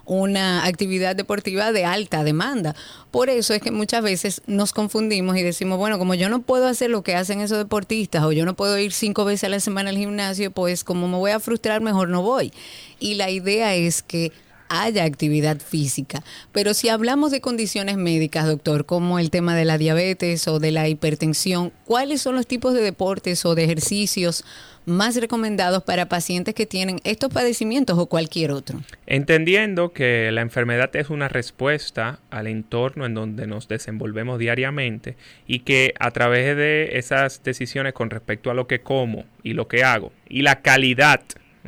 una 0.08 0.64
actividad 0.64 1.14
deportiva 1.14 1.70
de 1.70 1.84
alta 1.84 2.24
demanda. 2.24 2.74
Por 3.10 3.28
eso 3.28 3.52
es 3.52 3.60
que 3.60 3.70
muchas 3.70 4.02
veces 4.02 4.42
nos 4.46 4.72
confundimos 4.72 5.36
y 5.36 5.42
decimos, 5.42 5.78
bueno, 5.78 5.98
como 5.98 6.14
yo 6.14 6.30
no 6.30 6.40
puedo 6.40 6.66
hacer 6.66 6.90
lo 6.90 7.02
que 7.02 7.14
hacen 7.14 7.40
esos 7.40 7.58
deportistas 7.58 8.24
o 8.24 8.32
yo 8.32 8.46
no 8.46 8.56
puedo 8.56 8.78
ir 8.78 8.92
cinco 8.92 9.26
veces 9.26 9.44
a 9.44 9.48
la 9.50 9.60
semana 9.60 9.90
al 9.90 9.98
gimnasio, 9.98 10.50
pues 10.50 10.82
como 10.82 11.08
me 11.08 11.18
voy 11.18 11.30
a 11.30 11.40
frustrar, 11.40 11.82
mejor 11.82 12.08
no 12.08 12.22
voy. 12.22 12.52
Y 12.98 13.14
la 13.14 13.30
idea 13.30 13.74
es 13.74 14.02
que 14.02 14.32
haya 14.68 15.04
actividad 15.04 15.58
física. 15.58 16.22
Pero 16.52 16.74
si 16.74 16.88
hablamos 16.88 17.30
de 17.30 17.40
condiciones 17.40 17.96
médicas, 17.96 18.46
doctor, 18.46 18.86
como 18.86 19.18
el 19.18 19.30
tema 19.30 19.56
de 19.56 19.64
la 19.64 19.78
diabetes 19.78 20.48
o 20.48 20.58
de 20.58 20.72
la 20.72 20.88
hipertensión, 20.88 21.72
¿cuáles 21.84 22.22
son 22.22 22.34
los 22.34 22.46
tipos 22.46 22.74
de 22.74 22.82
deportes 22.82 23.44
o 23.44 23.54
de 23.54 23.64
ejercicios 23.64 24.44
más 24.88 25.16
recomendados 25.16 25.82
para 25.82 26.08
pacientes 26.08 26.54
que 26.54 26.66
tienen 26.66 27.00
estos 27.04 27.32
padecimientos 27.32 27.98
o 27.98 28.06
cualquier 28.06 28.50
otro? 28.50 28.80
Entendiendo 29.06 29.92
que 29.92 30.30
la 30.32 30.40
enfermedad 30.40 30.94
es 30.96 31.10
una 31.10 31.28
respuesta 31.28 32.20
al 32.30 32.46
entorno 32.46 33.06
en 33.06 33.14
donde 33.14 33.46
nos 33.46 33.68
desenvolvemos 33.68 34.38
diariamente 34.38 35.16
y 35.46 35.60
que 35.60 35.94
a 36.00 36.10
través 36.10 36.56
de 36.56 36.98
esas 36.98 37.42
decisiones 37.42 37.92
con 37.92 38.10
respecto 38.10 38.50
a 38.50 38.54
lo 38.54 38.66
que 38.66 38.80
como 38.80 39.24
y 39.42 39.52
lo 39.52 39.68
que 39.68 39.84
hago 39.84 40.12
y 40.28 40.42
la 40.42 40.62
calidad 40.62 41.20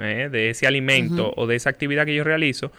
¿eh? 0.02 0.28
de 0.30 0.50
ese 0.50 0.66
alimento 0.66 1.32
o 1.36 1.46
de 1.46 1.56
esa 1.56 1.70
actividad 1.70 2.06
que 2.06 2.14
yo 2.14 2.24
realizo, 2.24 2.72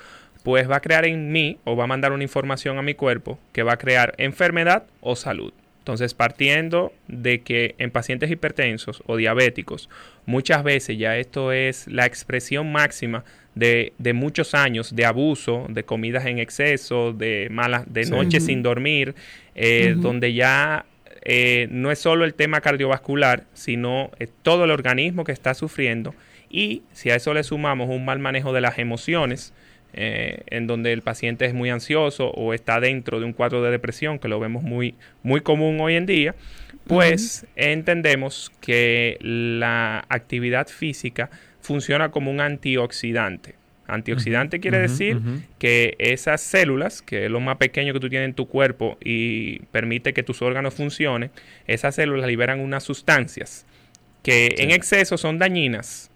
pues 0.43 0.69
va 0.69 0.77
a 0.77 0.81
crear 0.81 1.05
en 1.05 1.31
mí 1.31 1.57
o 1.63 1.75
va 1.75 1.85
a 1.85 1.87
mandar 1.87 2.11
una 2.11 2.23
información 2.23 2.77
a 2.77 2.81
mi 2.81 2.93
cuerpo 2.93 3.39
que 3.51 3.63
va 3.63 3.73
a 3.73 3.77
crear 3.77 4.15
enfermedad 4.17 4.83
o 5.01 5.15
salud. 5.15 5.53
Entonces, 5.79 6.13
partiendo 6.13 6.93
de 7.07 7.41
que 7.41 7.73
en 7.79 7.89
pacientes 7.89 8.29
hipertensos 8.29 9.01
o 9.07 9.17
diabéticos, 9.17 9.89
muchas 10.27 10.63
veces 10.63 10.97
ya 10.99 11.17
esto 11.17 11.51
es 11.51 11.87
la 11.87 12.05
expresión 12.05 12.71
máxima 12.71 13.23
de, 13.55 13.93
muchos 14.13 14.53
años 14.53 14.95
de 14.95 15.05
abuso, 15.05 15.65
de 15.69 15.83
comidas 15.83 16.27
en 16.27 16.37
exceso, 16.37 17.13
de 17.13 17.47
malas, 17.49 17.91
de 17.91 18.05
noches 18.05 18.45
sin 18.45 18.61
dormir, 18.61 19.15
eh, 19.55 19.95
donde 19.97 20.33
ya 20.33 20.85
eh, 21.23 21.67
no 21.71 21.91
es 21.91 21.97
solo 21.97 22.25
el 22.25 22.35
tema 22.35 22.61
cardiovascular, 22.61 23.45
sino 23.53 24.11
todo 24.43 24.65
el 24.65 24.71
organismo 24.71 25.23
que 25.23 25.31
está 25.31 25.55
sufriendo. 25.55 26.13
Y 26.51 26.83
si 26.91 27.09
a 27.09 27.15
eso 27.15 27.33
le 27.33 27.43
sumamos 27.43 27.89
un 27.89 28.03
mal 28.03 28.19
manejo 28.19 28.51
de 28.51 28.61
las 28.61 28.77
emociones, 28.77 29.53
eh, 29.93 30.43
en 30.47 30.67
donde 30.67 30.93
el 30.93 31.01
paciente 31.01 31.45
es 31.45 31.53
muy 31.53 31.69
ansioso 31.69 32.29
o 32.31 32.53
está 32.53 32.79
dentro 32.79 33.19
de 33.19 33.25
un 33.25 33.33
cuadro 33.33 33.63
de 33.63 33.71
depresión, 33.71 34.19
que 34.19 34.27
lo 34.27 34.39
vemos 34.39 34.63
muy, 34.63 34.95
muy 35.23 35.41
común 35.41 35.79
hoy 35.79 35.95
en 35.95 36.05
día, 36.05 36.35
pues 36.87 37.45
entendemos 37.55 38.51
que 38.59 39.17
la 39.21 40.05
actividad 40.09 40.67
física 40.67 41.29
funciona 41.61 42.11
como 42.11 42.31
un 42.31 42.41
antioxidante. 42.41 43.55
Antioxidante 43.87 44.61
quiere 44.61 44.79
decir 44.79 45.19
que 45.59 45.95
esas 45.99 46.39
células, 46.39 47.01
que 47.01 47.25
es 47.25 47.31
lo 47.31 47.41
más 47.41 47.57
pequeño 47.57 47.91
que 47.91 47.99
tú 47.99 48.09
tienes 48.09 48.29
en 48.29 48.33
tu 48.33 48.47
cuerpo 48.47 48.97
y 49.03 49.59
permite 49.71 50.13
que 50.13 50.23
tus 50.23 50.41
órganos 50.41 50.73
funcionen, 50.73 51.31
esas 51.67 51.95
células 51.95 52.27
liberan 52.27 52.61
unas 52.61 52.83
sustancias 52.83 53.65
que 54.23 54.55
en 54.59 54.71
exceso 54.71 55.17
son 55.17 55.39
dañinas 55.39 56.10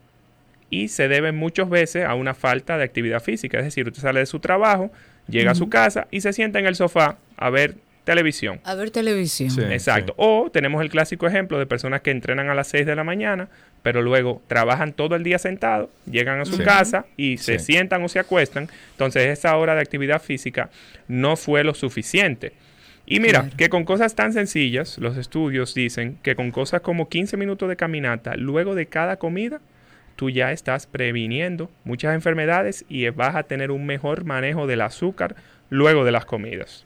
y 0.70 0.88
se 0.88 1.08
debe 1.08 1.32
muchas 1.32 1.70
veces 1.70 2.06
a 2.06 2.16
una 2.16 2.34
falta 2.34 2.78
de 2.78 2.84
actividad 2.84 3.22
física. 3.22 3.60
Es 3.60 3.66
decir, 3.66 3.88
usted 3.88 4.02
sale 4.02 4.20
de 4.20 4.26
su 4.26 4.40
trabajo, 4.40 4.92
llega 5.28 5.52
a 5.52 5.56
su 5.56 5.70
casa 5.70 6.08
y 6.12 6.22
se 6.22 6.34
sienta 6.34 6.60
en 6.60 6.66
el 6.66 6.76
sofá 6.76 7.18
a 7.38 7.50
ver 7.50 7.76
televisión. 8.04 8.60
A 8.64 8.76
ver 8.76 8.92
televisión. 8.92 9.72
Exacto. 9.72 10.14
O 10.18 10.50
tenemos 10.52 10.82
el 10.82 10.90
clásico 10.90 11.28
ejemplo 11.28 11.60
de 11.60 11.66
personas 11.66 12.02
que 12.02 12.12
entrenan 12.12 12.50
a 12.50 12.56
las 12.56 12.68
6 12.68 12.86
de 12.86 12.96
la 12.96 13.04
mañana, 13.04 13.50
pero 13.84 14.02
luego 14.02 14.42
trabajan 14.48 14.94
todo 14.94 15.16
el 15.16 15.24
día 15.24 15.40
sentados, 15.40 15.90
llegan 16.10 16.40
a 16.40 16.46
su 16.46 16.58
casa 16.64 17.06
y 17.18 17.38
se 17.38 17.60
sientan 17.60 18.04
o 18.04 18.10
se 18.10 18.20
acuestan. 18.20 18.70
Entonces 18.92 19.28
esa 19.28 19.58
hora 19.58 19.76
de 19.76 19.82
actividad 19.82 20.22
física 20.22 20.70
no 21.08 21.36
fue 21.36 21.64
lo 21.64 21.74
suficiente. 21.74 22.54
Y 23.08 23.20
mira, 23.20 23.50
que 23.56 23.70
con 23.70 23.84
cosas 23.84 24.16
tan 24.16 24.34
sencillas, 24.34 24.98
los 24.98 25.18
estudios 25.18 25.76
dicen 25.76 26.18
que 26.24 26.36
con 26.36 26.52
cosas 26.52 26.82
como 26.82 27.08
15 27.08 27.38
minutos 27.38 27.70
de 27.70 27.76
caminata 27.76 28.36
luego 28.36 28.74
de 28.74 28.88
cada 28.88 29.18
comida, 29.18 29.62
tú 30.16 30.30
ya 30.30 30.52
estás 30.52 30.88
previniendo 30.88 31.70
muchas 31.84 32.16
enfermedades 32.16 32.86
y 32.90 33.08
vas 33.10 33.36
a 33.36 33.44
tener 33.44 33.72
un 33.72 33.86
mejor 33.86 34.26
manejo 34.26 34.68
del 34.68 34.82
azúcar 34.82 35.36
luego 35.70 36.06
de 36.06 36.12
las 36.12 36.26
comidas. 36.26 36.86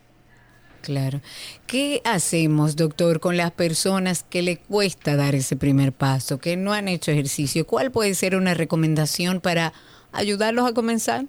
Claro. 0.82 1.22
¿Qué 1.68 2.02
hacemos, 2.06 2.76
doctor, 2.76 3.20
con 3.20 3.36
las 3.36 3.52
personas 3.52 4.24
que 4.24 4.42
le 4.42 4.58
cuesta 4.58 5.16
dar 5.16 5.36
ese 5.36 5.56
primer 5.56 5.92
paso, 5.92 6.40
que 6.40 6.56
no 6.56 6.74
han 6.74 6.88
hecho 6.88 7.12
ejercicio? 7.12 7.68
¿Cuál 7.68 7.92
puede 7.92 8.14
ser 8.14 8.36
una 8.36 8.54
recomendación 8.54 9.42
para 9.42 9.74
ayudarlos 10.12 10.70
a 10.70 10.74
comenzar? 10.74 11.26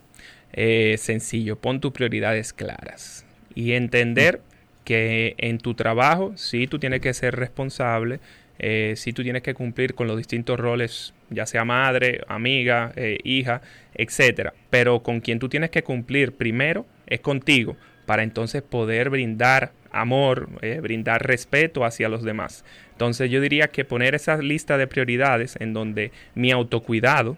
Eh, 0.52 0.96
sencillo, 0.98 1.56
pon 1.56 1.80
tus 1.80 1.92
prioridades 1.92 2.52
claras 2.52 3.24
y 3.54 3.72
entender 3.72 4.40
que 4.84 5.34
en 5.38 5.58
tu 5.58 5.74
trabajo 5.74 6.32
sí 6.36 6.66
tú 6.66 6.78
tienes 6.78 7.00
que 7.00 7.14
ser 7.14 7.36
responsable, 7.36 8.20
eh, 8.58 8.94
sí 8.96 9.12
tú 9.12 9.22
tienes 9.22 9.42
que 9.42 9.54
cumplir 9.54 9.94
con 9.94 10.06
los 10.06 10.16
distintos 10.16 10.58
roles 10.58 11.14
ya 11.30 11.46
sea 11.46 11.64
madre, 11.64 12.20
amiga, 12.28 12.92
eh, 12.96 13.18
hija, 13.24 13.62
etcétera. 13.94 14.52
Pero 14.68 15.02
con 15.02 15.20
quien 15.20 15.38
tú 15.38 15.48
tienes 15.48 15.70
que 15.70 15.82
cumplir 15.82 16.32
primero 16.32 16.86
es 17.06 17.20
contigo, 17.20 17.76
para 18.06 18.22
entonces 18.22 18.62
poder 18.62 19.10
brindar 19.10 19.72
amor, 19.92 20.48
eh, 20.62 20.80
brindar 20.80 21.26
respeto 21.26 21.84
hacia 21.84 22.08
los 22.08 22.22
demás. 22.22 22.64
Entonces 22.92 23.30
yo 23.30 23.40
diría 23.40 23.68
que 23.68 23.84
poner 23.84 24.14
esa 24.14 24.36
lista 24.38 24.78
de 24.78 24.86
prioridades 24.86 25.56
en 25.60 25.72
donde 25.72 26.12
mi 26.34 26.50
autocuidado, 26.50 27.36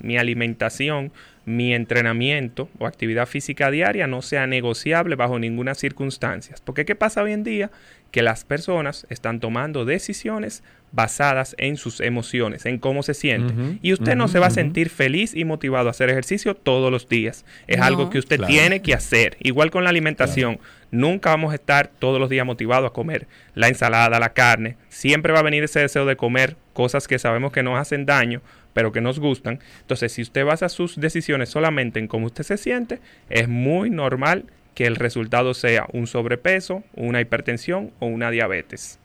mi 0.00 0.16
alimentación, 0.16 1.12
mi 1.44 1.72
entrenamiento 1.72 2.68
o 2.78 2.86
actividad 2.86 3.26
física 3.26 3.70
diaria 3.70 4.06
no 4.06 4.20
sea 4.20 4.46
negociable 4.46 5.16
bajo 5.16 5.38
ninguna 5.38 5.74
circunstancia. 5.74 6.56
Porque 6.64 6.84
¿qué 6.84 6.94
pasa 6.94 7.22
hoy 7.22 7.32
en 7.32 7.42
día? 7.42 7.70
Que 8.10 8.22
las 8.22 8.44
personas 8.44 9.06
están 9.08 9.40
tomando 9.40 9.86
decisiones 9.86 10.62
basadas 10.92 11.54
en 11.58 11.76
sus 11.76 12.00
emociones, 12.00 12.66
en 12.66 12.78
cómo 12.78 13.02
se 13.02 13.14
siente. 13.14 13.78
y 13.82 13.92
usted 13.92 14.16
no 14.16 14.28
se 14.28 14.38
va 14.38 14.46
a 14.46 14.50
sentir 14.50 14.90
feliz 14.90 15.34
y 15.34 15.44
motivado 15.44 15.88
a 15.88 15.90
hacer 15.90 16.10
ejercicio 16.10 16.54
todos 16.54 16.90
los 16.90 17.08
días. 17.08 17.44
Es 17.66 17.80
algo 17.80 18.10
que 18.10 18.18
usted 18.18 18.40
tiene 18.42 18.82
que 18.82 18.94
hacer. 18.94 19.36
Igual 19.40 19.70
con 19.70 19.84
la 19.84 19.90
alimentación. 19.90 20.58
Nunca 20.90 21.30
vamos 21.30 21.52
a 21.52 21.56
estar 21.56 21.88
todos 21.98 22.18
los 22.18 22.30
días 22.30 22.46
motivados 22.46 22.90
a 22.90 22.94
comer 22.94 23.26
la 23.54 23.68
ensalada, 23.68 24.18
la 24.18 24.32
carne. 24.32 24.76
Siempre 24.88 25.32
va 25.32 25.40
a 25.40 25.42
venir 25.42 25.62
ese 25.62 25.80
deseo 25.80 26.06
de 26.06 26.16
comer 26.16 26.56
cosas 26.72 27.06
que 27.06 27.18
sabemos 27.18 27.52
que 27.52 27.62
nos 27.62 27.78
hacen 27.78 28.06
daño, 28.06 28.40
pero 28.72 28.92
que 28.92 29.00
nos 29.00 29.18
gustan. 29.18 29.60
Entonces, 29.80 30.12
si 30.12 30.22
usted 30.22 30.44
basa 30.44 30.68
sus 30.68 30.96
decisiones 30.96 31.50
solamente 31.50 31.98
en 31.98 32.08
cómo 32.08 32.26
usted 32.26 32.44
se 32.44 32.56
siente, 32.56 33.00
es 33.28 33.48
muy 33.48 33.90
normal 33.90 34.46
que 34.74 34.86
el 34.86 34.96
resultado 34.96 35.54
sea 35.54 35.86
un 35.92 36.06
sobrepeso, 36.06 36.84
una 36.94 37.20
hipertensión 37.20 37.90
o 37.98 38.06
una 38.06 38.30
diabetes. 38.30 39.00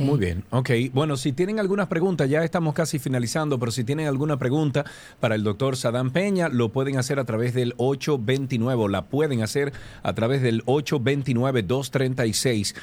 Muy 0.00 0.18
bien, 0.18 0.42
ok. 0.50 0.70
Bueno, 0.92 1.16
si 1.16 1.32
tienen 1.32 1.60
algunas 1.60 1.86
preguntas, 1.86 2.28
ya 2.28 2.42
estamos 2.42 2.74
casi 2.74 2.98
finalizando, 2.98 3.60
pero 3.60 3.70
si 3.70 3.84
tienen 3.84 4.08
alguna 4.08 4.36
pregunta 4.36 4.84
para 5.20 5.36
el 5.36 5.44
doctor 5.44 5.76
Sadam 5.76 6.10
Peña, 6.10 6.48
lo 6.48 6.70
pueden 6.70 6.96
hacer 6.96 7.20
a 7.20 7.24
través 7.24 7.54
del 7.54 7.74
829, 7.76 8.90
la 8.90 9.06
pueden 9.06 9.42
hacer 9.42 9.72
a 10.02 10.12
través 10.14 10.42
del 10.42 10.66
829-236-9856. 10.66 12.74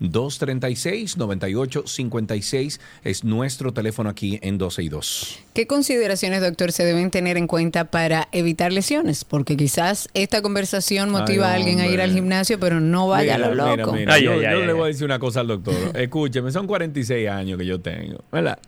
829-236-9856 0.00 2.80
es 3.04 3.22
nuestro 3.22 3.72
teléfono 3.72 4.10
aquí 4.10 4.40
en 4.42 4.58
12 4.58 4.82
y 4.82 4.88
2. 4.88 5.38
¿Qué 5.54 5.68
consideraciones, 5.68 6.40
doctor, 6.40 6.72
se 6.72 6.84
deben 6.84 7.12
tener 7.12 7.36
en 7.36 7.46
cuenta 7.46 7.84
para 7.84 8.26
evitar 8.32 8.72
lesiones? 8.72 9.24
Porque 9.24 9.56
quizás 9.56 10.08
esta 10.14 10.42
conversación 10.42 11.10
motiva 11.10 11.52
a 11.52 11.54
alguien 11.54 11.78
a 11.78 11.86
ir 11.86 12.00
al 12.00 12.12
gimnasio, 12.12 12.58
pero 12.58 12.80
no 12.80 13.06
vaya 13.06 13.36
a 13.36 13.38
lo 13.38 13.67
Mira, 13.70 13.86
mira, 13.86 14.18
yo, 14.18 14.36
le 14.36 14.72
voy 14.72 14.84
a 14.84 14.86
decir 14.86 15.04
una 15.04 15.18
cosa 15.18 15.40
al 15.40 15.48
doctor. 15.48 15.74
Escúcheme, 15.94 16.50
son 16.50 16.66
46 16.66 17.28
años 17.28 17.58
que 17.58 17.66
yo 17.66 17.80
tengo, 17.80 18.22
¿verdad? 18.30 18.58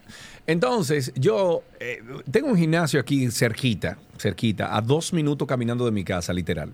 Entonces, 0.47 1.12
yo 1.14 1.62
eh, 1.78 2.02
tengo 2.31 2.48
un 2.48 2.56
gimnasio 2.56 3.01
aquí 3.01 3.31
cerquita, 3.31 3.98
cerquita, 4.18 4.77
a 4.77 4.81
dos 4.81 5.12
minutos 5.12 5.47
caminando 5.47 5.85
de 5.85 5.90
mi 5.93 6.05
casa, 6.05 6.32
literal. 6.32 6.72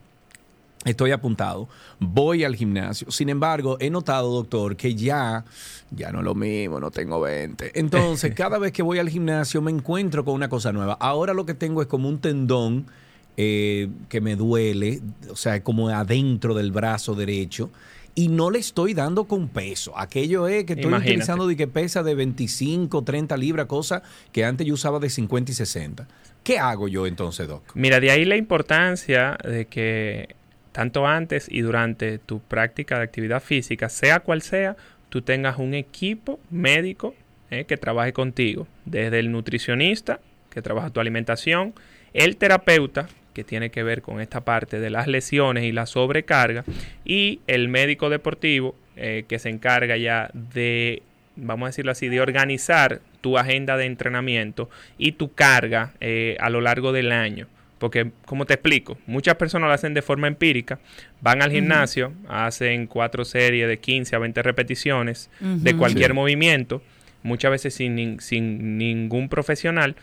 Estoy 0.86 1.10
apuntado, 1.10 1.68
voy 1.98 2.44
al 2.44 2.54
gimnasio. 2.54 3.10
Sin 3.10 3.28
embargo, 3.28 3.76
he 3.80 3.90
notado, 3.90 4.32
doctor, 4.32 4.76
que 4.76 4.94
ya, 4.94 5.44
ya 5.90 6.12
no 6.12 6.20
es 6.20 6.24
lo 6.24 6.36
mismo, 6.36 6.78
no 6.78 6.92
tengo 6.92 7.20
20. 7.20 7.72
Entonces, 7.78 8.32
cada 8.36 8.58
vez 8.58 8.70
que 8.70 8.82
voy 8.82 9.00
al 9.00 9.08
gimnasio 9.08 9.60
me 9.60 9.72
encuentro 9.72 10.24
con 10.24 10.34
una 10.34 10.48
cosa 10.48 10.72
nueva. 10.72 10.96
Ahora 11.00 11.34
lo 11.34 11.44
que 11.44 11.54
tengo 11.54 11.82
es 11.82 11.88
como 11.88 12.08
un 12.08 12.20
tendón 12.20 12.86
eh, 13.36 13.88
que 14.08 14.20
me 14.20 14.36
duele, 14.36 15.00
o 15.28 15.36
sea, 15.36 15.62
como 15.62 15.88
adentro 15.88 16.54
del 16.54 16.70
brazo 16.70 17.14
derecho 17.14 17.68
y 18.16 18.28
no 18.28 18.50
le 18.50 18.58
estoy 18.58 18.94
dando 18.94 19.24
con 19.24 19.48
peso. 19.48 19.96
Aquello 19.96 20.48
es 20.48 20.64
que 20.64 20.72
estoy 20.72 20.92
utilizando 20.92 21.46
de 21.46 21.54
que 21.54 21.68
pesa 21.68 22.02
de 22.02 22.14
25, 22.14 23.04
30 23.04 23.36
libras, 23.36 23.66
cosa 23.66 24.02
que 24.32 24.44
antes 24.44 24.66
yo 24.66 24.74
usaba 24.74 24.98
de 24.98 25.10
50 25.10 25.52
y 25.52 25.54
60. 25.54 26.08
¿Qué 26.42 26.58
hago 26.58 26.88
yo 26.88 27.06
entonces, 27.06 27.46
Doc? 27.46 27.62
Mira, 27.74 28.00
de 28.00 28.10
ahí 28.10 28.24
la 28.24 28.36
importancia 28.36 29.36
de 29.44 29.66
que 29.66 30.34
tanto 30.72 31.06
antes 31.06 31.46
y 31.50 31.60
durante 31.60 32.18
tu 32.18 32.40
práctica 32.40 32.96
de 32.96 33.04
actividad 33.04 33.42
física, 33.42 33.90
sea 33.90 34.20
cual 34.20 34.40
sea, 34.40 34.76
tú 35.10 35.20
tengas 35.20 35.58
un 35.58 35.74
equipo 35.74 36.40
médico 36.50 37.14
eh, 37.50 37.66
que 37.66 37.76
trabaje 37.76 38.14
contigo, 38.14 38.66
desde 38.86 39.18
el 39.18 39.30
nutricionista, 39.30 40.20
que 40.48 40.62
trabaja 40.62 40.88
tu 40.88 41.00
alimentación, 41.00 41.74
el 42.14 42.38
terapeuta, 42.38 43.08
que 43.36 43.44
tiene 43.44 43.68
que 43.68 43.82
ver 43.82 44.00
con 44.00 44.22
esta 44.22 44.40
parte 44.40 44.80
de 44.80 44.88
las 44.88 45.08
lesiones 45.08 45.64
y 45.64 45.70
la 45.70 45.84
sobrecarga, 45.84 46.64
y 47.04 47.40
el 47.46 47.68
médico 47.68 48.08
deportivo, 48.08 48.74
eh, 48.96 49.26
que 49.28 49.38
se 49.38 49.50
encarga 49.50 49.98
ya 49.98 50.30
de, 50.32 51.02
vamos 51.36 51.66
a 51.66 51.68
decirlo 51.68 51.92
así, 51.92 52.08
de 52.08 52.22
organizar 52.22 53.02
tu 53.20 53.36
agenda 53.36 53.76
de 53.76 53.84
entrenamiento 53.84 54.70
y 54.96 55.12
tu 55.12 55.34
carga 55.34 55.92
eh, 56.00 56.38
a 56.40 56.48
lo 56.48 56.62
largo 56.62 56.92
del 56.92 57.12
año. 57.12 57.46
Porque, 57.78 58.10
como 58.24 58.46
te 58.46 58.54
explico, 58.54 58.96
muchas 59.06 59.34
personas 59.34 59.68
lo 59.68 59.74
hacen 59.74 59.92
de 59.92 60.00
forma 60.00 60.28
empírica, 60.28 60.78
van 61.20 61.42
al 61.42 61.52
gimnasio, 61.52 62.14
hacen 62.30 62.86
cuatro 62.86 63.26
series 63.26 63.68
de 63.68 63.76
15 63.76 64.16
a 64.16 64.18
20 64.18 64.42
repeticiones 64.42 65.28
de 65.40 65.76
cualquier 65.76 66.14
movimiento, 66.14 66.80
muchas 67.22 67.50
veces 67.50 67.74
sin, 67.74 68.18
sin 68.18 68.78
ningún 68.78 69.28
profesional, 69.28 69.94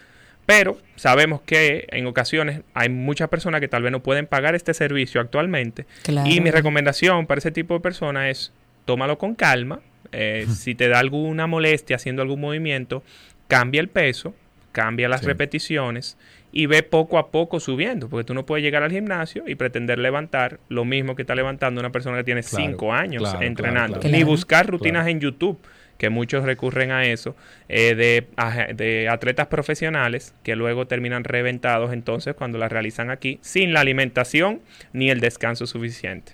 pero 0.46 0.78
sabemos 0.96 1.42
que 1.42 1.88
en 1.92 2.06
ocasiones 2.06 2.62
hay 2.74 2.90
muchas 2.90 3.30
personas 3.30 3.62
que 3.62 3.68
tal 3.68 3.84
vez 3.84 3.92
no 3.92 4.02
pueden 4.02 4.28
pagar 4.28 4.56
este 4.56 4.74
servicio 4.74 5.22
actualmente. 5.22 5.86
Y 6.26 6.42
mi 6.42 6.52
recomendación 6.52 7.28
para 7.28 7.40
ese 7.40 7.52
tipo 7.52 7.74
de 7.74 7.80
personas 7.80 8.30
es 8.30 8.52
tómalo 8.86 9.18
con 9.18 9.36
calma. 9.36 9.80
Eh, 10.12 10.46
si 10.54 10.76
te 10.76 10.90
da 10.90 11.00
alguna 11.00 11.48
molestia 11.48 11.96
haciendo 11.96 12.22
algún 12.22 12.40
movimiento, 12.40 13.04
cambia 13.48 13.82
el 13.82 13.88
peso, 13.88 14.36
cambia 14.72 15.08
las 15.10 15.24
repeticiones 15.24 16.18
y 16.52 16.68
ve 16.68 16.84
poco 16.84 17.18
a 17.18 17.32
poco 17.32 17.60
subiendo, 17.60 18.10
porque 18.10 18.26
tú 18.26 18.36
no 18.36 18.46
puedes 18.46 18.64
llegar 18.64 18.84
al 18.84 18.92
gimnasio 18.92 19.44
y 19.48 19.56
pretender 19.56 19.98
levantar 19.98 20.60
lo 20.70 20.86
mismo 20.86 21.16
que 21.16 21.24
está 21.24 21.34
levantando 21.34 21.80
una 21.80 21.92
persona 21.92 22.18
que 22.18 22.24
tiene 22.24 22.44
cinco 22.44 22.94
años 22.94 23.36
entrenando, 23.40 24.00
ni 24.04 24.24
buscar 24.24 24.68
rutinas 24.68 25.08
en 25.08 25.20
YouTube 25.20 25.60
que 26.04 26.10
muchos 26.10 26.44
recurren 26.44 26.92
a 26.92 27.06
eso, 27.06 27.34
eh, 27.70 27.96
de, 27.96 28.28
de, 28.76 29.08
atletas 29.08 29.48
profesionales 29.48 30.34
que 30.44 30.58
luego 30.58 30.86
terminan 30.86 31.24
reventados 31.24 31.94
entonces 31.94 32.36
cuando 32.36 32.58
las 32.58 32.74
realizan 32.74 33.10
aquí 33.10 33.40
sin 33.42 33.72
la 33.72 33.80
alimentación 33.80 34.60
ni 34.92 35.10
el 35.10 35.22
descanso 35.22 35.66
suficiente. 35.66 36.34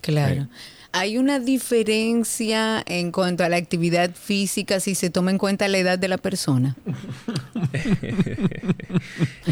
Claro. 0.00 0.46
¿Hay 0.94 1.16
una 1.16 1.38
diferencia 1.38 2.82
en 2.86 3.12
cuanto 3.12 3.44
a 3.44 3.48
la 3.48 3.56
actividad 3.56 4.10
física 4.14 4.78
si 4.78 4.94
se 4.94 5.08
toma 5.08 5.30
en 5.30 5.38
cuenta 5.38 5.66
la 5.68 5.78
edad 5.78 5.98
de 5.98 6.08
la 6.08 6.18
persona? 6.18 6.76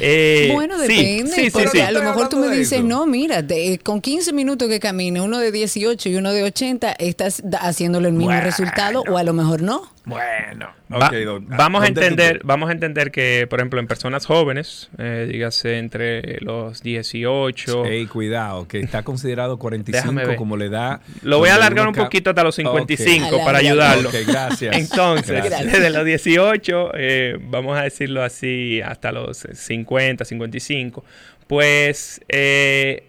Eh, 0.03 0.51
bueno, 0.53 0.79
depende, 0.79 1.51
porque 1.53 1.83
a 1.83 1.91
lo 1.91 2.03
mejor 2.03 2.29
tú 2.29 2.37
me 2.37 2.55
dices, 2.55 2.85
no, 2.85 3.07
mira, 3.07 3.45
con 3.83 4.01
15 4.01 4.33
minutos 4.33 4.69
que 4.69 4.79
camine, 4.79 5.21
uno 5.21 5.39
de 5.39 5.51
18 5.51 6.09
y 6.09 6.17
uno 6.17 6.33
de 6.33 6.43
80, 6.45 6.93
estás 6.93 7.43
haciéndole 7.59 8.09
el 8.09 8.15
mismo 8.15 8.39
resultado 8.41 9.03
o 9.09 9.19
a 9.19 9.25
lo 9.25 9.33
mejor 9.33 9.63
no. 9.63 9.91
Bueno, 10.05 10.69
vamos 10.91 11.85
a 11.85 11.87
entender, 11.87 12.41
vamos 12.45 12.69
a 12.69 12.73
entender 12.73 13.11
que, 13.11 13.47
por 13.49 13.61
ejemplo, 13.61 13.81
en 13.81 13.87
personas 13.87 14.27
jóvenes, 14.27 14.91
eh, 14.99 15.29
dígase 15.31 15.79
entre 15.79 16.41
los 16.41 16.83
18. 16.83 17.85
Ey, 17.87 18.07
cuidado, 18.07 18.67
que 18.67 18.81
está 18.81 19.03
considerado 19.03 19.59
45 19.59 20.37
como 20.37 20.57
le 20.57 20.69
da. 20.69 21.01
Lo 21.23 21.39
voy 21.39 21.51
a 21.51 21.55
alargar 21.55 21.87
un 21.87 21.95
poquito 21.95 22.31
hasta 22.31 22.43
los 22.43 22.55
55 22.57 23.45
para 23.45 23.59
ayudarlo. 23.59 24.11
gracias. 24.27 24.77
Entonces, 24.77 25.45
desde 25.65 25.91
los 25.91 26.05
18, 26.05 26.93
eh, 26.95 27.39
vamos 27.41 27.79
a 27.79 27.83
decirlo 27.83 28.23
así, 28.23 28.81
hasta 28.83 29.13
los 29.13 29.47
50, 29.53 30.25
55, 30.25 31.05
pues 31.47 32.21
eh, 32.29 33.05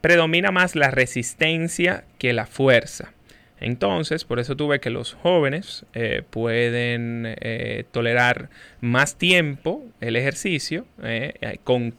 predomina 0.00 0.50
más 0.50 0.74
la 0.74 0.90
resistencia 0.90 2.04
que 2.18 2.32
la 2.32 2.46
fuerza. 2.46 3.12
Entonces, 3.58 4.24
por 4.24 4.38
eso 4.38 4.54
tuve 4.54 4.80
que 4.80 4.90
los 4.90 5.14
jóvenes 5.14 5.86
eh, 5.94 6.22
pueden 6.28 7.36
eh, 7.40 7.84
tolerar 7.90 8.50
más 8.80 9.16
tiempo 9.16 9.82
el 10.00 10.16
ejercicio, 10.16 10.86
eh, 11.02 11.58
con, 11.64 11.94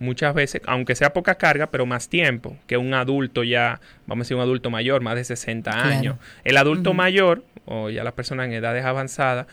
muchas 0.00 0.34
veces, 0.34 0.62
aunque 0.66 0.94
sea 0.94 1.12
poca 1.12 1.34
carga, 1.34 1.68
pero 1.70 1.84
más 1.84 2.08
tiempo 2.08 2.56
que 2.68 2.76
un 2.76 2.94
adulto 2.94 3.42
ya, 3.42 3.80
vamos 4.06 4.22
a 4.22 4.24
decir 4.24 4.36
un 4.36 4.42
adulto 4.42 4.70
mayor, 4.70 5.02
más 5.02 5.16
de 5.16 5.24
60 5.24 5.70
años. 5.84 6.16
El 6.44 6.56
adulto 6.56 6.94
mayor, 6.94 7.44
o 7.64 7.90
ya 7.90 8.04
las 8.04 8.12
personas 8.12 8.46
en 8.46 8.52
edades 8.52 8.84
avanzadas, 8.84 9.46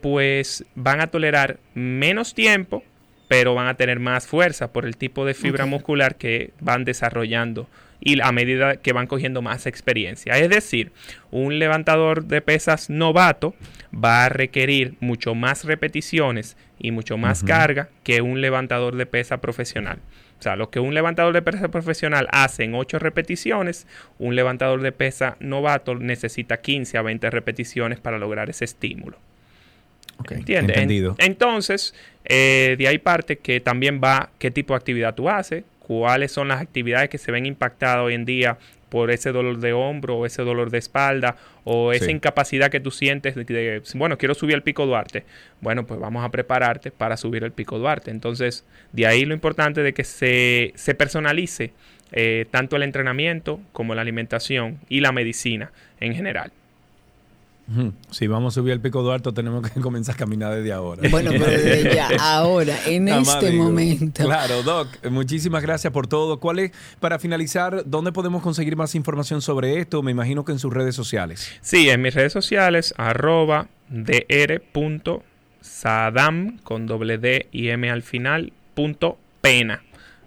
pues 0.00 0.64
van 0.76 1.00
a 1.00 1.08
tolerar 1.08 1.58
menos 1.74 2.34
tiempo, 2.34 2.84
pero 3.26 3.54
van 3.54 3.66
a 3.66 3.74
tener 3.74 3.98
más 3.98 4.28
fuerza 4.28 4.72
por 4.72 4.84
el 4.84 4.96
tipo 4.96 5.24
de 5.24 5.34
fibra 5.34 5.66
muscular 5.66 6.14
que 6.14 6.52
van 6.60 6.84
desarrollando 6.84 7.66
y 8.04 8.20
a 8.20 8.30
medida 8.30 8.76
que 8.76 8.92
van 8.92 9.06
cogiendo 9.06 9.42
más 9.42 9.66
experiencia. 9.66 10.34
Es 10.38 10.50
decir, 10.50 10.92
un 11.30 11.58
levantador 11.58 12.26
de 12.26 12.42
pesas 12.42 12.90
novato 12.90 13.54
va 13.92 14.26
a 14.26 14.28
requerir 14.28 14.94
mucho 15.00 15.34
más 15.34 15.64
repeticiones 15.64 16.56
y 16.78 16.90
mucho 16.90 17.16
más 17.16 17.42
carga 17.42 17.88
que 18.04 18.20
un 18.20 18.42
levantador 18.42 18.96
de 18.96 19.06
pesa 19.06 19.40
profesional. 19.40 19.98
O 20.38 20.42
sea, 20.42 20.56
lo 20.56 20.70
que 20.70 20.80
un 20.80 20.92
levantador 20.92 21.32
de 21.32 21.40
pesa 21.40 21.68
profesional 21.68 22.28
hace 22.30 22.64
en 22.64 22.74
8 22.74 22.98
repeticiones, 22.98 23.86
un 24.18 24.36
levantador 24.36 24.82
de 24.82 24.92
pesa 24.92 25.38
novato 25.40 25.94
necesita 25.94 26.60
15 26.60 26.98
a 26.98 27.02
20 27.02 27.30
repeticiones 27.30 28.00
para 28.00 28.18
lograr 28.18 28.50
ese 28.50 28.66
estímulo. 28.66 29.16
¿Entiendes? 30.30 30.76
Entendido. 30.76 31.16
entonces, 31.18 31.94
eh, 32.24 32.76
de 32.78 32.88
ahí 32.88 32.98
parte 32.98 33.38
que 33.38 33.60
también 33.60 34.00
va 34.02 34.30
qué 34.38 34.50
tipo 34.50 34.74
de 34.74 34.76
actividad 34.76 35.14
tú 35.14 35.28
haces, 35.28 35.64
cuáles 35.86 36.32
son 36.32 36.48
las 36.48 36.60
actividades 36.60 37.08
que 37.08 37.18
se 37.18 37.30
ven 37.30 37.46
impactadas 37.46 37.98
hoy 37.98 38.14
en 38.14 38.24
día 38.24 38.58
por 38.88 39.10
ese 39.10 39.32
dolor 39.32 39.58
de 39.58 39.72
hombro 39.72 40.16
o 40.16 40.26
ese 40.26 40.42
dolor 40.42 40.70
de 40.70 40.78
espalda 40.78 41.36
o 41.64 41.92
esa 41.92 42.10
incapacidad 42.10 42.70
que 42.70 42.80
tú 42.80 42.90
sientes 42.90 43.34
de, 43.34 43.82
bueno, 43.94 44.16
quiero 44.18 44.34
subir 44.34 44.54
al 44.54 44.62
pico 44.62 44.86
Duarte. 44.86 45.24
Bueno, 45.60 45.84
pues 45.84 45.98
vamos 45.98 46.24
a 46.24 46.30
prepararte 46.30 46.90
para 46.90 47.16
subir 47.16 47.42
el 47.42 47.52
pico 47.52 47.78
Duarte. 47.78 48.10
Entonces, 48.10 48.64
de 48.92 49.06
ahí 49.06 49.24
lo 49.24 49.34
importante 49.34 49.82
de 49.82 49.92
que 49.94 50.04
se, 50.04 50.72
se 50.76 50.94
personalice 50.94 51.72
eh, 52.12 52.46
tanto 52.50 52.76
el 52.76 52.84
entrenamiento 52.84 53.60
como 53.72 53.94
la 53.94 54.02
alimentación 54.02 54.78
y 54.88 55.00
la 55.00 55.10
medicina 55.10 55.72
en 55.98 56.14
general. 56.14 56.52
Si 58.10 58.26
vamos 58.26 58.52
a 58.52 58.60
subir 58.60 58.74
al 58.74 58.80
Pico 58.80 59.02
Duarte, 59.02 59.32
tenemos 59.32 59.68
que 59.68 59.80
comenzar 59.82 60.14
a 60.14 60.18
caminar 60.18 60.54
desde 60.54 60.72
ahora. 60.72 61.08
Bueno, 61.10 61.30
pero 61.30 61.46
desde 61.46 61.94
ya, 61.94 62.08
ahora, 62.20 62.76
en 62.86 63.08
este 63.08 63.52
momento. 63.52 64.24
Claro, 64.24 64.62
Doc, 64.62 64.88
muchísimas 65.10 65.62
gracias 65.62 65.92
por 65.92 66.06
todo. 66.06 66.40
¿Cuál 66.40 66.58
es, 66.58 66.72
para 67.00 67.18
finalizar, 67.18 67.84
dónde 67.86 68.12
podemos 68.12 68.42
conseguir 68.42 68.76
más 68.76 68.94
información 68.94 69.40
sobre 69.40 69.78
esto? 69.80 70.02
Me 70.02 70.10
imagino 70.10 70.44
que 70.44 70.52
en 70.52 70.58
sus 70.58 70.72
redes 70.72 70.94
sociales. 70.94 71.50
Sí, 71.62 71.88
en 71.88 72.02
mis 72.02 72.14
redes 72.14 72.32
sociales, 72.32 72.92
arroba 72.98 73.68
dr.sadam 73.88 75.22
con 76.58 76.86
doble 76.86 77.18
D 77.18 77.48
y 77.50 77.68
M 77.68 77.90
al 77.90 78.02
final, 78.02 78.52
punto 78.74 79.18
pena. 79.40 79.82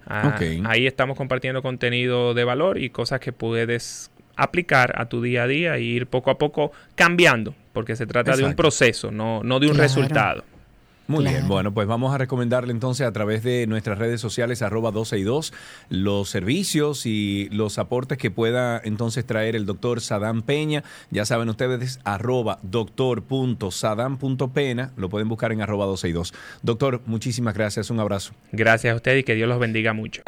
Ah, 0.10 0.40
ahí 0.66 0.88
estamos 0.88 1.18
compartiendo 1.18 1.62
contenido 1.62 2.34
de 2.34 2.46
valor 2.46 2.78
y 2.78 2.90
cosas 2.90 3.20
que 3.20 3.34
puedes 3.34 4.10
aplicar 4.38 5.00
a 5.00 5.10
tu 5.10 5.22
día 5.22 5.44
a 5.44 5.48
día 5.48 5.76
e 5.76 5.82
ir 5.82 6.08
poco 6.08 6.32
a 6.32 6.38
poco 6.38 6.72
cambiando, 6.96 7.54
porque 7.74 7.96
se 7.96 8.06
trata 8.06 8.38
de 8.38 8.44
un 8.44 8.56
proceso, 8.56 9.12
no, 9.12 9.44
no 9.44 9.60
de 9.60 9.68
un 9.68 9.78
resultado. 9.78 10.44
Muy 11.08 11.26
bien, 11.26 11.48
bueno, 11.48 11.74
pues 11.74 11.88
vamos 11.88 12.14
a 12.14 12.18
recomendarle 12.18 12.74
entonces 12.74 13.08
a 13.08 13.14
través 13.14 13.42
de 13.42 13.66
nuestras 13.66 13.98
redes 13.98 14.20
sociales 14.20 14.62
arroba 14.62 14.92
12 14.92 15.18
y 15.18 15.24
2 15.24 15.54
los 15.90 16.30
servicios 16.30 17.06
y 17.06 17.48
los 17.50 17.80
aportes 17.80 18.18
que 18.18 18.30
pueda 18.30 18.82
entonces 18.84 19.26
traer 19.26 19.56
el 19.56 19.66
doctor 19.66 20.02
Sadam 20.02 20.42
Peña. 20.42 20.84
Ya 21.10 21.24
saben 21.24 21.48
ustedes, 21.48 22.02
arroba 22.04 22.60
doctor.sadam.pena, 22.62 24.92
lo 24.98 25.08
pueden 25.08 25.30
buscar 25.30 25.54
en 25.54 25.62
arroba 25.62 25.86
12 25.86 26.10
y 26.10 26.12
2. 26.12 26.34
Doctor, 26.62 27.00
muchísimas 27.06 27.54
gracias, 27.54 27.90
un 27.90 28.02
abrazo. 28.02 28.34
Gracias 28.52 28.92
a 28.92 28.98
usted 28.98 29.16
y 29.16 29.24
que 29.24 29.36
Dios 29.36 29.48
los 29.48 29.60
bendiga 29.60 29.94
mucho. 29.94 30.24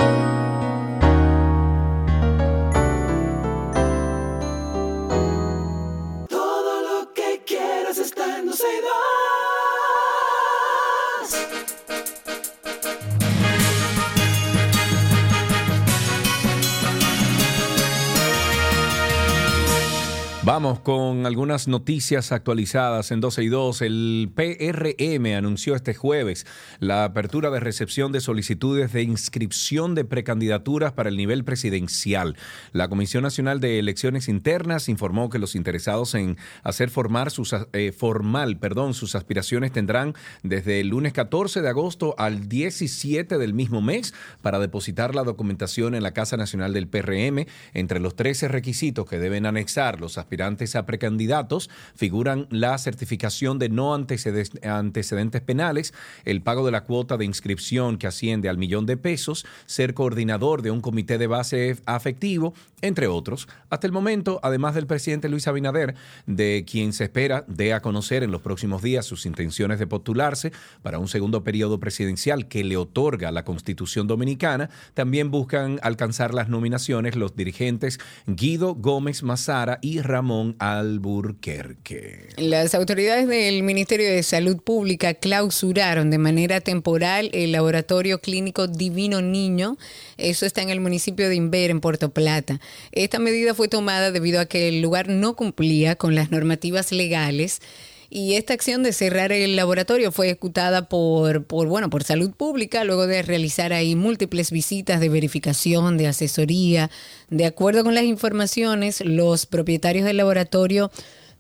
Vamos 20.62 20.82
con 20.82 21.26
algunas 21.26 21.70
noticias 21.70 22.34
actualizadas 22.34 23.12
en 23.12 23.22
12 23.22 23.44
y 23.44 23.48
2. 23.48 23.82
El 23.82 24.30
PRM 24.36 25.38
anunció 25.38 25.74
este 25.74 25.94
jueves 25.94 26.46
la 26.80 27.06
apertura 27.06 27.50
de 27.50 27.62
recepción 27.62 28.12
de 28.12 28.20
solicitudes 28.20 28.92
de 28.92 29.04
inscripción 29.04 29.96
de 29.96 30.04
precandidaturas 30.04 30.92
para 30.92 31.08
el 31.08 31.16
nivel 31.16 31.46
presidencial. 31.46 32.36
La 32.74 32.90
Comisión 32.90 33.24
Nacional 33.24 33.62
de 33.62 33.80
Elecciones 33.80 34.28
Internas 34.28 34.90
informó 34.90 35.30
que 35.30 35.40
los 35.40 35.56
interesados 35.56 36.14
en 36.14 36.36
hacer 36.64 36.90
formar 36.90 37.32
sus, 37.32 37.56
eh, 37.72 37.94
formal 37.98 38.58
perdón, 38.58 38.94
sus 38.94 39.16
aspiraciones 39.16 39.72
tendrán 39.72 40.14
desde 40.44 40.82
el 40.82 40.90
lunes 40.90 41.14
14 41.14 41.62
de 41.62 41.70
agosto 41.70 42.16
al 42.18 42.50
17 42.50 43.38
del 43.38 43.54
mismo 43.54 43.82
mes 43.82 44.14
para 44.42 44.60
depositar 44.60 45.16
la 45.16 45.24
documentación 45.24 45.96
en 45.96 46.04
la 46.04 46.12
Casa 46.12 46.36
Nacional 46.36 46.74
del 46.74 46.90
PRM. 46.90 47.46
Entre 47.74 48.02
los 48.02 48.18
13 48.18 48.50
requisitos 48.50 49.08
que 49.10 49.20
deben 49.20 49.46
anexar 49.46 50.02
los 50.02 50.18
aspirantes 50.18 50.49
a 50.76 50.86
precandidatos 50.86 51.70
figuran 51.96 52.48
la 52.50 52.78
certificación 52.78 53.60
de 53.60 53.70
no 53.70 53.94
antecedentes 53.94 55.42
penales, 55.42 55.94
el 56.26 56.42
pago 56.42 56.66
de 56.66 56.72
la 56.72 56.84
cuota 56.84 57.18
de 57.18 57.26
inscripción 57.26 57.98
que 57.98 58.08
asciende 58.08 58.50
al 58.50 58.58
millón 58.58 58.86
de 58.86 58.98
pesos, 58.98 59.46
ser 59.66 59.94
coordinador 59.94 60.62
de 60.62 60.72
un 60.72 60.82
comité 60.82 61.18
de 61.18 61.28
base 61.28 61.78
afectivo, 61.86 62.54
entre 62.82 63.08
otros. 63.08 63.48
Hasta 63.70 63.88
el 63.88 63.94
momento, 63.94 64.40
además 64.44 64.76
del 64.76 64.88
presidente 64.88 65.30
Luis 65.30 65.48
Abinader, 65.48 65.96
de 66.26 66.66
quien 66.70 66.94
se 66.94 67.06
espera 67.06 67.46
dé 67.48 67.74
a 67.74 67.82
conocer 67.82 68.24
en 68.24 68.32
los 68.32 68.42
próximos 68.42 68.82
días 68.82 69.06
sus 69.06 69.26
intenciones 69.26 69.80
de 69.80 69.88
postularse 69.88 70.52
para 70.82 71.00
un 71.00 71.08
segundo 71.08 71.44
periodo 71.44 71.80
presidencial 71.80 72.48
que 72.48 72.64
le 72.64 72.78
otorga 72.78 73.32
la 73.32 73.44
Constitución 73.44 74.08
Dominicana, 74.08 74.70
también 74.94 75.32
buscan 75.32 75.80
alcanzar 75.84 76.34
las 76.34 76.50
nominaciones 76.50 77.16
los 77.16 77.36
dirigentes 77.36 78.00
Guido 78.26 78.76
Gómez 78.76 79.24
Mazara 79.24 79.80
y 79.82 80.02
Ramón 80.02 80.56
Alburquerque. 80.60 82.30
Las 82.38 82.74
autoridades 82.74 83.28
del 83.28 83.64
Ministerio 83.64 84.08
de 84.08 84.24
Salud 84.24 84.62
Pública 84.62 85.14
clausuraron 85.14 86.10
de 86.10 86.18
manera 86.18 86.62
temporal 86.62 87.30
el 87.34 87.52
laboratorio 87.52 88.20
clínico 88.20 88.68
Divino 88.68 89.22
Niño. 89.22 89.78
Eso 90.18 90.46
está 90.46 90.62
en 90.62 90.70
el 90.70 90.80
municipio 90.80 91.30
de 91.30 91.36
Inver, 91.36 91.70
en 91.70 91.82
Puerto 91.82 92.10
Plata. 92.10 92.60
Esta 92.92 93.20
medida 93.20 93.54
fue 93.54 93.68
tomada 93.68 94.12
debido 94.12 94.40
a 94.40 94.46
que 94.46 94.68
el 94.68 94.82
lugar 94.82 95.10
no 95.10 95.36
cumplía 95.36 95.96
con 95.96 96.16
las 96.16 96.32
normativas 96.32 96.92
legales 96.92 97.62
y 98.10 98.34
esta 98.34 98.54
acción 98.54 98.82
de 98.82 98.92
cerrar 98.92 99.32
el 99.32 99.56
laboratorio 99.56 100.12
fue 100.12 100.28
ejecutada 100.28 100.90
por, 100.90 101.44
por, 101.46 101.68
bueno, 101.68 101.92
por 101.92 102.04
salud 102.04 102.32
pública 102.32 102.84
luego 102.84 103.06
de 103.06 103.22
realizar 103.22 103.72
ahí 103.72 103.96
múltiples 103.96 104.50
visitas 104.50 105.00
de 105.00 105.10
verificación, 105.10 105.98
de 105.98 106.08
asesoría. 106.08 106.90
De 107.30 107.46
acuerdo 107.46 107.84
con 107.84 107.94
las 107.94 108.06
informaciones, 108.06 109.02
los 109.06 109.46
propietarios 109.46 110.06
del 110.06 110.18
laboratorio 110.18 110.90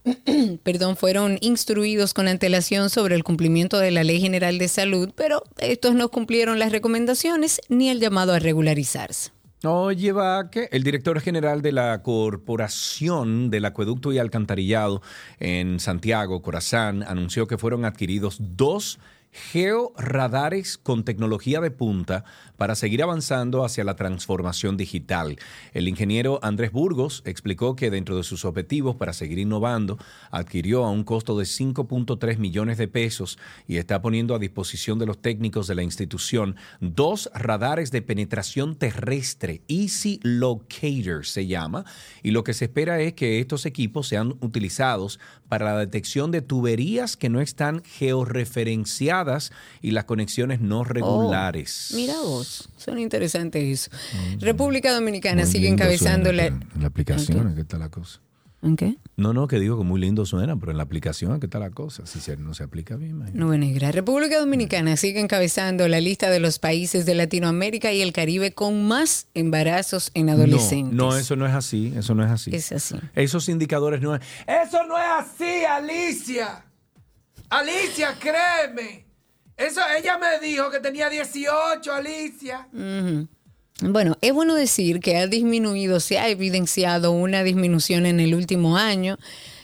perdón, 0.63 0.95
fueron 0.95 1.37
instruidos 1.41 2.13
con 2.13 2.27
antelación 2.27 2.89
sobre 2.89 3.15
el 3.15 3.23
cumplimiento 3.23 3.79
de 3.79 3.91
la 3.91 4.03
Ley 4.03 4.21
General 4.21 4.57
de 4.57 4.67
Salud, 4.67 5.11
pero 5.15 5.43
estos 5.57 5.95
no 5.95 6.09
cumplieron 6.09 6.59
las 6.59 6.71
recomendaciones 6.71 7.61
ni 7.67 7.89
el 7.89 7.99
llamado 7.99 8.33
a 8.33 8.39
regularizarse. 8.39 9.31
Oye, 9.65 10.13
que 10.51 10.69
el 10.71 10.83
director 10.83 11.19
general 11.19 11.61
de 11.61 11.73
la 11.73 12.01
Corporación 12.01 13.49
del 13.49 13.65
Acueducto 13.65 14.13
y 14.13 14.17
Alcantarillado 14.17 15.01
en 15.37 15.81
Santiago, 15.81 16.41
Corazán, 16.41 17.03
anunció 17.03 17.45
que 17.45 17.57
fueron 17.57 17.83
adquiridos 17.83 18.37
dos 18.39 18.99
georadares 19.31 20.77
con 20.77 21.03
tecnología 21.03 21.61
de 21.61 21.71
punta 21.71 22.23
para 22.57 22.75
seguir 22.75 23.03
avanzando 23.03 23.63
hacia 23.63 23.83
la 23.83 23.95
transformación 23.95 24.75
digital. 24.75 25.37
El 25.73 25.87
ingeniero 25.87 26.39
Andrés 26.41 26.71
Burgos 26.71 27.21
explicó 27.25 27.75
que 27.75 27.91
dentro 27.91 28.17
de 28.17 28.23
sus 28.23 28.43
objetivos 28.45 28.95
para 28.95 29.13
seguir 29.13 29.39
innovando, 29.39 29.97
adquirió 30.31 30.83
a 30.83 30.91
un 30.91 31.03
costo 31.03 31.37
de 31.37 31.45
5.3 31.45 32.37
millones 32.37 32.77
de 32.77 32.87
pesos 32.87 33.37
y 33.67 33.77
está 33.77 34.01
poniendo 34.01 34.35
a 34.35 34.39
disposición 34.39 34.99
de 34.99 35.05
los 35.05 35.21
técnicos 35.21 35.67
de 35.67 35.75
la 35.75 35.83
institución 35.83 36.55
dos 36.79 37.29
radares 37.33 37.91
de 37.91 38.01
penetración 38.01 38.75
terrestre, 38.75 39.61
Easy 39.67 40.19
Locator 40.23 41.25
se 41.25 41.47
llama, 41.47 41.85
y 42.23 42.31
lo 42.31 42.43
que 42.43 42.53
se 42.53 42.65
espera 42.65 42.99
es 42.99 43.13
que 43.13 43.39
estos 43.39 43.65
equipos 43.65 44.07
sean 44.07 44.35
utilizados 44.41 45.19
para 45.47 45.65
la 45.65 45.79
detección 45.79 46.31
de 46.31 46.41
tuberías 46.41 47.17
que 47.17 47.29
no 47.29 47.41
están 47.41 47.83
georreferenciadas 47.83 49.18
y 49.81 49.91
las 49.91 50.05
conexiones 50.05 50.61
no 50.61 50.81
oh, 50.81 50.83
regulares. 50.83 51.91
mira 51.95 52.19
vos, 52.19 52.69
son 52.77 52.99
interesantes 52.99 53.63
eso. 53.63 53.97
Mm. 54.13 54.41
República 54.41 54.93
Dominicana 54.93 55.45
sigue 55.45 55.67
encabezando 55.67 56.31
la... 56.31 56.57
la 56.79 56.87
aplicación, 56.87 57.55
¿qué 57.55 57.61
está 57.61 57.77
la 57.77 57.89
cosa? 57.89 58.21
¿En 58.61 58.75
qué? 58.75 58.97
No, 59.15 59.31
no, 59.33 59.47
que 59.47 59.57
digo 59.57 59.77
que 59.77 59.85
muy 59.85 60.01
lindo 60.01 60.25
suena, 60.25 60.57
pero 60.57 60.71
en 60.71 60.77
la 60.77 60.83
aplicación, 60.83 61.39
¿qué 61.39 61.45
está 61.45 61.59
la 61.59 61.69
cosa? 61.69 62.05
Si 62.05 62.19
no 62.37 62.53
se 62.53 62.63
aplica 62.63 62.97
bien. 62.97 63.23
No, 63.33 63.57
negra. 63.57 63.91
República 63.91 64.37
Dominicana 64.37 64.97
sigue 64.97 65.21
encabezando 65.21 65.87
la 65.87 66.01
lista 66.01 66.29
de 66.29 66.39
los 66.39 66.59
países 66.59 67.05
de 67.05 67.15
Latinoamérica 67.15 67.93
y 67.93 68.01
el 68.01 68.11
Caribe 68.11 68.53
con 68.53 68.85
más 68.85 69.27
embarazos 69.33 70.11
en 70.13 70.29
adolescentes. 70.29 70.93
No, 70.93 71.11
no, 71.11 71.17
eso 71.17 71.37
no 71.37 71.47
es 71.47 71.53
así. 71.53 71.93
Eso 71.95 72.15
no 72.15 72.23
es 72.23 72.31
así. 72.31 72.53
Es 72.53 72.71
así. 72.73 72.95
Esos 73.15 73.47
indicadores 73.47 74.01
no 74.01 74.15
es. 74.15 74.21
Eso 74.45 74.85
no 74.85 74.97
es 74.97 75.05
así, 75.19 75.63
Alicia. 75.63 76.65
Alicia, 77.49 78.15
créeme. 78.19 79.08
Eso, 79.59 79.81
ella 79.97 80.17
me 80.17 80.39
dijo 80.39 80.71
que 80.71 80.79
tenía 80.79 81.09
18, 81.09 81.93
Alicia. 81.93 82.69
Bueno, 83.81 84.17
es 84.21 84.33
bueno 84.33 84.55
decir 84.55 85.01
que 85.01 85.17
ha 85.17 85.27
disminuido, 85.27 85.99
se 85.99 86.17
ha 86.17 86.29
evidenciado 86.29 87.11
una 87.11 87.43
disminución 87.43 88.05
en 88.05 88.21
el 88.21 88.35
último 88.35 88.77
año. 88.77 89.17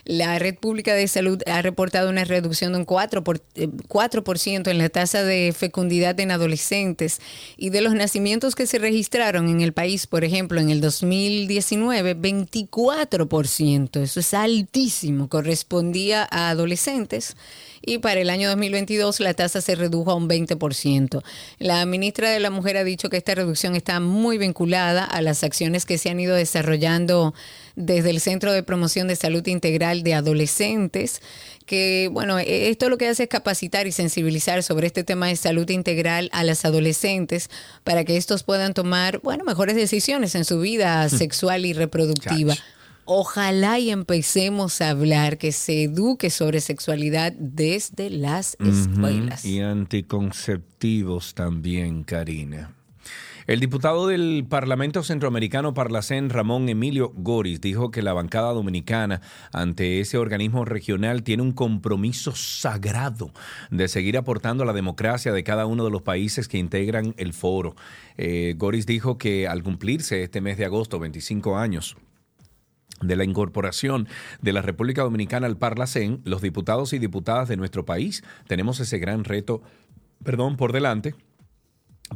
La 0.03 0.37
Red 0.37 0.55
Pública 0.59 0.93
de 0.93 1.07
Salud 1.07 1.41
ha 1.47 1.61
reportado 1.61 2.09
una 2.09 2.25
reducción 2.25 2.73
de 2.73 2.79
un 2.79 2.85
4%, 2.85 3.23
por, 3.23 3.41
4 3.87 4.23
eh, 4.23 4.63
en 4.65 4.77
la 4.77 4.89
tasa 4.89 5.23
de 5.23 5.51
fecundidad 5.57 6.19
en 6.19 6.29
adolescentes 6.29 7.19
y 7.57 7.71
de 7.71 7.81
los 7.81 7.95
nacimientos 7.95 8.53
que 8.53 8.67
se 8.67 8.77
registraron 8.77 9.49
en 9.49 9.61
el 9.61 9.73
país, 9.73 10.07
por 10.07 10.23
ejemplo, 10.23 10.59
en 10.59 10.69
el 10.69 10.79
2019, 10.79 12.15
24%. 12.17 14.01
Eso 14.03 14.19
es 14.19 14.33
altísimo, 14.33 15.27
correspondía 15.27 16.27
a 16.29 16.49
adolescentes 16.49 17.35
y 17.85 17.99
para 17.99 18.19
el 18.19 18.29
año 18.29 18.49
2022 18.49 19.19
la 19.19 19.33
tasa 19.33 19.61
se 19.61 19.75
redujo 19.75 20.11
a 20.11 20.15
un 20.15 20.27
20%. 20.27 21.21
La 21.59 21.85
ministra 21.85 22.29
de 22.29 22.39
la 22.39 22.49
Mujer 22.49 22.77
ha 22.77 22.83
dicho 22.83 23.09
que 23.09 23.17
esta 23.17 23.35
reducción 23.35 23.75
está 23.75 23.99
muy 23.99 24.37
vinculada 24.37 25.03
a 25.03 25.21
las 25.21 25.43
acciones 25.43 25.85
que 25.85 25.97
se 25.97 26.09
han 26.09 26.19
ido 26.19 26.35
desarrollando 26.35 27.33
desde 27.75 28.09
el 28.09 28.21
Centro 28.21 28.53
de 28.53 28.63
Promoción 28.63 29.07
de 29.07 29.15
Salud 29.15 29.45
Integral 29.47 30.03
de 30.03 30.13
Adolescentes 30.13 31.21
que, 31.65 32.09
bueno, 32.11 32.39
e, 32.39 32.69
esto 32.69 32.89
lo 32.89 32.97
que 32.97 33.07
hace 33.07 33.23
es 33.23 33.29
capacitar 33.29 33.87
y 33.87 33.91
sensibilizar 33.91 34.63
sobre 34.63 34.87
este 34.87 35.03
tema 35.03 35.27
de 35.27 35.35
salud 35.35 35.69
integral 35.69 36.29
a 36.31 36.43
las 36.43 36.65
adolescentes 36.65 37.49
para 37.83 38.03
que 38.03 38.17
estos 38.17 38.43
puedan 38.43 38.73
tomar, 38.73 39.19
bueno, 39.19 39.43
mejores 39.43 39.75
decisiones 39.75 40.35
en 40.35 40.45
su 40.45 40.59
vida 40.59 41.07
sexual 41.09 41.65
y 41.65 41.73
reproductiva. 41.73 42.55
Ojalá 43.05 43.77
y 43.77 43.91
empecemos 43.91 44.81
a 44.81 44.89
hablar, 44.89 45.37
que 45.37 45.51
se 45.51 45.83
eduque 45.83 46.31
sobre 46.31 46.59
sexualidad 46.59 47.33
desde 47.37 48.09
las 48.09 48.57
escuelas. 48.59 49.45
Y 49.45 49.61
anticonceptivos 49.61 51.35
también, 51.35 52.03
Karina. 52.03 52.73
El 53.45 53.59
diputado 53.59 54.07
del 54.07 54.43
Parlamento 54.49 55.03
Centroamericano 55.03 55.75
Parlacén, 55.75 56.31
Ramón 56.31 56.67
Emilio 56.67 57.13
Goris, 57.15 57.61
dijo 57.61 57.91
que 57.91 58.01
la 58.01 58.13
bancada 58.13 58.51
dominicana 58.53 59.21
ante 59.51 59.99
ese 59.99 60.17
organismo 60.17 60.65
regional 60.65 61.21
tiene 61.21 61.43
un 61.43 61.51
compromiso 61.51 62.33
sagrado 62.33 63.29
de 63.69 63.87
seguir 63.87 64.17
aportando 64.17 64.63
a 64.63 64.65
la 64.65 64.73
democracia 64.73 65.31
de 65.31 65.43
cada 65.43 65.67
uno 65.67 65.85
de 65.85 65.91
los 65.91 66.01
países 66.01 66.47
que 66.47 66.57
integran 66.57 67.13
el 67.17 67.33
foro. 67.33 67.75
Eh, 68.17 68.55
Goris 68.57 68.87
dijo 68.87 69.19
que 69.19 69.47
al 69.47 69.61
cumplirse 69.61 70.23
este 70.23 70.41
mes 70.41 70.57
de 70.57 70.65
agosto 70.65 70.97
25 70.97 71.55
años 71.55 71.97
de 73.01 73.15
la 73.15 73.23
incorporación 73.23 74.07
de 74.41 74.53
la 74.53 74.61
República 74.61 75.03
Dominicana 75.03 75.47
al 75.47 75.57
Parlacén, 75.57 76.21
los 76.23 76.41
diputados 76.41 76.93
y 76.93 76.99
diputadas 76.99 77.47
de 77.49 77.57
nuestro 77.57 77.85
país 77.85 78.23
tenemos 78.47 78.79
ese 78.79 78.99
gran 78.99 79.23
reto, 79.23 79.61
perdón, 80.23 80.57
por 80.57 80.71
delante 80.73 81.15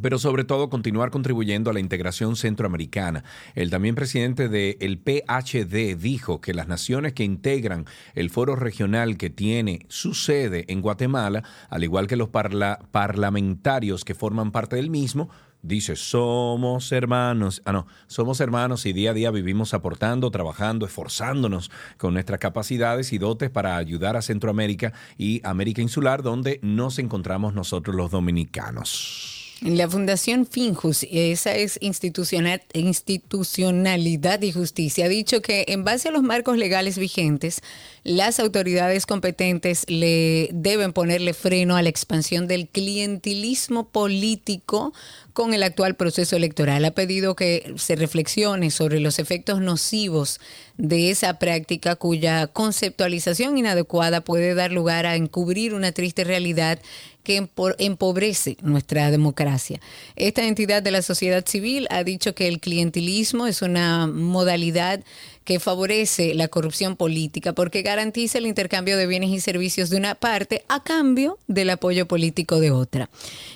pero 0.02 0.20
sobre 0.20 0.44
todo 0.44 0.70
continuar 0.70 1.10
contribuyendo 1.10 1.72
a 1.72 1.74
la 1.74 1.80
integración 1.80 2.36
centroamericana. 2.36 3.24
El 3.56 3.72
también 3.72 3.96
presidente 3.96 4.48
del 4.48 5.00
PHD 5.00 5.98
dijo 5.98 6.42
que 6.42 6.54
las 6.54 6.68
naciones 6.68 7.14
que 7.14 7.24
integran 7.24 7.86
el 8.14 8.30
foro 8.30 8.56
regional 8.56 9.18
que 9.18 9.30
tiene 9.30 9.86
su 9.90 10.14
sede 10.14 10.66
en 10.68 10.82
Guatemala, 10.82 11.44
al 11.70 11.84
igual 11.84 12.08
que 12.08 12.18
los 12.18 12.30
parlamentarios 12.30 14.06
que 14.06 14.14
forman 14.14 14.52
parte 14.52 14.76
del 14.76 14.92
mismo, 14.92 15.30
dice, 15.62 15.96
somos 15.96 16.92
hermanos, 16.92 17.62
ah 17.66 17.72
no, 17.72 17.88
somos 18.08 18.40
hermanos 18.40 18.86
y 18.86 18.94
día 18.94 19.12
a 19.12 19.14
día 19.14 19.32
vivimos 19.32 19.74
aportando, 19.74 20.32
trabajando, 20.32 20.86
esforzándonos 20.86 21.72
con 21.98 22.14
nuestras 22.14 22.40
capacidades 22.40 23.14
y 23.14 23.18
dotes 23.18 23.50
para 23.50 23.78
ayudar 23.78 24.16
a 24.16 24.22
Centroamérica 24.22 24.94
y 25.18 25.42
América 25.44 25.82
Insular, 25.82 26.24
donde 26.24 26.60
nos 26.62 27.00
encontramos 27.00 27.54
nosotros 27.54 27.96
los 27.96 28.12
dominicanos. 28.12 29.40
La 29.62 29.90
Fundación 29.90 30.46
Finjus, 30.46 31.06
esa 31.12 31.54
es 31.54 31.78
institucional, 31.82 32.62
institucionalidad 32.74 34.42
y 34.42 34.54
justicia, 34.54 35.06
ha 35.06 35.10
dicho 35.10 35.42
que 35.42 35.66
en 35.68 35.84
base 35.84 36.08
a 36.08 36.12
los 36.12 36.24
marcos 36.24 36.58
legales 36.58 36.98
vigentes, 36.98 37.62
las 38.04 38.40
autoridades 38.40 39.06
competentes 39.06 39.86
le 39.88 40.50
deben 40.52 40.94
ponerle 40.94 41.34
freno 41.34 41.76
a 41.76 41.82
la 41.82 41.90
expansión 41.90 42.48
del 42.48 42.68
clientelismo 42.68 43.90
político 43.90 44.94
con 45.34 45.54
el 45.54 45.64
actual 45.64 45.96
proceso 45.96 46.36
electoral. 46.36 46.86
Ha 46.86 46.92
pedido 46.92 47.36
que 47.36 47.74
se 47.78 47.96
reflexione 47.96 48.72
sobre 48.72 49.00
los 49.00 49.20
efectos 49.20 49.62
nocivos 49.62 50.40
de 50.78 51.12
esa 51.12 51.40
práctica 51.40 51.96
cuya 51.96 52.48
conceptualización 52.48 53.58
inadecuada 53.58 54.22
puede 54.22 54.54
dar 54.54 54.72
lugar 54.72 55.06
a 55.06 55.16
encubrir 55.16 55.74
una 55.74 55.92
triste 55.92 56.24
realidad 56.24 56.80
que 57.24 57.48
empobrece 57.78 58.58
nuestra 58.62 59.12
democracia. 59.12 59.80
Esta 60.16 60.46
entidad 60.46 60.82
de 60.82 60.92
la 60.92 61.02
sociedad 61.02 61.46
civil 61.46 61.86
ha 61.92 62.04
dicho 62.04 62.34
que 62.34 62.48
el 62.48 62.60
clientelismo 62.60 63.46
es 63.46 63.62
una 63.62 64.08
modalidad 64.08 65.04
que 65.44 65.60
favorece 65.60 66.34
la 66.36 66.48
corrupción 66.48 66.96
política 66.96 67.54
porque 67.54 67.82
garantiza 67.82 68.38
el 68.38 68.46
intercambio 68.46 68.98
de 68.98 69.08
bienes 69.08 69.32
y 69.32 69.40
servicios 69.40 69.90
de 69.90 69.98
una 69.98 70.16
parte 70.16 70.64
a 70.68 70.84
cambio 70.84 71.40
del 71.48 71.72
apoyo 71.72 72.08
político 72.08 72.60
de 72.60 72.72
otra. 72.72 73.10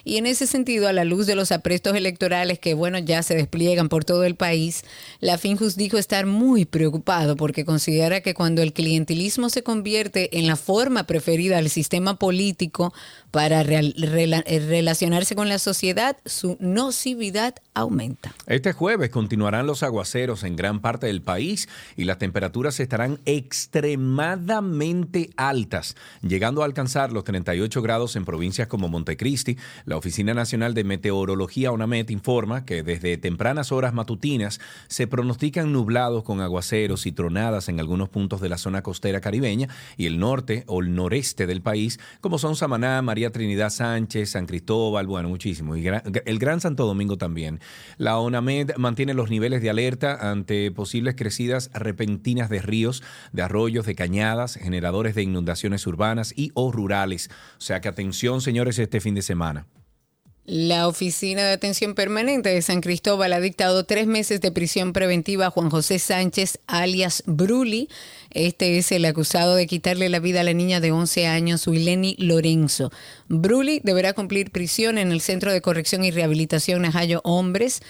Y 0.04 0.18
en 0.18 0.26
ese 0.26 0.48
sentido, 0.48 0.88
a 0.88 0.94
la 0.94 1.04
luz 1.04 1.28
de 1.28 1.36
los 1.36 1.52
aprestos 1.52 1.96
electorales 1.96 2.60
que, 2.60 2.74
bueno, 2.74 2.98
ya 2.98 3.22
se 3.24 3.36
despliegan 3.36 3.90
por 3.90 4.06
todo 4.06 4.24
el 4.24 4.36
país, 4.36 4.84
la 5.20 5.38
Finjus 5.38 5.76
dijo 5.76 5.98
estar 5.98 6.26
muy 6.26 6.66
preocupado 6.66 7.36
porque 7.36 7.66
considera 7.66 8.22
que 8.22 8.34
cuando 8.34 8.62
el 8.62 8.74
clientelismo 8.74 9.50
se 9.50 9.64
convierte 9.64 10.38
en 10.38 10.48
la 10.48 10.56
forma 10.56 11.06
preferida 11.06 11.58
del 11.58 11.70
sistema 11.70 12.18
político 12.18 12.94
para 13.34 13.64
relacionarse 13.64 15.36
con 15.36 15.50
la 15.50 15.58
sociedad, 15.58 16.16
su 16.24 16.56
nocividad 16.60 17.56
aumenta. 17.74 18.36
Este 18.46 18.74
jueves 18.74 19.10
continuarán 19.10 19.66
los 19.66 19.82
aguaceros 19.82 20.44
en 20.44 20.56
gran 20.56 20.82
parte 20.82 21.08
del 21.08 21.24
país 21.24 21.68
y 21.98 22.04
las 22.04 22.20
temperaturas 22.20 22.80
estarán 22.80 23.20
extremadamente 23.26 25.32
altas, 25.36 25.96
llegando 26.22 26.62
a 26.62 26.66
alcanzar 26.66 27.12
los 27.12 27.24
38 27.24 27.82
grados 27.82 28.16
en 28.16 28.24
provincias 28.24 28.68
como 28.68 28.88
Montecristi. 28.88 29.58
La 29.86 29.98
Oficina 29.98 30.36
Nacional 30.36 30.76
de 30.76 30.84
Meteorología, 30.84 31.72
ONAMET, 31.72 32.12
informa 32.12 32.66
que 32.66 32.84
desde 32.84 33.18
tempranas 33.18 33.72
horas 33.72 33.96
matutinas 33.96 34.60
se 34.88 35.08
pronostican 35.08 35.74
nublados 35.74 36.24
con 36.24 36.40
aguaceros 36.40 37.08
y 37.08 37.12
tronadas 37.12 37.68
en 37.68 37.80
algunos 37.80 38.10
puntos 38.10 38.42
de 38.42 38.50
la 38.50 38.60
zona 38.60 38.84
costera 38.84 39.22
caribeña 39.22 39.70
y 39.98 40.06
el 40.06 40.20
norte 40.20 40.66
o 40.68 40.82
el 40.82 40.94
noreste 40.94 41.48
del 41.48 41.64
país, 41.64 42.00
como 42.22 42.38
son 42.38 42.56
Samaná, 42.56 43.02
Trinidad 43.32 43.70
Sánchez, 43.70 44.32
San 44.32 44.46
Cristóbal, 44.46 45.08
bueno, 45.08 45.30
muchísimo, 45.30 45.76
y 45.76 45.88
el 45.88 46.40
Gran 46.40 46.62
Santo 46.62 46.86
Domingo 46.86 47.18
también. 47.18 47.60
La 47.98 48.18
ONAMED 48.18 48.78
mantiene 48.78 49.14
los 49.14 49.30
niveles 49.30 49.62
de 49.62 49.70
alerta 49.70 50.32
ante 50.32 50.72
posibles 50.72 51.16
crecidas 51.16 51.70
repentinas 51.74 52.50
de 52.50 52.62
ríos, 52.62 53.04
de 53.32 53.42
arroyos, 53.42 53.86
de 53.86 53.96
cañadas, 53.96 54.56
generadores 54.56 55.16
de 55.16 55.24
inundaciones 55.24 55.86
urbanas 55.88 56.34
y 56.36 56.52
o 56.54 56.72
rurales. 56.72 57.30
O 57.58 57.62
sea 57.62 57.82
que 57.82 57.88
atención, 57.88 58.42
señores, 58.42 58.80
este 58.80 59.02
fin 59.02 59.16
de 59.16 59.22
semana. 59.22 59.66
La 60.46 60.90
Oficina 60.90 61.44
de 61.44 61.54
Atención 61.54 61.96
Permanente 61.96 62.50
de 62.50 62.62
San 62.62 62.82
Cristóbal 62.82 63.32
ha 63.32 63.40
dictado 63.40 63.86
tres 63.86 64.08
meses 64.08 64.42
de 64.42 64.52
prisión 64.52 64.92
preventiva 64.92 65.46
a 65.46 65.50
Juan 65.52 65.70
José 65.70 66.00
Sánchez, 66.00 66.60
alias 66.68 67.24
Bruli. 67.26 67.88
Este 68.34 68.78
es 68.78 68.92
el 68.92 69.06
acusado 69.06 69.56
de 69.56 69.68
quitarle 69.68 70.10
la 70.10 70.20
vida 70.20 70.42
a 70.42 70.44
la 70.44 70.54
niña 70.54 70.80
de 70.80 70.92
11 70.92 71.28
años, 71.28 71.68
Wileni 71.68 72.16
Lorenzo. 72.18 72.92
Bruli 73.30 73.80
deberá 73.84 74.14
cumplir 74.14 74.52
prisión 74.52 74.98
en 74.98 75.12
el 75.12 75.22
Centro 75.22 75.52
de 75.52 75.62
Corrección 75.62 76.04
y 76.04 76.12
Rehabilitación 76.12 76.82
Najayo 76.82 77.22
Hombres 77.24 77.82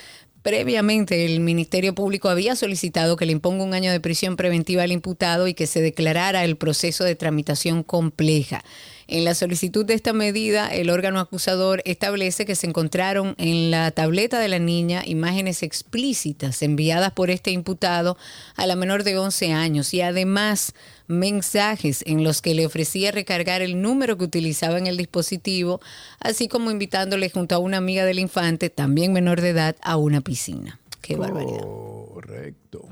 Previamente, 0.44 1.24
el 1.24 1.40
Ministerio 1.40 1.96
Público 1.96 2.28
había 2.28 2.58
solicitado 2.58 3.16
que 3.16 3.26
le 3.26 3.32
imponga 3.32 3.64
un 3.64 3.74
año 3.74 3.94
de 3.94 4.02
prisión 4.02 4.36
preventiva 4.36 4.84
al 4.84 4.92
imputado 4.92 5.48
y 5.48 5.54
que 5.54 5.68
se 5.68 5.82
declarara 5.82 6.44
el 6.44 6.58
proceso 6.58 7.06
de 7.06 7.16
tramitación 7.16 7.82
compleja. 7.82 8.62
En 9.08 9.26
la 9.26 9.36
solicitud 9.36 9.86
de 9.86 9.94
esta 9.94 10.14
medida, 10.14 10.68
el 10.68 10.90
órgano 10.90 11.20
acusador 11.20 11.82
establece 11.86 12.46
que 12.46 12.56
se 12.56 12.68
encontraron 12.68 13.36
en 13.38 13.72
la 13.72 13.92
tableta 13.92 14.40
de 14.40 14.48
la 14.48 14.60
niña 14.60 15.04
imágenes 15.06 15.64
explícitas 15.64 16.62
enviadas 16.62 17.12
por 17.12 17.30
este 17.30 17.52
imputado 17.52 18.18
a 18.56 18.66
la 18.66 18.76
menor 18.76 19.04
de 19.04 19.18
11 19.18 19.54
años 19.54 19.94
y 19.94 20.02
además 20.02 20.74
mensajes 21.08 22.04
en 22.08 22.24
los 22.24 22.42
que 22.42 22.54
le 22.54 22.66
ofrecía 22.66 23.12
recargar 23.12 23.62
el 23.62 23.82
número 23.82 24.18
que 24.18 24.24
utilizaba 24.24 24.78
en 24.78 24.88
el 24.88 24.98
dispositivo, 24.98 25.82
así 26.20 26.48
como 26.48 26.72
invitándole 26.72 27.30
junto 27.30 27.56
a 27.56 27.60
una 27.60 27.78
amiga 27.78 28.06
del 28.06 28.20
infante, 28.20 28.70
también 28.70 29.14
menor 29.14 29.42
de 29.42 29.50
edad, 29.50 29.76
a 29.82 29.98
una 29.98 30.22
piscina. 30.22 30.80
Qué 31.02 31.18
barbaridad. 31.18 31.62
Correcto. 31.62 32.88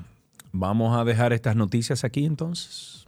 Vamos 0.52 0.98
a 0.98 1.06
dejar 1.06 1.32
estas 1.32 1.56
noticias 1.56 2.04
aquí 2.04 2.26
entonces. 2.26 3.01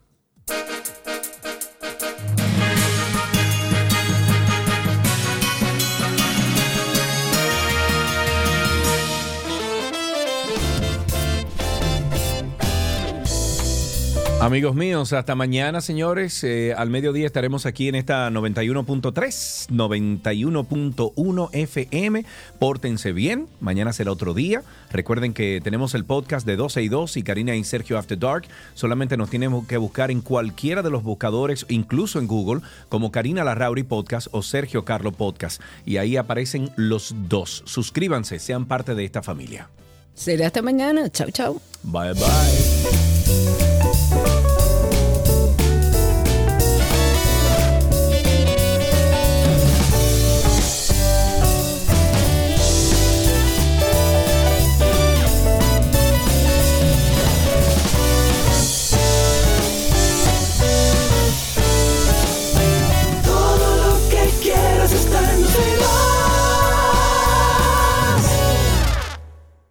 Amigos 14.44 14.76
míos, 14.76 15.14
hasta 15.14 15.36
mañana, 15.36 15.80
señores. 15.80 16.44
Eh, 16.44 16.74
al 16.78 16.90
mediodía 16.90 17.26
estaremos 17.26 17.66
aquí 17.66 17.88
en 17.88 17.96
esta 17.96 18.30
91.3, 18.30 19.70
91.1 19.70 21.50
FM. 21.54 22.26
Pórtense 22.60 23.14
bien. 23.14 23.48
Mañana 23.62 23.94
será 23.94 24.12
otro 24.12 24.34
día. 24.34 24.62
Recuerden 24.92 25.34
que 25.34 25.62
tenemos 25.64 25.96
el 25.96 26.04
podcast 26.04 26.46
de 26.46 26.58
12 26.58 26.82
y 26.84 26.90
2 26.90 27.16
y 27.16 27.24
Karina 27.24 27.56
y 27.56 27.64
Sergio 27.64 27.98
After 27.98 28.20
Dark. 28.20 28.44
Solamente 28.74 29.16
nos 29.16 29.30
tienen 29.30 29.66
que 29.66 29.78
buscar 29.78 30.12
en 30.12 30.20
cualquiera 30.20 30.82
de 30.82 30.90
los 30.90 31.04
buscadores, 31.04 31.66
incluso 31.70 32.20
en 32.20 32.28
Google, 32.28 32.64
como 32.90 33.14
Karina 33.14 33.46
Larrauri 33.46 33.84
Podcast 33.84 34.28
o 34.32 34.44
Sergio 34.44 34.84
Carlo 34.84 35.14
Podcast. 35.14 35.62
Y 35.86 35.96
ahí 35.96 36.18
aparecen 36.18 36.70
los 36.76 37.16
dos. 37.30 37.64
Suscríbanse, 37.66 38.40
sean 38.40 38.66
parte 38.66 38.94
de 38.94 39.06
esta 39.06 39.24
familia. 39.24 39.70
Será 40.16 40.48
hasta 40.48 40.62
mañana. 40.62 41.10
Chau, 41.10 41.32
chau. 41.32 41.62
Bye, 41.84 42.12
bye. 42.12 43.13